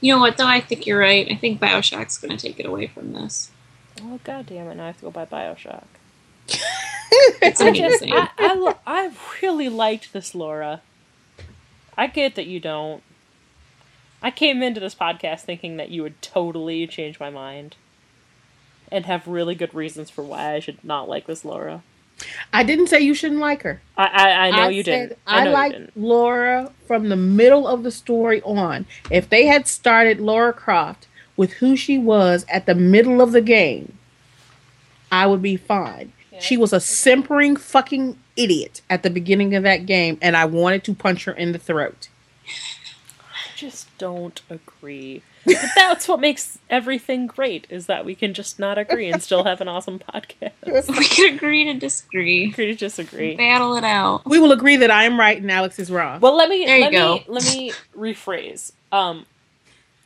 You 0.00 0.14
know 0.14 0.20
what, 0.20 0.36
though? 0.36 0.46
I 0.46 0.60
think 0.60 0.86
you're 0.86 0.98
right. 0.98 1.26
I 1.30 1.36
think 1.36 1.60
Bioshock's 1.60 2.18
going 2.18 2.36
to 2.36 2.46
take 2.46 2.60
it 2.60 2.66
away 2.66 2.86
from 2.86 3.12
this. 3.12 3.50
Oh 4.02 4.18
god 4.24 4.46
damn 4.46 4.68
it! 4.68 4.74
Now 4.74 4.84
I 4.84 4.86
have 4.88 4.96
to 4.98 5.02
go 5.04 5.10
buy 5.10 5.24
Bioshock. 5.26 5.84
It's 7.40 7.60
I 7.60 7.70
just, 7.70 8.02
amazing. 8.02 8.12
I, 8.12 8.28
I, 8.38 8.74
I 8.86 9.10
really 9.40 9.68
liked 9.68 10.12
this 10.12 10.34
Lara. 10.34 10.82
I 11.96 12.06
get 12.06 12.34
that 12.34 12.46
you 12.46 12.60
don't. 12.60 13.02
I 14.22 14.30
came 14.30 14.62
into 14.62 14.80
this 14.80 14.94
podcast 14.94 15.42
thinking 15.42 15.76
that 15.76 15.90
you 15.90 16.02
would 16.02 16.20
totally 16.22 16.86
change 16.86 17.20
my 17.20 17.30
mind. 17.30 17.76
And 18.92 19.06
have 19.06 19.26
really 19.26 19.54
good 19.54 19.74
reasons 19.74 20.10
for 20.10 20.22
why 20.22 20.54
I 20.54 20.60
should 20.60 20.84
not 20.84 21.08
like 21.08 21.26
this 21.26 21.44
Lara. 21.44 21.82
I 22.52 22.62
didn't 22.62 22.88
say 22.88 23.00
you 23.00 23.14
shouldn't 23.14 23.40
like 23.40 23.62
her. 23.62 23.80
I 23.96 24.04
I, 24.06 24.30
I 24.46 24.50
know 24.50 24.68
you 24.68 24.84
said 24.84 25.08
didn't. 25.08 25.18
I, 25.26 25.46
you 25.46 25.50
like. 25.50 25.90
Lara 25.96 26.70
from 26.86 27.08
the 27.08 27.16
middle 27.16 27.66
of 27.66 27.82
the 27.82 27.90
story 27.90 28.40
on. 28.42 28.86
If 29.10 29.28
they 29.28 29.46
had 29.46 29.66
started 29.66 30.20
Lara 30.20 30.52
Croft 30.52 31.08
with 31.36 31.54
who 31.54 31.76
she 31.76 31.98
was 31.98 32.46
at 32.48 32.66
the 32.66 32.74
middle 32.74 33.20
of 33.20 33.32
the 33.32 33.40
game, 33.40 33.98
I 35.10 35.26
would 35.26 35.42
be 35.42 35.56
fine. 35.56 36.12
Yeah. 36.34 36.40
She 36.40 36.56
was 36.56 36.72
a 36.72 36.80
simpering 36.80 37.56
fucking 37.56 38.18
idiot 38.36 38.82
at 38.90 39.02
the 39.04 39.10
beginning 39.10 39.54
of 39.54 39.62
that 39.62 39.86
game, 39.86 40.18
and 40.20 40.36
I 40.36 40.44
wanted 40.44 40.84
to 40.84 40.94
punch 40.94 41.24
her 41.24 41.32
in 41.32 41.52
the 41.52 41.58
throat. 41.58 42.08
I 42.46 43.56
just 43.56 43.86
don't 43.98 44.42
agree. 44.50 45.22
But 45.46 45.56
that's 45.76 46.08
what 46.08 46.20
makes 46.20 46.58
everything 46.70 47.26
great 47.26 47.66
is 47.68 47.86
that 47.86 48.04
we 48.04 48.14
can 48.14 48.32
just 48.34 48.58
not 48.58 48.78
agree 48.78 49.08
and 49.10 49.22
still 49.22 49.44
have 49.44 49.60
an 49.60 49.68
awesome 49.68 49.98
podcast. 50.00 50.88
we 50.98 51.04
can 51.04 51.34
agree 51.34 51.64
to 51.64 51.74
disagree. 51.74 52.46
Agree 52.50 52.66
to 52.66 52.74
disagree. 52.74 53.36
Battle 53.36 53.76
it 53.76 53.84
out. 53.84 54.24
We 54.26 54.38
will 54.38 54.52
agree 54.52 54.76
that 54.76 54.90
I 54.90 55.04
am 55.04 55.20
right 55.20 55.40
and 55.40 55.50
Alex 55.50 55.78
is 55.78 55.90
wrong. 55.90 56.20
Well, 56.20 56.34
let 56.36 56.48
me 56.48 56.64
There 56.64 56.76
you 56.78 56.84
let 56.84 56.92
go. 56.92 57.14
me 57.16 57.24
let 57.28 57.44
me 57.44 57.72
rephrase. 57.96 58.72
Um, 58.90 59.26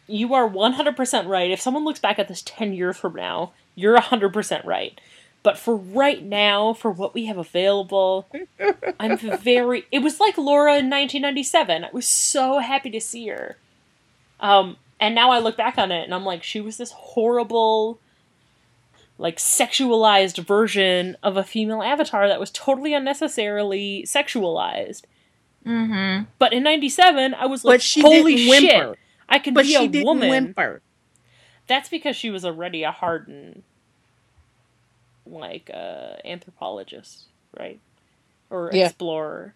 you 0.09 0.35
are 0.35 0.47
one 0.47 0.73
hundred 0.73 0.97
percent 0.97 1.29
right. 1.29 1.51
If 1.51 1.61
someone 1.61 1.85
looks 1.85 2.01
back 2.01 2.19
at 2.19 2.27
this 2.29 2.43
ten 2.43 2.73
years 2.73 2.97
from 2.97 3.15
now, 3.15 3.53
you're 3.77 3.99
hundred 4.01 4.33
percent 4.33 4.65
right. 4.65 5.01
But 5.43 5.57
for 5.57 5.77
right 5.77 6.23
now, 6.23 6.73
for 6.73 6.91
what 6.91 7.15
we 7.15 7.27
have 7.27 7.39
available, 7.39 8.29
I'm 9.01 9.17
very. 9.17 9.87
It 9.93 10.01
was 10.01 10.21
like 10.21 10.37
Lara 10.37 10.73
in 10.73 10.91
1997. 10.91 11.85
I 11.85 11.91
was 11.93 12.07
so 12.07 12.59
happy 12.59 12.91
to 12.91 13.01
see 13.01 13.29
her. 13.29 13.57
Um, 14.41 14.77
and 15.01 15.15
now 15.15 15.31
I 15.31 15.39
look 15.39 15.57
back 15.57 15.79
on 15.79 15.93
it 15.93 16.05
and 16.05 16.15
I'm 16.15 16.25
like, 16.25 16.43
she 16.43 16.61
was 16.61 16.77
this 16.77 16.91
horrible, 16.93 17.99
like 19.17 19.37
sexualized 19.39 20.45
version 20.45 21.17
of 21.23 21.37
a 21.37 21.45
female 21.45 21.83
avatar 21.83 22.29
that 22.29 22.41
was 22.41 22.51
totally 22.51 22.95
unnecessarily 22.95 24.05
sexualized. 24.07 25.03
Mm-hmm. 25.67 26.25
But 26.39 26.53
in 26.53 26.63
'97, 26.63 27.35
I 27.35 27.47
was 27.47 27.65
like, 27.65 27.83
"Holy 27.97 28.37
shit! 28.37 28.99
I 29.29 29.39
can 29.39 29.55
But 29.55 29.65
be 29.65 29.73
she 29.73 29.85
a 29.85 29.89
didn't 29.89 30.07
woman." 30.07 30.31
whimper. 30.31 30.83
That's 31.67 31.89
because 31.89 32.17
she 32.17 32.31
was 32.31 32.45
already 32.45 32.83
a 32.83 32.91
hardened, 32.93 33.63
like, 35.31 35.71
uh, 35.73 36.17
anthropologist, 36.25 37.25
right? 37.59 37.81
Or 38.51 38.71
Yeah. 38.73 38.87
explorer. 38.87 39.55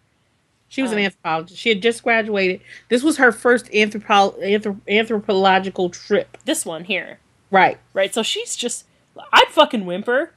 She 0.69 0.81
was 0.81 0.91
an 0.91 0.97
Um, 0.99 1.05
anthropologist. 1.05 1.59
She 1.59 1.69
had 1.69 1.81
just 1.81 2.03
graduated. 2.03 2.61
This 2.89 3.03
was 3.03 3.17
her 3.17 3.31
first 3.31 3.67
anthropo- 3.67 4.39
anthrop- 4.41 4.81
anthropological 4.87 5.89
trip. 5.89 6.37
This 6.45 6.65
one 6.65 6.85
here, 6.85 7.19
Right. 7.51 7.77
right? 7.93 8.13
So 8.13 8.23
she's 8.23 8.55
just, 8.55 8.85
I'd 9.31 9.47
fucking 9.49 9.85
whimper. 9.85 10.31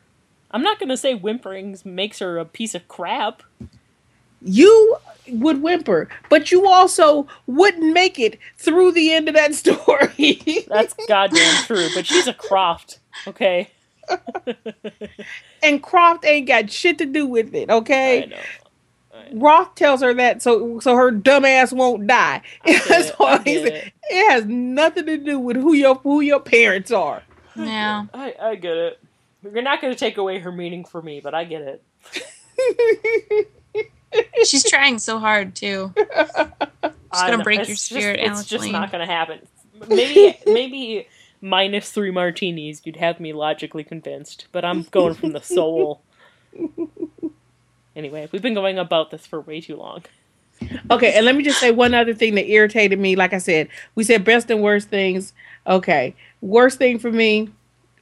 I'm 0.50 0.62
not 0.62 0.78
gonna 0.78 0.96
say 0.96 1.14
whimpering 1.14 1.76
makes 1.84 2.18
her 2.20 2.38
a 2.38 2.44
piece 2.44 2.74
of 2.74 2.86
crap. 2.88 3.42
You 4.42 4.96
would 5.28 5.62
whimper, 5.62 6.08
but 6.28 6.52
you 6.52 6.68
also 6.68 7.26
wouldn't 7.46 7.92
make 7.92 8.18
it 8.18 8.38
through 8.56 8.92
the 8.92 9.12
end 9.12 9.28
of 9.28 9.34
that 9.34 9.54
story. 9.54 10.64
That's 10.68 10.94
goddamn 11.08 11.64
true. 11.64 11.88
But 11.94 12.06
she's 12.06 12.26
a 12.28 12.34
Croft, 12.34 12.98
okay? 13.26 13.70
and 15.62 15.82
Croft 15.82 16.24
ain't 16.24 16.46
got 16.46 16.70
shit 16.70 16.98
to 16.98 17.06
do 17.06 17.26
with 17.26 17.54
it, 17.54 17.70
I 17.70 17.74
okay? 17.74 18.26
know. 18.30 18.36
Roth 19.32 19.74
tells 19.74 20.02
her 20.02 20.12
that 20.14 20.40
so 20.42 20.78
so 20.78 20.94
her 20.94 21.10
dumb 21.10 21.44
ass 21.44 21.72
won't 21.72 22.06
die. 22.06 22.42
That's 22.64 23.08
it, 23.08 23.14
all 23.18 23.38
he 23.38 23.54
said. 23.56 23.72
it. 23.72 23.92
It 24.04 24.30
has 24.30 24.44
nothing 24.44 25.06
to 25.06 25.16
do 25.16 25.38
with 25.38 25.56
who 25.56 25.72
your 25.72 25.96
who 25.96 26.20
your 26.20 26.38
parents 26.40 26.92
are. 26.92 27.22
Yeah. 27.56 28.06
I, 28.14 28.34
I 28.40 28.54
get 28.56 28.76
it. 28.76 29.00
You're 29.42 29.62
not 29.62 29.80
gonna 29.80 29.94
take 29.94 30.18
away 30.18 30.38
her 30.38 30.52
meaning 30.52 30.84
for 30.84 31.00
me, 31.02 31.20
but 31.20 31.34
I 31.34 31.44
get 31.44 31.62
it. 31.62 33.48
She's 34.44 34.64
trying 34.68 34.98
so 34.98 35.18
hard, 35.18 35.54
too. 35.54 35.92
I 37.12 37.30
gonna 37.30 37.42
break 37.42 37.60
It's 37.60 37.68
your 37.68 37.74
just- 37.76 37.86
spirit, 37.88 38.20
It's 38.20 38.44
just 38.44 38.62
Layne. 38.64 38.72
not 38.72 38.92
gonna 38.92 39.06
happen. 39.06 39.40
Maybe 39.88 40.38
maybe 40.46 41.06
minus 41.46 41.90
three 41.90 42.10
martinis, 42.10 42.82
you'd 42.84 42.96
have 42.96 43.20
me 43.20 43.32
logically 43.32 43.84
convinced. 43.84 44.46
But 44.52 44.64
I'm 44.64 44.82
going 44.84 45.14
from 45.14 45.32
the 45.32 45.42
soul. 45.42 46.02
Anyway, 47.96 48.28
we've 48.30 48.42
been 48.42 48.52
going 48.54 48.78
about 48.78 49.10
this 49.10 49.26
for 49.26 49.40
way 49.40 49.58
too 49.60 49.74
long. 49.76 50.04
Okay, 50.90 51.14
and 51.14 51.24
let 51.24 51.34
me 51.34 51.42
just 51.42 51.58
say 51.58 51.70
one 51.70 51.94
other 51.94 52.12
thing 52.12 52.34
that 52.34 52.46
irritated 52.46 52.98
me. 52.98 53.16
Like 53.16 53.32
I 53.32 53.38
said, 53.38 53.68
we 53.94 54.04
said 54.04 54.22
best 54.22 54.50
and 54.50 54.62
worst 54.62 54.88
things. 54.88 55.32
Okay, 55.66 56.14
worst 56.42 56.76
thing 56.76 56.98
for 56.98 57.10
me 57.10 57.48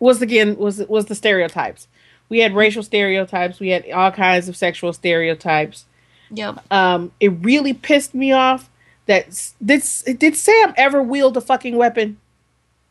was 0.01 0.21
again 0.21 0.57
was 0.57 0.79
was 0.89 1.07
the 1.07 1.15
stereotypes. 1.15 1.87
We 2.29 2.41
had 2.41 2.55
racial 2.55 2.83
stereotypes. 2.83 3.61
We 3.61 3.69
had 3.69 3.89
all 3.91 4.11
kinds 4.11 4.49
of 4.49 4.57
sexual 4.57 4.93
stereotypes. 4.93 5.85
Yep. 6.31 6.73
Um, 6.73 7.13
it 7.21 7.29
really 7.29 7.73
pissed 7.73 8.15
me 8.15 8.33
off 8.33 8.69
that 9.07 9.29
s- 9.29 9.55
did 9.65 9.85
did 10.19 10.37
Sam 10.37 10.75
ever 10.77 11.03
wield 11.03 11.37
a 11.37 11.41
fucking 11.41 11.77
weapon? 11.77 12.19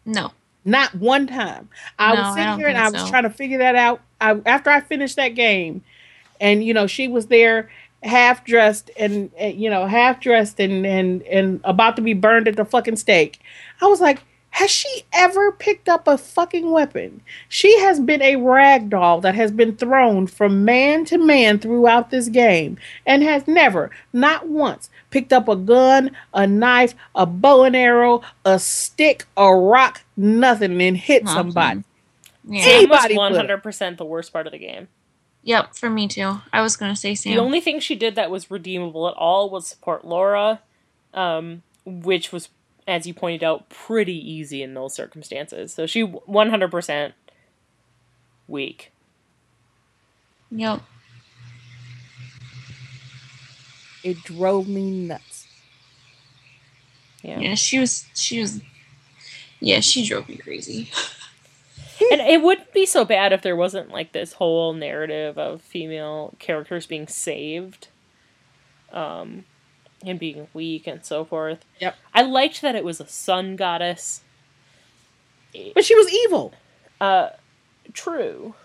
No. 0.05 0.31
Not 0.65 0.95
one 0.95 1.27
time. 1.27 1.69
I 1.99 2.13
No, 2.13 2.21
was 2.21 2.33
sitting 2.35 2.45
don't 2.45 2.59
here 2.59 2.67
and 2.67 2.77
I 2.77 2.89
was 2.89 3.01
so. 3.01 3.07
trying 3.07 3.23
to 3.23 3.29
figure 3.29 3.57
that 3.59 3.75
out. 3.75 4.01
I, 4.21 4.39
after 4.45 4.69
I 4.69 4.81
finished 4.81 5.15
that 5.17 5.29
game, 5.29 5.83
and 6.39 6.63
you 6.63 6.73
know 6.73 6.87
she 6.87 7.07
was 7.07 7.27
there, 7.27 7.69
half 8.03 8.45
dressed 8.45 8.89
and, 8.97 9.31
and 9.37 9.55
you 9.59 9.69
know 9.69 9.85
half 9.87 10.19
dressed 10.21 10.59
and 10.59 10.85
and 10.85 11.21
and 11.23 11.59
about 11.63 11.95
to 11.97 12.01
be 12.01 12.13
burned 12.13 12.47
at 12.47 12.55
the 12.55 12.65
fucking 12.65 12.95
stake. 12.97 13.39
I 13.81 13.87
was 13.87 13.99
like, 14.01 14.23
has 14.53 14.69
she 14.69 15.01
ever 15.11 15.51
picked 15.51 15.89
up 15.89 16.07
a 16.07 16.17
fucking 16.17 16.69
weapon? 16.71 17.21
She 17.49 17.79
has 17.79 17.99
been 17.99 18.21
a 18.21 18.35
rag 18.35 18.89
doll 18.89 19.19
that 19.21 19.33
has 19.33 19.51
been 19.51 19.75
thrown 19.75 20.27
from 20.27 20.63
man 20.63 21.05
to 21.05 21.17
man 21.17 21.57
throughout 21.57 22.11
this 22.11 22.29
game 22.29 22.77
and 23.05 23.23
has 23.23 23.47
never, 23.47 23.89
not 24.13 24.47
once, 24.47 24.91
picked 25.09 25.33
up 25.33 25.47
a 25.47 25.55
gun, 25.55 26.11
a 26.35 26.45
knife, 26.45 26.93
a 27.15 27.25
bow 27.25 27.63
and 27.63 27.75
arrow, 27.75 28.21
a 28.45 28.59
stick, 28.59 29.25
a 29.35 29.51
rock, 29.53 30.03
nothing, 30.15 30.79
and 30.81 30.97
hit 30.97 31.23
Nothing. 31.23 31.35
somebody. 31.51 31.83
Yeah. 32.47 32.59
Was 32.59 32.67
Anybody 32.67 33.17
one 33.17 33.31
would. 33.31 33.37
hundred 33.37 33.63
percent 33.63 33.97
the 33.97 34.05
worst 34.05 34.31
part 34.31 34.45
of 34.45 34.51
the 34.53 34.59
game. 34.59 34.87
Yep, 35.45 35.75
for 35.75 35.89
me 35.89 36.07
too. 36.07 36.41
I 36.53 36.61
was 36.61 36.77
gonna 36.77 36.95
say 36.95 37.15
Sam. 37.15 37.33
The 37.33 37.41
only 37.41 37.59
thing 37.59 37.79
she 37.79 37.95
did 37.95 38.15
that 38.15 38.29
was 38.29 38.51
redeemable 38.51 39.07
at 39.07 39.15
all 39.15 39.49
was 39.49 39.65
support 39.67 40.05
Lara, 40.05 40.61
um, 41.13 41.63
which 41.85 42.31
was, 42.31 42.49
as 42.87 43.05
you 43.07 43.13
pointed 43.13 43.43
out, 43.43 43.69
pretty 43.69 44.15
easy 44.15 44.61
in 44.61 44.73
those 44.73 44.93
circumstances. 44.93 45.73
So 45.73 45.85
she 45.85 46.01
one 46.01 46.49
hundred 46.49 46.71
percent 46.71 47.13
weak. 48.47 48.91
Yep. 50.51 50.81
It 54.03 54.17
drove 54.23 54.67
me 54.67 54.91
nuts. 54.91 55.47
Yeah. 57.21 57.39
Yeah, 57.39 57.55
she 57.55 57.79
was. 57.79 58.05
She 58.13 58.41
was. 58.41 58.61
Yeah, 59.59 59.79
she 59.79 60.05
drove 60.05 60.27
me 60.27 60.35
crazy. 60.37 60.91
and 62.11 62.19
it 62.21 62.41
wouldn't 62.41 62.73
be 62.73 62.85
so 62.85 63.05
bad 63.05 63.31
if 63.31 63.41
there 63.41 63.55
wasn't 63.55 63.89
like 63.91 64.11
this 64.11 64.33
whole 64.33 64.73
narrative 64.73 65.37
of 65.37 65.61
female 65.61 66.33
characters 66.39 66.85
being 66.85 67.07
saved 67.07 67.87
um 68.91 69.45
and 70.05 70.19
being 70.19 70.47
weak 70.53 70.87
and 70.87 71.03
so 71.05 71.23
forth 71.25 71.63
Yep. 71.79 71.95
i 72.13 72.21
liked 72.21 72.61
that 72.61 72.75
it 72.75 72.83
was 72.83 72.99
a 72.99 73.07
sun 73.07 73.55
goddess 73.55 74.21
But 75.75 75.85
she 75.85 75.95
was 75.95 76.11
evil. 76.11 76.53
uh 77.01 77.29
true 77.93 78.55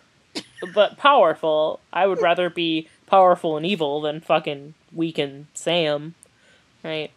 but 0.75 0.97
powerful 0.99 1.81
i 1.93 2.07
would 2.07 2.21
rather 2.23 2.49
be 2.51 2.89
powerful 3.07 3.57
and 3.57 3.65
evil 3.67 4.01
than 4.01 4.21
fucking 4.21 4.75
weak 4.93 5.19
and 5.19 5.47
sam 5.55 6.15
right 6.85 7.11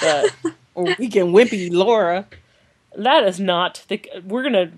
but 0.00 0.34
Or 0.74 0.94
we 0.98 1.08
can 1.08 1.32
wimpy 1.32 1.68
Lara. 1.72 2.26
that 2.96 3.24
is 3.24 3.40
not 3.40 3.84
the 3.88 4.00
we're 4.24 4.42
gonna 4.44 4.70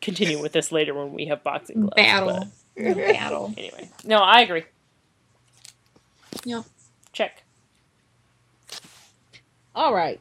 continue 0.00 0.40
with 0.40 0.52
this 0.52 0.70
later 0.72 0.94
when 0.94 1.12
we 1.12 1.26
have 1.26 1.42
boxing 1.42 1.80
gloves, 1.80 1.94
Battle. 1.96 2.48
but- 2.76 2.96
Battle. 2.96 3.52
Anyway, 3.58 3.90
no, 4.04 4.16
I 4.18 4.40
agree. 4.40 4.64
Yep. 6.44 6.64
Check. 7.12 7.42
All 9.74 9.94
right. 9.94 10.20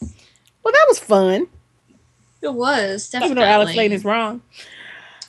Well, 0.00 0.72
that 0.72 0.84
was 0.88 0.98
fun. 0.98 1.46
It 2.42 2.54
was 2.54 3.10
definitely. 3.10 3.32
Even 3.32 3.42
though 3.42 3.48
Alex 3.48 3.76
Layne 3.76 3.92
is 3.92 4.04
wrong. 4.04 4.42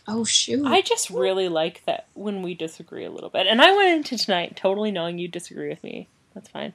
Oh 0.08 0.24
shoot! 0.24 0.66
I 0.66 0.82
just 0.82 1.10
really 1.10 1.48
like 1.48 1.84
that 1.86 2.08
when 2.16 2.42
we 2.42 2.54
disagree 2.56 3.06
a 3.06 3.12
little 3.12 3.30
bit. 3.30 3.48
And 3.48 3.62
I 3.62 3.76
went 3.76 3.90
into 3.98 4.18
tonight 4.18 4.56
totally 4.56 4.92
knowing 4.92 5.20
you 5.20 5.28
disagree 5.28 5.70
with 5.70 5.84
me. 5.84 6.08
That's 6.34 6.50
fine. 6.50 6.74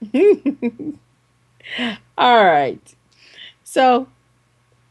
All 2.18 2.44
right. 2.44 2.94
So 3.64 4.08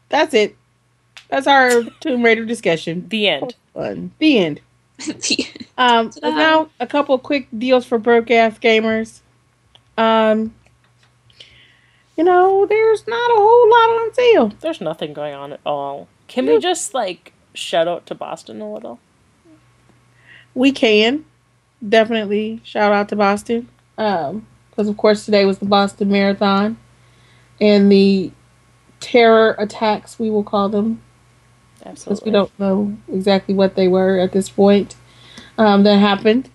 that's 0.08 0.32
it. 0.34 0.56
That's 1.28 1.46
our 1.46 1.82
Tomb 2.00 2.22
Raider 2.22 2.44
discussion. 2.44 3.06
The 3.08 3.28
end. 3.28 3.54
Fun. 3.74 4.12
The 4.18 4.38
end. 4.38 4.60
The- 5.06 5.46
Um, 5.78 6.10
now 6.22 6.68
a 6.78 6.86
couple 6.86 7.18
quick 7.18 7.48
deals 7.56 7.86
for 7.86 7.98
broke 7.98 8.30
ass 8.30 8.58
gamers. 8.58 9.20
Um, 10.00 10.54
you 12.16 12.24
know, 12.24 12.64
there's 12.66 13.06
not 13.06 13.30
a 13.30 13.34
whole 13.34 13.70
lot 13.70 14.02
on 14.02 14.14
sale. 14.14 14.52
There's 14.60 14.80
nothing 14.80 15.12
going 15.12 15.34
on 15.34 15.52
at 15.52 15.60
all. 15.66 16.08
Can 16.26 16.46
we 16.46 16.58
just 16.58 16.94
like 16.94 17.34
shout 17.52 17.86
out 17.86 18.06
to 18.06 18.14
Boston 18.14 18.60
a 18.60 18.72
little? 18.72 18.98
We 20.54 20.72
can 20.72 21.26
definitely 21.86 22.60
shout 22.64 22.92
out 22.92 23.08
to 23.10 23.16
Boston. 23.16 23.68
Um, 23.98 24.46
because 24.70 24.88
of 24.88 24.96
course 24.96 25.24
today 25.26 25.44
was 25.44 25.58
the 25.58 25.66
Boston 25.66 26.10
Marathon, 26.10 26.78
and 27.60 27.92
the 27.92 28.32
terror 29.00 29.54
attacks 29.58 30.18
we 30.18 30.30
will 30.30 30.44
call 30.44 30.68
them 30.70 31.02
because 31.78 32.22
we 32.22 32.30
don't 32.30 32.58
know 32.58 32.96
exactly 33.12 33.54
what 33.54 33.74
they 33.74 33.88
were 33.88 34.18
at 34.18 34.32
this 34.32 34.48
point 34.48 34.96
um, 35.58 35.82
that 35.82 35.98
happened. 35.98 36.48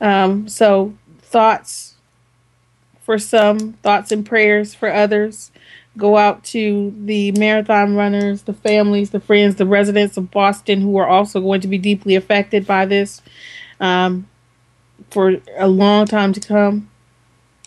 Um, 0.00 0.48
so, 0.48 0.94
thoughts 1.20 1.89
for 3.10 3.18
some, 3.18 3.72
thoughts 3.82 4.12
and 4.12 4.24
prayers 4.24 4.72
for 4.72 4.92
others 4.92 5.50
go 5.98 6.16
out 6.16 6.44
to 6.44 6.94
the 6.96 7.32
marathon 7.32 7.96
runners, 7.96 8.42
the 8.42 8.52
families, 8.52 9.10
the 9.10 9.18
friends, 9.18 9.56
the 9.56 9.66
residents 9.66 10.16
of 10.16 10.30
Boston 10.30 10.80
who 10.80 10.96
are 10.96 11.08
also 11.08 11.40
going 11.40 11.60
to 11.60 11.66
be 11.66 11.76
deeply 11.76 12.14
affected 12.14 12.64
by 12.68 12.86
this 12.86 13.20
um, 13.80 14.28
for 15.10 15.38
a 15.58 15.66
long 15.66 16.06
time 16.06 16.32
to 16.32 16.38
come. 16.38 16.88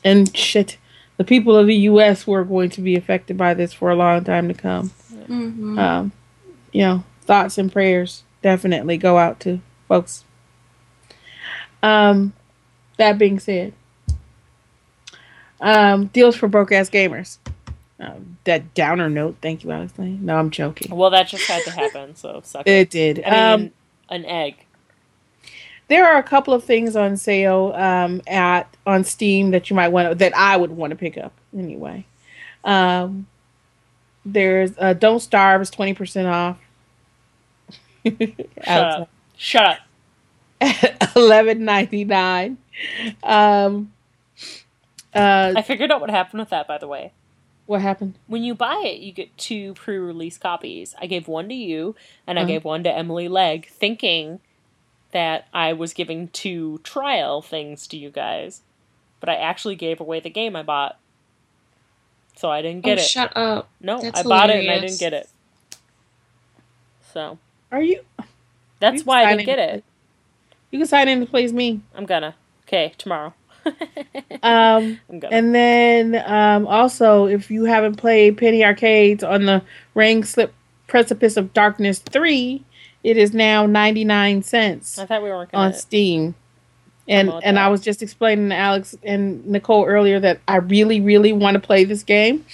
And 0.02 0.34
shit, 0.34 0.78
the 1.18 1.26
people 1.26 1.58
of 1.58 1.68
the 1.68 1.76
U.S. 1.92 2.24
who 2.24 2.32
are 2.32 2.46
going 2.46 2.70
to 2.70 2.82
be 2.82 2.96
affected 2.96 3.36
by 3.36 3.54
this 3.54 3.74
for 3.74 3.92
a 3.92 3.96
long 3.98 4.24
time 4.24 4.48
to 4.48 4.54
come 4.54 4.92
Mhm. 5.28 5.78
um, 5.78 6.12
you 6.72 6.84
know, 6.84 7.04
thoughts 7.24 7.58
and 7.58 7.70
prayers 7.70 8.24
definitely 8.42 8.96
go 8.96 9.18
out 9.18 9.42
to 9.42 9.60
folks. 9.90 10.24
Um, 11.82 12.32
that 12.96 13.18
being 13.18 13.40
said, 13.40 13.74
um, 15.64 16.08
deals 16.08 16.36
for 16.36 16.48
broke 16.48 16.72
ass 16.72 16.90
gamers. 16.90 17.38
Um, 18.00 18.38
that 18.44 18.74
downer 18.74 19.10
note. 19.10 19.38
Thank 19.42 19.64
you, 19.64 19.72
Alex 19.72 19.94
Layne. 19.98 20.26
No, 20.26 20.36
I'm 20.36 20.50
joking. 20.52 20.96
Well, 20.96 21.10
that 21.12 21.28
just 21.30 21.48
had 21.48 21.64
to 21.64 21.72
happen, 21.72 22.16
so 22.16 22.42
suck 22.44 22.68
it. 22.68 22.72
It 22.72 22.90
did. 22.90 23.24
I 23.24 23.56
mean, 23.56 23.66
um, 23.68 23.72
an 24.10 24.26
egg. 24.26 24.66
there 25.88 26.06
are 26.06 26.18
a 26.18 26.24
couple 26.24 26.54
of 26.54 26.66
things 26.66 26.96
on 26.98 27.16
sale 27.16 27.72
um, 27.76 28.22
at 28.28 28.76
on 28.86 29.06
Steam 29.06 29.52
that 29.52 29.70
you 29.70 29.76
might 29.76 29.88
want 29.88 30.20
that 30.20 30.36
I 30.36 30.58
would 30.58 30.72
want 30.72 30.92
to 30.92 30.98
pick 30.98 31.18
up 31.18 31.32
anyway. 31.58 32.06
Um, 32.66 33.28
there's 34.26 34.74
uh, 34.78 34.94
Don't 34.94 35.22
Starve 35.22 35.62
is 35.62 35.70
twenty 35.70 35.94
percent 35.94 36.28
off. 36.28 36.58
Shut 38.06 38.68
up. 38.68 39.10
Shut 39.38 39.80
up. 40.62 41.16
eleven 41.16 41.64
ninety 41.64 42.04
nine. 42.04 42.58
Um, 43.24 43.94
uh, 45.16 45.56
I 45.56 45.62
figured 45.64 45.92
out 45.92 46.02
what 46.02 46.10
happened 46.12 46.42
with 46.42 46.50
that, 46.50 46.68
by 46.68 46.78
the 46.80 46.88
way. 46.88 47.14
what 47.66 47.82
happened? 47.82 48.20
When 48.28 48.44
you 48.44 48.56
buy 48.56 48.82
it, 48.86 49.02
you 49.02 49.14
get 49.14 49.38
two 49.38 49.74
pre 49.76 49.98
release 49.98 50.38
copies. 50.38 50.96
I 51.02 51.08
gave 51.08 51.28
one 51.28 51.50
to 51.50 51.56
you, 51.56 51.96
and 52.28 52.40
I 52.40 52.44
Uh-huh. 52.44 52.46
gave 52.46 52.66
one 52.66 52.84
to 52.86 52.92
Emily 52.96 53.28
Legg, 53.28 53.68
thinking 53.70 54.42
that 55.12 55.48
I 55.54 55.74
was 55.74 55.94
giving 55.94 56.30
two 56.30 56.80
trial 56.84 57.42
things 57.42 57.88
to 57.88 57.98
you 57.98 58.12
guys. 58.12 58.64
But 59.20 59.30
I 59.30 59.36
actually 59.36 59.76
gave 59.76 60.00
away 60.02 60.20
the 60.22 60.30
game 60.30 60.56
I 60.56 60.64
bought. 60.64 61.00
So 62.38 62.50
I 62.52 62.62
didn't 62.62 62.84
get 62.84 62.98
oh, 62.98 63.02
it. 63.02 63.02
shut 63.02 63.36
up! 63.38 63.70
no, 63.82 64.02
That's 64.02 64.20
I 64.20 64.24
bought 64.24 64.50
it 64.50 64.60
and 64.62 64.72
I 64.72 64.80
didn't 64.80 65.00
get 65.00 65.14
it. 65.14 65.30
So 67.02 67.40
Are 67.72 67.82
you? 67.82 68.02
that's 68.80 69.06
You 69.06 69.06
why 69.06 69.24
I 69.24 69.28
didn't 69.28 69.42
in. 69.42 69.46
get 69.46 69.60
it. 69.60 69.86
You 70.72 70.80
can 70.80 70.88
sign 70.88 71.08
in 71.10 71.22
to 71.22 71.26
please 71.26 71.54
me. 71.54 71.82
I'm 71.96 72.06
gonna. 72.06 72.36
Okay, 72.68 72.94
tomorrow. 72.98 73.34
Um, 74.44 75.00
and 75.32 75.56
then 75.56 76.22
um, 76.26 76.68
also, 76.68 77.28
if 77.28 77.50
you 77.50 77.64
haven't 77.64 77.96
played 77.96 78.38
Penny 78.38 78.62
Arcades 78.64 79.24
on 79.24 79.46
the 79.46 79.62
Rain-Slick 79.94 80.52
Precipice 80.88 81.38
of 81.38 81.54
Darkness 81.54 82.00
three, 82.00 82.62
it 83.06 83.16
is 83.16 83.34
now 83.34 83.66
ninety 83.66 84.04
nine 84.04 84.44
cents. 84.44 85.00
I 85.00 85.06
thought 85.06 85.24
we 85.24 85.30
gonna. 85.30 85.48
on 85.54 85.74
Steam. 85.74 86.36
And 87.08 87.32
and. 87.42 87.58
I 87.58 87.70
was 87.70 87.80
just 87.80 88.02
explaining 88.02 88.50
to 88.50 88.56
Alex 88.56 88.98
and 89.02 89.46
Nicole 89.48 89.86
earlier 89.86 90.20
that 90.20 90.42
I 90.46 90.58
really, 90.58 91.00
really 91.00 91.32
want 91.32 91.56
to 91.56 91.60
play 91.62 91.86
this 91.86 92.04
game. 92.04 92.46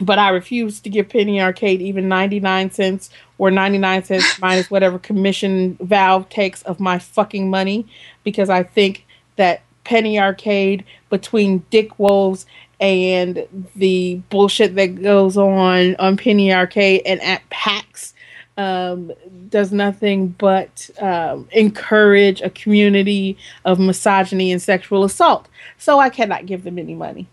But 0.00 0.20
I 0.20 0.30
refuse 0.30 0.78
to 0.80 0.88
give 0.88 1.08
Penny 1.08 1.40
Arcade 1.42 1.82
even 1.82 2.08
99 2.08 2.70
cents 2.70 3.10
or 3.36 3.50
99 3.50 4.04
cents 4.04 4.38
minus 4.40 4.70
whatever 4.70 4.98
commission 4.98 5.76
Valve 5.80 6.28
takes 6.28 6.62
of 6.62 6.78
my 6.78 7.00
fucking 7.00 7.50
money 7.50 7.84
because 8.22 8.48
I 8.48 8.62
think 8.62 9.06
that 9.34 9.62
Penny 9.88 10.20
Arcade 10.20 10.84
between 11.08 11.64
Dick 11.70 11.98
Wolves 11.98 12.44
and 12.78 13.46
the 13.74 14.20
bullshit 14.28 14.74
that 14.74 15.02
goes 15.02 15.38
on 15.38 15.96
on 15.96 16.18
Penny 16.18 16.52
Arcade 16.52 17.00
and 17.06 17.22
at 17.22 17.48
PAX 17.48 18.12
um, 18.58 19.10
does 19.48 19.72
nothing 19.72 20.28
but 20.28 20.90
um, 21.00 21.48
encourage 21.52 22.42
a 22.42 22.50
community 22.50 23.38
of 23.64 23.78
misogyny 23.78 24.52
and 24.52 24.60
sexual 24.60 25.04
assault. 25.04 25.48
So 25.78 25.98
I 25.98 26.10
cannot 26.10 26.44
give 26.44 26.64
them 26.64 26.78
any 26.78 26.94
money. 26.94 27.26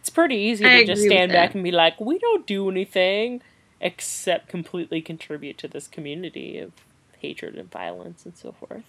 It's 0.00 0.08
pretty 0.08 0.36
easy 0.36 0.64
I 0.64 0.80
to 0.80 0.86
just 0.86 1.02
stand 1.02 1.32
back 1.32 1.54
and 1.54 1.62
be 1.62 1.70
like, 1.70 2.00
we 2.00 2.18
don't 2.18 2.46
do 2.46 2.70
anything 2.70 3.42
except 3.78 4.48
completely 4.48 5.02
contribute 5.02 5.58
to 5.58 5.68
this 5.68 5.86
community 5.86 6.56
of 6.56 6.72
hatred 7.18 7.56
and 7.56 7.70
violence 7.70 8.24
and 8.24 8.34
so 8.34 8.52
forth. 8.52 8.84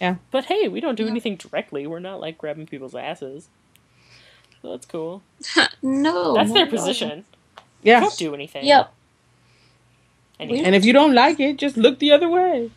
Yeah. 0.00 0.16
But 0.30 0.46
hey, 0.46 0.68
we 0.68 0.80
don't 0.80 0.94
do 0.96 1.04
Yeah. 1.04 1.10
anything 1.10 1.36
directly. 1.36 1.86
We're 1.86 2.00
not 2.00 2.20
like 2.20 2.38
grabbing 2.38 2.66
people's 2.66 2.94
asses. 2.94 3.48
So 4.62 4.70
that's 4.70 4.86
cool. 4.86 5.22
no, 5.82 6.34
That's 6.34 6.52
their 6.52 6.64
not 6.66 6.74
at 6.74 6.78
position. 6.78 7.24
Yeah. 7.82 8.00
Don't 8.00 8.16
do 8.16 8.34
anything. 8.34 8.64
Yep. 8.64 8.92
Anyway. 10.40 10.62
And 10.64 10.74
if 10.74 10.84
you 10.84 10.92
don't 10.92 11.14
like 11.14 11.38
it, 11.38 11.58
just 11.58 11.76
look 11.76 11.98
the 11.98 12.10
other 12.12 12.28
way. 12.28 12.70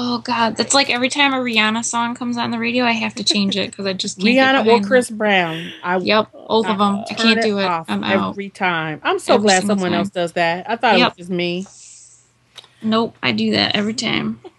Oh 0.00 0.18
god, 0.18 0.56
that's 0.56 0.74
like 0.74 0.90
every 0.90 1.08
time 1.08 1.32
a 1.32 1.38
Rihanna 1.38 1.84
song 1.84 2.14
comes 2.14 2.36
on 2.36 2.52
the 2.52 2.58
radio, 2.58 2.84
I 2.84 2.92
have 2.92 3.14
to 3.16 3.24
change 3.24 3.56
it 3.56 3.70
because 3.70 3.84
I 3.86 3.94
just 3.94 4.18
can't. 4.20 4.26
get 4.34 4.54
Rihanna 4.66 4.82
or 4.82 4.86
Chris 4.86 5.10
Brown. 5.10 5.72
I. 5.82 5.96
Yep, 5.96 6.30
both 6.32 6.66
of 6.66 6.78
them. 6.78 7.04
I 7.10 7.14
can't 7.14 7.42
do 7.42 7.58
it. 7.58 7.64
off 7.64 7.86
I'm 7.88 8.04
out. 8.04 8.30
every 8.30 8.50
time. 8.50 9.00
I'm 9.02 9.18
so 9.18 9.34
Every 9.34 9.44
glad 9.46 9.64
someone 9.66 9.90
time. 9.90 10.00
else 10.00 10.10
does 10.10 10.32
that. 10.34 10.70
I 10.70 10.76
thought 10.76 11.00
it 11.00 11.02
was 11.04 11.14
just 11.16 11.30
me. 11.30 11.66
Nope, 12.82 13.16
I 13.22 13.32
do 13.32 13.52
that 13.52 13.74
every 13.74 13.94
time. 13.94 14.40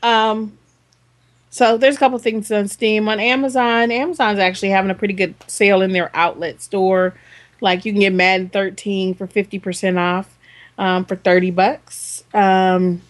Um, 0.00 0.56
so 1.58 1.76
there's 1.76 1.96
a 1.96 1.98
couple 1.98 2.16
things 2.20 2.52
on 2.52 2.68
Steam. 2.68 3.08
On 3.08 3.18
Amazon, 3.18 3.90
Amazon's 3.90 4.38
actually 4.38 4.68
having 4.68 4.92
a 4.92 4.94
pretty 4.94 5.12
good 5.12 5.34
sale 5.48 5.82
in 5.82 5.90
their 5.90 6.08
outlet 6.14 6.62
store. 6.62 7.14
Like 7.60 7.84
you 7.84 7.90
can 7.90 8.00
get 8.00 8.12
Madden 8.12 8.48
13 8.48 9.14
for 9.14 9.26
50% 9.26 9.98
off 9.98 10.38
um, 10.78 11.04
for 11.04 11.16
30 11.16 11.50
bucks. 11.50 12.22
Um, 12.32 13.02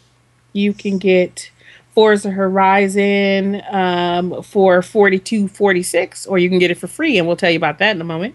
you 0.55 0.73
can 0.73 0.97
get 0.97 1.51
Forza 1.91 2.31
Horizon 2.31 3.61
um, 3.71 4.43
for 4.43 4.81
42.46 4.81 6.27
or 6.27 6.39
you 6.39 6.49
can 6.49 6.59
get 6.59 6.71
it 6.71 6.79
for 6.79 6.87
free 6.87 7.19
and 7.19 7.27
we'll 7.27 7.37
tell 7.37 7.51
you 7.51 7.59
about 7.59 7.79
that 7.81 7.95
in 7.95 8.01
a 8.01 8.05
moment. 8.05 8.35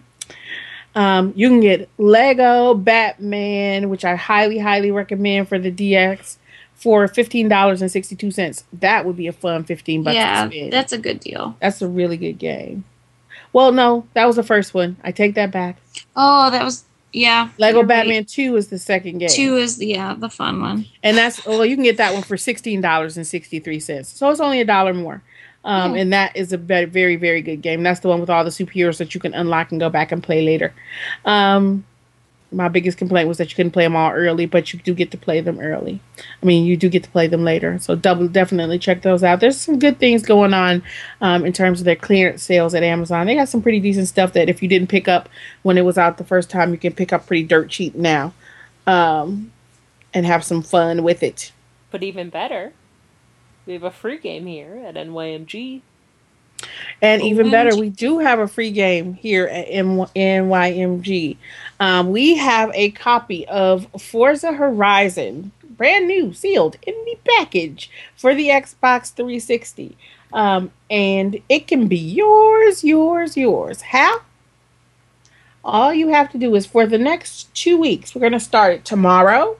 Um, 0.94 1.32
you 1.34 1.48
can 1.48 1.58
get 1.58 1.88
Lego 1.98 2.74
Batman, 2.74 3.88
which 3.88 4.04
I 4.04 4.14
highly, 4.14 4.60
highly 4.60 4.92
recommend 4.92 5.48
for 5.48 5.58
the 5.58 5.72
DX 5.72 6.36
for 6.74 7.06
fifteen 7.08 7.48
dollars 7.48 7.80
and 7.82 7.90
sixty 7.90 8.14
two 8.16 8.30
cents. 8.30 8.64
That 8.72 9.04
would 9.06 9.16
be 9.16 9.26
a 9.26 9.32
fun 9.32 9.64
fifteen 9.64 10.02
bucks 10.02 10.14
yeah, 10.14 10.48
that's 10.70 10.92
a 10.92 10.98
good 10.98 11.20
deal. 11.20 11.56
That's 11.60 11.80
a 11.82 11.88
really 11.88 12.16
good 12.16 12.38
game. 12.38 12.84
Well, 13.52 13.72
no, 13.72 14.06
that 14.14 14.26
was 14.26 14.36
the 14.36 14.42
first 14.42 14.74
one. 14.74 14.96
I 15.04 15.12
take 15.12 15.34
that 15.36 15.50
back. 15.50 15.76
Oh, 16.16 16.50
that 16.50 16.64
was 16.64 16.84
yeah. 17.12 17.50
Lego 17.58 17.78
you're 17.78 17.86
right. 17.86 18.00
Batman 18.00 18.24
Two 18.24 18.56
is 18.56 18.68
the 18.68 18.78
second 18.78 19.18
game, 19.18 19.28
Two 19.28 19.56
is 19.56 19.76
the 19.78 19.86
yeah 19.86 20.14
the 20.18 20.28
fun 20.28 20.60
one. 20.60 20.86
and 21.02 21.16
that's 21.16 21.44
well, 21.46 21.64
you 21.64 21.76
can 21.76 21.84
get 21.84 21.96
that 21.98 22.12
one 22.12 22.22
for 22.24 22.36
sixteen 22.36 22.80
dollars 22.80 23.16
and 23.16 23.26
sixty 23.26 23.60
three 23.60 23.80
cents. 23.80 24.08
So 24.08 24.28
it's 24.30 24.40
only 24.40 24.60
a 24.60 24.64
dollar 24.64 24.92
more. 24.92 25.22
Um, 25.64 25.94
Yeah. 25.94 26.00
And 26.02 26.12
that 26.12 26.36
is 26.36 26.52
a 26.52 26.58
very, 26.58 26.84
very, 26.84 27.16
very 27.16 27.40
good 27.40 27.62
game. 27.62 27.82
That's 27.82 28.00
the 28.00 28.08
one 28.08 28.20
with 28.20 28.28
all 28.28 28.44
the 28.44 28.50
superheroes 28.50 28.98
that 28.98 29.14
you 29.14 29.20
can 29.20 29.32
unlock 29.32 29.70
and 29.70 29.80
go 29.80 29.88
back 29.88 30.12
and 30.12 30.22
play 30.22 30.42
later. 30.44 30.74
Um, 31.24 31.86
my 32.54 32.68
biggest 32.68 32.98
complaint 32.98 33.28
was 33.28 33.38
that 33.38 33.50
you 33.50 33.56
couldn't 33.56 33.72
play 33.72 33.84
them 33.84 33.96
all 33.96 34.12
early, 34.12 34.46
but 34.46 34.72
you 34.72 34.78
do 34.78 34.94
get 34.94 35.10
to 35.10 35.18
play 35.18 35.40
them 35.40 35.58
early. 35.58 36.00
I 36.42 36.46
mean, 36.46 36.64
you 36.64 36.76
do 36.76 36.88
get 36.88 37.02
to 37.02 37.10
play 37.10 37.26
them 37.26 37.44
later. 37.44 37.78
So 37.78 37.94
double 37.94 38.28
definitely 38.28 38.78
check 38.78 39.02
those 39.02 39.24
out. 39.24 39.40
There's 39.40 39.60
some 39.60 39.78
good 39.78 39.98
things 39.98 40.22
going 40.22 40.54
on 40.54 40.82
um, 41.20 41.44
in 41.44 41.52
terms 41.52 41.80
of 41.80 41.84
their 41.84 41.96
clearance 41.96 42.42
sales 42.42 42.74
at 42.74 42.82
Amazon. 42.82 43.26
They 43.26 43.34
got 43.34 43.48
some 43.48 43.62
pretty 43.62 43.80
decent 43.80 44.08
stuff 44.08 44.32
that 44.34 44.48
if 44.48 44.62
you 44.62 44.68
didn't 44.68 44.88
pick 44.88 45.08
up 45.08 45.28
when 45.62 45.76
it 45.76 45.84
was 45.84 45.98
out 45.98 46.18
the 46.18 46.24
first 46.24 46.48
time, 46.48 46.72
you 46.72 46.78
can 46.78 46.92
pick 46.92 47.12
up 47.12 47.26
pretty 47.26 47.44
dirt 47.44 47.68
cheap 47.68 47.94
now, 47.94 48.32
um, 48.86 49.52
and 50.12 50.24
have 50.24 50.44
some 50.44 50.62
fun 50.62 51.02
with 51.02 51.22
it. 51.22 51.52
But 51.90 52.02
even 52.02 52.30
better, 52.30 52.72
we 53.66 53.72
have 53.72 53.82
a 53.82 53.90
free 53.90 54.18
game 54.18 54.46
here 54.46 54.82
at 54.86 54.94
NYMG. 54.94 55.82
And 57.02 57.22
even 57.22 57.50
better, 57.50 57.76
we 57.76 57.90
do 57.90 58.18
have 58.18 58.38
a 58.38 58.48
free 58.48 58.70
game 58.70 59.14
here 59.14 59.46
at 59.46 59.66
M- 59.68 60.06
NYMG. 60.16 61.36
Um, 61.80 62.10
we 62.10 62.36
have 62.36 62.70
a 62.74 62.90
copy 62.90 63.46
of 63.48 63.86
Forza 64.00 64.52
Horizon, 64.52 65.50
brand 65.76 66.06
new, 66.06 66.32
sealed 66.32 66.76
in 66.86 66.94
the 67.04 67.18
package 67.38 67.90
for 68.16 68.34
the 68.34 68.48
Xbox 68.48 69.12
360. 69.12 69.96
Um, 70.32 70.70
and 70.90 71.40
it 71.48 71.66
can 71.66 71.86
be 71.88 71.98
yours, 71.98 72.84
yours, 72.84 73.36
yours. 73.36 73.80
How? 73.82 74.20
All 75.64 75.94
you 75.94 76.08
have 76.08 76.30
to 76.32 76.38
do 76.38 76.54
is 76.54 76.66
for 76.66 76.86
the 76.86 76.98
next 76.98 77.52
two 77.54 77.78
weeks, 77.78 78.14
we're 78.14 78.20
going 78.20 78.32
to 78.32 78.40
start 78.40 78.74
it 78.74 78.84
tomorrow, 78.84 79.56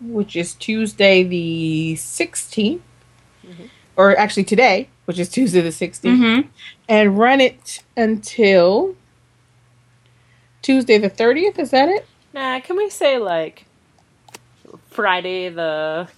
which 0.00 0.36
is 0.36 0.54
Tuesday 0.54 1.22
the 1.24 1.94
16th, 1.96 2.80
or 3.96 4.16
actually 4.16 4.44
today, 4.44 4.88
which 5.06 5.18
is 5.18 5.28
Tuesday 5.28 5.60
the 5.60 5.70
16th, 5.70 6.00
Mm-hmm. 6.02 6.48
and 6.88 7.18
run 7.18 7.40
it 7.40 7.82
until 7.96 8.94
Tuesday 10.62 10.98
the 10.98 11.10
30th. 11.10 11.58
Is 11.58 11.70
that 11.70 11.88
it? 11.88 12.06
Nah, 12.32 12.60
can 12.60 12.76
we 12.76 12.90
say 12.90 13.18
like 13.18 13.64
Friday 14.90 15.48
the 15.48 16.08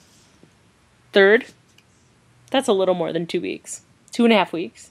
third? 1.13 1.47
That's 2.51 2.69
a 2.69 2.73
little 2.73 2.95
more 2.95 3.13
than 3.13 3.27
two 3.27 3.41
weeks. 3.41 3.83
Two 4.13 4.25
and 4.25 4.33
a 4.33 4.37
half 4.37 4.53
weeks. 4.53 4.91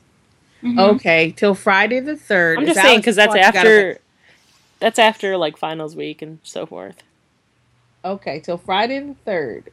Okay, 0.64 1.32
till 1.32 1.56
Friday 1.56 2.00
the 2.02 2.16
3rd. 2.16 2.58
I'm 2.58 2.64
Is 2.64 2.70
just 2.74 2.82
saying 2.82 3.00
because 3.00 3.16
that's 3.16 3.34
Clark, 3.34 3.46
you 3.46 3.52
gotta- 3.54 3.60
after 3.70 4.02
that's 4.80 5.00
after 5.00 5.38
like 5.38 5.58
finals 5.58 5.96
week 5.96 6.22
and 6.22 6.40
so 6.44 6.66
forth. 6.66 7.04
Okay, 8.04 8.40
till 8.40 8.58
Friday 8.58 9.00
the 9.00 9.16
third. 9.26 9.72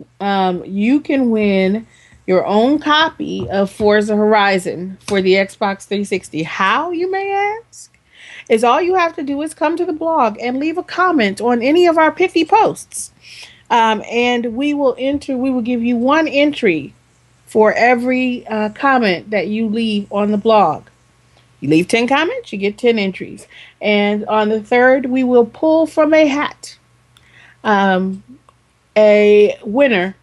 um, 0.20 0.64
you 0.64 1.00
can 1.00 1.30
win 1.30 1.86
your 2.26 2.46
own 2.46 2.78
copy 2.78 3.48
of 3.48 3.70
Forza 3.70 4.16
Horizon 4.16 4.98
for 5.06 5.20
the 5.20 5.34
Xbox 5.34 5.84
360. 5.84 6.44
How, 6.44 6.90
you 6.90 7.10
may 7.10 7.58
ask? 7.62 7.90
Is 8.48 8.64
all 8.64 8.80
you 8.80 8.94
have 8.94 9.14
to 9.16 9.22
do 9.22 9.40
is 9.42 9.54
come 9.54 9.76
to 9.76 9.84
the 9.84 9.92
blog 9.92 10.38
and 10.40 10.58
leave 10.58 10.78
a 10.78 10.82
comment 10.82 11.40
on 11.40 11.62
any 11.62 11.86
of 11.86 11.98
our 11.98 12.12
pithy 12.12 12.44
posts. 12.44 13.12
Um, 13.70 14.02
and 14.10 14.54
we 14.54 14.74
will 14.74 14.94
enter, 14.98 15.36
we 15.36 15.50
will 15.50 15.62
give 15.62 15.82
you 15.82 15.96
one 15.96 16.28
entry 16.28 16.92
for 17.46 17.72
every 17.72 18.46
uh, 18.46 18.70
comment 18.70 19.30
that 19.30 19.48
you 19.48 19.68
leave 19.68 20.10
on 20.12 20.30
the 20.30 20.38
blog. 20.38 20.86
You 21.60 21.68
leave 21.68 21.88
10 21.88 22.08
comments, 22.08 22.52
you 22.52 22.58
get 22.58 22.76
10 22.76 22.98
entries. 22.98 23.46
And 23.80 24.26
on 24.26 24.48
the 24.48 24.62
third, 24.62 25.06
we 25.06 25.22
will 25.22 25.46
pull 25.46 25.86
from 25.86 26.12
a 26.12 26.26
hat 26.26 26.76
um, 27.64 28.22
a 28.96 29.58
winner 29.62 30.16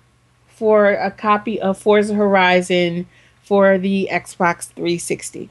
for 0.60 0.92
a 0.92 1.10
copy 1.10 1.60
of 1.60 1.78
Forza 1.78 2.14
Horizon 2.14 3.08
for 3.42 3.78
the 3.78 4.10
Xbox 4.12 4.66
360. 4.66 5.50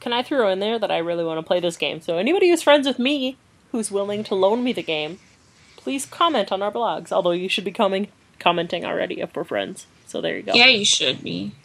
Can 0.00 0.12
I 0.12 0.24
throw 0.24 0.50
in 0.50 0.58
there 0.58 0.80
that 0.80 0.90
I 0.90 0.98
really 0.98 1.24
want 1.24 1.38
to 1.38 1.46
play 1.46 1.60
this 1.60 1.76
game? 1.76 2.00
So 2.00 2.18
anybody 2.18 2.50
who's 2.50 2.60
friends 2.60 2.88
with 2.88 2.98
me 2.98 3.36
who's 3.70 3.92
willing 3.92 4.24
to 4.24 4.34
loan 4.34 4.64
me 4.64 4.72
the 4.72 4.82
game, 4.82 5.20
please 5.76 6.04
comment 6.04 6.50
on 6.50 6.60
our 6.60 6.72
blogs. 6.72 7.12
Although 7.12 7.30
you 7.30 7.48
should 7.48 7.64
be 7.64 7.70
coming 7.70 8.08
commenting 8.40 8.84
already 8.84 9.20
if 9.20 9.34
we're 9.36 9.44
friends. 9.44 9.86
So 10.08 10.20
there 10.20 10.36
you 10.36 10.42
go. 10.42 10.52
Yeah, 10.54 10.66
you 10.66 10.84
should 10.84 11.22
be. 11.22 11.52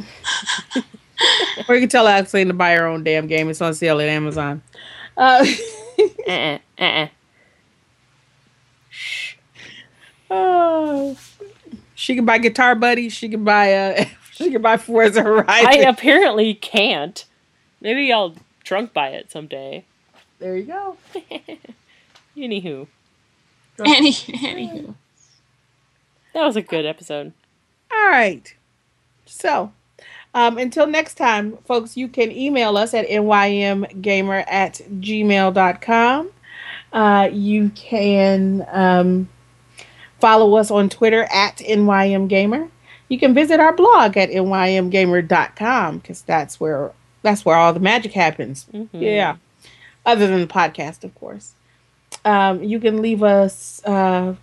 Or 1.68 1.74
you 1.74 1.82
can 1.82 1.90
tell 1.90 2.08
Alex 2.08 2.32
Layne 2.32 2.48
to 2.48 2.54
buy 2.54 2.76
her 2.76 2.86
own 2.86 3.04
damn 3.04 3.26
game. 3.26 3.50
It's 3.50 3.60
on 3.60 3.74
sale 3.74 4.00
at 4.00 4.08
Amazon. 4.08 4.62
Uh, 5.18 5.44
Uh-uh, 6.28 6.60
uh-uh. 6.78 7.08
oh. 10.30 11.18
She 11.98 12.16
can 12.16 12.26
buy 12.26 12.38
Guitar 12.38 12.76
Buddy. 12.76 13.10
She 13.10 13.28
can 13.28 13.44
buy 13.44 13.74
uh, 13.74 14.06
she 14.34 14.52
can 14.52 14.62
buy 14.62 14.78
Forza 14.78 15.24
Horizon. 15.24 15.68
I 15.68 15.78
apparently 15.88 16.54
can't. 16.54 17.26
Maybe 17.82 18.14
I'll 18.14 18.36
drunk 18.64 18.94
buy 18.94 19.10
it 19.10 19.32
someday. 19.32 19.84
there 20.40 20.56
you 20.56 20.64
go. 20.66 20.98
Anywho, 22.38 22.86
Any, 23.84 24.12
anywho. 24.14 24.94
that 26.36 26.44
was 26.46 26.56
a 26.56 26.62
good 26.62 26.86
episode. 26.86 27.34
All 27.92 28.08
right. 28.10 28.54
So, 29.26 29.72
um, 30.36 30.60
until 30.60 30.86
next 30.86 31.16
time, 31.16 31.58
folks, 31.66 31.98
you 31.98 32.08
can 32.08 32.32
email 32.32 32.78
us 32.78 32.94
at 32.94 33.08
nymgamer 33.08 34.46
at 34.48 34.76
gmail.com. 35.00 36.30
Uh, 36.94 37.30
you 37.32 37.70
can 37.72 38.66
um, 38.70 39.30
follow 40.20 40.56
us 40.56 40.72
on 40.72 40.90
Twitter 40.90 41.24
at 41.32 41.58
nymgamer. 41.58 42.70
You 43.10 43.20
can 43.20 43.34
visit 43.34 43.60
our 43.60 43.74
blog 43.74 44.18
at 44.18 44.30
nymgamer.com 44.30 45.98
because 46.00 46.22
that's 46.22 46.60
where 46.60 46.92
that's 47.22 47.46
where 47.46 47.56
all 47.56 47.74
the 47.74 47.80
magic 47.80 48.14
happens. 48.14 48.66
Mhm. 48.74 48.90
Yeah. 48.94 49.36
Other 50.06 50.28
than 50.28 50.42
the 50.42 50.48
podcast, 50.48 51.04
of 51.04 51.14
course. 51.16 51.54
Um, 52.24 52.64
you 52.64 52.80
can 52.80 53.02
leave 53.02 53.24
us 53.24 53.82
uh, 53.86 54.36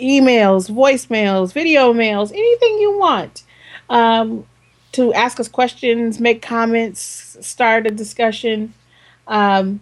emails, 0.00 0.70
voicemails, 0.70 1.52
video 1.52 1.92
mails, 1.92 2.30
anything 2.32 2.78
you 2.78 2.98
want 2.98 3.42
um, 3.90 4.46
to 4.92 5.12
ask 5.14 5.40
us 5.40 5.48
questions, 5.48 6.20
make 6.20 6.42
comments, 6.42 7.36
start 7.40 7.86
a 7.86 7.90
discussion, 7.90 8.74
um, 9.26 9.80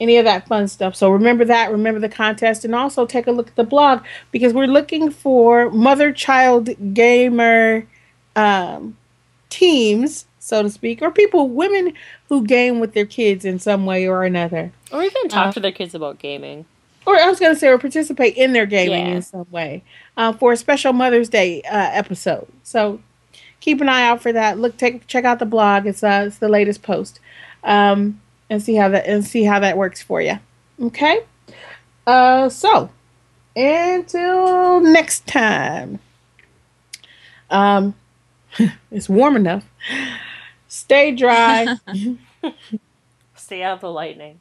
any 0.00 0.16
of 0.16 0.24
that 0.24 0.48
fun 0.48 0.66
stuff. 0.68 0.96
So 0.96 1.10
remember 1.10 1.44
that, 1.44 1.70
remember 1.70 2.00
the 2.00 2.08
contest, 2.08 2.64
and 2.64 2.74
also 2.74 3.06
take 3.06 3.26
a 3.26 3.32
look 3.32 3.48
at 3.48 3.56
the 3.56 3.64
blog 3.64 4.02
because 4.32 4.52
we're 4.52 4.66
looking 4.66 5.10
for 5.10 5.70
mother 5.70 6.12
child 6.12 6.70
gamer 6.94 7.86
um, 8.34 8.96
teams, 9.50 10.26
so 10.38 10.62
to 10.62 10.70
speak, 10.70 11.02
or 11.02 11.10
people, 11.10 11.48
women 11.48 11.92
who 12.28 12.44
game 12.44 12.80
with 12.80 12.94
their 12.94 13.06
kids 13.06 13.44
in 13.44 13.58
some 13.58 13.86
way 13.86 14.08
or 14.08 14.24
another. 14.24 14.72
Or 14.90 15.02
even 15.02 15.28
talk 15.28 15.48
Uh, 15.48 15.52
to 15.52 15.60
their 15.60 15.72
kids 15.72 15.94
about 15.94 16.18
gaming. 16.18 16.64
Or 17.04 17.16
I 17.16 17.28
was 17.28 17.38
going 17.40 17.52
to 17.52 17.58
say, 17.58 17.68
or 17.68 17.78
participate 17.78 18.36
in 18.36 18.52
their 18.52 18.66
gaming 18.66 19.06
Yeah. 19.08 19.14
in 19.16 19.22
some 19.22 19.46
way 19.50 19.82
uh, 20.16 20.32
for 20.32 20.52
a 20.52 20.56
special 20.56 20.92
Mother's 20.92 21.28
Day 21.28 21.60
uh, 21.62 21.90
episode. 21.92 22.46
So 22.62 23.00
keep 23.60 23.80
an 23.80 23.88
eye 23.88 24.06
out 24.06 24.22
for 24.22 24.32
that. 24.32 24.58
Look, 24.58 24.76
take 24.76 25.06
check 25.08 25.24
out 25.24 25.38
the 25.40 25.44
blog. 25.46 25.86
It's 25.86 26.02
uh, 26.04 26.24
it's 26.28 26.38
the 26.38 26.48
latest 26.48 26.82
post, 26.82 27.18
um, 27.64 28.20
and 28.52 28.62
see 28.62 28.74
how 28.74 28.90
that 28.90 29.06
and 29.06 29.24
see 29.24 29.44
how 29.44 29.58
that 29.60 29.78
works 29.78 30.02
for 30.02 30.20
you. 30.20 30.38
Okay. 30.78 31.20
Uh, 32.06 32.50
so 32.50 32.90
until 33.56 34.80
next 34.80 35.26
time. 35.26 35.98
Um, 37.50 37.94
it's 38.90 39.08
warm 39.08 39.36
enough. 39.36 39.64
Stay 40.68 41.12
dry. 41.12 41.76
Stay 43.36 43.62
out 43.62 43.74
of 43.74 43.80
the 43.80 43.90
lightning. 43.90 44.38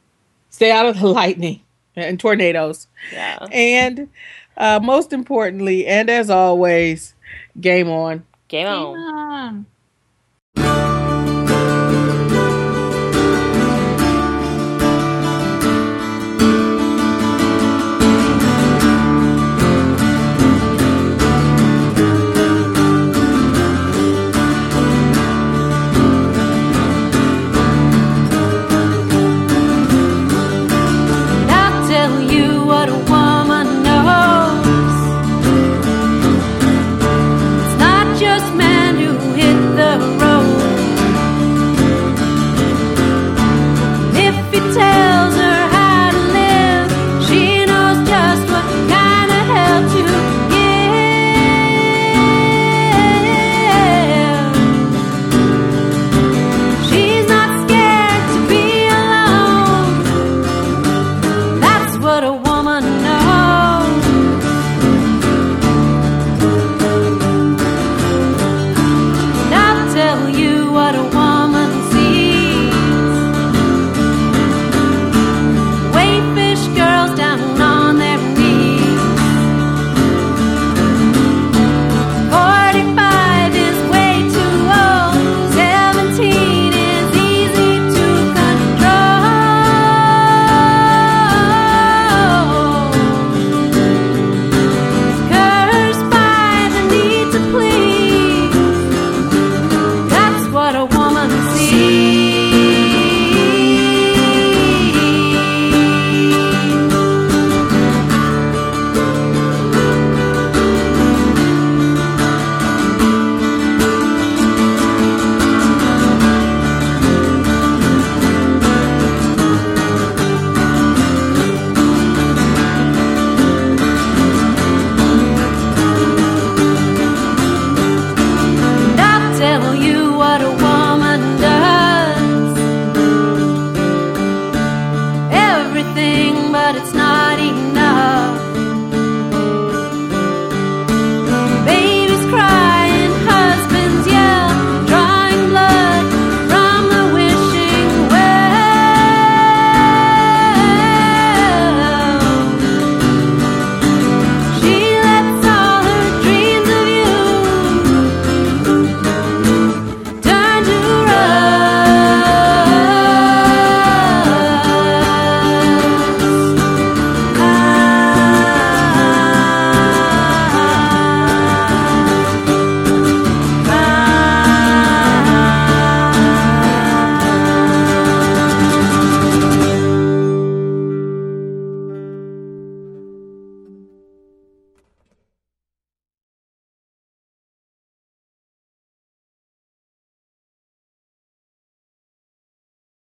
Stay 0.49 0.71
out 0.71 0.85
of 0.85 0.99
the 0.99 1.07
lightning 1.07 1.61
and 1.95 2.19
tornadoes. 2.19 2.87
Yeah. 3.13 3.47
And 3.51 4.09
uh, 4.57 4.81
most 4.83 5.13
importantly, 5.13 5.87
and 5.87 6.09
as 6.09 6.29
always, 6.29 7.15
game 7.59 7.89
on. 7.89 8.25
Game 8.49 8.67
on. 8.67 8.97
Um, 8.97 9.11
I'll 9.49 9.65